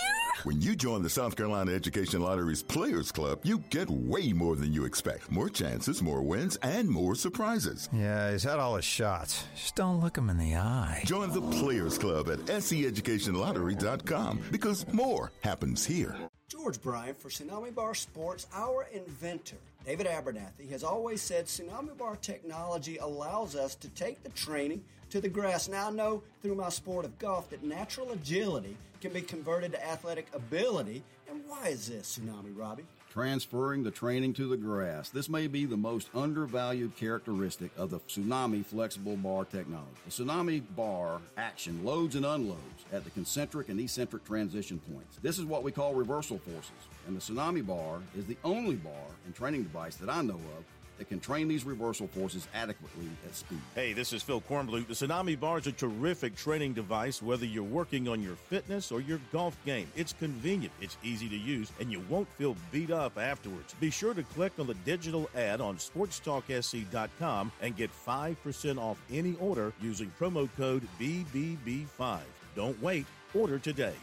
When 0.44 0.61
you 0.61 0.76
join 0.76 1.03
the 1.03 1.10
South 1.10 1.36
Carolina 1.36 1.74
Education 1.74 2.22
Lottery's 2.22 2.64
Players 2.64 3.11
Club, 3.11 3.40
you 3.44 3.60
get 3.70 3.90
way 3.90 4.32
more 4.32 4.56
than 4.56 4.72
you 4.72 4.86
expect. 4.86 5.30
More 5.30 5.49
chances, 5.49 6.02
more 6.02 6.22
wins, 6.22 6.56
and 6.57 6.90
more 6.90 7.16
surprises. 7.16 7.90
Yeah, 7.91 8.32
he's 8.32 8.44
had 8.44 8.60
all 8.60 8.76
his 8.76 8.86
shots. 8.86 9.44
Just 9.56 9.76
don't 9.76 9.99
look 9.99 10.18
him 10.18 10.30
in 10.30 10.38
the 10.38 10.56
eye. 10.56 11.02
Join 11.06 11.32
the 11.32 11.41
Players 11.41 11.98
Club 11.98 12.30
at 12.30 12.40
seeducationlottery.com 12.40 14.41
because 14.52 14.88
more 14.94 15.32
happens 15.44 15.86
here. 15.86 16.16
George 16.61 16.81
Bryan 16.81 17.15
for 17.15 17.30
Tsunami 17.30 17.73
Bar 17.73 17.95
Sports, 17.95 18.45
our 18.53 18.86
inventor. 18.91 19.56
David 19.86 20.07
Abernathy 20.07 20.69
has 20.72 20.84
always 20.84 21.22
said 21.22 21.45
Tsunami 21.45 21.98
Bar 21.98 22.18
technology 22.18 22.98
allows 22.98 23.56
us 23.56 23.76
to 23.76 23.88
take 23.90 24.22
the 24.23 24.30
training 24.31 24.84
to 25.10 25.22
the 25.22 25.30
grass. 25.30 25.69
Now 25.69 25.88
I 25.88 25.91
know 25.91 26.22
through 26.41 26.56
my 26.56 26.68
sport 26.68 27.06
of 27.06 27.18
golf 27.18 27.49
that 27.52 27.64
natural 27.64 28.11
agility 28.11 28.76
can 28.99 29.14
be 29.14 29.22
converted 29.22 29.72
to 29.72 29.88
athletic 29.88 30.27
ability. 30.34 31.02
And 31.30 31.41
why 31.48 31.69
is 31.69 31.88
this, 31.88 32.19
Tsunami 32.19 32.57
Robbie? 32.57 32.86
Transferring 33.11 33.84
the 33.84 33.91
training 33.91 34.34
to 34.34 34.48
the 34.48 34.57
grass. 34.57 35.10
This 35.10 35.30
may 35.30 35.48
be 35.48 35.65
the 35.65 35.77
most 35.77 36.10
undervalued 36.14 36.95
characteristic 36.95 37.72
of 37.77 37.90
the 37.90 37.99
Tsunami 38.02 38.65
flexible 38.65 39.18
bar 39.18 39.45
technology. 39.45 39.90
The 40.06 40.11
Tsunami 40.11 40.64
bar 40.76 41.19
action 41.38 41.84
loads 41.84 42.15
and 42.15 42.26
unloads 42.26 42.86
at 42.94 43.03
the 43.03 43.10
concentric 43.10 43.69
and 43.69 43.80
eccentric 43.80 44.26
transition 44.26 44.80
points. 44.91 45.18
This 45.22 45.40
is 45.40 45.45
what 45.45 45.64
we 45.64 45.72
call 45.72 45.94
reversal 45.94 46.38
forces, 46.38 46.72
and 47.07 47.15
the 47.15 47.22
Tsunami 47.22 47.65
bar 47.65 47.99
is 48.18 48.26
the 48.26 48.38
only 48.44 48.76
bar 48.76 48.94
and 49.26 49.36
training 49.36 49.64
device 49.64 49.95
that 49.95 50.10
I 50.10 50.22
know 50.22 50.36
of 50.36 50.64
that 51.00 51.08
can 51.08 51.20
train 51.20 51.48
these 51.48 51.66
reversal 51.66 52.08
forces 52.08 52.48
adequately 52.54 53.08
at 53.26 53.34
speed. 53.34 53.60
Hey, 53.74 53.94
this 53.94 54.14
is 54.14 54.22
Phil 54.22 54.42
Kornblut. 54.42 54.88
The 54.88 54.94
Tsunami 54.94 55.40
Bar 55.40 55.58
is 55.58 55.68
a 55.68 55.72
terrific 55.72 56.36
training 56.36 56.74
device 56.74 57.24
whether 57.24 57.46
you're 57.46 57.64
working 57.64 58.08
on 58.08 58.22
your 58.22 58.36
fitness 58.36 58.92
or 58.92 59.02
your 59.02 59.20
golf 59.32 59.58
game. 59.66 59.88
It's 59.96 60.14
convenient, 60.14 60.74
it's 60.82 60.98
easy 61.02 61.28
to 61.30 61.38
use, 61.38 61.72
and 61.80 61.92
you 61.92 62.04
won't 62.10 62.28
feel 62.34 62.56
beat 62.72 62.92
up 62.92 63.18
afterwards. 63.18 63.74
Be 63.80 63.90
sure 63.90 64.14
to 64.14 64.24
click 64.24 64.52
on 64.60 64.68
the 64.68 64.74
digital 64.86 65.30
ad 65.36 65.62
on 65.62 65.78
sportstalksc.com 65.78 67.52
and 67.62 67.76
get 67.76 67.90
5% 68.06 68.78
off 68.78 69.02
any 69.12 69.36
order 69.40 69.74
using 69.82 70.12
promo 70.20 70.50
code 70.58 70.86
BBB5. 71.00 72.20
Don't 72.56 72.82
wait, 72.84 73.06
order 73.34 73.58
today. 73.58 73.94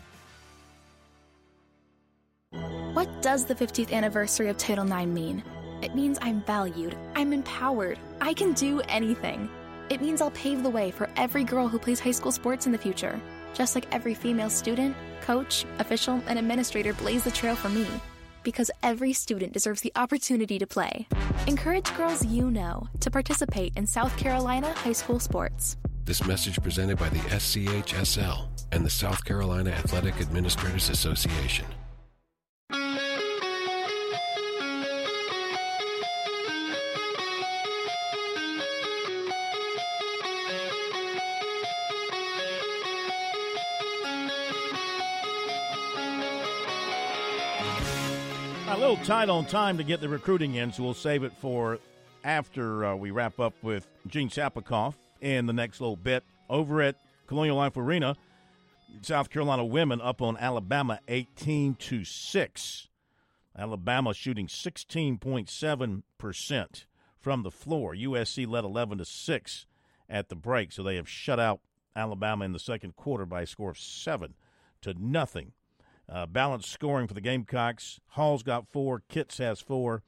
What 2.94 3.20
does 3.20 3.44
the 3.44 3.55
50th 3.55 3.93
anniversary 3.93 4.48
of 4.48 4.56
Title 4.56 4.90
IX 4.90 5.09
mean? 5.09 5.43
It 5.82 5.94
means 5.94 6.19
I'm 6.23 6.40
valued, 6.43 6.97
I'm 7.15 7.32
empowered, 7.32 7.98
I 8.20 8.32
can 8.32 8.53
do 8.55 8.81
anything. 8.82 9.48
It 9.90 10.01
means 10.01 10.20
I'll 10.20 10.31
pave 10.31 10.62
the 10.62 10.70
way 10.70 10.90
for 10.90 11.09
every 11.16 11.44
girl 11.44 11.69
who 11.69 11.78
plays 11.78 12.01
high 12.01 12.12
school 12.12 12.32
sports 12.32 12.66
in 12.66 12.73
the 12.73 12.78
future, 12.78 13.20
just 13.55 13.74
like 13.74 13.86
every 13.94 14.15
female 14.15 14.51
student, 14.51 14.97
coach, 15.20 15.65
official, 15.78 16.23
and 16.27 16.39
administrator 16.39 16.93
blaze 16.94 17.24
the 17.24 17.31
trail 17.31 17.55
for 17.55 17.69
me. 17.69 17.86
Because 18.43 18.70
every 18.82 19.12
student 19.12 19.53
deserves 19.53 19.81
the 19.81 19.93
opportunity 19.97 20.59
to 20.59 20.66
play. 20.66 21.07
Encourage 21.47 21.94
girls 21.97 22.24
you 22.24 22.51
know 22.51 22.89
to 23.01 23.11
participate 23.11 23.73
in 23.77 23.86
South 23.86 24.16
Carolina 24.16 24.73
high 24.73 24.93
school 24.93 25.20
sports. 25.20 25.77
This 26.05 26.24
message 26.27 26.62
presented 26.62 26.98
by 26.98 27.09
the 27.09 27.19
SCHSL 27.19 28.47
and 28.73 28.85
the 28.85 28.90
South 28.90 29.24
Carolina 29.24 29.70
Athletic 29.70 30.20
Administrators 30.20 30.89
Association. 30.89 31.66
Little 48.88 49.04
tight 49.04 49.28
on 49.28 49.44
time 49.44 49.76
to 49.78 49.82
get 49.82 50.00
the 50.00 50.08
recruiting 50.08 50.54
in, 50.54 50.72
so 50.72 50.80
we'll 50.80 50.94
save 50.94 51.24
it 51.24 51.32
for 51.40 51.80
after 52.22 52.84
uh, 52.84 52.94
we 52.94 53.10
wrap 53.10 53.40
up 53.40 53.52
with 53.60 53.84
Gene 54.06 54.30
Sapakoff 54.30 54.94
in 55.20 55.46
the 55.46 55.52
next 55.52 55.80
little 55.80 55.96
bit. 55.96 56.22
Over 56.48 56.82
at 56.82 56.94
Colonial 57.26 57.56
Life 57.56 57.76
Arena, 57.76 58.14
South 59.02 59.28
Carolina 59.28 59.64
women 59.64 60.00
up 60.00 60.22
on 60.22 60.36
Alabama 60.36 61.00
18 61.08 61.74
to 61.74 62.04
6. 62.04 62.88
Alabama 63.58 64.14
shooting 64.14 64.46
16.7% 64.46 66.84
from 67.18 67.42
the 67.42 67.50
floor. 67.50 67.92
USC 67.92 68.46
led 68.46 68.62
11 68.62 68.98
to 68.98 69.04
6 69.04 69.66
at 70.08 70.28
the 70.28 70.36
break, 70.36 70.70
so 70.70 70.84
they 70.84 70.94
have 70.94 71.08
shut 71.08 71.40
out 71.40 71.58
Alabama 71.96 72.44
in 72.44 72.52
the 72.52 72.60
second 72.60 72.94
quarter 72.94 73.26
by 73.26 73.42
a 73.42 73.46
score 73.48 73.70
of 73.70 73.80
7 73.80 74.34
to 74.82 74.94
nothing. 74.96 75.54
Uh, 76.08 76.26
balanced 76.26 76.70
scoring 76.70 77.08
for 77.08 77.14
the 77.14 77.20
Gamecocks. 77.20 78.00
Hall's 78.10 78.42
got 78.42 78.68
four. 78.68 79.02
Kitts 79.08 79.38
has 79.38 79.60
four. 79.60 80.02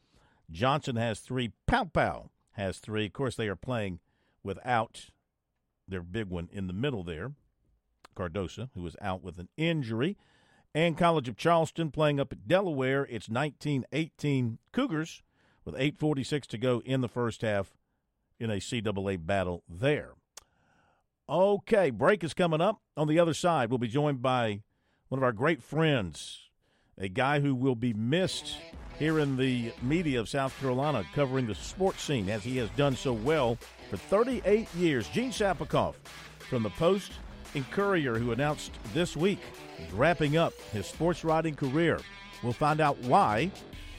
Johnson 0.50 0.96
has 0.96 1.20
three. 1.20 1.52
Paopao 1.68 2.28
has 2.52 2.78
three. 2.78 3.06
Of 3.06 3.12
course, 3.12 3.34
they 3.34 3.48
are 3.48 3.56
playing 3.56 4.00
without 4.42 5.10
their 5.88 6.02
big 6.02 6.28
one 6.28 6.48
in 6.52 6.66
the 6.66 6.72
middle 6.72 7.02
there, 7.02 7.32
Cardoso, 8.16 8.70
who 8.74 8.86
is 8.86 8.96
out 9.00 9.22
with 9.22 9.38
an 9.38 9.48
injury. 9.56 10.16
And 10.74 10.96
College 10.96 11.28
of 11.28 11.36
Charleston 11.36 11.90
playing 11.90 12.20
up 12.20 12.32
at 12.32 12.46
Delaware. 12.46 13.06
It's 13.10 13.28
19 13.28 13.84
18 13.90 14.58
Cougars 14.70 15.22
with 15.64 15.74
8.46 15.74 16.46
to 16.46 16.58
go 16.58 16.80
in 16.84 17.00
the 17.00 17.08
first 17.08 17.42
half 17.42 17.76
in 18.38 18.50
a 18.50 18.56
CAA 18.56 19.24
battle 19.24 19.64
there. 19.68 20.12
Okay, 21.28 21.90
break 21.90 22.22
is 22.22 22.32
coming 22.32 22.60
up. 22.60 22.80
On 22.96 23.08
the 23.08 23.18
other 23.18 23.34
side, 23.34 23.70
we'll 23.70 23.78
be 23.78 23.88
joined 23.88 24.22
by 24.22 24.62
one 25.08 25.18
of 25.18 25.24
our 25.24 25.32
great 25.32 25.62
friends, 25.62 26.48
a 26.98 27.08
guy 27.08 27.40
who 27.40 27.54
will 27.54 27.74
be 27.74 27.94
missed 27.94 28.56
here 28.98 29.18
in 29.18 29.36
the 29.36 29.72
media 29.80 30.20
of 30.20 30.28
South 30.28 30.58
Carolina 30.60 31.04
covering 31.14 31.46
the 31.46 31.54
sports 31.54 32.02
scene 32.02 32.28
as 32.28 32.44
he 32.44 32.56
has 32.58 32.68
done 32.70 32.94
so 32.94 33.12
well 33.12 33.56
for 33.88 33.96
38 33.96 34.72
years. 34.74 35.08
Gene 35.08 35.30
Sapakoff 35.30 35.94
from 36.50 36.62
the 36.62 36.70
Post 36.70 37.12
and 37.54 37.68
Courier, 37.70 38.18
who 38.18 38.32
announced 38.32 38.72
this 38.92 39.16
week 39.16 39.38
he's 39.78 39.92
wrapping 39.92 40.36
up 40.36 40.52
his 40.72 40.86
sports 40.86 41.24
writing 41.24 41.54
career. 41.54 42.00
We'll 42.42 42.52
find 42.52 42.80
out 42.80 42.98
why 42.98 43.50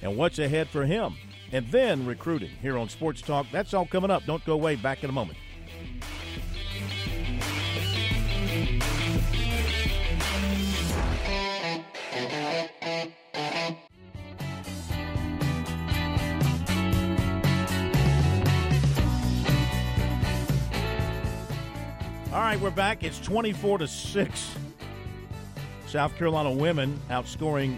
and 0.02 0.16
what's 0.16 0.38
ahead 0.38 0.70
for 0.70 0.86
him. 0.86 1.16
And 1.52 1.68
then 1.72 2.06
recruiting 2.06 2.52
here 2.62 2.78
on 2.78 2.90
Sports 2.90 3.22
Talk. 3.22 3.48
That's 3.52 3.74
all 3.74 3.88
coming 3.88 4.12
up. 4.12 4.24
Don't 4.26 4.46
go 4.46 4.54
away. 4.54 4.76
Back 4.76 5.04
in 5.04 5.10
a 5.10 5.14
moment. 5.14 5.40
Right, 22.50 22.62
we're 22.62 22.72
back. 22.72 23.04
It's 23.04 23.20
24 23.20 23.78
to 23.78 23.88
6. 23.88 24.56
South 25.86 26.18
Carolina 26.18 26.52
women 26.52 27.00
outscoring 27.12 27.78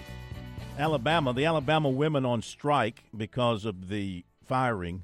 Alabama. 0.79 1.33
The 1.33 1.43
Alabama 1.43 1.89
women 1.89 2.25
on 2.25 2.41
strike 2.41 3.03
because 3.13 3.65
of 3.65 3.89
the 3.89 4.23
firing 4.45 5.03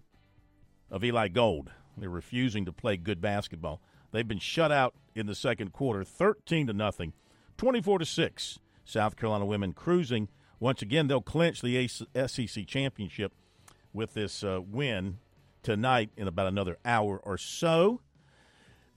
of 0.90 1.04
Eli 1.04 1.28
Gold. 1.28 1.72
They're 1.98 2.10
refusing 2.10 2.64
to 2.64 2.72
play 2.72 2.96
good 2.96 3.20
basketball. 3.20 3.82
They've 4.14 4.26
been 4.26 4.40
shut 4.40 4.72
out 4.72 4.94
in 5.16 5.26
the 5.26 5.36
second 5.36 5.74
quarter, 5.74 6.06
13 6.06 6.68
to 6.68 6.74
nothing. 6.74 7.12
24 7.58 8.00
to 8.00 8.06
6. 8.06 8.60
South 8.86 9.18
Carolina 9.18 9.46
women 9.46 9.74
cruising 9.74 10.30
once 10.62 10.82
again, 10.82 11.08
they'll 11.08 11.20
clinch 11.20 11.62
the 11.62 11.90
SEC 11.90 12.66
championship 12.68 13.34
with 13.92 14.14
this 14.14 14.46
uh, 14.46 14.62
win 14.66 15.18
tonight 15.62 16.10
in 16.16 16.30
about 16.30 16.48
another 16.48 16.78
hour 16.86 17.20
or 17.22 17.38
so. 17.38 18.00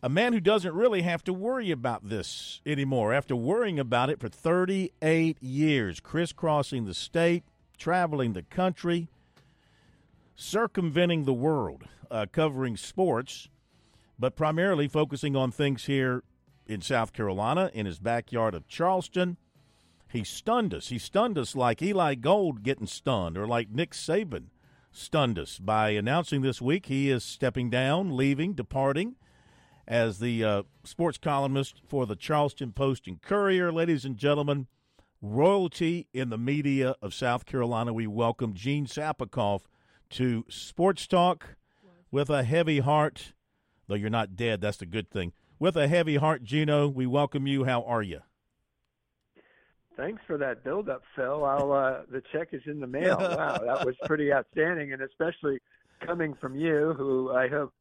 A 0.02 0.08
man 0.08 0.32
who 0.32 0.40
doesn't 0.40 0.74
really 0.74 1.02
have 1.02 1.22
to 1.24 1.32
worry 1.32 1.70
about 1.70 2.08
this 2.08 2.62
anymore 2.64 3.12
after 3.12 3.36
worrying 3.36 3.78
about 3.78 4.08
it 4.08 4.18
for 4.18 4.30
38 4.30 5.42
years, 5.42 6.00
crisscrossing 6.00 6.86
the 6.86 6.94
state, 6.94 7.44
traveling 7.76 8.32
the 8.32 8.42
country, 8.42 9.08
circumventing 10.34 11.24
the 11.24 11.34
world, 11.34 11.84
uh, 12.10 12.24
covering 12.32 12.78
sports, 12.78 13.50
but 14.18 14.36
primarily 14.36 14.88
focusing 14.88 15.36
on 15.36 15.50
things 15.50 15.84
here 15.84 16.22
in 16.66 16.80
South 16.80 17.12
Carolina, 17.12 17.70
in 17.74 17.84
his 17.84 17.98
backyard 17.98 18.54
of 18.54 18.68
Charleston. 18.68 19.36
He 20.08 20.24
stunned 20.24 20.72
us. 20.72 20.88
He 20.88 20.98
stunned 20.98 21.36
us 21.36 21.54
like 21.54 21.82
Eli 21.82 22.14
Gold 22.14 22.62
getting 22.62 22.86
stunned, 22.86 23.36
or 23.36 23.46
like 23.46 23.68
Nick 23.70 23.90
Saban 23.90 24.44
stunned 24.92 25.38
us 25.38 25.58
by 25.58 25.90
announcing 25.90 26.40
this 26.40 26.62
week 26.62 26.86
he 26.86 27.10
is 27.10 27.22
stepping 27.22 27.68
down, 27.68 28.16
leaving, 28.16 28.54
departing 28.54 29.16
as 29.90 30.20
the 30.20 30.44
uh, 30.44 30.62
sports 30.84 31.18
columnist 31.18 31.82
for 31.84 32.06
the 32.06 32.14
Charleston 32.14 32.70
Post 32.70 33.08
and 33.08 33.20
Courier. 33.20 33.72
Ladies 33.72 34.04
and 34.04 34.16
gentlemen, 34.16 34.68
royalty 35.20 36.06
in 36.14 36.30
the 36.30 36.38
media 36.38 36.94
of 37.02 37.12
South 37.12 37.44
Carolina, 37.44 37.92
we 37.92 38.06
welcome 38.06 38.54
Gene 38.54 38.86
Sapakoff 38.86 39.62
to 40.10 40.44
Sports 40.48 41.08
Talk 41.08 41.56
with 42.12 42.30
a 42.30 42.44
heavy 42.44 42.78
heart. 42.78 43.32
Though 43.88 43.96
you're 43.96 44.10
not 44.10 44.36
dead, 44.36 44.60
that's 44.60 44.76
the 44.76 44.86
good 44.86 45.10
thing. 45.10 45.32
With 45.58 45.76
a 45.76 45.88
heavy 45.88 46.16
heart, 46.16 46.44
Gino, 46.44 46.86
we 46.86 47.04
welcome 47.04 47.48
you. 47.48 47.64
How 47.64 47.82
are 47.82 48.02
you? 48.02 48.20
Thanks 49.96 50.22
for 50.24 50.38
that 50.38 50.62
build-up, 50.62 51.02
Phil. 51.16 51.44
I'll, 51.44 51.72
uh, 51.72 52.02
the 52.08 52.22
check 52.32 52.50
is 52.52 52.62
in 52.66 52.78
the 52.78 52.86
mail. 52.86 53.18
Wow, 53.20 53.58
that 53.58 53.84
was 53.84 53.96
pretty 54.04 54.32
outstanding, 54.32 54.92
and 54.92 55.02
especially 55.02 55.58
coming 56.06 56.34
from 56.40 56.54
you, 56.54 56.94
who 56.96 57.32
I 57.32 57.48
hope 57.48 57.74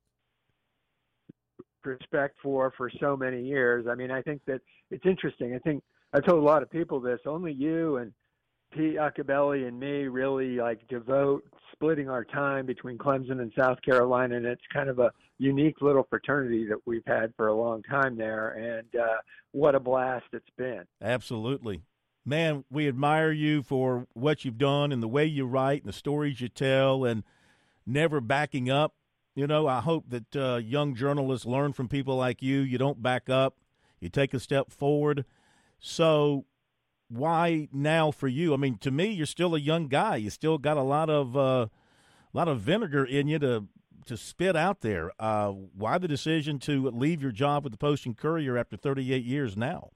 respect 1.84 2.38
for 2.41 2.72
for 2.77 2.89
so 2.99 3.15
many 3.15 3.41
years. 3.41 3.85
I 3.89 3.95
mean, 3.95 4.11
I 4.11 4.22
think 4.22 4.41
that 4.47 4.61
it's 4.91 5.06
interesting. 5.06 5.56
I 5.56 5.60
think 5.60 5.84
I 6.14 6.19
told 6.19 6.39
a 6.39 6.45
lot 6.45 6.64
of 6.64 6.69
people 6.69 6.99
this. 6.99 7.19
Only 7.26 7.53
you 7.53 7.97
and 7.97 8.11
Pete 8.72 8.97
Iacobelli 8.97 9.68
and 9.68 9.80
me 9.80 10.07
really 10.07 10.57
like 10.57 10.88
devote 10.88 11.43
splitting 11.72 12.10
our 12.10 12.23
time 12.23 12.65
between 12.65 12.97
Clemson 12.97 13.41
and 13.41 13.51
South 13.57 13.81
Carolina, 13.81 14.35
and 14.35 14.45
it's 14.45 14.61
kind 14.72 14.89
of 14.89 14.99
a 14.99 15.11
unique 15.38 15.81
little 15.81 16.06
fraternity 16.10 16.68
that 16.68 16.77
we've 16.85 17.06
had 17.07 17.34
for 17.35 17.47
a 17.47 17.56
long 17.56 17.81
time 17.84 18.18
there. 18.18 18.49
And 18.51 19.01
uh, 19.01 19.18
what 19.51 19.76
a 19.76 19.80
blast 19.80 20.26
it's 20.34 20.49
been! 20.57 20.84
Absolutely, 21.01 21.81
man. 22.26 22.64
We 22.69 22.88
admire 22.88 23.31
you 23.31 23.64
for 23.64 24.07
what 24.14 24.45
you've 24.45 24.57
done 24.57 24.91
and 24.91 25.01
the 25.01 25.07
way 25.07 25.26
you 25.26 25.45
write 25.45 25.81
and 25.81 25.89
the 25.89 25.97
stories 25.97 26.41
you 26.41 26.49
tell, 26.49 27.06
and 27.06 27.23
never 27.85 28.22
backing 28.22 28.69
up. 28.69 28.93
You 29.39 29.47
know, 29.47 29.67
I 29.67 29.79
hope 29.79 30.09
that 30.09 30.35
uh, 30.35 30.57
young 30.57 30.95
journalists 30.95 31.45
learn 31.45 31.71
from 31.71 31.87
people 31.87 32.17
like 32.17 32.41
you. 32.41 32.59
You 32.59 32.77
don't 32.77 33.01
back 33.01 33.29
up. 33.29 33.55
You 34.01 34.09
take 34.09 34.33
a 34.33 34.39
step 34.39 34.69
forward. 34.69 35.23
So 35.79 36.43
why 37.07 37.69
now 37.71 38.11
for 38.11 38.27
you? 38.27 38.53
I 38.53 38.57
mean, 38.57 38.77
to 38.79 38.91
me, 38.91 39.05
you're 39.11 39.25
still 39.25 39.55
a 39.55 39.59
young 39.59 39.87
guy. 39.87 40.17
You 40.17 40.29
still 40.29 40.57
got 40.57 40.75
a 40.75 40.81
lot 40.81 41.09
of 41.09 41.37
uh, 41.37 41.67
a 41.67 41.69
lot 42.33 42.49
of 42.49 42.59
vinegar 42.59 43.05
in 43.05 43.29
you 43.29 43.39
to 43.39 43.65
to 44.07 44.17
spit 44.17 44.57
out 44.57 44.81
there. 44.81 45.13
Uh, 45.17 45.51
why 45.51 45.97
the 45.99 46.09
decision 46.09 46.59
to 46.59 46.91
leave 46.91 47.21
your 47.21 47.31
job 47.31 47.63
with 47.63 47.71
the 47.71 47.77
Post 47.77 48.05
and 48.05 48.17
Courier 48.17 48.57
after 48.57 48.75
38 48.75 49.23
years 49.23 49.55
now? 49.55 49.91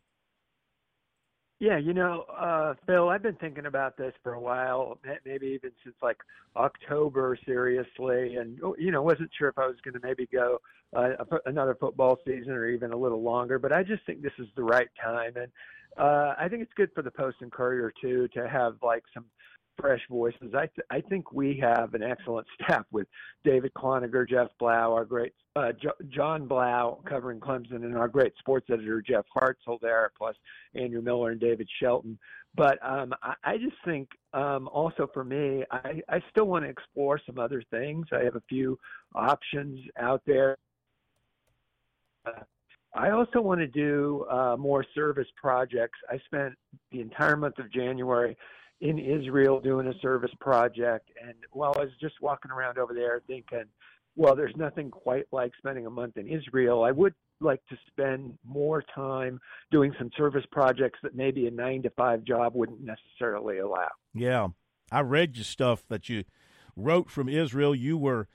Yeah, 1.64 1.78
you 1.78 1.94
know, 1.94 2.26
uh, 2.38 2.74
Phil, 2.86 3.08
I've 3.08 3.24
been 3.24 3.38
thinking 3.38 3.68
about 3.68 3.96
this 3.96 4.14
for 4.22 4.34
a 4.34 4.40
while, 4.40 5.00
maybe 5.26 5.48
even 5.48 5.72
since 5.82 5.96
like 6.02 6.18
October, 6.58 7.40
seriously, 7.46 8.36
and 8.36 8.60
oh, 8.62 8.76
you 8.78 8.92
know, 8.92 9.02
wasn't 9.02 9.30
sure 9.40 9.48
if 9.48 9.58
I 9.58 9.68
was 9.68 9.78
going 9.82 9.94
to 9.94 10.06
maybe 10.06 10.28
go 10.30 10.60
uh, 10.94 11.12
another 11.46 11.74
football 11.80 12.20
season 12.26 12.52
or 12.52 12.68
even 12.68 12.92
a 12.92 12.98
little 12.98 13.22
longer. 13.22 13.60
But 13.60 13.72
I 13.72 13.82
just 13.82 14.06
think 14.06 14.22
this 14.22 14.34
is 14.40 14.48
the 14.58 14.64
right 14.64 14.90
time, 15.02 15.38
and 15.38 15.50
uh, 15.98 16.34
I 16.38 16.50
think 16.50 16.64
it's 16.64 16.74
good 16.76 16.90
for 16.94 17.02
the 17.02 17.12
Post 17.12 17.38
and 17.40 17.50
Courier 17.50 17.94
too 18.02 18.28
to 18.34 18.50
have 18.50 18.76
like 18.84 19.06
some 19.14 19.24
fresh 19.78 20.02
voices. 20.10 20.54
I 20.54 20.68
th- 20.68 20.88
I 20.90 21.02
think 21.02 21.32
we 21.32 21.58
have 21.62 21.94
an 21.94 22.04
excellent 22.04 22.48
staff 22.62 22.86
with 22.92 23.08
David 23.44 23.74
Cloninger, 23.74 24.28
Jeff 24.30 24.50
Blau, 24.60 24.94
our 24.94 25.06
great 25.06 25.34
uh, 25.56 25.72
jo- 25.72 26.06
John 26.10 26.48
Blau 26.48 27.00
covering 27.08 27.40
Clemson, 27.40 27.84
and 27.84 27.98
our 27.98 28.08
great 28.08 28.34
sports 28.40 28.68
editor 28.72 29.02
Jeff 29.02 29.26
Hartsell 29.36 29.80
there, 29.82 30.12
plus 30.18 30.36
Andrew 30.76 31.02
Miller 31.02 31.32
and 31.32 31.40
David 31.40 31.68
Shelton. 31.80 32.18
But 32.56 32.78
um, 32.84 33.14
I, 33.24 33.34
I 33.44 33.58
just 33.58 33.76
think 33.84 34.10
um, 34.34 34.70
also 34.72 35.10
for 35.14 35.24
me, 35.24 35.64
I, 35.72 36.02
I 36.10 36.22
still 36.30 36.46
want 36.46 36.66
to 36.66 36.70
explore 36.70 37.20
some 37.26 37.40
other 37.40 37.64
things. 37.72 38.06
I 38.12 38.24
have 38.24 38.36
a 38.36 38.44
few 38.48 38.78
options 39.16 39.80
out 40.00 40.22
there. 40.26 40.58
Uh, 42.26 42.44
I 42.96 43.10
also 43.10 43.42
want 43.42 43.60
to 43.60 43.68
do 43.68 44.26
uh, 44.30 44.56
more 44.58 44.86
service 44.94 45.28
projects. 45.36 45.98
I 46.10 46.20
spent 46.26 46.54
the 46.92 47.02
entire 47.02 47.36
month 47.36 47.58
of 47.58 47.72
January 47.72 48.38
in 48.84 49.00
Israel 49.00 49.62
doing 49.62 49.88
a 49.88 49.98
service 50.00 50.32
project, 50.42 51.10
and 51.26 51.34
while 51.52 51.74
I 51.78 51.84
was 51.84 51.92
just 52.02 52.16
walking 52.22 52.52
around 52.52 52.78
over 52.78 52.94
there 52.94 53.22
thinking, 53.28 53.64
well, 54.18 54.36
there's 54.36 54.56
nothing 54.58 54.92
quite 54.92 55.24
like 55.32 55.54
spending 55.58 55.86
a 55.86 55.90
month 55.90 56.18
in 56.18 56.28
Israel. 56.28 56.84
I 56.84 56.92
would 56.92 57.14
like 57.40 57.66
to 57.70 57.78
spend 57.88 58.38
more 58.46 58.84
time 58.94 59.40
doing 59.72 59.94
some 59.98 60.12
service 60.18 60.44
projects 60.52 61.00
that 61.02 61.16
maybe 61.16 61.48
a 61.48 61.52
nine 61.52 61.82
to 61.84 61.90
five 61.92 62.26
job 62.26 62.56
wouldn't 62.56 62.82
necessarily 62.82 63.60
allow. 63.60 63.88
Yeah, 64.14 64.50
I 64.92 65.00
read 65.00 65.38
your 65.38 65.46
stuff 65.46 65.86
that 65.88 66.10
you 66.10 66.26
wrote 66.76 67.10
from 67.10 67.30
Israel. 67.30 67.74
You 67.74 67.98
were 67.98 68.28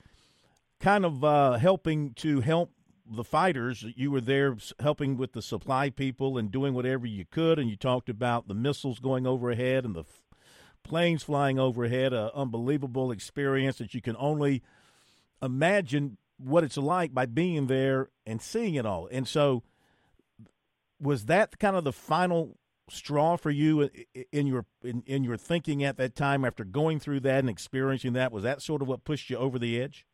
kind 0.81 1.05
of 1.05 1.23
uh, 1.23 1.59
helping 1.59 2.15
to 2.15 2.41
help 2.41 2.73
the 3.11 3.25
fighters, 3.25 3.85
you 3.97 4.11
were 4.11 4.21
there 4.21 4.57
helping 4.81 5.17
with 5.17 5.33
the 5.33 5.43
supply 5.43 5.91
people 5.91 6.37
and 6.37 6.51
doing 6.51 6.75
whatever 6.75 7.07
you 7.07 7.25
could, 7.31 7.59
and 7.59 7.71
you 7.71 7.77
talked 7.77 8.09
about 8.09 8.49
the 8.49 8.55
missiles 8.55 8.99
going 8.99 9.27
overhead 9.27 9.85
and 9.85 9.95
the 9.95 10.05
planes 10.89 11.23
flying 11.23 11.59
overhead, 11.59 12.13
an 12.13 12.31
unbelievable 12.35 13.11
experience 13.13 13.79
that 13.79 13.95
you 13.95 14.01
can 14.01 14.17
only 14.19 14.63
imagine 15.43 16.17
what 16.39 16.65
it's 16.65 16.77
like 16.77 17.13
by 17.13 17.27
being 17.27 17.67
there 17.67 18.09
and 18.27 18.41
seeing 18.41 18.75
it 18.75 18.87
all. 18.87 19.09
And 19.11 19.27
so, 19.27 19.63
was 21.01 21.27
that 21.27 21.59
kind 21.59 21.77
of 21.77 21.85
the 21.85 21.93
final 21.93 22.57
straw 22.91 23.37
for 23.37 23.51
you 23.51 23.91
in 24.33 24.47
your 24.47 24.65
in, 24.83 25.03
in 25.07 25.23
your 25.23 25.37
thinking 25.37 25.85
at 25.85 25.99
that 25.99 26.17
time 26.17 26.45
after 26.45 26.65
going 26.65 26.99
through 26.99 27.21
that 27.21 27.41
and 27.41 27.51
experiencing 27.51 28.15
that? 28.15 28.33
Was 28.33 28.45
that 28.45 28.63
sort 28.63 28.83
of 28.83 28.89
what 28.89 29.05
pushed 29.05 29.31
you 29.31 29.37
over 29.37 29.59
the 29.59 29.81
edge? 29.81 30.07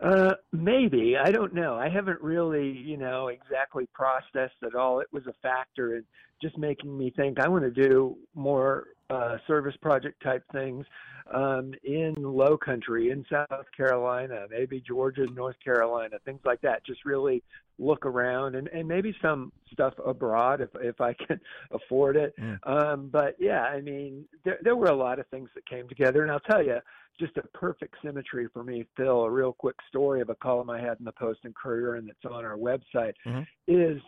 Uh, 0.00 0.34
maybe 0.52 1.16
I 1.20 1.32
don't 1.32 1.52
know. 1.52 1.74
I 1.74 1.88
haven't 1.88 2.20
really, 2.20 2.70
you 2.70 2.96
know, 2.96 3.28
exactly 3.28 3.88
processed 3.92 4.62
at 4.64 4.74
all. 4.74 5.00
It 5.00 5.08
was 5.12 5.26
a 5.26 5.34
factor 5.42 5.96
in 5.96 6.04
just 6.40 6.56
making 6.56 6.96
me 6.96 7.10
think 7.10 7.40
I 7.40 7.48
want 7.48 7.64
to 7.64 7.70
do 7.70 8.16
more 8.34 8.86
uh, 9.10 9.38
service 9.46 9.76
project 9.80 10.22
type 10.22 10.44
things 10.52 10.84
um, 11.32 11.72
in 11.84 12.14
Low 12.18 12.56
Country, 12.56 13.10
in 13.10 13.24
South 13.30 13.66
Carolina, 13.76 14.46
maybe 14.50 14.82
Georgia, 14.86 15.26
North 15.34 15.56
Carolina, 15.62 16.16
things 16.24 16.40
like 16.44 16.60
that. 16.62 16.84
Just 16.84 17.04
really 17.04 17.42
look 17.78 18.04
around 18.04 18.56
and, 18.56 18.68
and 18.68 18.88
maybe 18.88 19.14
some 19.22 19.52
stuff 19.72 19.94
abroad 20.04 20.60
if 20.60 20.70
if 20.80 21.00
I 21.00 21.12
can 21.26 21.40
afford 21.70 22.16
it. 22.16 22.34
Mm. 22.38 22.58
Um, 22.64 23.08
but 23.10 23.36
yeah, 23.38 23.62
I 23.62 23.80
mean, 23.80 24.24
there 24.44 24.58
there 24.62 24.76
were 24.76 24.88
a 24.88 24.96
lot 24.96 25.18
of 25.18 25.26
things 25.28 25.48
that 25.54 25.66
came 25.66 25.88
together, 25.88 26.22
and 26.22 26.30
I'll 26.30 26.40
tell 26.40 26.62
you, 26.62 26.78
just 27.18 27.36
a 27.36 27.42
perfect 27.48 27.96
symmetry 28.04 28.48
for 28.52 28.64
me, 28.64 28.86
Phil. 28.96 29.22
A 29.24 29.30
real 29.30 29.52
quick 29.52 29.76
story 29.88 30.20
of 30.20 30.30
a 30.30 30.34
column 30.36 30.70
I 30.70 30.80
had 30.80 30.98
in 30.98 31.04
the 31.04 31.12
Post 31.12 31.40
and 31.44 31.54
Courier, 31.54 31.96
and 31.96 32.08
it's 32.08 32.24
on 32.24 32.44
our 32.44 32.56
website, 32.56 33.14
mm-hmm. 33.26 33.42
is 33.66 34.00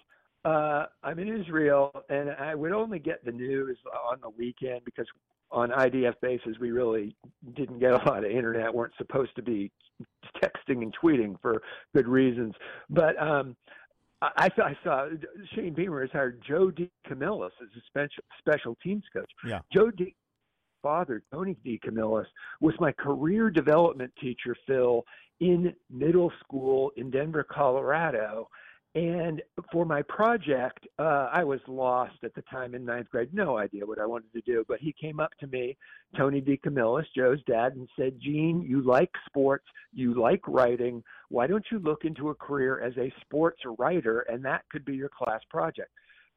uh, 0.45 0.87
I'm 1.03 1.19
in 1.19 1.41
Israel, 1.41 1.93
and 2.09 2.31
I 2.31 2.55
would 2.55 2.73
only 2.73 2.99
get 2.99 3.25
the 3.25 3.33
news 3.33 3.77
on 4.11 4.19
the 4.23 4.31
weekend 4.31 4.85
because 4.85 5.07
on 5.51 5.71
IDF 5.71 6.15
bases 6.23 6.59
we 6.61 6.71
really 6.71 7.17
didn't 7.55 7.79
get 7.79 7.93
a 7.93 7.97
lot 8.09 8.25
of 8.25 8.31
internet. 8.31 8.73
weren't 8.73 8.95
supposed 8.97 9.35
to 9.37 9.43
be 9.43 9.71
texting 10.43 10.83
and 10.83 10.95
tweeting 11.03 11.41
for 11.41 11.61
good 11.95 12.09
reasons, 12.09 12.55
but 12.89 13.21
um, 13.21 13.57
I, 14.23 14.49
I 14.63 14.77
saw 14.85 15.09
Shane 15.55 15.75
Beamer 15.75 16.03
has 16.03 16.11
hired 16.13 16.43
Joe 16.47 16.71
D. 16.71 16.91
Camillus 17.07 17.53
as 17.63 17.69
a 17.77 17.81
special 17.87 18.25
special 18.39 18.77
teams 18.83 19.05
coach. 19.13 19.31
Yeah, 19.45 19.61
Joe 19.73 19.91
D 19.91 20.15
father, 20.83 21.23
Tony 21.33 21.57
DeCamillis 21.65 22.27
was 22.61 22.75
my 22.81 22.93
career 22.93 23.51
development 23.51 24.13
teacher, 24.21 24.57
Phil, 24.67 25.05
in 25.41 25.75
middle 25.91 26.33
school 26.43 26.93
in 26.97 27.11
Denver, 27.11 27.45
Colorado. 27.45 28.49
And 28.97 29.41
for 29.71 29.85
my 29.85 30.03
project, 30.03 30.85
uh, 30.99 31.29
I 31.33 31.45
was 31.45 31.61
lost 31.69 32.17
at 32.25 32.35
the 32.35 32.43
time 32.43 32.75
in 32.75 32.85
ninth 32.85 33.09
grade, 33.09 33.33
no 33.33 33.57
idea 33.57 33.87
what 33.87 34.01
I 34.01 34.07
wanted 34.07 34.33
to 34.33 34.41
do. 34.41 34.65
But 34.67 34.81
he 34.81 34.93
came 35.01 35.21
up 35.21 35.31
to 35.39 35.47
me, 35.47 35.77
Tony 36.17 36.41
DeCamillis, 36.41 37.05
Joe's 37.17 37.39
dad, 37.45 37.77
and 37.77 37.89
said, 37.97 38.19
Gene, 38.21 38.63
you 38.69 38.83
like 38.83 39.13
sports, 39.27 39.67
you 39.93 40.21
like 40.21 40.43
writing. 40.49 41.05
Why 41.29 41.47
don't 41.47 41.65
you 41.71 41.79
look 41.79 42.05
into 42.05 42.31
a 42.31 42.35
career 42.35 42.81
as 42.81 42.97
a 42.99 43.13
sports 43.21 43.61
writer? 43.79 44.21
And 44.23 44.45
that 44.45 44.69
could 44.73 44.85
be 44.85 44.97
your 44.97 45.11
class 45.11 45.41
project. 45.51 45.91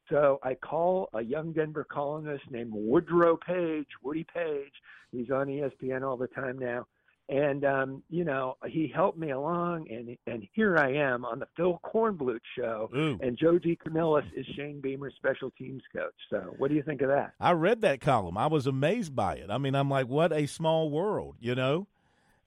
So 0.09 0.39
I 0.43 0.53
call 0.53 1.09
a 1.13 1.23
young 1.23 1.53
Denver 1.53 1.87
columnist 1.89 2.43
named 2.51 2.71
Woodrow 2.71 3.37
Paige, 3.37 3.87
Woody 4.03 4.27
Paige. 4.31 4.73
He's 5.11 5.31
on 5.31 5.47
ESPN 5.47 6.07
all 6.07 6.17
the 6.17 6.27
time 6.27 6.59
now. 6.59 6.85
And 7.29 7.63
um, 7.63 8.03
you 8.09 8.25
know, 8.25 8.57
he 8.67 8.91
helped 8.93 9.17
me 9.17 9.31
along 9.31 9.87
and 9.89 10.17
and 10.27 10.47
here 10.53 10.77
I 10.77 10.93
am 10.93 11.23
on 11.23 11.39
the 11.39 11.47
Phil 11.55 11.79
Kornblut 11.83 12.39
show 12.57 12.89
Ooh. 12.95 13.17
and 13.21 13.37
Joe 13.37 13.57
DeCamillis 13.57 14.25
is 14.35 14.45
Shane 14.55 14.81
Beamer's 14.81 15.13
special 15.15 15.51
teams 15.51 15.81
coach. 15.95 16.13
So 16.29 16.53
what 16.57 16.69
do 16.69 16.75
you 16.75 16.83
think 16.83 17.01
of 17.01 17.07
that? 17.09 17.33
I 17.39 17.51
read 17.51 17.81
that 17.81 18.01
column. 18.01 18.37
I 18.37 18.47
was 18.47 18.67
amazed 18.67 19.15
by 19.15 19.35
it. 19.35 19.49
I 19.49 19.57
mean, 19.57 19.73
I'm 19.73 19.89
like, 19.89 20.07
what 20.07 20.33
a 20.33 20.45
small 20.47 20.89
world, 20.89 21.35
you 21.39 21.55
know? 21.55 21.87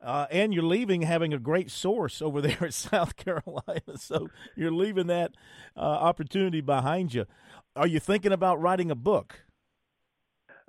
Uh, 0.03 0.27
and 0.31 0.53
you're 0.53 0.63
leaving 0.63 1.03
having 1.03 1.33
a 1.33 1.39
great 1.39 1.71
source 1.71 2.21
over 2.21 2.41
there 2.43 2.65
at 2.65 2.75
South 2.75 3.17
Carolina. 3.17 3.81
So 3.97 4.29
you're 4.55 4.73
leaving 4.73 5.07
that 5.07 5.33
uh, 5.77 5.81
opportunity 5.81 6.61
behind 6.61 7.15
you. 7.15 7.25
Are 7.75 7.87
you 7.87 7.99
thinking 7.99 8.33
about 8.33 8.61
writing 8.61 8.91
a 8.91 8.95
book? 8.95 9.46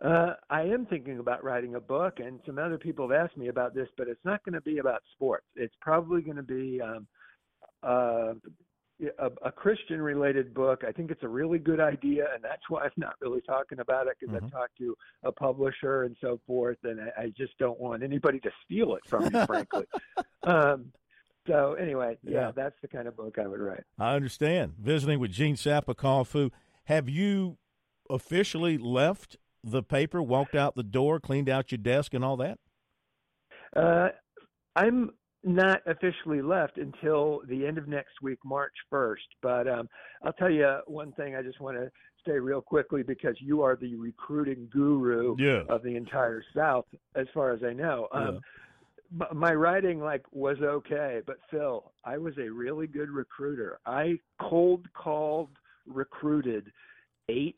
Uh, 0.03 0.33
I 0.49 0.61
am 0.61 0.85
thinking 0.85 1.19
about 1.19 1.43
writing 1.43 1.75
a 1.75 1.79
book, 1.79 2.19
and 2.19 2.39
some 2.45 2.59
other 2.59 2.77
people 2.77 3.09
have 3.09 3.19
asked 3.19 3.37
me 3.37 3.47
about 3.47 3.73
this, 3.73 3.87
but 3.97 4.07
it's 4.07 4.23
not 4.23 4.43
going 4.43 4.53
to 4.53 4.61
be 4.61 4.77
about 4.77 5.01
sports. 5.13 5.45
It's 5.55 5.73
probably 5.81 6.21
going 6.21 6.37
to 6.37 6.43
be 6.43 6.79
um, 6.81 7.07
uh, 7.81 8.33
a, 9.19 9.31
a 9.43 9.51
Christian-related 9.51 10.53
book. 10.53 10.83
I 10.87 10.91
think 10.91 11.09
it's 11.09 11.23
a 11.23 11.27
really 11.27 11.57
good 11.57 11.79
idea, 11.79 12.25
and 12.33 12.43
that's 12.43 12.61
why 12.69 12.83
I'm 12.83 12.91
not 12.95 13.15
really 13.21 13.41
talking 13.41 13.79
about 13.79 14.05
it 14.07 14.17
because 14.19 14.35
Mm-hmm. 14.35 14.45
I've 14.45 14.51
talked 14.51 14.77
to 14.77 14.95
a 15.23 15.31
publisher 15.31 16.03
and 16.03 16.15
so 16.21 16.39
forth, 16.45 16.77
and 16.83 16.99
I, 17.01 17.21
I 17.23 17.33
just 17.35 17.57
don't 17.57 17.79
want 17.79 18.03
anybody 18.03 18.39
to 18.41 18.51
steal 18.65 18.95
it 18.95 19.01
from 19.07 19.23
me, 19.25 19.45
frankly. 19.45 19.85
Um, 20.43 20.93
so 21.45 21.73
anyway, 21.73 22.17
yeah, 22.23 22.31
Yeah. 22.39 22.51
that's 22.55 22.75
the 22.81 22.87
kind 22.87 23.05
of 23.07 23.17
book 23.17 23.37
I 23.37 23.47
would 23.47 23.59
write. 23.59 23.83
I 23.99 24.15
understand. 24.15 24.75
Visiting 24.79 25.19
with 25.19 25.31
Gene 25.31 25.55
Sapakoff. 25.55 26.51
Have 26.85 27.09
you 27.09 27.57
officially 28.09 28.77
left 28.77 29.35
the 29.71 29.83
paper, 29.83 30.21
walked 30.21 30.55
out 30.55 30.75
the 30.75 30.83
door, 30.83 31.19
cleaned 31.19 31.49
out 31.49 31.71
your 31.71 31.77
desk, 31.77 32.13
and 32.13 32.23
all 32.23 32.37
that? 32.37 32.59
Uh, 33.75 34.09
I'm 34.75 35.11
not 35.43 35.81
officially 35.85 36.41
left 36.41 36.77
until 36.77 37.41
the 37.47 37.65
end 37.65 37.77
of 37.77 37.87
next 37.87 38.21
week, 38.21 38.39
March 38.43 38.73
1st. 38.91 39.15
But 39.41 39.67
um, 39.67 39.87
I'll 40.23 40.33
tell 40.33 40.49
you 40.49 40.79
one 40.87 41.11
thing. 41.13 41.35
I 41.35 41.41
just 41.41 41.59
want 41.59 41.77
to 41.77 41.91
say 42.25 42.33
real 42.39 42.61
quickly 42.61 43.03
because 43.03 43.35
you 43.39 43.61
are 43.61 43.75
the 43.75 43.95
recruiting 43.95 44.67
guru 44.71 45.35
Yeah. 45.37 45.63
of 45.69 45.83
the 45.83 45.95
entire 45.95 46.43
South, 46.55 46.85
as 47.15 47.27
far 47.33 47.53
as 47.53 47.63
I 47.63 47.73
know. 47.73 48.07
Um, 48.11 48.39
m- 49.21 49.37
my 49.37 49.53
writing 49.53 49.99
like 49.99 50.23
was 50.31 50.57
okay, 50.61 51.21
but 51.25 51.37
Phil, 51.49 51.91
I 52.03 52.17
was 52.17 52.33
a 52.37 52.49
really 52.49 52.87
good 52.87 53.09
recruiter. 53.09 53.79
I 53.85 54.17
cold 54.41 54.87
called, 54.93 55.49
recruited 55.85 56.71
eight 57.29 57.57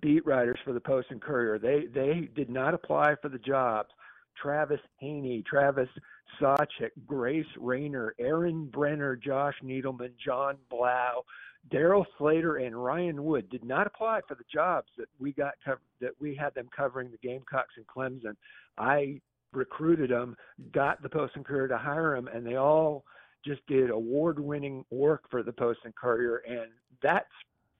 beat 0.00 0.24
writers 0.26 0.58
for 0.64 0.72
the 0.72 0.80
Post 0.80 1.08
and 1.10 1.20
Courier. 1.20 1.58
They 1.58 1.86
they 1.92 2.28
did 2.34 2.50
not 2.50 2.74
apply 2.74 3.16
for 3.20 3.28
the 3.28 3.38
jobs. 3.38 3.90
Travis 4.40 4.80
Haney, 4.98 5.42
Travis 5.46 5.88
Sawchik, 6.40 6.90
Grace 7.06 7.46
Raynor, 7.58 8.14
Aaron 8.18 8.66
Brenner, 8.66 9.14
Josh 9.16 9.54
Needleman, 9.62 10.12
John 10.24 10.56
Blau, 10.70 11.22
Darryl 11.70 12.06
Slater, 12.18 12.56
and 12.56 12.82
Ryan 12.82 13.22
Wood 13.22 13.50
did 13.50 13.64
not 13.64 13.86
apply 13.86 14.20
for 14.26 14.34
the 14.34 14.44
jobs 14.52 14.88
that 14.96 15.08
we 15.18 15.32
got 15.32 15.54
that 16.00 16.12
we 16.18 16.34
had 16.34 16.54
them 16.54 16.68
covering 16.74 17.10
the 17.10 17.18
Gamecocks 17.18 17.74
and 17.76 17.86
Clemson. 17.86 18.36
I 18.78 19.20
recruited 19.52 20.10
them, 20.10 20.36
got 20.72 21.02
the 21.02 21.08
Post 21.08 21.36
and 21.36 21.44
Courier 21.44 21.68
to 21.68 21.78
hire 21.78 22.16
them, 22.16 22.28
and 22.28 22.46
they 22.46 22.56
all 22.56 23.04
just 23.44 23.60
did 23.66 23.90
award-winning 23.90 24.84
work 24.90 25.24
for 25.30 25.42
the 25.42 25.52
Post 25.52 25.80
and 25.84 25.94
Courier, 25.94 26.42
and 26.48 26.70
that's 27.02 27.26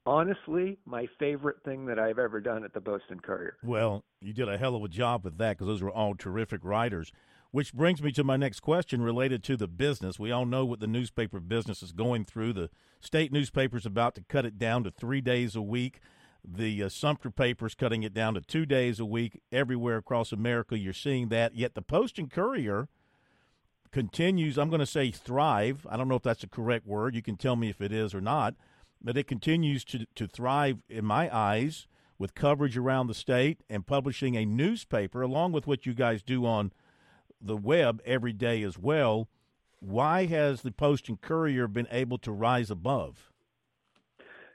honestly 0.07 0.79
my 0.85 1.07
favorite 1.19 1.62
thing 1.65 1.87
that 1.87 1.99
I've 1.99 2.19
ever 2.19 2.41
done 2.41 2.65
at 2.65 2.74
the 2.74 2.81
Post 2.81 3.05
and 3.11 3.23
Courier. 3.23 3.57
Well, 3.62 4.05
you 4.20 4.33
did 4.33 4.49
a 4.49 4.59
hell 4.59 4.74
of 4.74 4.85
a 4.85 4.89
job 4.89 5.24
with 5.24 5.39
that 5.39 5.57
because 5.57 5.66
those 5.66 5.83
were 5.83 5.91
all 5.91 6.15
terrific 6.15 6.61
writers. 6.65 7.12
Which 7.51 7.74
brings 7.74 8.03
me 8.03 8.12
to 8.12 8.24
my 8.24 8.39
next 8.39 8.61
question 8.61 9.03
related 9.03 9.45
to 9.45 9.59
the 9.59 9.69
business. 9.69 10.19
We 10.19 10.33
all 10.33 10.47
know 10.47 10.65
what 10.65 10.81
the 10.81 10.87
newspaper 10.87 11.39
business 11.39 11.83
is 11.83 11.93
going 11.93 12.24
through. 12.24 12.55
The 12.55 12.70
state 12.99 13.31
newspaper's 13.31 13.85
about 13.85 14.15
to 14.15 14.24
cut 14.27 14.47
it 14.47 14.59
down 14.59 14.85
to 14.85 14.91
three 14.91 15.20
days 15.20 15.55
a 15.55 15.61
week. 15.61 16.01
The 16.43 16.85
uh, 16.85 16.89
Sumter 16.89 17.31
paper's 17.31 17.74
cutting 17.74 18.03
it 18.03 18.15
down 18.15 18.35
to 18.35 18.41
two 18.41 18.65
days 18.65 18.99
a 18.99 19.05
week. 19.05 19.43
Everywhere 19.53 19.99
across 19.99 20.33
America, 20.33 20.79
you're 20.79 20.95
seeing 20.95 21.29
that. 21.29 21.55
Yet 21.55 21.74
the 21.74 21.83
Post 21.83 22.19
and 22.19 22.31
Courier 22.31 22.89
continues, 23.93 24.57
I'm 24.57 24.70
going 24.70 24.81
to 24.81 24.87
say 24.87 25.11
thrive. 25.11 25.87
I 25.91 25.99
don't 25.99 26.09
know 26.09 26.16
if 26.16 26.23
that's 26.23 26.41
the 26.41 26.49
correct 26.49 26.87
word. 26.87 27.15
You 27.15 27.23
can 27.23 27.37
tell 27.37 27.55
me 27.55 27.69
if 27.69 27.83
it 27.83 27.93
is 27.93 28.15
or 28.15 28.23
not. 28.23 28.55
But 29.03 29.16
it 29.16 29.27
continues 29.27 29.85
to, 29.87 30.07
to 30.15 30.27
thrive, 30.27 30.79
in 30.89 31.05
my 31.05 31.35
eyes, 31.35 31.87
with 32.19 32.35
coverage 32.35 32.77
around 32.77 33.09
the 33.09 33.15
state 33.15 33.62
and 33.69 33.87
publishing 33.87 34.37
a 34.37 34.47
newspaper, 34.47 35.23
along 35.23 35.53
with 35.53 35.66
what 35.66 35.87
you 35.87 35.93
guys 35.93 36.23
do 36.23 36.47
on 36.47 36.73
the 37.41 37.57
web 37.57 38.01
every 38.05 38.33
day 38.33 38.62
as 38.62 38.79
well. 38.79 39.29
Why 39.81 40.27
has 40.27 40.62
the 40.62 40.70
Post 40.70 41.09
and 41.09 41.20
Courier 41.20 41.66
been 41.66 41.89
able 41.91 42.19
to 42.19 42.31
rise 42.31 42.70
above? 42.70 43.32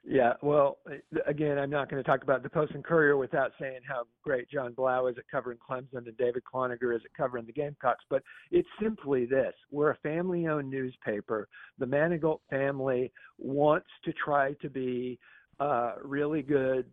Yeah, 0.10 0.34
well, 0.42 0.78
again, 1.26 1.60
I'm 1.60 1.70
not 1.70 1.90
going 1.90 2.02
to 2.02 2.10
talk 2.10 2.24
about 2.24 2.42
the 2.42 2.48
Post 2.50 2.72
and 2.74 2.84
Courier 2.84 3.18
without 3.18 3.52
saying 3.60 3.80
how 3.86 4.04
great 4.24 4.50
John 4.50 4.72
Blau 4.72 5.08
is 5.08 5.18
at 5.18 5.26
covering 5.30 5.58
Clemson 5.58 6.08
and 6.08 6.18
David 6.18 6.44
Cloninger 6.52 6.96
is 6.96 7.02
at 7.04 7.14
covering 7.14 7.46
the 7.46 7.52
Gamecocks. 7.52 8.06
But 8.10 8.24
it's 8.50 8.70
simply 8.82 9.26
this: 9.26 9.54
we're 9.70 9.92
a 9.92 9.98
family-owned 9.98 10.70
newspaper. 10.70 11.50
The 11.78 11.88
Manigault 11.88 12.40
family 12.50 13.12
wants 13.38 13.90
to 14.06 14.14
try 14.14 14.54
to 14.62 14.70
be 14.70 15.20
uh, 15.60 15.96
really 16.02 16.42
good 16.42 16.86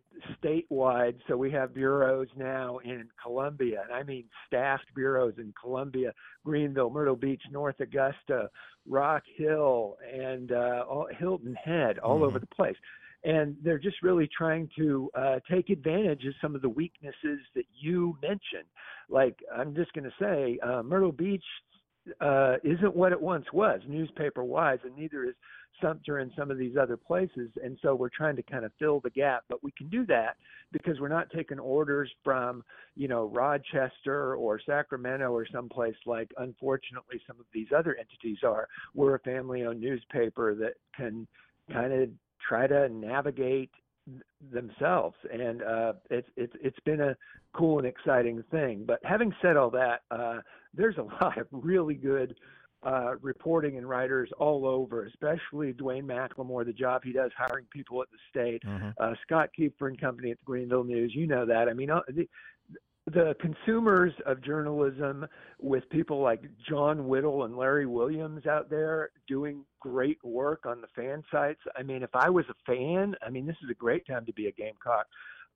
statewide. 0.43 1.15
So 1.29 1.37
we 1.37 1.51
have 1.51 1.73
bureaus 1.73 2.27
now 2.35 2.79
in 2.79 3.07
Columbia, 3.23 3.83
and 3.85 3.93
I 3.93 4.03
mean 4.03 4.25
staffed 4.45 4.93
bureaus 4.93 5.35
in 5.37 5.53
Columbia, 5.61 6.11
Greenville, 6.43 6.89
Myrtle 6.89 7.15
Beach, 7.15 7.43
North 7.49 7.79
Augusta, 7.79 8.49
Rock 8.85 9.23
Hill, 9.37 9.95
and 10.13 10.51
uh, 10.51 10.83
all, 10.89 11.07
Hilton 11.17 11.55
Head, 11.63 11.99
all 11.99 12.25
over 12.25 12.39
the 12.39 12.47
place. 12.47 12.75
And 13.25 13.57
they're 13.63 13.79
just 13.79 13.97
really 14.03 14.29
trying 14.37 14.69
to 14.77 15.09
uh, 15.15 15.39
take 15.51 15.69
advantage 15.69 16.25
of 16.25 16.33
some 16.41 16.55
of 16.55 16.61
the 16.61 16.69
weaknesses 16.69 17.39
that 17.55 17.65
you 17.73 18.17
mentioned. 18.21 18.69
Like 19.09 19.37
I'm 19.53 19.75
just 19.75 19.91
going 19.93 20.05
to 20.05 20.13
say, 20.19 20.59
uh, 20.63 20.83
Myrtle 20.83 21.11
Beach 21.11 21.43
uh, 22.21 22.55
isn't 22.63 22.95
what 22.95 23.11
it 23.11 23.21
once 23.21 23.45
was, 23.51 23.81
newspaper 23.87 24.43
wise, 24.43 24.79
and 24.83 24.95
neither 24.95 25.25
is 25.25 25.33
Sumter 25.81 26.19
and 26.19 26.31
some 26.37 26.51
of 26.51 26.57
these 26.57 26.77
other 26.77 26.97
places. 26.97 27.49
And 27.63 27.77
so 27.81 27.95
we're 27.95 28.09
trying 28.09 28.35
to 28.37 28.43
kind 28.43 28.63
of 28.63 28.71
fill 28.79 28.99
the 29.01 29.09
gap, 29.09 29.43
but 29.49 29.63
we 29.63 29.71
can 29.71 29.89
do 29.89 30.05
that 30.05 30.37
because 30.71 30.99
we're 30.99 31.09
not 31.09 31.29
taking 31.35 31.59
orders 31.59 32.09
from, 32.23 32.63
you 32.95 33.07
know, 33.07 33.25
Rochester 33.25 34.35
or 34.35 34.59
Sacramento 34.65 35.31
or 35.31 35.45
someplace 35.51 35.95
like, 36.05 36.31
unfortunately, 36.37 37.19
some 37.27 37.39
of 37.39 37.45
these 37.53 37.67
other 37.75 37.97
entities 37.97 38.37
are. 38.43 38.67
We're 38.93 39.15
a 39.15 39.19
family 39.19 39.65
owned 39.65 39.81
newspaper 39.81 40.55
that 40.55 40.75
can 40.95 41.27
kind 41.71 41.91
of 41.91 42.09
try 42.47 42.67
to 42.67 42.89
navigate 42.89 43.71
themselves 44.51 45.15
and 45.33 45.63
uh 45.63 45.93
it's 46.11 46.27
it's 46.37 46.53
it's 46.61 46.79
been 46.85 47.01
a 47.01 47.15
cool 47.53 47.79
and 47.79 47.87
exciting 47.87 48.43
thing 48.51 48.83
but 48.85 48.99
having 49.03 49.33
said 49.41 49.57
all 49.57 49.71
that 49.71 50.01
uh 50.11 50.37
there's 50.75 50.97
a 50.97 51.01
lot 51.23 51.37
of 51.37 51.47
really 51.51 51.95
good 51.95 52.35
uh, 52.85 53.15
reporting 53.21 53.77
and 53.77 53.89
writers 53.89 54.29
all 54.37 54.67
over, 54.67 55.05
especially 55.05 55.73
Dwayne 55.73 56.05
McLemore, 56.05 56.65
the 56.65 56.73
job 56.73 57.01
he 57.03 57.11
does 57.11 57.31
hiring 57.35 57.65
people 57.71 58.01
at 58.01 58.07
the 58.11 58.17
state. 58.29 58.61
Uh, 58.99 59.13
Scott 59.23 59.49
Keepfer 59.57 59.87
and 59.87 59.99
company 59.99 60.29
at 60.31 60.37
the 60.37 60.45
Greenville 60.45 60.83
News, 60.83 61.11
you 61.15 61.25
know 61.25 61.45
that. 61.47 61.67
I 61.67 61.73
mean, 61.73 61.89
uh, 61.89 62.01
the, 62.09 62.29
the 63.07 63.35
consumers 63.39 64.13
of 64.25 64.41
journalism 64.41 65.27
with 65.59 65.87
people 65.89 66.21
like 66.21 66.41
John 66.67 67.07
Whittle 67.07 67.43
and 67.43 67.55
Larry 67.55 67.85
Williams 67.85 68.47
out 68.47 68.69
there 68.69 69.11
doing 69.27 69.63
great 69.79 70.17
work 70.23 70.65
on 70.65 70.81
the 70.81 70.87
fan 70.95 71.23
sites. 71.31 71.61
I 71.77 71.83
mean, 71.83 72.01
if 72.01 72.09
I 72.15 72.29
was 72.29 72.45
a 72.49 72.55
fan, 72.65 73.15
I 73.25 73.29
mean, 73.29 73.45
this 73.45 73.57
is 73.63 73.69
a 73.69 73.75
great 73.75 74.07
time 74.07 74.25
to 74.25 74.33
be 74.33 74.47
a 74.47 74.51
Gamecock 74.51 75.05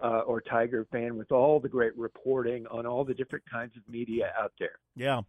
uh, 0.02 0.22
or 0.28 0.42
Tiger 0.42 0.86
fan 0.92 1.18
with 1.18 1.32
all 1.32 1.60
the 1.60 1.68
great 1.68 1.98
reporting 1.98 2.68
on 2.68 2.86
all 2.86 3.04
the 3.04 3.16
different 3.16 3.44
kinds 3.52 3.76
of 3.76 3.82
media 3.92 4.32
out 4.40 4.54
there. 4.60 4.78
Yeah. 4.96 5.22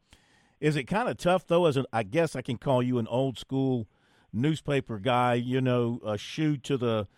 Is 0.60 0.76
it 0.76 0.84
kind 0.84 1.08
of 1.08 1.16
tough 1.16 1.46
though? 1.46 1.64
As 1.64 1.78
an, 1.78 1.86
I 1.90 2.02
guess 2.02 2.36
I 2.36 2.42
can 2.42 2.58
call 2.58 2.82
you 2.82 2.98
an 2.98 3.06
old 3.06 3.38
school 3.38 3.88
newspaper 4.30 4.98
guy. 4.98 5.34
You 5.34 5.62
know, 5.62 6.00
a 6.04 6.18
shoe 6.18 6.58
to 6.58 6.76
the 6.76 7.08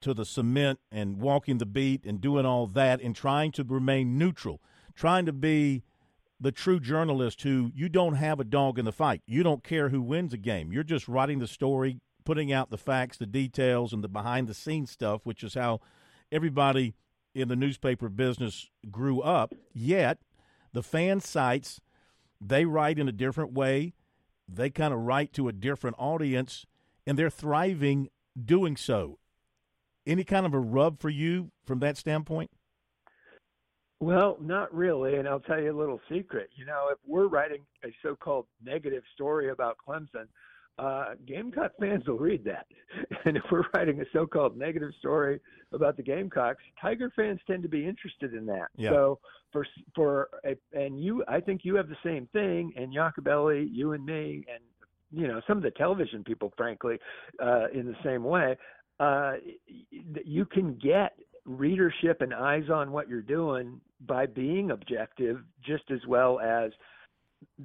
to 0.00 0.14
the 0.14 0.24
cement 0.24 0.78
and 0.90 1.20
walking 1.20 1.58
the 1.58 1.66
beat 1.66 2.04
and 2.04 2.20
doing 2.20 2.46
all 2.46 2.66
that 2.66 3.00
and 3.00 3.14
trying 3.14 3.52
to 3.52 3.64
remain 3.64 4.18
neutral, 4.18 4.60
trying 4.94 5.26
to 5.26 5.32
be 5.32 5.82
the 6.38 6.52
true 6.52 6.78
journalist 6.78 7.42
who 7.42 7.70
you 7.74 7.88
don't 7.88 8.14
have 8.14 8.38
a 8.38 8.44
dog 8.44 8.78
in 8.78 8.84
the 8.84 8.92
fight. 8.92 9.22
You 9.26 9.42
don't 9.42 9.64
care 9.64 9.88
who 9.88 10.02
wins 10.02 10.32
a 10.32 10.38
game. 10.38 10.72
You're 10.72 10.82
just 10.82 11.08
writing 11.08 11.38
the 11.38 11.46
story, 11.46 12.00
putting 12.24 12.52
out 12.52 12.70
the 12.70 12.78
facts, 12.78 13.16
the 13.16 13.26
details, 13.26 13.92
and 13.92 14.04
the 14.04 14.08
behind 14.08 14.48
the 14.48 14.54
scenes 14.54 14.90
stuff, 14.90 15.22
which 15.24 15.42
is 15.42 15.54
how 15.54 15.80
everybody 16.30 16.94
in 17.34 17.48
the 17.48 17.56
newspaper 17.56 18.08
business 18.08 18.68
grew 18.90 19.22
up. 19.22 19.54
Yet 19.72 20.18
the 20.72 20.82
fan 20.82 21.20
sites 21.20 21.80
they 22.40 22.64
write 22.64 22.98
in 22.98 23.08
a 23.08 23.12
different 23.12 23.52
way. 23.52 23.94
They 24.48 24.70
kind 24.70 24.92
of 24.92 25.00
write 25.00 25.32
to 25.34 25.48
a 25.48 25.52
different 25.52 25.96
audience, 25.98 26.66
and 27.06 27.18
they're 27.18 27.30
thriving 27.30 28.08
doing 28.42 28.76
so. 28.76 29.18
Any 30.06 30.24
kind 30.24 30.46
of 30.46 30.54
a 30.54 30.60
rub 30.60 31.00
for 31.00 31.10
you 31.10 31.50
from 31.64 31.80
that 31.80 31.96
standpoint? 31.96 32.50
Well, 33.98 34.36
not 34.40 34.74
really, 34.74 35.16
and 35.16 35.26
I'll 35.26 35.40
tell 35.40 35.60
you 35.60 35.72
a 35.72 35.78
little 35.78 36.00
secret. 36.10 36.50
You 36.54 36.66
know, 36.66 36.88
if 36.92 36.98
we're 37.06 37.28
writing 37.28 37.62
a 37.82 37.88
so-called 38.02 38.46
negative 38.62 39.02
story 39.14 39.50
about 39.50 39.78
Clemson, 39.86 40.26
uh, 40.78 41.14
Gamecock 41.26 41.72
fans 41.80 42.06
will 42.06 42.18
read 42.18 42.44
that. 42.44 42.66
And 43.24 43.36
if 43.36 43.42
we're 43.50 43.64
writing 43.74 44.00
a 44.00 44.04
so-called 44.12 44.56
negative 44.56 44.92
story 45.00 45.40
about 45.72 45.96
the 45.96 46.02
Gamecocks, 46.02 46.62
Tiger 46.80 47.12
fans 47.16 47.40
tend 47.44 47.64
to 47.64 47.68
be 47.68 47.84
interested 47.84 48.34
in 48.34 48.46
that. 48.46 48.68
Yeah. 48.76 48.90
So 48.90 49.18
for 49.50 49.66
for 49.96 50.28
a, 50.44 50.56
and 50.72 51.02
you, 51.02 51.24
I 51.26 51.40
think 51.40 51.62
you 51.64 51.74
have 51.74 51.88
the 51.88 51.96
same 52.04 52.28
thing, 52.32 52.72
and 52.76 52.94
Iacobelli, 52.94 53.68
you 53.72 53.94
and 53.94 54.04
me, 54.06 54.44
and 54.52 54.62
you 55.10 55.26
know 55.26 55.40
some 55.48 55.56
of 55.56 55.64
the 55.64 55.72
television 55.72 56.22
people, 56.22 56.52
frankly, 56.56 56.98
uh, 57.42 57.66
in 57.74 57.86
the 57.86 57.96
same 58.04 58.22
way. 58.22 58.56
Uh, 58.98 59.34
you 59.90 60.44
can 60.46 60.74
get 60.82 61.16
readership 61.44 62.22
and 62.22 62.34
eyes 62.34 62.70
on 62.72 62.90
what 62.90 63.08
you're 63.08 63.22
doing 63.22 63.80
by 64.06 64.26
being 64.26 64.70
objective 64.70 65.38
just 65.64 65.84
as 65.90 66.00
well 66.08 66.40
as 66.40 66.72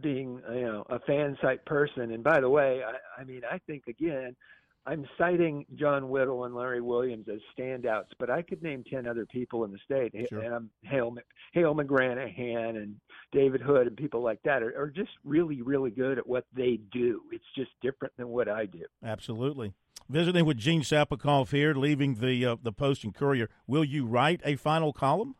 being 0.01 0.41
you 0.53 0.61
know 0.61 0.85
a 0.89 0.99
fan 0.99 1.37
site 1.41 1.63
person. 1.65 2.11
And 2.11 2.23
by 2.23 2.41
the 2.41 2.49
way 2.49 2.81
I, 2.85 3.21
I 3.21 3.23
mean 3.23 3.41
i 3.49 3.57
think 3.59 3.87
again 3.87 4.35
i'm 4.85 5.05
citing 5.17 5.65
john 5.75 6.09
whittle 6.09 6.45
and 6.45 6.55
larry 6.55 6.81
williams 6.81 7.27
as 7.31 7.39
standouts 7.57 8.07
but 8.19 8.29
i 8.29 8.41
could 8.41 8.61
name 8.63 8.83
10 8.89 9.07
other 9.07 9.25
people 9.25 9.63
in 9.63 9.71
the 9.71 9.77
state 9.85 10.11
Sure. 10.29 10.41
and 10.41 10.53
i'm 10.53 10.69
hale, 10.83 11.13
hale 11.53 11.75
mcgranahan 11.75 12.77
and 12.77 12.95
david 13.31 13.61
hood 13.61 13.87
and 13.87 13.95
people 13.97 14.21
like 14.21 14.39
that 14.43 14.63
are, 14.63 14.73
are 14.79 14.89
just 14.89 15.11
really 15.23 15.61
really 15.61 15.91
good 15.91 16.17
at 16.17 16.25
what 16.27 16.45
they 16.55 16.79
do 16.91 17.21
it's 17.31 17.43
just 17.55 17.71
different 17.81 18.13
than 18.17 18.27
what 18.27 18.47
i 18.49 18.65
do 18.65 18.83
Absolutely. 19.03 19.73
Visiting 20.09 20.43
with 20.45 20.57
Gene 20.57 20.81
Sapakoff 20.81 21.51
here, 21.51 21.73
leaving 21.73 22.15
the 22.15 22.45
uh, 22.45 22.55
the 22.61 22.73
Post 22.73 23.05
and 23.05 23.13
Courier. 23.13 23.49
Will 23.65 23.85
you 23.85 24.05
write 24.05 24.41
a 24.43 24.57
final 24.57 24.91
column? 24.91 25.35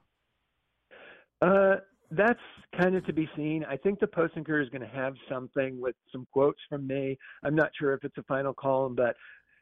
Uh, 1.41 1.77
that's 2.11 2.39
kind 2.77 2.95
of 2.95 3.05
to 3.05 3.13
be 3.13 3.29
seen. 3.35 3.65
I 3.67 3.77
think 3.77 3.99
the 3.99 4.07
Post 4.07 4.33
and 4.35 4.45
Courier 4.45 4.61
is 4.61 4.69
going 4.69 4.81
to 4.81 4.88
have 4.88 5.13
something 5.29 5.79
with 5.79 5.95
some 6.11 6.27
quotes 6.31 6.59
from 6.69 6.85
me. 6.85 7.17
I'm 7.43 7.55
not 7.55 7.71
sure 7.77 7.93
if 7.93 8.03
it's 8.03 8.17
a 8.17 8.23
final 8.23 8.53
column, 8.53 8.95
but 8.95 9.15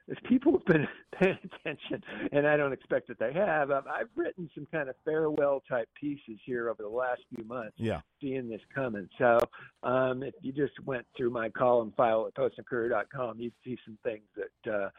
if 0.08 0.22
people 0.24 0.54
have 0.54 0.66
been 0.66 0.88
paying 1.20 1.38
attention, 1.44 2.04
and 2.32 2.48
I 2.48 2.58
don't 2.58 2.74
expect 2.74 3.08
that 3.10 3.20
they 3.20 3.32
have, 3.34 3.72
I've, 3.72 3.88
I've 3.88 4.10
written 4.16 4.50
some 4.56 4.68
kind 4.72 4.90
of 4.90 4.96
farewell 5.06 5.62
type 5.70 5.88
pieces 6.00 6.40
here 6.44 6.70
over 6.70 6.82
the 6.82 6.90
last 6.90 7.22
few 7.34 7.46
months. 7.46 7.76
Yeah. 7.78 8.02
Seeing 8.20 8.50
this 8.50 8.62
coming. 8.74 9.08
So 9.18 9.40
um, 9.84 10.24
if 10.24 10.34
you 10.42 10.52
just 10.52 10.80
went 10.86 11.06
through 11.16 11.30
my 11.30 11.50
column 11.50 11.94
file 11.96 12.28
at 12.28 12.34
postandcourier.com, 12.34 13.40
you'd 13.40 13.54
see 13.64 13.78
some 13.86 13.98
things 14.04 14.24
that 14.36 14.74
uh, 14.74 14.90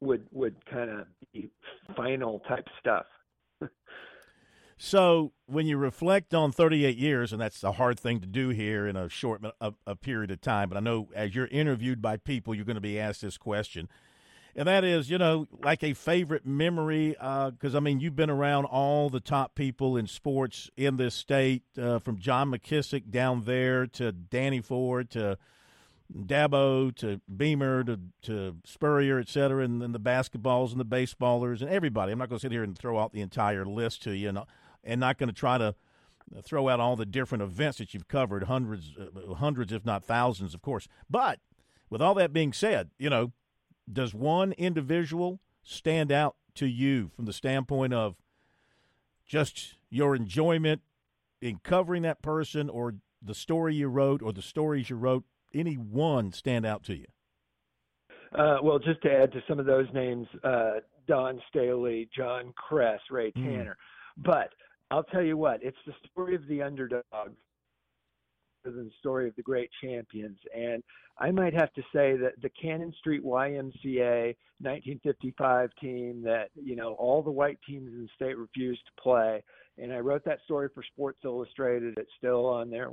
would 0.00 0.26
would 0.32 0.56
kind 0.66 0.90
of 0.90 1.06
be 1.32 1.50
final 1.94 2.40
type 2.48 2.66
stuff. 2.80 3.06
So, 4.78 5.32
when 5.46 5.66
you 5.66 5.78
reflect 5.78 6.34
on 6.34 6.52
38 6.52 6.98
years, 6.98 7.32
and 7.32 7.40
that's 7.40 7.64
a 7.64 7.72
hard 7.72 7.98
thing 7.98 8.20
to 8.20 8.26
do 8.26 8.50
here 8.50 8.86
in 8.86 8.94
a 8.94 9.08
short 9.08 9.42
a, 9.60 9.72
a 9.86 9.96
period 9.96 10.30
of 10.30 10.42
time, 10.42 10.68
but 10.68 10.76
I 10.76 10.80
know 10.80 11.08
as 11.14 11.34
you're 11.34 11.46
interviewed 11.46 12.02
by 12.02 12.18
people, 12.18 12.54
you're 12.54 12.66
going 12.66 12.74
to 12.74 12.82
be 12.82 13.00
asked 13.00 13.22
this 13.22 13.38
question, 13.38 13.88
and 14.54 14.68
that 14.68 14.84
is, 14.84 15.08
you 15.08 15.16
know, 15.16 15.46
like 15.62 15.82
a 15.82 15.94
favorite 15.94 16.44
memory, 16.44 17.10
because 17.10 17.74
I 17.74 17.80
mean, 17.80 18.00
you've 18.00 18.16
been 18.16 18.28
around 18.28 18.66
all 18.66 19.08
the 19.08 19.20
top 19.20 19.54
people 19.54 19.96
in 19.96 20.06
sports 20.06 20.70
in 20.76 20.98
this 20.98 21.14
state, 21.14 21.62
uh, 21.80 21.98
from 21.98 22.18
John 22.18 22.50
McKissick 22.50 23.10
down 23.10 23.44
there 23.44 23.86
to 23.86 24.12
Danny 24.12 24.60
Ford 24.60 25.08
to 25.10 25.38
Dabo 26.14 26.94
to 26.96 27.20
Beamer 27.34 27.82
to, 27.84 27.98
to 28.22 28.56
Spurrier, 28.64 29.18
et 29.18 29.28
cetera, 29.28 29.64
and 29.64 29.80
then 29.80 29.92
the 29.92 30.00
basketballs 30.00 30.70
and 30.70 30.80
the 30.80 30.84
baseballers 30.84 31.62
and 31.62 31.70
everybody. 31.70 32.12
I'm 32.12 32.18
not 32.18 32.28
going 32.28 32.38
to 32.38 32.42
sit 32.42 32.52
here 32.52 32.62
and 32.62 32.76
throw 32.76 32.98
out 32.98 33.12
the 33.12 33.22
entire 33.22 33.64
list 33.64 34.02
to 34.04 34.12
you, 34.12 34.28
and, 34.28 34.38
and 34.86 35.00
not 35.00 35.18
going 35.18 35.28
to 35.28 35.34
try 35.34 35.58
to 35.58 35.74
throw 36.42 36.68
out 36.68 36.80
all 36.80 36.96
the 36.96 37.06
different 37.06 37.42
events 37.42 37.78
that 37.78 37.92
you've 37.94 38.08
covered, 38.08 38.44
hundreds, 38.44 38.92
uh, 38.98 39.34
hundreds, 39.34 39.72
if 39.72 39.84
not 39.84 40.04
thousands, 40.04 40.54
of 40.54 40.62
course. 40.62 40.88
But 41.10 41.40
with 41.90 42.00
all 42.00 42.14
that 42.14 42.32
being 42.32 42.52
said, 42.52 42.90
you 42.98 43.10
know, 43.10 43.32
does 43.90 44.14
one 44.14 44.52
individual 44.52 45.40
stand 45.62 46.10
out 46.10 46.36
to 46.54 46.66
you 46.66 47.10
from 47.14 47.26
the 47.26 47.32
standpoint 47.32 47.92
of 47.92 48.16
just 49.26 49.74
your 49.90 50.16
enjoyment 50.16 50.82
in 51.40 51.58
covering 51.62 52.02
that 52.02 52.22
person, 52.22 52.68
or 52.68 52.94
the 53.22 53.34
story 53.34 53.74
you 53.74 53.88
wrote, 53.88 54.22
or 54.22 54.32
the 54.32 54.42
stories 54.42 54.90
you 54.90 54.96
wrote? 54.96 55.24
Any 55.54 55.74
one 55.74 56.32
stand 56.32 56.66
out 56.66 56.82
to 56.84 56.96
you? 56.96 57.06
Uh, 58.36 58.58
well, 58.62 58.78
just 58.78 59.00
to 59.02 59.12
add 59.12 59.32
to 59.32 59.42
some 59.48 59.60
of 59.60 59.66
those 59.66 59.86
names, 59.94 60.26
uh, 60.42 60.80
Dawn 61.06 61.40
Staley, 61.48 62.08
John 62.16 62.52
Kresse, 62.54 62.98
Ray 63.10 63.30
Hmm. 63.30 63.44
Tanner. 63.44 63.76
But 64.16 64.52
I'll 64.90 65.04
tell 65.04 65.22
you 65.22 65.36
what, 65.36 65.62
it's 65.62 65.76
the 65.86 65.94
story 66.10 66.34
of 66.34 66.46
the 66.46 66.62
underdog 66.62 67.02
rather 67.12 67.32
than 68.64 68.86
the 68.86 68.92
story 68.98 69.28
of 69.28 69.36
the 69.36 69.42
great 69.42 69.70
champions. 69.82 70.38
And 70.54 70.82
I 71.18 71.30
might 71.30 71.54
have 71.54 71.72
to 71.74 71.82
say 71.94 72.16
that 72.16 72.34
the 72.42 72.50
Cannon 72.50 72.92
Street 72.98 73.24
YMCA 73.24 74.36
1955 74.60 75.70
team 75.80 76.22
that, 76.22 76.50
you 76.54 76.76
know, 76.76 76.94
all 76.94 77.22
the 77.22 77.30
white 77.30 77.58
teams 77.66 77.88
in 77.88 78.02
the 78.02 78.08
state 78.14 78.36
refused 78.36 78.82
to 78.86 79.02
play. 79.02 79.42
And 79.78 79.92
I 79.92 79.98
wrote 79.98 80.24
that 80.24 80.40
story 80.44 80.68
for 80.74 80.82
Sports 80.82 81.20
Illustrated. 81.24 81.94
It's 81.98 82.10
still 82.16 82.46
on 82.46 82.70
there. 82.70 82.90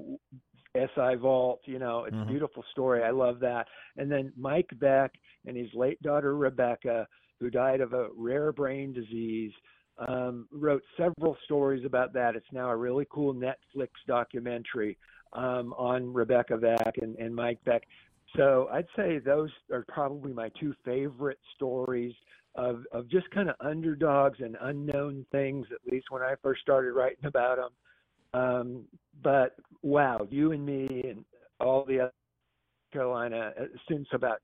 SI 0.75 1.15
Vault, 1.15 1.61
you 1.65 1.77
know, 1.79 2.05
it's 2.05 2.15
Mhm. 2.15 2.23
a 2.23 2.25
beautiful 2.25 2.63
story. 2.71 3.03
I 3.03 3.11
love 3.11 3.39
that. 3.41 3.67
And 3.97 4.11
then 4.11 4.33
Mike 4.35 4.71
Beck 4.79 5.13
and 5.45 5.55
his 5.55 5.71
late 5.73 6.01
daughter 6.01 6.35
Rebecca, 6.35 7.07
who 7.39 7.49
died 7.51 7.79
of 7.79 7.93
a 7.93 8.09
rare 8.13 8.51
brain 8.51 8.91
disease, 8.91 9.53
um, 9.97 10.47
wrote 10.51 10.83
several 10.97 11.37
stories 11.45 11.85
about 11.85 12.13
that. 12.13 12.35
It's 12.35 12.45
now 12.51 12.69
a 12.69 12.75
really 12.75 13.05
cool 13.09 13.33
Netflix 13.33 13.89
documentary 14.07 14.97
um, 15.33 15.73
on 15.77 16.11
Rebecca 16.13 16.57
Beck 16.57 16.95
and, 17.01 17.15
and 17.17 17.33
Mike 17.33 17.59
Beck. 17.65 17.83
So 18.35 18.67
I'd 18.71 18.87
say 18.95 19.19
those 19.19 19.49
are 19.71 19.85
probably 19.87 20.33
my 20.33 20.49
two 20.59 20.73
favorite 20.83 21.39
stories 21.55 22.13
of, 22.55 22.83
of 22.91 23.09
just 23.09 23.29
kind 23.31 23.49
of 23.49 23.55
underdogs 23.59 24.39
and 24.39 24.57
unknown 24.61 25.25
things, 25.31 25.67
at 25.71 25.91
least 25.91 26.07
when 26.09 26.21
I 26.21 26.35
first 26.41 26.61
started 26.61 26.93
writing 26.93 27.25
about 27.25 27.57
them. 27.57 27.69
Um, 28.33 28.83
but 29.21 29.55
wow, 29.83 30.27
you 30.29 30.51
and 30.51 30.65
me 30.65 31.03
and 31.07 31.23
all 31.59 31.85
the 31.85 31.99
other 31.99 32.11
Carolina 32.91 33.51
uh, 33.59 33.65
since 33.89 34.07
about 34.13 34.39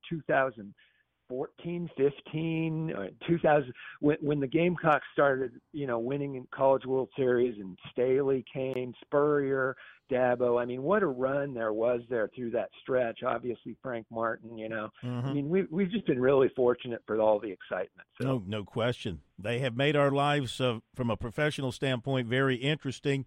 2014, 1.30 1.90
15, 1.98 2.92
or 2.96 3.10
2000, 3.28 3.74
when, 4.00 4.18
when 4.22 4.40
the 4.40 4.48
Gamecocks 4.48 5.06
started, 5.14 5.52
you 5.72 5.88
know, 5.88 6.00
winning 6.00 6.36
in 6.36 6.48
College 6.52 6.86
World 6.86 7.10
Series 7.16 7.60
and 7.60 7.78
Staley 7.92 8.44
came, 8.52 8.94
Spurrier, 9.02 9.76
Dabo. 10.12 10.60
I 10.60 10.66
mean, 10.66 10.82
what 10.82 11.04
a 11.04 11.08
run 11.08 11.54
there 11.54 11.74
was 11.74 12.02
there 12.10 12.30
through 12.36 12.52
that 12.52 12.70
stretch. 12.82 13.20
Obviously, 13.24 13.78
Frank 13.82 14.08
Martin, 14.12 14.58
you 14.58 14.68
know. 14.68 14.90
I 15.04 15.06
Mhm. 15.06 15.34
mean, 15.36 15.50
we, 15.50 15.64
we've 15.70 15.92
just 15.92 16.08
been 16.08 16.20
really 16.20 16.50
fortunate 16.56 17.02
for 17.06 17.20
all 17.22 17.40
the 17.40 17.52
excitement. 17.52 18.08
No, 18.20 18.44
no 18.46 18.64
question. 18.64 19.22
They 19.38 19.60
have 19.60 19.76
made 19.78 19.96
our 19.96 20.12
lives, 20.12 20.60
uh, 20.60 20.80
from 20.96 21.12
a 21.12 21.18
professional 21.18 21.72
standpoint, 21.72 22.28
very 22.28 22.56
interesting. 22.56 23.26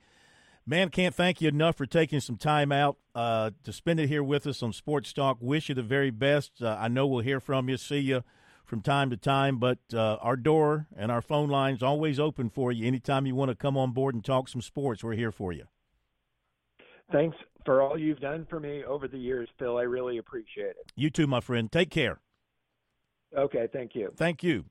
Man, 0.65 0.91
can't 0.91 1.15
thank 1.15 1.41
you 1.41 1.49
enough 1.49 1.77
for 1.77 1.87
taking 1.87 2.21
some 2.21 2.37
time 2.37 2.71
out 2.71 2.97
uh, 3.17 3.51
to 3.65 3.73
spend 3.73 3.99
it 3.99 4.09
here 4.09 4.23
with 4.23 4.47
us 4.47 4.63
on 4.63 4.73
Sports 4.73 5.13
Talk. 5.13 5.39
Wish 5.41 5.69
you 5.69 5.75
the 5.75 5.83
very 5.83 6.11
best. 6.11 6.63
Uh, 6.63 6.77
I 6.79 6.87
know 6.87 7.07
we'll 7.07 7.25
hear 7.25 7.41
from 7.41 7.69
you, 7.69 7.77
see 7.77 7.99
you 7.99 8.23
from 8.65 8.81
time 8.81 9.11
to 9.11 9.17
time, 9.17 9.59
but 9.59 9.79
uh, 9.93 10.19
our 10.21 10.37
door 10.37 10.87
and 10.97 11.11
our 11.11 11.21
phone 11.21 11.49
lines 11.49 11.83
always 11.83 12.21
open 12.21 12.49
for 12.49 12.71
you. 12.71 12.87
Anytime 12.87 13.27
you 13.27 13.35
want 13.35 13.51
to 13.51 13.57
come 13.57 13.77
on 13.77 13.91
board 13.91 14.15
and 14.15 14.25
talk 14.25 14.49
some 14.49 14.63
sports, 14.63 15.03
we're 15.03 15.15
here 15.15 15.33
for 15.33 15.53
you. 15.53 15.65
Thanks 17.11 17.37
for 17.65 17.83
all 17.83 17.99
you've 17.99 18.21
done 18.21 18.47
for 18.49 18.61
me 18.61 18.85
over 18.85 19.09
the 19.09 19.19
years, 19.19 19.49
Phil. 19.59 19.77
I 19.77 19.83
really 19.83 20.19
appreciate 20.19 20.71
it. 20.71 20.93
You 20.95 21.11
too, 21.11 21.27
my 21.27 21.41
friend. 21.41 21.71
Take 21.71 21.91
care. 21.91 22.21
Okay, 23.37 23.69
thank 23.73 23.97
you. 23.97 24.13
Thank 24.17 24.45
you. 24.45 24.67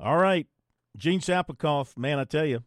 All 0.00 0.16
right, 0.16 0.48
Gene 0.96 1.20
Sapakoff, 1.20 1.96
man, 1.96 2.18
I 2.18 2.24
tell 2.24 2.46
you, 2.46 2.64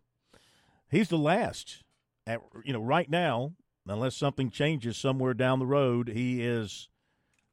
he's 0.90 1.10
the 1.10 1.18
last. 1.18 1.83
At 2.26 2.42
you 2.64 2.74
know, 2.74 2.82
right 2.82 3.10
now, 3.10 3.54
unless 3.88 4.16
something 4.16 4.50
changes 4.50 4.98
somewhere 4.98 5.34
down 5.34 5.60
the 5.60 5.66
road, 5.66 6.10
he 6.10 6.42
is 6.42 6.90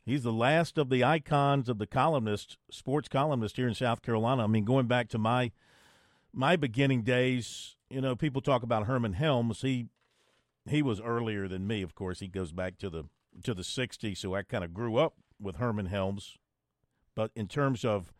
he's 0.04 0.22
the 0.22 0.32
last 0.32 0.78
of 0.78 0.90
the 0.90 1.02
icons 1.02 1.68
of 1.68 1.78
the 1.78 1.86
columnist, 1.86 2.56
sports 2.70 3.08
columnist 3.08 3.56
here 3.56 3.68
in 3.68 3.74
South 3.74 4.02
Carolina. 4.02 4.44
I 4.44 4.46
mean, 4.46 4.64
going 4.64 4.86
back 4.86 5.08
to 5.08 5.18
my 5.18 5.50
my 6.32 6.56
beginning 6.56 7.02
days, 7.02 7.76
you 7.88 8.00
know, 8.00 8.14
people 8.14 8.40
talk 8.40 8.62
about 8.62 8.86
Herman 8.86 9.14
Helms. 9.14 9.62
He 9.62 9.88
he 10.68 10.82
was 10.82 11.00
earlier 11.00 11.48
than 11.48 11.66
me, 11.66 11.82
of 11.82 11.94
course. 11.94 12.20
He 12.20 12.28
goes 12.28 12.52
back 12.52 12.78
to 12.78 12.90
the 12.90 13.04
to 13.42 13.54
the 13.54 13.62
'60s, 13.62 14.18
so 14.18 14.34
I 14.34 14.42
kind 14.42 14.64
of 14.64 14.72
grew 14.74 14.96
up 14.96 15.14
with 15.40 15.56
Herman 15.56 15.86
Helms. 15.86 16.38
But 17.14 17.32
in 17.34 17.48
terms 17.48 17.84
of 17.84 18.12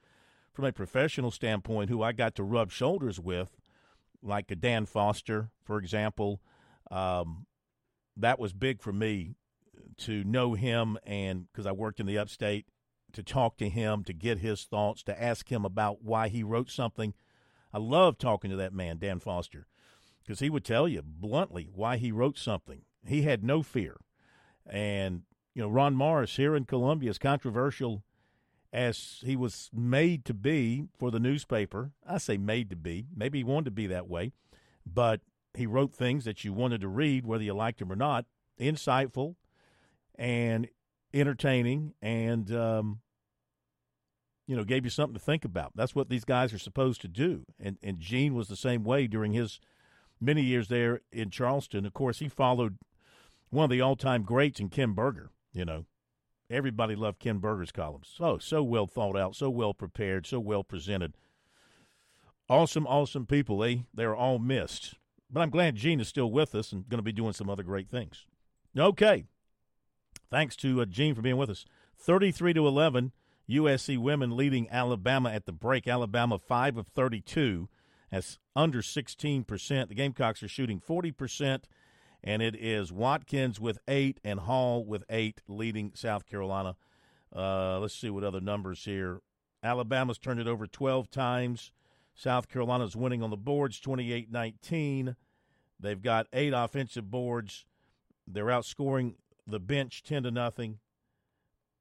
from 0.53 0.65
a 0.65 0.73
professional 0.73 1.31
standpoint, 1.31 1.91
who 1.91 2.03
I 2.03 2.13
got 2.13 2.35
to 2.35 2.43
rub 2.43 2.73
shoulders 2.73 3.21
with, 3.21 3.60
like 4.23 4.51
a 4.51 4.57
Dan 4.57 4.87
Foster, 4.87 5.51
for 5.63 5.79
example, 5.79 6.41
um, 6.91 7.47
that 8.17 8.39
was 8.39 8.53
big 8.53 8.83
for 8.83 8.93
me 8.93 9.37
to 9.99 10.25
know 10.25 10.55
him 10.55 10.99
and 11.05 11.47
because 11.51 11.67
I 11.67 11.73
worked 11.73 12.01
in 12.01 12.07
the 12.07 12.19
upstate 12.19 12.67
to 13.13 13.23
talk 13.23 13.57
to 13.59 13.69
him, 13.69 14.05
to 14.05 14.13
get 14.13 14.39
his 14.39 14.65
thoughts, 14.65 15.03
to 15.05 15.23
ask 15.23 15.51
him 15.51 15.65
about 15.65 16.03
why 16.03 16.29
he 16.29 16.43
wrote 16.43 16.71
something 16.71 17.15
I 17.73 17.79
love 17.79 18.19
talking 18.19 18.51
to 18.51 18.57
that 18.57 18.73
man, 18.73 18.99
Dan 18.99 19.21
Foster, 19.21 19.67
because 20.23 20.41
he 20.41 20.51
would 20.51 20.65
tell 20.65 20.89
you 20.89 21.03
bluntly 21.05 21.69
why 21.73 21.97
he 21.97 22.11
wrote 22.11 22.39
something. 22.39 22.83
He 23.07 23.23
had 23.23 23.45
no 23.45 23.63
fear. 23.63 23.97
And, 24.67 25.23
you 25.55 25.63
know, 25.63 25.69
Ron 25.69 25.95
Morris 25.95 26.37
here 26.37 26.57
in 26.57 26.65
Columbia, 26.65 27.11
as 27.11 27.19
controversial 27.19 28.03
as 28.73 29.19
he 29.25 29.37
was 29.37 29.71
made 29.73 30.25
to 30.27 30.35
be 30.35 30.87
for 30.99 31.11
the 31.11 31.21
newspaper, 31.21 31.93
I 32.07 32.19
say 32.19 32.37
made 32.37 32.71
to 32.71 32.77
be, 32.77 33.07
maybe 33.15 33.39
he 33.39 33.45
wanted 33.45 33.67
to 33.67 33.71
be 33.73 33.87
that 33.89 34.09
way, 34.09 34.33
but 34.87 35.21
he 35.55 35.67
wrote 35.67 35.93
things 35.93 36.25
that 36.25 36.45
you 36.45 36.53
wanted 36.53 36.81
to 36.83 36.89
read, 36.89 37.27
whether 37.27 37.43
you 37.43 37.55
liked 37.55 37.81
him 37.81 37.91
or 37.91 37.97
not, 37.97 38.27
insightful 38.61 39.35
and 40.17 40.69
entertaining 41.13 41.95
and 42.01 42.55
um, 42.55 43.01
you 44.47 44.57
know, 44.57 44.65
gave 44.65 44.85
you 44.85 44.91
something 44.91 45.15
to 45.15 45.25
think 45.25 45.45
about. 45.45 45.73
That's 45.77 45.95
what 45.95 46.09
these 46.09 46.25
guys 46.25 46.53
are 46.53 46.59
supposed 46.59 47.01
to 47.03 47.09
do. 47.09 47.45
And 47.59 47.79
and 47.85 48.01
Gene 48.01 48.35
was 48.35 48.49
the 48.49 48.57
same 48.57 48.83
way 48.83 49.07
during 49.07 49.33
his 49.33 49.61
many 50.21 50.43
years 50.43 50.67
there 50.67 51.01
in 51.13 51.31
Charleston. 51.31 51.87
Of 51.87 51.95
course, 51.95 52.19
he 52.19 52.29
followed 52.29 52.79
one 53.51 53.65
of 53.65 53.71
the 53.71 53.81
all-time 53.81 54.23
greats 54.23 54.59
in 54.61 54.69
Ken 54.69 54.93
Burger. 54.93 55.31
You 55.53 55.65
know, 55.65 55.87
everybody 56.51 56.95
loved 56.95 57.21
Ken 57.21 57.39
Burger's 57.39 57.73
columns. 57.73 58.13
So 58.15 58.39
so 58.39 58.63
well 58.63 58.87
thought 58.87 59.17
out, 59.17 59.37
so 59.37 59.49
well 59.49 59.73
prepared, 59.73 60.27
so 60.27 60.41
well 60.41 60.65
presented. 60.65 61.15
Awesome, 62.49 62.87
awesome 62.87 63.27
people. 63.27 63.59
They 63.59 63.85
they're 63.95 64.17
all 64.17 64.39
missed. 64.39 64.95
But 65.31 65.41
I'm 65.41 65.51
glad 65.51 65.77
Gene 65.77 66.01
is 66.01 66.09
still 66.09 66.31
with 66.31 66.55
us 66.55 66.73
and 66.73 66.89
going 66.89 66.99
to 66.99 67.03
be 67.03 67.13
doing 67.13 67.33
some 67.33 67.49
other 67.49 67.63
great 67.63 67.89
things. 67.89 68.27
Okay. 68.77 69.25
Thanks 70.29 70.57
to 70.57 70.81
uh, 70.81 70.85
Gene 70.87 71.15
for 71.15 71.23
being 71.23 71.37
with 71.37 71.51
us. 71.51 71.65
33 71.97 72.55
to 72.55 72.67
11. 72.67 73.13
USC 73.49 73.99
women 73.99 74.37
leading 74.37 74.69
Alabama 74.71 75.31
at 75.31 75.47
the 75.47 75.53
break. 75.53 75.89
Alabama 75.89 76.39
5 76.39 76.77
of 76.77 76.87
32. 76.89 77.69
That's 78.11 78.39
under 78.57 78.81
16%. 78.81 79.89
The 79.89 79.95
Gamecocks 79.95 80.43
are 80.43 80.49
shooting 80.49 80.81
40%, 80.81 81.63
and 82.23 82.43
it 82.43 82.55
is 82.55 82.93
Watkins 82.93 83.59
with 83.59 83.79
8 83.89 84.21
and 84.25 84.41
Hall 84.41 84.85
with 84.85 85.05
8 85.09 85.43
leading 85.49 85.93
South 85.95 86.27
Carolina. 86.27 86.77
Uh, 87.35 87.79
let's 87.79 87.95
see 87.95 88.11
what 88.11 88.25
other 88.25 88.41
numbers 88.41 88.85
here. 88.85 89.21
Alabama's 89.63 90.19
turned 90.19 90.41
it 90.41 90.47
over 90.47 90.67
12 90.67 91.11
times. 91.11 91.73
South 92.15 92.49
Carolina's 92.49 92.97
winning 92.97 93.23
on 93.23 93.31
the 93.31 93.37
boards 93.37 93.81
28 93.81 94.31
19. 94.31 95.17
They've 95.79 96.03
got 96.03 96.27
eight 96.33 96.53
offensive 96.55 97.11
boards. 97.11 97.65
They're 98.27 98.47
outscoring 98.47 99.15
the 99.47 99.61
bench 99.61 100.03
10 100.03 100.25
to 100.25 100.31
nothing 100.31 100.79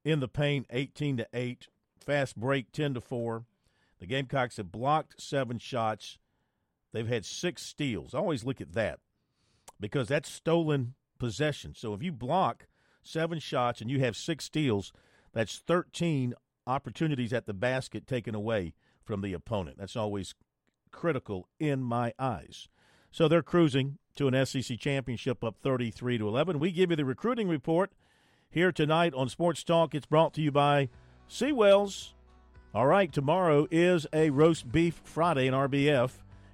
in 0.03 0.19
the 0.19 0.27
paint 0.27 0.65
18 0.69 1.17
to 1.17 1.27
8 1.33 1.67
fast 1.99 2.35
break 2.35 2.71
10 2.71 2.95
to 2.95 3.01
4 3.01 3.43
the 3.99 4.05
gamecocks 4.05 4.57
have 4.57 4.71
blocked 4.71 5.21
seven 5.21 5.59
shots 5.59 6.17
they've 6.93 7.07
had 7.07 7.25
six 7.25 7.61
steals 7.61 8.15
I 8.15 8.19
always 8.19 8.45
look 8.45 8.61
at 8.61 8.73
that 8.73 8.99
because 9.79 10.07
that's 10.07 10.29
stolen 10.29 10.93
possession 11.19 11.73
so 11.75 11.93
if 11.93 12.01
you 12.01 12.11
block 12.11 12.67
seven 13.03 13.39
shots 13.39 13.81
and 13.81 13.89
you 13.89 13.99
have 13.99 14.15
six 14.15 14.45
steals 14.45 14.93
that's 15.33 15.57
13 15.67 16.33
opportunities 16.65 17.33
at 17.33 17.45
the 17.45 17.53
basket 17.53 18.07
taken 18.07 18.35
away 18.35 18.73
from 19.03 19.21
the 19.21 19.33
opponent 19.33 19.77
that's 19.77 19.95
always 19.95 20.35
critical 20.91 21.47
in 21.59 21.83
my 21.83 22.13
eyes 22.17 22.67
so 23.11 23.27
they're 23.27 23.41
cruising 23.41 23.97
to 24.15 24.27
an 24.27 24.45
SEC 24.45 24.77
championship 24.79 25.43
up 25.43 25.55
33 25.61 26.17
to 26.17 26.27
11 26.27 26.59
we 26.59 26.71
give 26.71 26.89
you 26.89 26.95
the 26.95 27.05
recruiting 27.05 27.47
report 27.47 27.91
here 28.51 28.71
tonight 28.71 29.13
on 29.13 29.29
Sports 29.29 29.63
Talk. 29.63 29.93
It's 29.93 30.05
brought 30.05 30.33
to 30.33 30.41
you 30.41 30.51
by 30.51 30.89
Seawells. 31.29 32.13
All 32.73 32.87
right, 32.87 33.11
tomorrow 33.11 33.67
is 33.71 34.07
a 34.13 34.29
roast 34.31 34.71
beef 34.71 35.01
Friday 35.03 35.47
in 35.47 35.53
RBF 35.53 36.11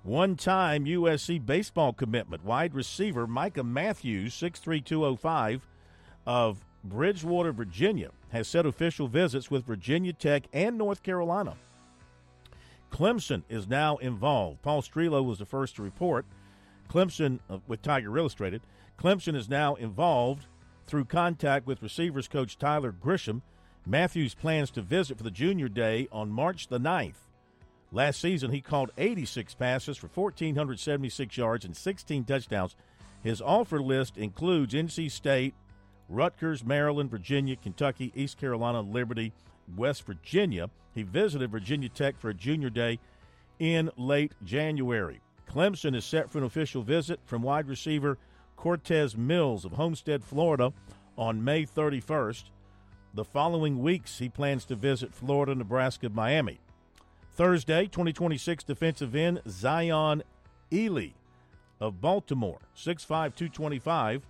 One 0.03 0.37
time 0.37 0.85
USC 0.85 1.45
baseball 1.45 1.93
commitment, 1.93 2.45
wide 2.45 2.75
receiver 2.75 3.27
Micah 3.27 3.65
Matthews, 3.65 4.35
63205 4.35 5.67
of 6.27 6.65
Bridgewater, 6.85 7.53
Virginia, 7.53 8.11
has 8.31 8.49
set 8.49 8.67
official 8.67 9.09
visits 9.09 9.51
with 9.51 9.67
Virginia 9.67 10.13
Tech 10.13 10.45
and 10.53 10.77
North 10.77 11.03
Carolina. 11.03 11.57
Clemson 12.91 13.43
is 13.49 13.69
now 13.69 13.97
involved. 13.99 14.63
Paul 14.63 14.83
Strelow 14.83 15.25
was 15.25 15.39
the 15.39 15.47
first 15.47 15.77
to 15.77 15.83
report. 15.83 16.27
Clemson, 16.89 17.39
uh, 17.51 17.59
with 17.67 17.83
Tiger 17.83 18.17
Illustrated, 18.17 18.63
Clemson 18.99 19.37
is 19.37 19.49
now 19.49 19.75
involved 19.75 20.47
through 20.87 21.05
contact 21.05 21.67
with 21.67 21.83
receivers 21.83 22.29
coach 22.29 22.59
Tyler 22.59 22.93
Grisham. 22.93 23.43
Matthews 23.87 24.35
plans 24.35 24.71
to 24.73 24.83
visit 24.83 25.17
for 25.17 25.23
the 25.23 25.31
junior 25.31 25.69
day 25.69 26.09
on 26.11 26.31
March 26.31 26.69
the 26.69 26.81
9th. 26.81 27.27
Last 27.91 28.21
season, 28.21 28.51
he 28.51 28.61
caught 28.61 28.91
86 28.99 29.55
passes 29.55 29.97
for 29.97 30.09
1,476 30.09 31.37
yards 31.37 31.65
and 31.65 31.77
16 31.77 32.25
touchdowns. 32.25 32.77
His 33.23 33.41
offer 33.41 33.81
list 33.81 34.17
includes 34.17 34.75
NC 34.75 35.11
State, 35.11 35.55
Rutgers, 36.09 36.65
Maryland, 36.65 37.11
Virginia, 37.11 37.57
Kentucky, 37.57 38.13
East 38.15 38.39
Carolina, 38.39 38.81
Liberty, 38.81 39.33
West 39.77 40.05
Virginia. 40.05 40.71
He 40.95 41.03
visited 41.03 41.51
Virginia 41.51 41.89
Tech 41.89 42.19
for 42.19 42.31
a 42.31 42.35
junior 42.35 42.71
day 42.71 42.99
in 43.59 43.91
late 43.97 44.33
January. 44.45 45.21
Clemson 45.49 45.95
is 45.95 46.05
set 46.05 46.31
for 46.31 46.39
an 46.39 46.45
official 46.45 46.83
visit 46.83 47.21
from 47.25 47.43
wide 47.43 47.69
receiver 47.69 48.19
Cortez 48.57 49.17
Mills 49.17 49.65
of 49.65 49.73
Homestead, 49.73 50.25
Florida 50.25 50.73
on 51.17 51.45
May 51.45 51.65
31st. 51.65 52.45
The 53.15 53.25
following 53.25 53.81
weeks, 53.83 54.19
he 54.19 54.29
plans 54.29 54.65
to 54.67 54.75
visit 54.75 55.15
Florida, 55.15 55.55
Nebraska, 55.55 56.09
Miami. 56.09 56.59
Thursday, 57.33 57.85
2026 57.85 58.65
defensive 58.65 59.15
end 59.15 59.41
Zion 59.49 60.23
Elee 60.73 61.15
of 61.81 62.01
Baltimore, 62.01 62.59
6'5, 62.77 63.07
225, 63.07 64.27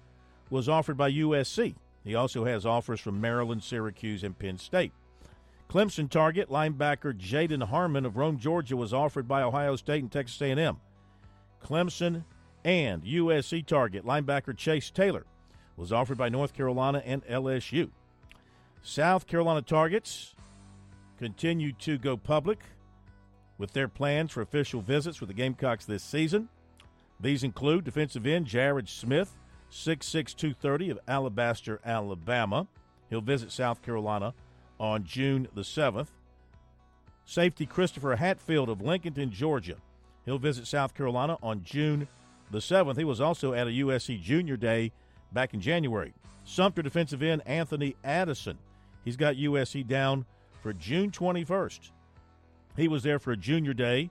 was 0.50 0.68
offered 0.68 0.96
by 0.96 1.10
USC. 1.10 1.74
He 2.04 2.14
also 2.14 2.44
has 2.44 2.64
offers 2.64 3.00
from 3.00 3.20
Maryland, 3.20 3.62
Syracuse, 3.62 4.24
and 4.24 4.38
Penn 4.38 4.58
State. 4.58 4.92
Clemson 5.68 6.08
target 6.08 6.48
linebacker 6.48 7.12
Jaden 7.12 7.64
Harmon 7.64 8.06
of 8.06 8.16
Rome, 8.16 8.38
Georgia, 8.38 8.76
was 8.76 8.94
offered 8.94 9.28
by 9.28 9.42
Ohio 9.42 9.76
State 9.76 10.02
and 10.02 10.10
Texas 10.10 10.40
A&M. 10.40 10.78
Clemson 11.62 12.24
and 12.64 13.02
USC 13.04 13.66
target 13.66 14.04
linebacker 14.04 14.56
Chase 14.56 14.90
Taylor 14.90 15.26
was 15.76 15.92
offered 15.92 16.18
by 16.18 16.28
North 16.28 16.54
Carolina 16.54 17.02
and 17.04 17.24
LSU. 17.26 17.90
South 18.82 19.26
Carolina 19.26 19.62
targets 19.62 20.34
continue 21.18 21.72
to 21.72 21.98
go 21.98 22.16
public 22.16 22.60
with 23.58 23.72
their 23.72 23.88
plans 23.88 24.32
for 24.32 24.40
official 24.40 24.80
visits 24.80 25.20
with 25.20 25.28
the 25.28 25.34
Gamecocks 25.34 25.84
this 25.84 26.02
season. 26.02 26.48
These 27.20 27.42
include 27.42 27.84
defensive 27.84 28.26
end 28.26 28.46
Jared 28.46 28.88
Smith, 28.88 29.36
6'6", 29.70 30.34
230 30.34 30.90
of 30.90 30.98
Alabaster, 31.06 31.80
Alabama. 31.84 32.66
He'll 33.10 33.20
visit 33.20 33.52
South 33.52 33.82
Carolina 33.82 34.34
on 34.78 35.04
June 35.04 35.48
the 35.54 35.62
7th. 35.62 36.08
Safety 37.24 37.66
Christopher 37.66 38.16
Hatfield 38.16 38.68
of 38.68 38.78
Lincolnton, 38.78 39.30
Georgia. 39.30 39.76
He'll 40.24 40.38
visit 40.38 40.66
South 40.66 40.94
Carolina 40.94 41.36
on 41.42 41.62
June 41.62 42.08
the 42.50 42.58
7th. 42.58 42.96
He 42.96 43.04
was 43.04 43.20
also 43.20 43.52
at 43.52 43.66
a 43.66 43.70
USC 43.70 44.20
Junior 44.20 44.56
Day 44.56 44.92
back 45.32 45.54
in 45.54 45.60
January. 45.60 46.14
Sumter 46.44 46.82
defensive 46.82 47.22
end 47.22 47.42
Anthony 47.44 47.96
Addison. 48.02 48.58
He's 49.04 49.16
got 49.16 49.36
USC 49.36 49.86
down 49.86 50.24
for 50.62 50.72
June 50.72 51.10
21st. 51.10 51.90
He 52.76 52.88
was 52.88 53.02
there 53.02 53.18
for 53.18 53.32
a 53.32 53.36
junior 53.36 53.74
day 53.74 54.10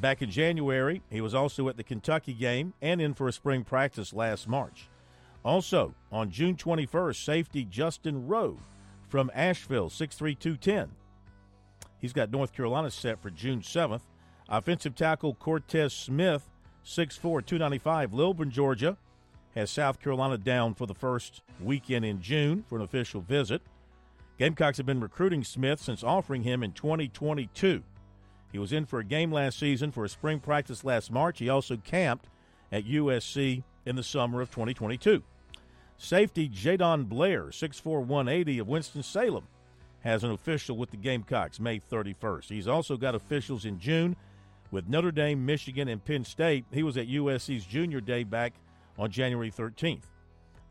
back 0.00 0.22
in 0.22 0.30
January. 0.30 1.02
He 1.10 1.20
was 1.20 1.34
also 1.34 1.68
at 1.68 1.76
the 1.76 1.84
Kentucky 1.84 2.34
game 2.34 2.74
and 2.80 3.00
in 3.00 3.14
for 3.14 3.28
a 3.28 3.32
spring 3.32 3.64
practice 3.64 4.12
last 4.12 4.48
March. 4.48 4.88
Also, 5.44 5.94
on 6.10 6.30
June 6.30 6.56
21st, 6.56 7.24
safety 7.24 7.64
Justin 7.64 8.26
Rowe 8.26 8.58
from 9.08 9.30
Asheville, 9.34 9.90
6'3", 9.90 10.38
210. 10.38 10.90
He's 11.98 12.12
got 12.12 12.30
North 12.30 12.52
Carolina 12.52 12.90
set 12.90 13.20
for 13.20 13.30
June 13.30 13.60
7th. 13.60 14.02
Offensive 14.48 14.94
tackle 14.94 15.34
Cortez 15.34 15.92
Smith, 15.92 16.48
6'4", 16.84 17.20
295, 17.20 18.12
Lilburn, 18.12 18.50
Georgia, 18.50 18.96
has 19.54 19.70
South 19.70 20.00
Carolina 20.00 20.38
down 20.38 20.74
for 20.74 20.86
the 20.86 20.94
first 20.94 21.42
weekend 21.60 22.04
in 22.04 22.20
June 22.20 22.64
for 22.68 22.76
an 22.76 22.82
official 22.82 23.20
visit. 23.20 23.62
Gamecocks 24.38 24.78
have 24.78 24.86
been 24.86 25.00
recruiting 25.00 25.44
Smith 25.44 25.80
since 25.80 26.02
offering 26.02 26.42
him 26.42 26.62
in 26.62 26.72
2022. 26.72 27.82
He 28.52 28.58
was 28.58 28.72
in 28.72 28.84
for 28.84 29.00
a 29.00 29.04
game 29.04 29.32
last 29.32 29.58
season 29.58 29.90
for 29.90 30.04
a 30.04 30.08
spring 30.08 30.38
practice 30.38 30.84
last 30.84 31.10
March. 31.10 31.38
He 31.38 31.48
also 31.48 31.78
camped 31.78 32.28
at 32.70 32.84
USC 32.84 33.64
in 33.86 33.96
the 33.96 34.02
summer 34.02 34.40
of 34.40 34.50
2022. 34.50 35.22
Safety 35.96 36.48
Jadon 36.48 37.08
Blair, 37.08 37.44
6'4", 37.44 38.04
180 38.04 38.58
of 38.58 38.68
Winston-Salem, 38.68 39.46
has 40.00 40.24
an 40.24 40.32
official 40.32 40.76
with 40.76 40.90
the 40.90 40.96
Gamecocks 40.96 41.60
May 41.60 41.78
31st. 41.78 42.48
He's 42.48 42.68
also 42.68 42.96
got 42.96 43.14
officials 43.14 43.64
in 43.64 43.78
June 43.78 44.16
with 44.70 44.88
Notre 44.88 45.12
Dame, 45.12 45.46
Michigan, 45.46 45.88
and 45.88 46.04
Penn 46.04 46.24
State. 46.24 46.64
He 46.72 46.82
was 46.82 46.96
at 46.96 47.08
USC's 47.08 47.64
junior 47.64 48.00
day 48.00 48.24
back 48.24 48.54
on 48.98 49.10
January 49.10 49.50
13th. 49.50 50.04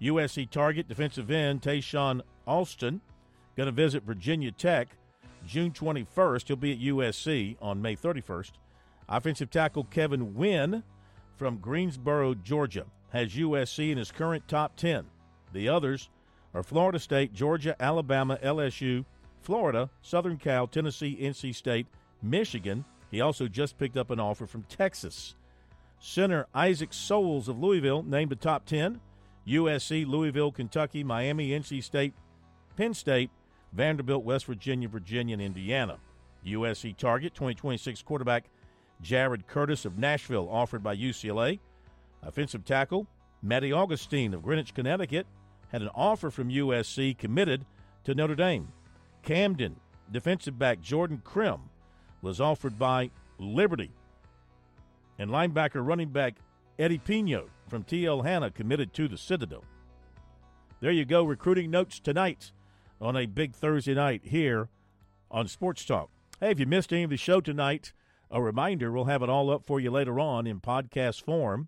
USC 0.01 0.49
target 0.49 0.87
defensive 0.87 1.31
end 1.31 1.61
Tayshawn 1.61 2.21
Alston 2.45 3.01
going 3.55 3.67
to 3.67 3.71
visit 3.71 4.03
Virginia 4.03 4.51
Tech 4.51 4.89
June 5.45 5.71
21st. 5.71 6.47
He'll 6.47 6.55
be 6.55 6.73
at 6.73 6.79
USC 6.79 7.57
on 7.61 7.81
May 7.81 7.95
31st. 7.95 8.51
Offensive 9.09 9.49
tackle 9.49 9.83
Kevin 9.85 10.33
Wynn 10.35 10.83
from 11.35 11.57
Greensboro, 11.57 12.33
Georgia, 12.33 12.85
has 13.11 13.33
USC 13.33 13.91
in 13.91 13.97
his 13.97 14.11
current 14.11 14.47
top 14.47 14.75
10. 14.75 15.05
The 15.53 15.67
others 15.67 16.09
are 16.53 16.63
Florida 16.63 16.99
State, 16.99 17.33
Georgia, 17.33 17.75
Alabama, 17.79 18.37
LSU, 18.43 19.05
Florida, 19.41 19.89
Southern 20.01 20.37
Cal, 20.37 20.67
Tennessee, 20.67 21.17
NC 21.19 21.55
State, 21.55 21.87
Michigan. 22.21 22.85
He 23.09 23.21
also 23.21 23.47
just 23.47 23.77
picked 23.77 23.97
up 23.97 24.11
an 24.11 24.19
offer 24.19 24.45
from 24.45 24.63
Texas. 24.63 25.35
Center 25.99 26.47
Isaac 26.53 26.93
Sowells 26.93 27.47
of 27.47 27.59
Louisville 27.59 28.03
named 28.03 28.31
a 28.31 28.35
top 28.35 28.65
10. 28.65 29.01
USC, 29.47 30.07
Louisville, 30.07 30.51
Kentucky, 30.51 31.03
Miami, 31.03 31.49
NC 31.49 31.83
State, 31.83 32.13
Penn 32.77 32.93
State, 32.93 33.31
Vanderbilt, 33.73 34.23
West 34.23 34.45
Virginia, 34.45 34.87
Virginia, 34.87 35.33
and 35.33 35.41
Indiana. 35.41 35.97
USC 36.45 36.95
target 36.97 37.33
2026 37.33 38.01
quarterback 38.01 38.45
Jared 39.01 39.47
Curtis 39.47 39.85
of 39.85 39.97
Nashville, 39.97 40.47
offered 40.49 40.83
by 40.83 40.95
UCLA. 40.95 41.59
Offensive 42.23 42.65
tackle 42.65 43.07
Matty 43.41 43.71
Augustine 43.71 44.33
of 44.33 44.43
Greenwich, 44.43 44.73
Connecticut, 44.73 45.25
had 45.71 45.81
an 45.81 45.89
offer 45.95 46.29
from 46.29 46.49
USC 46.49 47.17
committed 47.17 47.65
to 48.03 48.13
Notre 48.13 48.35
Dame. 48.35 48.67
Camden 49.23 49.75
defensive 50.11 50.59
back 50.59 50.81
Jordan 50.81 51.21
Krim 51.23 51.61
was 52.21 52.41
offered 52.41 52.77
by 52.77 53.09
Liberty. 53.39 53.91
And 55.17 55.31
linebacker 55.31 55.85
running 55.85 56.09
back 56.09 56.35
Eddie 56.77 56.97
Pino 56.97 57.47
from 57.67 57.83
TL 57.83 58.23
Hanna 58.23 58.51
committed 58.51 58.93
to 58.93 59.07
the 59.07 59.17
Citadel. 59.17 59.63
There 60.79 60.91
you 60.91 61.05
go, 61.05 61.23
recruiting 61.23 61.71
notes 61.71 61.99
tonight 61.99 62.51
on 63.01 63.17
a 63.17 63.25
big 63.25 63.55
Thursday 63.55 63.95
night 63.95 64.21
here 64.25 64.69
on 65.31 65.47
Sports 65.47 65.83
Talk. 65.83 66.09
Hey, 66.39 66.51
if 66.51 66.59
you 66.59 66.65
missed 66.65 66.93
any 66.93 67.03
of 67.03 67.09
the 67.09 67.17
show 67.17 67.41
tonight, 67.41 67.93
a 68.29 68.41
reminder 68.41 68.91
we'll 68.91 69.05
have 69.05 69.23
it 69.23 69.29
all 69.29 69.49
up 69.49 69.65
for 69.65 69.79
you 69.79 69.89
later 69.89 70.19
on 70.19 70.45
in 70.45 70.61
podcast 70.61 71.23
form. 71.23 71.67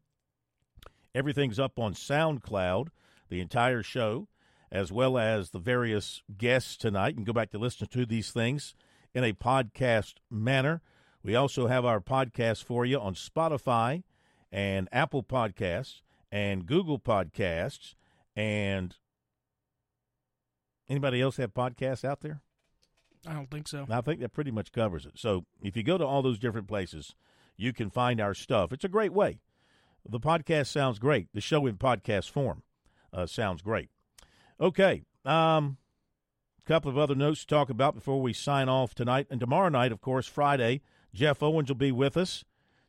Everything's 1.15 1.59
up 1.59 1.79
on 1.79 1.93
SoundCloud, 1.93 2.87
the 3.29 3.41
entire 3.41 3.83
show, 3.83 4.27
as 4.71 4.91
well 4.91 5.17
as 5.17 5.49
the 5.49 5.59
various 5.59 6.21
guests 6.37 6.77
tonight. 6.77 7.09
You 7.09 7.15
can 7.15 7.23
go 7.23 7.33
back 7.33 7.51
to 7.51 7.57
listen 7.57 7.87
to 7.87 8.05
these 8.05 8.31
things 8.31 8.75
in 9.13 9.23
a 9.23 9.33
podcast 9.33 10.15
manner. 10.29 10.81
We 11.23 11.35
also 11.35 11.67
have 11.67 11.85
our 11.85 11.99
podcast 11.99 12.63
for 12.63 12.85
you 12.85 12.99
on 12.99 13.15
Spotify 13.15 14.03
and 14.51 14.89
Apple 14.91 15.23
Podcasts 15.23 16.01
and 16.31 16.65
Google 16.65 16.99
Podcasts. 16.99 17.95
And 18.35 18.95
anybody 20.89 21.21
else 21.21 21.37
have 21.37 21.53
podcasts 21.53 22.03
out 22.03 22.21
there? 22.21 22.41
I 23.27 23.33
don't 23.33 23.49
think 23.49 23.67
so. 23.67 23.85
I 23.89 24.01
think 24.01 24.19
that 24.19 24.33
pretty 24.33 24.51
much 24.51 24.71
covers 24.71 25.05
it. 25.05 25.13
So 25.15 25.45
if 25.61 25.77
you 25.77 25.83
go 25.83 25.97
to 25.97 26.05
all 26.05 26.21
those 26.21 26.39
different 26.39 26.67
places, 26.67 27.15
you 27.55 27.71
can 27.71 27.89
find 27.89 28.19
our 28.19 28.33
stuff. 28.33 28.73
It's 28.73 28.83
a 28.83 28.89
great 28.89 29.13
way. 29.13 29.39
The 30.07 30.19
podcast 30.19 30.67
sounds 30.67 30.99
great. 30.99 31.27
The 31.33 31.39
show 31.39 31.65
in 31.65 31.77
podcast 31.77 32.29
form 32.29 32.63
uh, 33.13 33.25
sounds 33.25 33.61
great. 33.61 33.89
Okay. 34.59 35.03
Um, 35.23 35.77
a 36.59 36.67
couple 36.67 36.91
of 36.91 36.97
other 36.97 37.15
notes 37.15 37.41
to 37.41 37.47
talk 37.47 37.69
about 37.69 37.95
before 37.95 38.21
we 38.21 38.33
sign 38.33 38.67
off 38.67 38.93
tonight. 38.93 39.27
And 39.29 39.39
tomorrow 39.39 39.69
night, 39.69 39.93
of 39.93 40.01
course, 40.01 40.27
Friday, 40.27 40.81
Jeff 41.13 41.41
Owens 41.41 41.69
will 41.69 41.75
be 41.75 41.91
with 41.91 42.17
us 42.17 42.43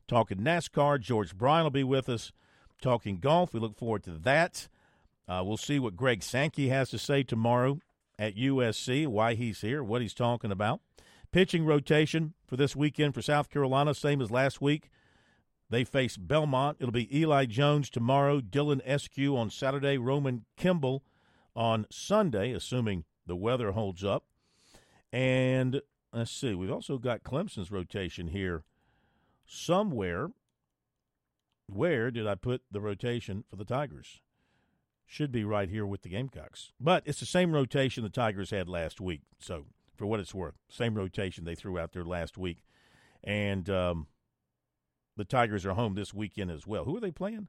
talking 0.07 0.39
NASCAR. 0.39 0.99
George 0.99 1.37
Bryan 1.37 1.63
will 1.63 1.71
be 1.71 1.83
with 1.83 2.09
us 2.09 2.33
talking 2.81 3.17
golf. 3.19 3.53
We 3.53 3.59
look 3.61 3.77
forward 3.77 4.03
to 4.03 4.11
that. 4.11 4.67
Uh, 5.27 5.41
we'll 5.43 5.57
see 5.57 5.79
what 5.79 5.95
Greg 5.95 6.21
Sankey 6.21 6.69
has 6.69 6.89
to 6.89 6.97
say 6.97 7.23
tomorrow 7.23 7.79
at 8.17 8.35
USC, 8.35 9.07
why 9.07 9.33
he's 9.33 9.61
here, 9.61 9.83
what 9.83 10.01
he's 10.01 10.13
talking 10.13 10.51
about. 10.51 10.81
Pitching 11.31 11.65
rotation 11.65 12.33
for 12.47 12.55
this 12.55 12.75
weekend 12.75 13.13
for 13.13 13.21
South 13.21 13.49
Carolina, 13.49 13.93
same 13.93 14.21
as 14.21 14.31
last 14.31 14.61
week. 14.61 14.89
They 15.69 15.83
face 15.83 16.15
Belmont. 16.15 16.77
It'll 16.79 16.91
be 16.91 17.17
Eli 17.17 17.45
Jones 17.45 17.89
tomorrow, 17.89 18.39
Dylan 18.39 18.85
Eskew 18.87 19.35
on 19.35 19.49
Saturday, 19.49 19.97
Roman 19.97 20.45
Kimball 20.57 21.03
on 21.55 21.87
Sunday, 21.89 22.51
assuming 22.51 23.03
the 23.25 23.35
weather 23.35 23.71
holds 23.71 24.03
up. 24.03 24.25
And 25.11 25.81
let's 26.13 26.31
see, 26.31 26.53
we've 26.53 26.71
also 26.71 26.97
got 26.97 27.23
Clemson's 27.23 27.71
rotation 27.71 28.27
here 28.27 28.63
somewhere. 29.45 30.29
Where 31.67 32.11
did 32.11 32.27
I 32.27 32.35
put 32.35 32.61
the 32.69 32.81
rotation 32.81 33.43
for 33.49 33.55
the 33.55 33.65
Tigers? 33.65 34.21
Should 35.07 35.31
be 35.31 35.43
right 35.43 35.69
here 35.69 35.85
with 35.85 36.01
the 36.01 36.09
Gamecocks. 36.09 36.71
But 36.79 37.03
it's 37.05 37.19
the 37.19 37.25
same 37.25 37.53
rotation 37.53 38.03
the 38.03 38.09
Tigers 38.09 38.49
had 38.49 38.67
last 38.67 38.99
week. 38.99 39.21
So, 39.39 39.65
for 39.95 40.05
what 40.07 40.19
it's 40.19 40.33
worth, 40.33 40.55
same 40.67 40.95
rotation 40.95 41.45
they 41.45 41.55
threw 41.55 41.79
out 41.79 41.93
there 41.93 42.03
last 42.03 42.37
week. 42.37 42.63
And 43.23 43.69
um, 43.69 44.07
the 45.15 45.23
Tigers 45.25 45.65
are 45.65 45.73
home 45.73 45.95
this 45.95 46.13
weekend 46.13 46.51
as 46.51 46.67
well. 46.67 46.85
Who 46.85 46.97
are 46.97 47.01
they 47.01 47.11
playing? 47.11 47.47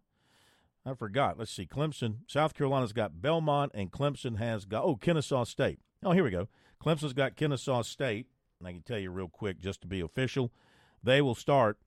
I 0.84 0.94
forgot. 0.94 1.38
Let's 1.38 1.50
see. 1.50 1.66
Clemson, 1.66 2.18
South 2.28 2.54
Carolina's 2.54 2.92
got 2.92 3.20
Belmont, 3.20 3.72
and 3.74 3.90
Clemson 3.90 4.38
has 4.38 4.64
got, 4.64 4.84
oh, 4.84 4.94
Kennesaw 4.94 5.44
State. 5.44 5.80
Oh, 6.04 6.12
here 6.12 6.22
we 6.22 6.30
go. 6.30 6.48
Clemson's 6.80 7.12
got 7.12 7.36
Kennesaw 7.36 7.82
State. 7.82 8.26
And 8.60 8.68
I 8.68 8.72
can 8.72 8.82
tell 8.82 8.98
you 8.98 9.10
real 9.10 9.28
quick, 9.28 9.58
just 9.58 9.80
to 9.80 9.86
be 9.86 10.00
official, 10.00 10.52
they 11.02 11.20
will 11.20 11.34
start 11.34 11.78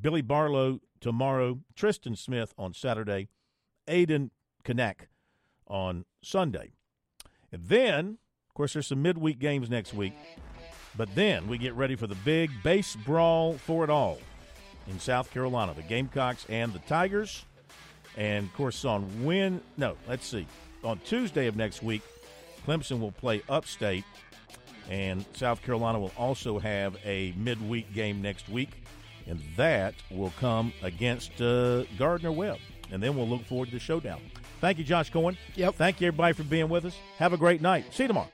Billy 0.00 0.22
Barlow 0.22 0.80
tomorrow, 1.00 1.60
Tristan 1.74 2.16
Smith 2.16 2.54
on 2.58 2.72
Saturday, 2.72 3.28
Aidan 3.86 4.30
Knaak 4.64 5.06
on 5.66 6.04
Sunday. 6.22 6.72
And 7.52 7.64
then, 7.66 8.18
of 8.48 8.54
course, 8.54 8.72
there's 8.72 8.86
some 8.86 9.02
midweek 9.02 9.38
games 9.38 9.70
next 9.70 9.94
week. 9.94 10.14
But 10.96 11.14
then 11.14 11.46
we 11.46 11.58
get 11.58 11.74
ready 11.74 11.94
for 11.94 12.06
the 12.06 12.14
big 12.16 12.50
base 12.62 12.96
brawl 12.96 13.54
for 13.54 13.84
it 13.84 13.90
all 13.90 14.18
in 14.88 14.98
South 14.98 15.30
Carolina, 15.30 15.74
the 15.74 15.82
Gamecocks 15.82 16.46
and 16.48 16.72
the 16.72 16.78
Tigers. 16.80 17.44
And 18.16 18.46
of 18.46 18.54
course, 18.54 18.84
on 18.84 19.02
when 19.24 19.60
no, 19.76 19.96
let's 20.08 20.26
see, 20.26 20.46
on 20.82 20.98
Tuesday 21.00 21.46
of 21.48 21.56
next 21.56 21.82
week, 21.82 22.02
Clemson 22.66 22.98
will 22.98 23.12
play 23.12 23.42
upstate, 23.48 24.04
and 24.88 25.24
South 25.34 25.62
Carolina 25.62 26.00
will 26.00 26.12
also 26.16 26.58
have 26.58 26.96
a 27.04 27.32
midweek 27.36 27.92
game 27.92 28.22
next 28.22 28.48
week, 28.48 28.70
and 29.26 29.40
that 29.56 29.94
will 30.10 30.32
come 30.40 30.72
against 30.82 31.40
uh, 31.40 31.84
Gardner 31.98 32.32
Webb. 32.32 32.58
And 32.90 33.02
then 33.02 33.16
we'll 33.16 33.28
look 33.28 33.44
forward 33.44 33.66
to 33.66 33.74
the 33.74 33.80
showdown. 33.80 34.20
Thank 34.60 34.78
you, 34.78 34.84
Josh 34.84 35.10
Cohen. 35.10 35.36
Yep. 35.54 35.74
Thank 35.74 36.00
you, 36.00 36.08
everybody, 36.08 36.34
for 36.34 36.42
being 36.42 36.68
with 36.68 36.84
us. 36.84 36.96
Have 37.18 37.32
a 37.32 37.36
great 37.36 37.60
night. 37.60 37.92
See 37.92 38.04
you 38.04 38.08
tomorrow. 38.08 38.28